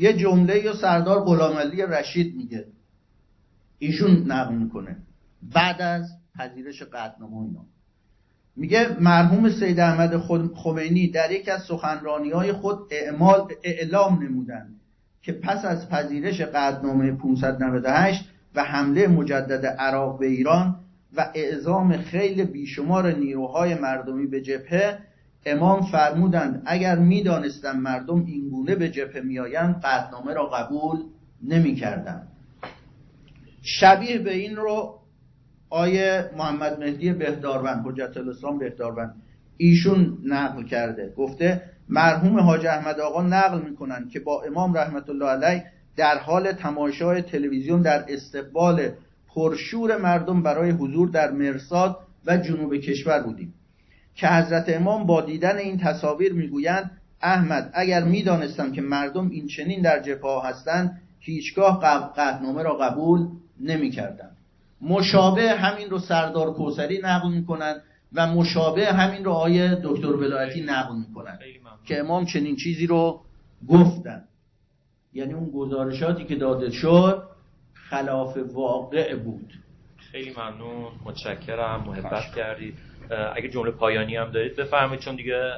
یه 0.01 0.13
جمله 0.13 0.65
یا 0.65 0.75
سردار 0.75 1.21
غلام 1.25 1.57
رشید 1.89 2.37
میگه. 2.37 2.65
ایشون 3.79 4.33
نقل 4.33 4.55
می‌کنه. 4.55 4.97
بعد 5.55 5.83
از 5.83 6.11
پذیرش 6.39 6.83
قطنامه 6.83 7.37
اینا. 7.37 7.65
میگه 8.57 8.97
مرحوم 9.01 9.51
سید 9.51 9.81
احمد 9.81 10.17
خمینی 10.55 11.11
در 11.11 11.31
یک 11.33 11.49
از 11.49 11.63
سخنرانی 11.63 12.31
های 12.31 12.53
خود 12.53 12.79
اعمال 12.91 13.49
اعلام 13.63 14.23
نمودند 14.23 14.81
که 15.23 15.33
پس 15.33 15.65
از 15.65 15.89
پذیرش 15.89 16.41
قدنامه 16.41 17.13
598 17.13 18.25
و 18.55 18.65
حمله 18.65 19.07
مجدد 19.07 19.67
عراق 19.67 20.19
به 20.19 20.27
ایران 20.27 20.77
و 21.17 21.31
اعزام 21.35 21.97
خیلی 21.97 22.45
بیشمار 22.45 23.13
نیروهای 23.13 23.75
مردمی 23.75 24.27
به 24.27 24.41
جبهه 24.41 24.99
امام 25.47 25.83
فرمودند 25.83 26.63
اگر 26.67 26.99
می‌دانستم 26.99 27.79
مردم 27.79 28.25
اینگونه 28.25 28.75
به 28.75 28.89
جبهه 28.89 29.21
میآیند 29.21 29.81
قدنامه 29.81 30.35
را 30.35 30.47
قبول 30.47 30.97
نمی‌کردند. 31.43 32.29
شبیه 33.63 34.19
به 34.19 34.37
این 34.37 34.57
رو 34.57 35.01
آیه 35.71 36.31
محمد 36.39 36.81
مهدی 36.81 37.13
بهداروند 37.13 37.87
حجت 37.87 38.17
الاسلام 38.17 38.59
بهداروند. 38.59 39.15
ایشون 39.57 40.19
نقل 40.25 40.63
کرده 40.63 41.15
گفته 41.17 41.63
مرحوم 41.89 42.41
حاج 42.41 42.67
احمد 42.67 43.01
آقا 43.01 43.23
نقل 43.23 43.63
می‌کنن 43.63 44.09
که 44.09 44.21
با 44.21 44.43
امام 44.43 44.75
رحمت 44.75 45.11
الله 45.11 45.27
علیه 45.27 45.65
در 45.97 46.19
حال 46.19 46.53
تماشای 46.53 47.23
تلویزیون 47.23 47.83
در 47.83 48.05
استقبال 48.09 48.89
پرشور 49.35 49.97
مردم 49.97 50.43
برای 50.43 50.71
حضور 50.71 51.09
در 51.09 51.31
مرساد 51.31 51.99
و 52.27 52.37
جنوب 52.37 52.77
کشور 52.77 53.23
بودیم. 53.23 53.55
که 54.21 54.29
حضرت 54.29 54.69
امام 54.69 55.07
با 55.07 55.21
دیدن 55.21 55.59
این 55.59 55.79
تصاویر 55.79 56.33
می‌گویند 56.33 56.91
احمد 57.23 57.71
اگر 57.75 58.05
می‌دانستم 58.05 58.73
که 58.73 58.81
مردم 58.81 59.31
این 59.31 59.47
چنین 59.47 59.83
در 59.83 60.03
جبهه 60.03 60.47
هستند 60.47 61.03
هیچگاه 61.21 61.81
قدنامه 62.17 62.63
را 62.63 62.75
قبول 62.75 63.27
نمی‌کردم. 63.61 64.31
مشابه 64.81 65.51
همین 65.51 65.91
رو 65.91 65.99
سردار 65.99 66.53
کوسری 66.53 67.01
نقل 67.03 67.29
می‌کنن 67.31 67.81
و 68.13 68.27
مشابه 68.27 68.87
همین 68.87 69.25
رو 69.25 69.33
آیه 69.33 69.81
دکتر 69.85 70.13
ولایتی 70.13 70.63
نقل 70.63 70.97
می‌کنن 70.97 71.39
که 71.85 72.01
امام 72.01 72.25
چنین 72.25 72.57
چیزی 72.57 72.87
رو 72.87 73.21
گفتن. 73.69 74.25
یعنی 75.13 75.35
اون 75.35 75.51
گزارشاتی 75.51 76.25
که 76.25 76.35
داده 76.35 76.71
شد 76.71 77.23
خلاف 77.75 78.37
واقع 78.55 79.17
بود. 79.17 79.53
خیلی 79.97 80.31
ممنون. 80.31 80.93
متشکرم. 81.05 81.85
محبت 81.87 82.35
کردید. 82.37 82.90
اگه 83.37 83.49
جمله 83.49 83.71
پایانی 83.71 84.17
هم 84.17 84.31
دارید 84.31 84.57
بفرمایید 84.57 85.01
چون 85.01 85.17
دیگه 85.17 85.53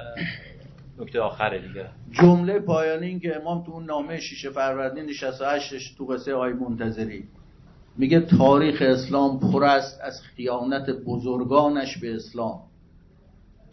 نکته 0.98 1.20
آخره 1.20 1.58
دیگه. 1.58 1.86
جمله 2.10 2.60
پایانی 2.60 3.06
این 3.06 3.20
که 3.20 3.36
امام 3.36 3.64
تو 3.64 3.72
اون 3.72 3.84
نامه 3.84 4.20
شیشه 4.20 4.50
فروردین 4.50 5.12
68 5.12 5.98
تو 5.98 6.06
قصه 6.06 6.34
آی 6.34 6.52
منتظری. 6.52 7.24
میگه 7.96 8.20
تاریخ 8.20 8.82
اسلام 8.86 9.40
پر 9.40 9.64
است 9.64 10.00
از 10.00 10.22
خیانت 10.22 10.90
بزرگانش 10.90 11.98
به 11.98 12.14
اسلام. 12.14 12.60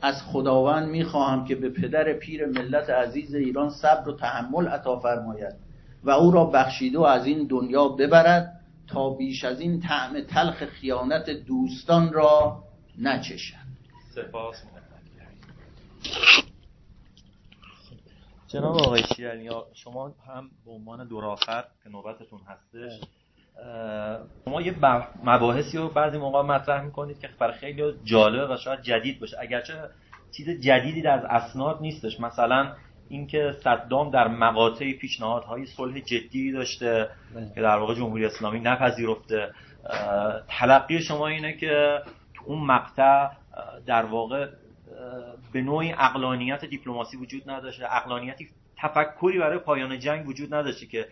از 0.01 0.21
خداوند 0.23 0.89
می‌خواهم 0.89 1.45
که 1.45 1.55
به 1.55 1.69
پدر 1.69 2.13
پیر 2.13 2.45
ملت 2.45 2.89
عزیز 2.89 3.35
ایران 3.35 3.69
صبر 3.69 4.09
و 4.09 4.15
تحمل 4.17 4.67
عطا 4.67 4.99
فرماید 4.99 5.55
و 6.03 6.09
او 6.09 6.31
را 6.31 6.45
بخشیده 6.45 6.99
و 6.99 7.01
از 7.01 7.25
این 7.25 7.47
دنیا 7.47 7.87
ببرد 7.87 8.59
تا 8.87 9.09
بیش 9.09 9.43
از 9.43 9.59
این 9.59 9.79
طعم 9.79 10.21
تلخ 10.21 10.65
خیانت 10.65 11.29
دوستان 11.29 12.13
را 12.13 12.63
نچشد. 13.01 13.58
سپاس 14.27 14.63
جناب 18.47 18.77
آقای 18.77 19.03
شیرانی 19.15 19.49
شما 19.73 20.13
هم 20.27 20.49
به 20.65 20.71
عنوان 20.71 21.07
دور 21.07 21.25
آخر 21.25 21.63
که 21.83 21.89
نوبتتون 21.89 22.39
هستش 22.47 23.01
شما 24.45 24.61
یه 24.61 24.75
مباحثی 25.23 25.77
رو 25.77 25.89
بعضی 25.89 26.17
موقع 26.17 26.41
مطرح 26.41 26.81
می‌کنید 26.81 27.19
که 27.19 27.29
برای 27.39 27.53
خیلی 27.53 27.93
جالب 28.03 28.49
و 28.49 28.57
شاید 28.57 28.81
جدید 28.81 29.19
باشه. 29.19 29.37
اگرچه 29.39 29.73
چیز 30.31 30.49
جدیدی 30.49 31.07
از 31.07 31.23
اسناد 31.29 31.81
نیستش. 31.81 32.19
مثلا 32.19 32.75
اینکه 33.09 33.55
صدام 33.63 34.11
در 34.11 34.27
مقاطع 34.27 34.93
پیشنهادهای 34.93 35.65
صلح 35.65 35.99
جدی 35.99 36.51
داشته 36.51 37.09
بله. 37.35 37.51
که 37.55 37.61
در 37.61 37.77
واقع 37.77 37.95
جمهوری 37.95 38.25
اسلامی 38.25 38.59
نپذیرفته. 38.59 39.51
تلقی 40.47 40.99
شما 40.99 41.27
اینه 41.27 41.57
که 41.57 41.99
اون 42.45 42.65
مقطع 42.65 43.27
در 43.85 44.05
واقع 44.05 44.47
به 45.53 45.61
نوعی 45.61 45.93
اقلانیت 45.93 46.65
دیپلماسی 46.65 47.17
وجود 47.17 47.49
نداشته. 47.49 47.95
اقلانیتی 47.95 48.47
تفکری 48.77 49.39
برای 49.39 49.59
پایان 49.59 49.99
جنگ 49.99 50.27
وجود 50.27 50.53
نداشته 50.53 50.85
که 50.85 51.07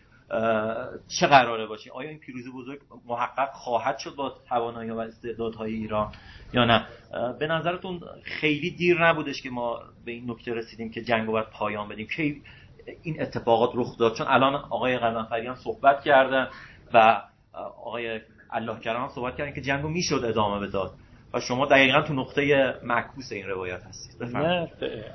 چه 1.08 1.28
قراره 1.28 1.66
باشه. 1.66 1.92
آیا 1.92 2.10
این 2.10 2.20
پیروزی 2.20 2.52
بزرگ 2.52 2.80
محقق 3.06 3.52
خواهد 3.52 3.98
شد 3.98 4.16
با 4.16 4.36
توانایی 4.50 4.90
و 4.90 4.98
استعدادهای 4.98 5.74
ایران 5.74 6.12
یا 6.54 6.66
نه؟ 6.66 6.86
به 7.40 7.48
نظرتون 7.48 8.02
خیلی 8.24 8.72
دیر 8.72 9.06
نبودش 9.06 9.42
که 9.42 9.50
ما 9.50 9.80
به 10.06 10.12
این 10.12 10.32
نکته 10.32 10.54
رسیدیم 10.54 10.92
که 10.92 11.02
جنگ 11.04 11.26
رو 11.26 11.32
باید 11.32 11.50
پایان 11.50 11.88
بدیم. 11.90 12.08
که 12.08 12.36
این 13.04 13.22
اتفاقات 13.22 13.72
رخ 13.76 13.98
داد؟ 13.98 14.16
چون 14.16 14.28
الان 14.28 14.56
آقای 14.56 14.98
قزنفری 14.98 15.48
هم 15.48 15.56
صحبت 15.56 16.02
کردن 16.02 16.48
و 16.94 17.22
آقای 17.54 18.22
الله 18.52 18.80
کرم 18.80 19.10
صحبت 19.16 19.36
کردن 19.36 19.54
که 19.54 19.62
جنگ 19.62 19.84
رو 19.84 19.90
می‌شد 19.90 20.26
ادامه 20.26 20.68
بداد. 20.68 20.94
و 21.34 21.40
شما 21.40 21.66
دقیقا 21.66 22.02
تو 22.02 22.14
نقطه 22.14 22.74
معکوس 22.84 23.32
این 23.32 23.48
روایت 23.48 23.84
هستید. 23.84 24.24
نه 24.24 24.72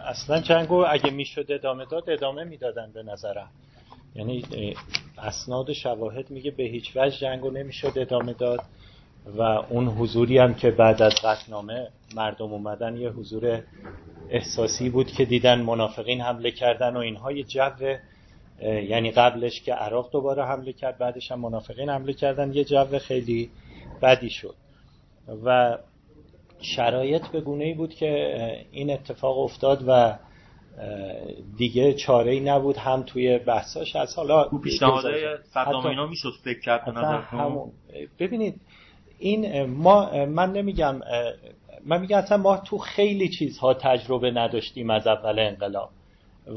اصلا 0.07 0.41
جنگو 0.41 0.85
اگه 0.89 1.11
می‌شد 1.11 1.47
ادامه 1.49 1.85
داد 1.85 2.11
ادامه 2.11 2.45
می‌دادن 2.45 2.91
به 2.95 3.03
نظرم. 3.03 3.49
یعنی 4.15 4.45
اسناد 5.19 5.71
و 5.71 5.75
شواهد 5.75 6.31
میگه 6.31 6.51
به 6.51 6.63
هیچ 6.63 6.97
وجه 6.97 7.17
جنگو 7.17 7.51
نمی‌شد 7.51 7.93
ادامه 7.97 8.33
داد 8.33 8.61
و 9.27 9.43
اون 9.43 9.89
حضوری 9.89 10.39
هم 10.39 10.55
که 10.55 10.71
بعد 10.71 11.03
از 11.03 11.15
قطنامه 11.25 11.89
مردم 12.15 12.53
اومدن 12.53 12.97
یه 12.97 13.11
حضور 13.11 13.63
احساسی 14.31 14.91
بود 14.91 15.07
که 15.07 15.25
دیدن 15.25 15.61
منافقین 15.61 16.21
حمله 16.21 16.51
کردن 16.51 16.97
و 16.97 16.99
اینها 16.99 17.33
یه 17.33 17.43
جو 17.43 17.97
یعنی 18.63 19.11
قبلش 19.11 19.61
که 19.61 19.75
عراق 19.75 20.11
دوباره 20.13 20.45
حمله 20.45 20.73
کرد 20.73 20.99
بعدش 20.99 21.33
هم 21.33 21.41
منافقین 21.41 21.89
حمله 21.89 22.13
کردن 22.13 22.53
یه 22.53 22.65
جو 22.65 22.99
خیلی 22.99 23.51
بدی 24.03 24.31
شد. 24.31 24.55
و 25.45 25.79
شرایط 26.63 27.27
به 27.27 27.41
گونه 27.41 27.65
ای 27.65 27.75
بود 27.75 27.95
که 27.95 28.39
این 28.73 28.91
اتفاق 28.91 29.39
افتاد 29.39 29.85
و 29.87 30.19
دیگه 31.57 31.95
چاره 31.95 32.33
ای 32.33 32.41
نبود 32.41 32.77
هم 32.77 33.03
توی 33.03 33.39
بحثاش. 33.39 33.97
از 33.97 34.15
حالا 34.17 34.49
پیشنهادهای 34.65 35.37
صدام 35.55 35.87
اینا 35.87 36.07
می‌شد 36.07 36.33
فکر 36.45 36.61
کرد 36.61 36.85
ببینید 38.19 38.61
این 39.19 39.63
ما 39.65 40.27
من 40.27 40.53
نمیگم 40.53 41.01
من 41.85 42.01
میگم 42.01 42.19
اصلا 42.19 42.37
ما 42.37 42.57
تو 42.57 42.79
خیلی 42.79 43.29
چیزها 43.29 43.75
تجربه 43.75 44.31
نداشتیم 44.31 44.91
از 44.91 45.07
اول 45.07 45.39
انقلاب. 45.39 45.91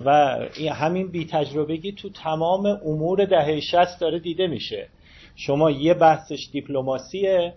و 0.05 0.39
همین 0.71 1.07
بی 1.07 1.25
تجربگی 1.25 1.91
تو 1.91 2.09
تمام 2.09 2.65
امور 2.65 3.25
دهه 3.25 3.59
60 3.59 3.99
داره 3.99 4.19
دیده 4.19 4.47
میشه. 4.47 4.87
شما 5.35 5.71
یه 5.71 5.93
بحثش 5.93 6.49
دیپلماسیه 6.51 7.53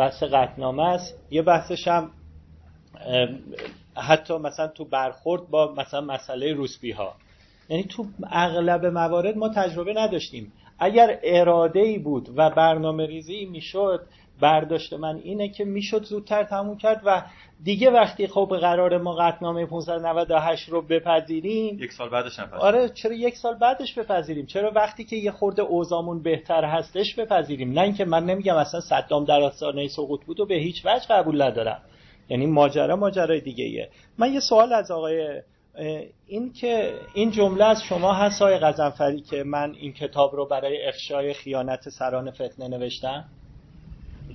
بحث 0.00 0.22
قطنامه 0.22 0.82
است. 0.82 1.14
یه 1.30 1.42
بحثش 1.42 1.88
هم 1.88 2.10
حتی 3.96 4.38
مثلا 4.38 4.66
تو 4.66 4.84
برخورد 4.84 5.50
با 5.50 5.74
مثلا 5.76 6.00
مسئله 6.00 6.52
روسبی 6.52 6.90
ها 6.92 7.14
یعنی 7.68 7.84
تو 7.84 8.06
اغلب 8.30 8.86
موارد 8.86 9.36
ما 9.36 9.48
تجربه 9.48 9.94
نداشتیم. 9.96 10.52
اگر 10.78 11.18
اراده 11.22 11.80
ای 11.80 11.98
بود 11.98 12.28
و 12.36 12.50
برنامه 12.50 13.06
ریزی 13.06 13.44
می‌شد 13.44 14.06
برداشت 14.40 14.92
من 14.92 15.16
اینه 15.16 15.48
که 15.48 15.64
می‌شد 15.64 16.04
زودتر 16.04 16.44
تموم 16.44 16.76
کرد 16.76 17.02
و 17.04 17.22
دیگه 17.64 17.90
وقتی 17.90 18.26
خب 18.26 18.56
قرار 18.60 18.98
ما 18.98 19.14
قطنامه 19.14 19.66
598 19.66 20.68
رو 20.68 20.82
بپذیریم 20.82 21.78
یک 21.82 21.92
سال 21.92 22.08
بعدش 22.08 22.38
هم 22.38 22.48
آره 22.52 22.88
چرا 22.88 23.12
یک 23.12 23.36
سال 23.36 23.54
بعدش 23.54 23.94
بپذیریم؟ 23.94 24.46
چرا 24.46 24.70
وقتی 24.70 25.04
که 25.04 25.16
یه 25.16 25.30
خورده 25.30 25.62
اوزامون 25.62 26.22
بهتر 26.22 26.64
هستش 26.64 27.14
بپذیریم؟ 27.14 27.72
نه 27.72 27.80
اینکه 27.80 28.04
من 28.04 28.24
نمیگم 28.24 28.56
اصلا 28.56 28.80
صدام 28.80 29.24
در 29.24 29.40
آستانه 29.40 29.88
سقوط 29.88 30.24
بود 30.24 30.40
و 30.40 30.46
به 30.46 30.54
هیچ 30.54 30.86
وجه 30.86 31.06
قبول 31.10 31.42
ندارم. 31.42 31.82
یعنی 32.28 32.46
ماجرا 32.46 32.96
ماجرای 32.96 33.40
دیگه 33.40 33.64
ایه. 33.64 33.88
من 34.18 34.32
یه 34.32 34.40
سوال 34.40 34.72
از 34.72 34.90
آقای 34.90 35.42
این 36.26 36.52
که 36.52 36.94
این 37.14 37.30
جمله 37.30 37.64
از 37.64 37.82
شما 37.82 38.12
هست 38.12 38.42
آقای 38.42 38.58
غزنفری 38.58 39.20
که 39.20 39.44
من 39.44 39.74
این 39.74 39.92
کتاب 39.92 40.36
رو 40.36 40.46
برای 40.46 40.86
افشای 40.86 41.34
خیانت 41.34 41.88
سران 41.88 42.30
فتنه 42.30 42.68
نوشتم؟ 42.68 43.24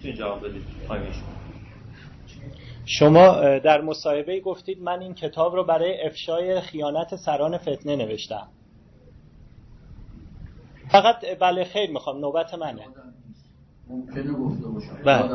جواب 0.03 0.47
بدید 0.47 0.63
شما 2.85 3.57
در 3.59 3.81
مصاحبه 3.81 4.39
گفتید 4.39 4.81
من 4.81 5.01
این 5.01 5.13
کتاب 5.13 5.55
رو 5.55 5.63
برای 5.63 6.01
افشای 6.05 6.61
خیانت 6.61 7.15
سران 7.15 7.57
فتنه 7.57 7.95
نوشتم. 7.95 8.47
فقط 10.91 11.25
بله 11.39 11.63
خیر 11.63 11.91
می‌خوام 11.91 12.19
نوبت 12.19 12.53
منه. 12.53 12.87
ممکنه 13.89 14.33
گفته 14.33 14.67
باشم. 14.67 14.97
بله. 15.05 15.29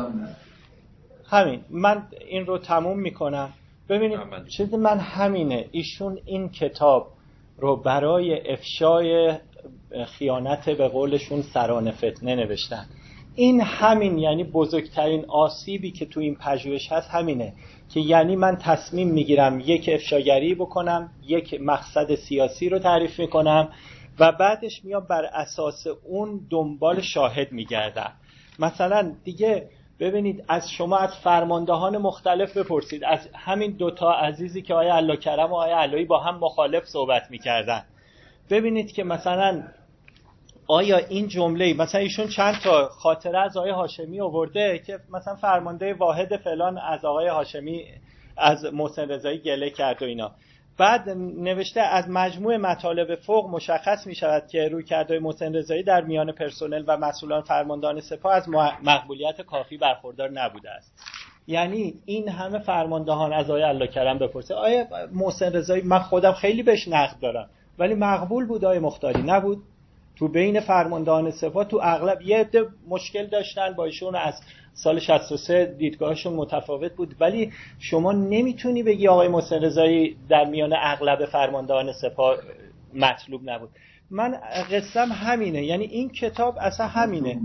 همین. 1.25 1.61
من 1.69 2.07
این 2.29 2.45
رو 2.45 2.57
تموم 2.57 2.99
می‌کنم. 2.99 3.53
ببینید 3.89 4.19
چیز 4.57 4.73
من 4.73 4.97
همینه. 4.99 5.65
ایشون 5.71 6.19
این 6.25 6.49
کتاب 6.49 7.11
رو 7.57 7.75
برای 7.75 8.51
افشای 8.51 9.37
خیانت 10.05 10.69
به 10.69 10.87
قولشون 10.87 11.41
سران 11.41 11.91
فتنه 11.91 12.35
نوشتن. 12.35 12.85
این 13.35 13.61
همین 13.61 14.17
یعنی 14.17 14.43
بزرگترین 14.43 15.25
آسیبی 15.25 15.91
که 15.91 16.05
تو 16.05 16.19
این 16.19 16.35
پژوهش 16.35 16.91
هست 16.91 17.09
همینه 17.09 17.53
که 17.93 17.99
یعنی 17.99 18.35
من 18.35 18.55
تصمیم 18.55 19.07
می‌گیرم 19.07 19.59
یک 19.65 19.89
افشاگری 19.93 20.55
بکنم 20.55 21.09
یک 21.27 21.61
مقصد 21.61 22.15
سیاسی 22.15 22.69
رو 22.69 22.79
تعریف 22.79 23.19
می‌کنم 23.19 23.69
و 24.19 24.31
بعدش 24.31 24.85
میام 24.85 25.05
بر 25.09 25.25
اساس 25.25 25.87
اون 25.87 26.47
دنبال 26.49 27.01
شاهد 27.01 27.51
میگردم. 27.51 28.11
مثلا 28.59 29.15
دیگه 29.23 29.69
ببینید 29.99 30.43
از 30.47 30.71
شما 30.71 30.97
از 30.97 31.15
فرماندهان 31.23 31.97
مختلف 31.97 32.57
بپرسید. 32.57 33.03
از 33.03 33.29
همین 33.35 33.71
دوتا 33.71 34.11
عزیزی 34.11 34.61
که 34.61 34.73
آیا 34.73 34.95
الله 34.95 35.17
کرم 35.17 35.51
و 35.51 35.55
آیا 35.55 35.77
علایی 35.79 36.05
با 36.05 36.19
هم 36.19 36.39
مخالف 36.39 36.85
صحبت 36.85 37.23
می‌کردن. 37.29 37.83
ببینید 38.49 38.91
که 38.91 39.03
مثلا 39.03 39.63
آیا 40.67 40.97
این 40.97 41.27
جمله 41.27 41.73
مثلا 41.73 42.01
ایشون 42.01 42.27
چند 42.27 42.55
تا 42.63 42.87
خاطره 42.87 43.39
از 43.39 43.57
آقای 43.57 43.71
هاشمی 43.71 44.21
آورده 44.21 44.79
که 44.87 44.99
مثلا 45.13 45.35
فرمانده 45.35 45.93
واحد 45.93 46.37
فلان 46.37 46.77
از 46.77 47.05
آقای 47.05 47.27
هاشمی 47.27 47.85
از 48.37 48.65
محسن 48.73 49.09
رضایی 49.09 49.37
گله 49.37 49.69
کرد 49.69 50.03
و 50.03 50.05
اینا. 50.05 50.31
بعد 50.77 51.09
نوشته 51.37 51.81
از 51.81 52.09
مجموع 52.09 52.57
مطالب 52.57 53.15
فوق 53.15 53.49
مشخص 53.49 54.07
می 54.07 54.15
شود 54.15 54.47
که 54.47 54.67
روی 54.67 54.83
کردهای 54.83 55.19
محسن 55.19 55.55
رضایی 55.55 55.83
در 55.83 56.01
میان 56.01 56.31
پرسنل 56.31 56.83
و 56.87 56.97
مسئولان 56.97 57.41
فرماندهان 57.41 58.01
سپاه 58.01 58.33
از 58.33 58.49
مقبولیت 58.83 59.41
کافی 59.41 59.77
برخوردار 59.77 60.29
نبوده 60.29 60.69
است. 60.69 60.93
یعنی 61.47 61.93
این 62.05 62.29
همه 62.29 62.59
فرماندهان 62.59 63.33
از 63.33 63.49
آقای 63.49 63.63
الله 63.63 63.87
کرم 63.87 64.19
بپرسه 64.19 64.55
آیا 64.55 64.87
محسن 65.11 65.53
رضایی 65.53 65.81
من 65.81 65.99
خودم 65.99 66.31
خیلی 66.31 66.63
بهش 66.63 66.87
نقد 66.87 67.19
دارم 67.19 67.49
ولی 67.79 67.93
مقبول 67.93 68.45
بود 68.45 68.65
آقای 68.65 68.79
مختاری؟ 68.79 69.21
نبود. 69.21 69.63
تو 70.15 70.27
بین 70.27 70.59
فرماندهان 70.59 71.31
سپاه 71.31 71.65
تو 71.65 71.79
اغلب 71.83 72.21
یه 72.21 72.37
عده 72.37 72.67
مشکل 72.87 73.27
داشتن. 73.27 73.73
با 73.73 73.85
ایشون 73.85 74.15
از 74.15 74.41
سال 74.73 74.99
63 74.99 75.65
دیدگاهشون 75.65 76.33
متفاوت 76.33 76.93
بود. 76.95 77.15
ولی 77.19 77.53
شما 77.79 78.11
نمی‌تونی 78.11 78.83
بگی 78.83 79.07
آقای 79.07 79.27
محسن 79.27 79.63
رضایی 79.63 80.17
در 80.29 80.45
میان 80.45 80.73
اغلب 80.77 81.25
فرماندهان 81.25 81.93
سپاه 81.93 82.37
مطلوب 82.93 83.41
نبود. 83.49 83.69
من 84.11 84.37
قصم 84.71 85.11
همینه. 85.11 85.63
یعنی 85.63 85.83
این 85.85 86.09
کتاب 86.09 86.57
اصلا 86.61 86.87
همینه. 86.87 87.39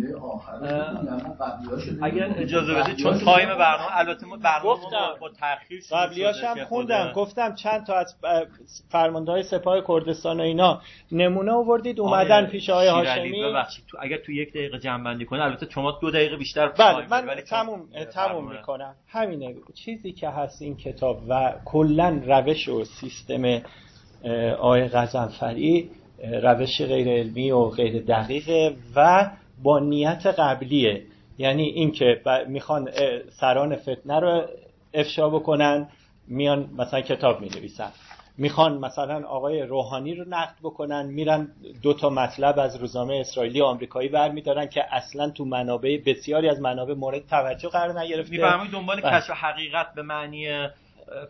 اگر 2.02 2.34
اجازه 2.36 2.74
بدید 2.74 2.97
چون 2.97 3.18
تایم 3.18 3.48
برنامه 3.48 3.98
البته 3.98 4.26
ما 4.26 4.36
برنامه 4.36 4.80
با 5.20 5.28
تاخیر 5.28 5.82
قبلیاش 5.93 6.44
هم 6.44 6.64
خوندم. 6.64 7.12
گفتم 7.14 7.55
چند 7.55 7.86
تا 7.86 7.94
از 7.94 8.14
فرماندهای 8.88 9.43
سپاه 9.43 9.84
کردستان 9.88 10.40
و 10.40 10.43
اینا 10.43 10.80
نمونه 11.12 11.52
آوردید 11.52 12.01
اومدن 12.01 12.47
پیش 12.47 12.70
آقای 12.70 12.88
هاشمی. 12.88 13.43
تو 13.88 13.98
اگر 14.01 14.16
تو 14.16 14.32
یک 14.32 14.51
دقیقه 14.51 14.78
جمع 14.78 15.05
بندی 15.05 15.24
کنه 15.24 15.43
البته 15.43 15.66
شما 15.70 15.98
دو 16.01 16.10
دقیقه 16.10 16.36
بیشتر 16.36 16.68
بله 16.68 17.09
من 17.10 17.26
ولی 17.26 17.43
تموم 17.43 17.80
تموم 18.12 18.52
می‌کنم. 18.52 18.94
همینه. 19.09 19.55
چیزی 19.74 20.12
که 20.12 20.28
هست 20.28 20.62
این 20.62 20.76
کتاب 20.76 21.22
و 21.28 21.52
کلا 21.64 22.20
روش 22.26 22.68
و 22.68 22.84
سیستم 22.84 23.62
آقای 24.59 24.88
غزنفری 24.88 25.90
روش 26.43 26.82
غیر 26.82 27.09
علمی 27.09 27.51
و 27.51 27.64
غیر 27.64 28.02
دقیقه 28.02 28.76
و 28.97 29.30
با 29.62 29.78
نیت 29.78 30.26
قبلیه. 30.26 31.02
یعنی 31.38 31.62
اینکه 31.62 32.20
می‌خوان 32.48 32.90
سران 33.30 33.76
فتنه 33.76 34.20
رو 34.20 34.43
افشا 34.94 35.28
بکنن 35.30 35.88
میان 36.28 36.70
مثلا 36.78 37.01
کتاب 37.01 37.40
می 37.40 37.48
نویسن 37.48 37.90
می‌خوان 38.38 38.78
مثلا 38.78 39.26
آقای 39.26 39.62
روحانی 39.62 40.14
رو 40.14 40.24
نقد 40.28 40.55
بکنن 40.62 41.06
میرن 41.06 41.48
دو 41.82 41.94
تا 41.94 42.10
مطلب 42.10 42.59
از 42.59 42.76
روزنامه 42.76 43.14
اسرائیلی 43.14 43.60
و 43.60 43.64
آمریکایی 43.64 44.09
برمیدارن 44.09 44.66
که 44.66 44.84
اصلا 44.94 45.30
تو 45.30 45.44
منابع 45.44 45.98
بسیاری 46.06 46.48
از 46.48 46.60
منابع 46.60 46.94
مورد 46.94 47.26
توجه 47.26 47.68
قرار 47.68 48.01
نگرفته. 48.01 48.30
میفرمایید 48.30 48.72
دنبال 48.72 49.01
بله. 49.01 49.20
کشف 49.20 49.30
حقیقت 49.30 49.94
به 49.94 50.02
معنی 50.02 50.48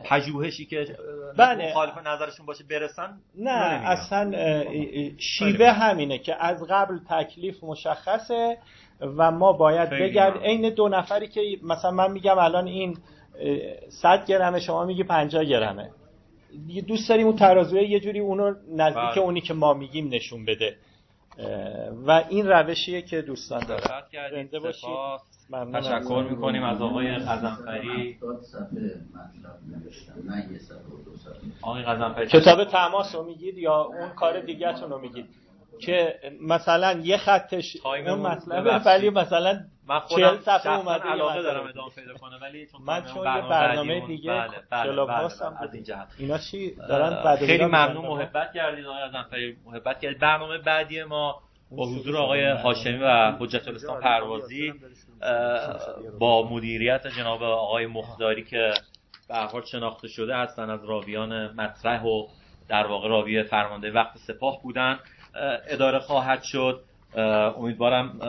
پژوهشی 0.05 0.67
که 0.67 0.97
بله. 1.37 1.71
مخالف 1.71 2.07
نظرشون 2.07 2.47
باشه 2.47 2.65
برسن 2.71 3.19
نه. 3.35 3.51
اصلا 3.51 4.33
شیوه 5.19 5.71
همینه 5.71 6.19
که 6.19 6.45
از 6.45 6.65
قبل 6.71 6.99
تکلیف 7.11 7.65
مشخصه 7.65 8.59
و 9.01 9.31
ما 9.31 9.53
باید 9.53 9.91
بگرد. 9.91 10.39
عین 10.39 10.71
دو 10.71 10.89
نفری 10.89 11.29
که 11.29 11.41
مثلا 11.63 11.91
من 11.91 12.13
میگم 12.13 12.39
الان 12.39 12.67
این 12.67 12.99
اه، 13.41 13.91
100 13.91 14.27
گرمه 14.27 14.61
شما 14.61 14.85
میگی 14.85 15.05
50 15.05 15.45
گرمه 15.45 15.91
دوست 16.89 17.09
داریم 17.09 17.27
اون 17.27 17.37
ترازوی 17.37 17.89
یه 17.89 18.01
جوری 18.01 18.19
اونو 18.19 18.55
نزدیک 18.77 19.15
بله. 19.15 19.19
اونی 19.19 19.41
که 19.41 19.55
ما 19.55 19.75
میگیم 19.75 20.09
نشون 20.09 20.45
بده 20.45 20.77
و 22.07 22.25
این 22.29 22.49
روشیه 22.49 23.03
که 23.03 23.23
دوستان 23.23 23.67
دارن. 23.67 24.03
زنده 24.31 24.59
باشید. 24.59 24.89
تشکر 25.75 26.27
می‌کنیم 26.31 26.63
از 26.65 26.83
آقای 26.83 27.15
قزنفری 27.15 28.13
70 28.13 28.41
صفحه 28.43 28.67
مطلب 29.15 29.85
نوشتم 29.85 30.13
نه 30.31 30.53
یه 30.53 30.59
صفحه 30.59 30.79
و 30.79 31.05
دو 31.05 31.17
صفحه. 31.17 31.41
آقای 31.63 31.83
قزنفری 31.83 32.27
کتاب 32.27 32.65
تماس 32.65 33.15
رو 33.15 33.25
میگید 33.25 33.59
یا 33.59 33.75
اون 33.83 34.09
کار 34.09 34.41
دیگه‌تون 34.41 34.91
رو 34.91 34.99
میگید 34.99 35.27
که 35.81 36.15
مثلا 36.43 36.93
یه 36.93 37.17
خطش 37.17 37.77
اون 37.85 38.15
مطلبه 38.21 38.63
ببخشید. 38.63 38.87
ولی 38.87 39.11
مثلا 39.11 39.61
من 39.89 40.01
40 40.09 40.29
خودم 40.29 40.41
صفحه 40.41 40.79
اومده 40.79 41.07
یه 41.07 41.13
علاقه 41.13 41.33
مطلب 41.33 41.43
دارم. 41.43 41.67
ادامه 41.67 41.91
پیدا 41.97 42.15
کنه 42.15 42.39
ولی 42.43 42.67
چون 42.67 42.81
من 42.83 43.05
چون 43.15 43.25
برنامه 43.25 43.45
یه 43.45 43.51
برنامه 43.51 44.07
دیگه 44.07 44.31
بله 44.31 44.49
بله 44.71 44.83
کلاب 44.93 45.09
بله 45.09 45.17
بله، 45.19 45.63
از 45.63 45.75
این 45.75 45.83
جهت. 45.85 46.09
اینا 46.19 46.39
چی؟ 46.39 46.75
دارن 46.89 47.37
خیلی 47.37 47.65
ممنون. 47.65 48.07
محبت 48.07 48.53
کردید 48.55 48.87
آقای 48.87 49.03
قزنفری 49.03 49.57
محبت 49.65 50.01
کردید 50.01 50.19
برنامه 50.19 50.59
بعدی 50.59 51.05
ما 51.05 51.43
با 51.71 51.87
حضور 51.87 52.17
آقای 52.17 52.45
هاشمی 52.45 52.99
و 53.03 53.33
حجت 53.39 53.69
الاسلام 53.69 54.01
پروازی 54.01 54.73
با 56.19 56.49
مدیریت 56.51 57.07
جناب 57.07 57.43
آقای 57.43 57.87
مختاری 57.87 58.45
که 58.45 58.75
به 59.29 59.37
حال 59.37 59.65
شناخته 59.65 60.09
شده 60.09 60.37
هستن 60.37 60.71
از 60.71 60.85
راویان 60.85 61.55
مطرح 61.55 62.03
و 62.03 62.27
در 62.69 62.87
واقع 62.87 63.09
راوی 63.09 63.43
فرمانده 63.43 63.91
وقت 63.91 64.19
سپاه 64.19 64.63
بودن 64.63 64.99
اه، 65.35 65.59
اداره 65.69 65.99
خواهد 65.99 66.43
شد. 66.43 66.83
امیدوارم 67.57 68.21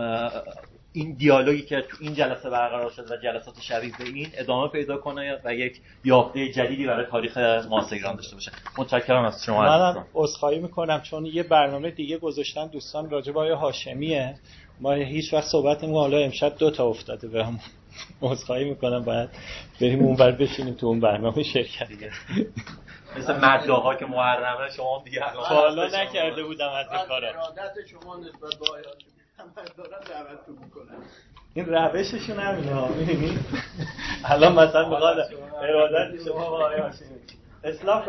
این 0.97 1.13
دیالوگی 1.13 1.61
که 1.61 1.81
تو 1.81 1.97
این 1.99 2.13
جلسه 2.13 2.49
برقرار 2.49 2.91
شد 2.91 3.11
و 3.11 3.17
جلسات 3.17 3.61
شبیه 3.61 3.91
به 3.99 4.03
این 4.05 4.27
ادامه 4.33 4.67
پیدا 4.67 4.97
کنه 4.97 5.41
و 5.43 5.53
یک 5.53 5.81
یافته 6.03 6.51
جدیدی 6.51 6.87
برای 6.87 7.05
تاریخ 7.05 7.37
معاصر 7.37 7.95
ایران 7.95 8.15
داشته 8.15 8.35
باشه. 8.35 8.51
متشکرم 8.77 9.25
از 9.25 9.43
شما. 9.45 9.61
منم 9.61 10.05
عذرخواهی 10.13 10.59
می‌کنم 10.59 11.01
چون 11.01 11.25
یه 11.25 11.43
برنامه 11.43 11.91
دیگه 11.91 12.17
گذاشتن 12.17 12.67
دوستان 12.67 13.09
راجع 13.09 13.31
به 13.31 13.39
آقای 13.39 13.51
هاشمیه. 13.51 14.35
ما 14.79 14.91
هیچ 14.91 15.33
وقت 15.33 15.47
صحبت 15.47 15.77
نمی‌کنیم. 15.77 15.95
حالا 15.95 16.17
امشب 16.17 16.55
دو 16.57 16.71
تا 16.71 16.85
افتاده 16.85 17.27
بهم 17.27 17.59
عذرخواهی 18.21 18.69
می‌کنم. 18.69 19.03
باید 19.03 19.29
بریم 19.81 19.99
اونور 19.99 20.31
بشینیم 20.31 20.73
تو 20.73 20.87
اون 20.87 20.99
برنامه 20.99 21.43
شرکت 21.43 21.87
دیگه. 21.87 22.11
مثل 23.17 23.35
مداها 23.45 23.95
که 23.95 24.05
محرمه 24.05 24.69
شما 24.69 25.01
دیگه 25.05 25.27
الان 25.29 25.45
حالا. 25.45 25.87
نکرده 25.87 26.43
بودم 26.43 26.69
از 26.69 26.85
این 26.91 27.01
کارا. 27.07 27.29
ارادت 27.29 27.87
شما 27.91 28.17
نسبت 28.17 28.53
این 31.53 31.65
روششون 31.65 32.39
همینه 32.39 32.73
ها 32.73 32.87
می‌بینی؟ 32.87 33.39
الان 34.23 34.53
مثلا 34.53 34.89
می‌خواد 34.89 35.17
ارادت 35.61 36.23
شما 36.23 36.49
با 36.49 36.65
آقای 36.65 36.79
هاشمی. 36.79 37.07
اصلاح 37.63 38.05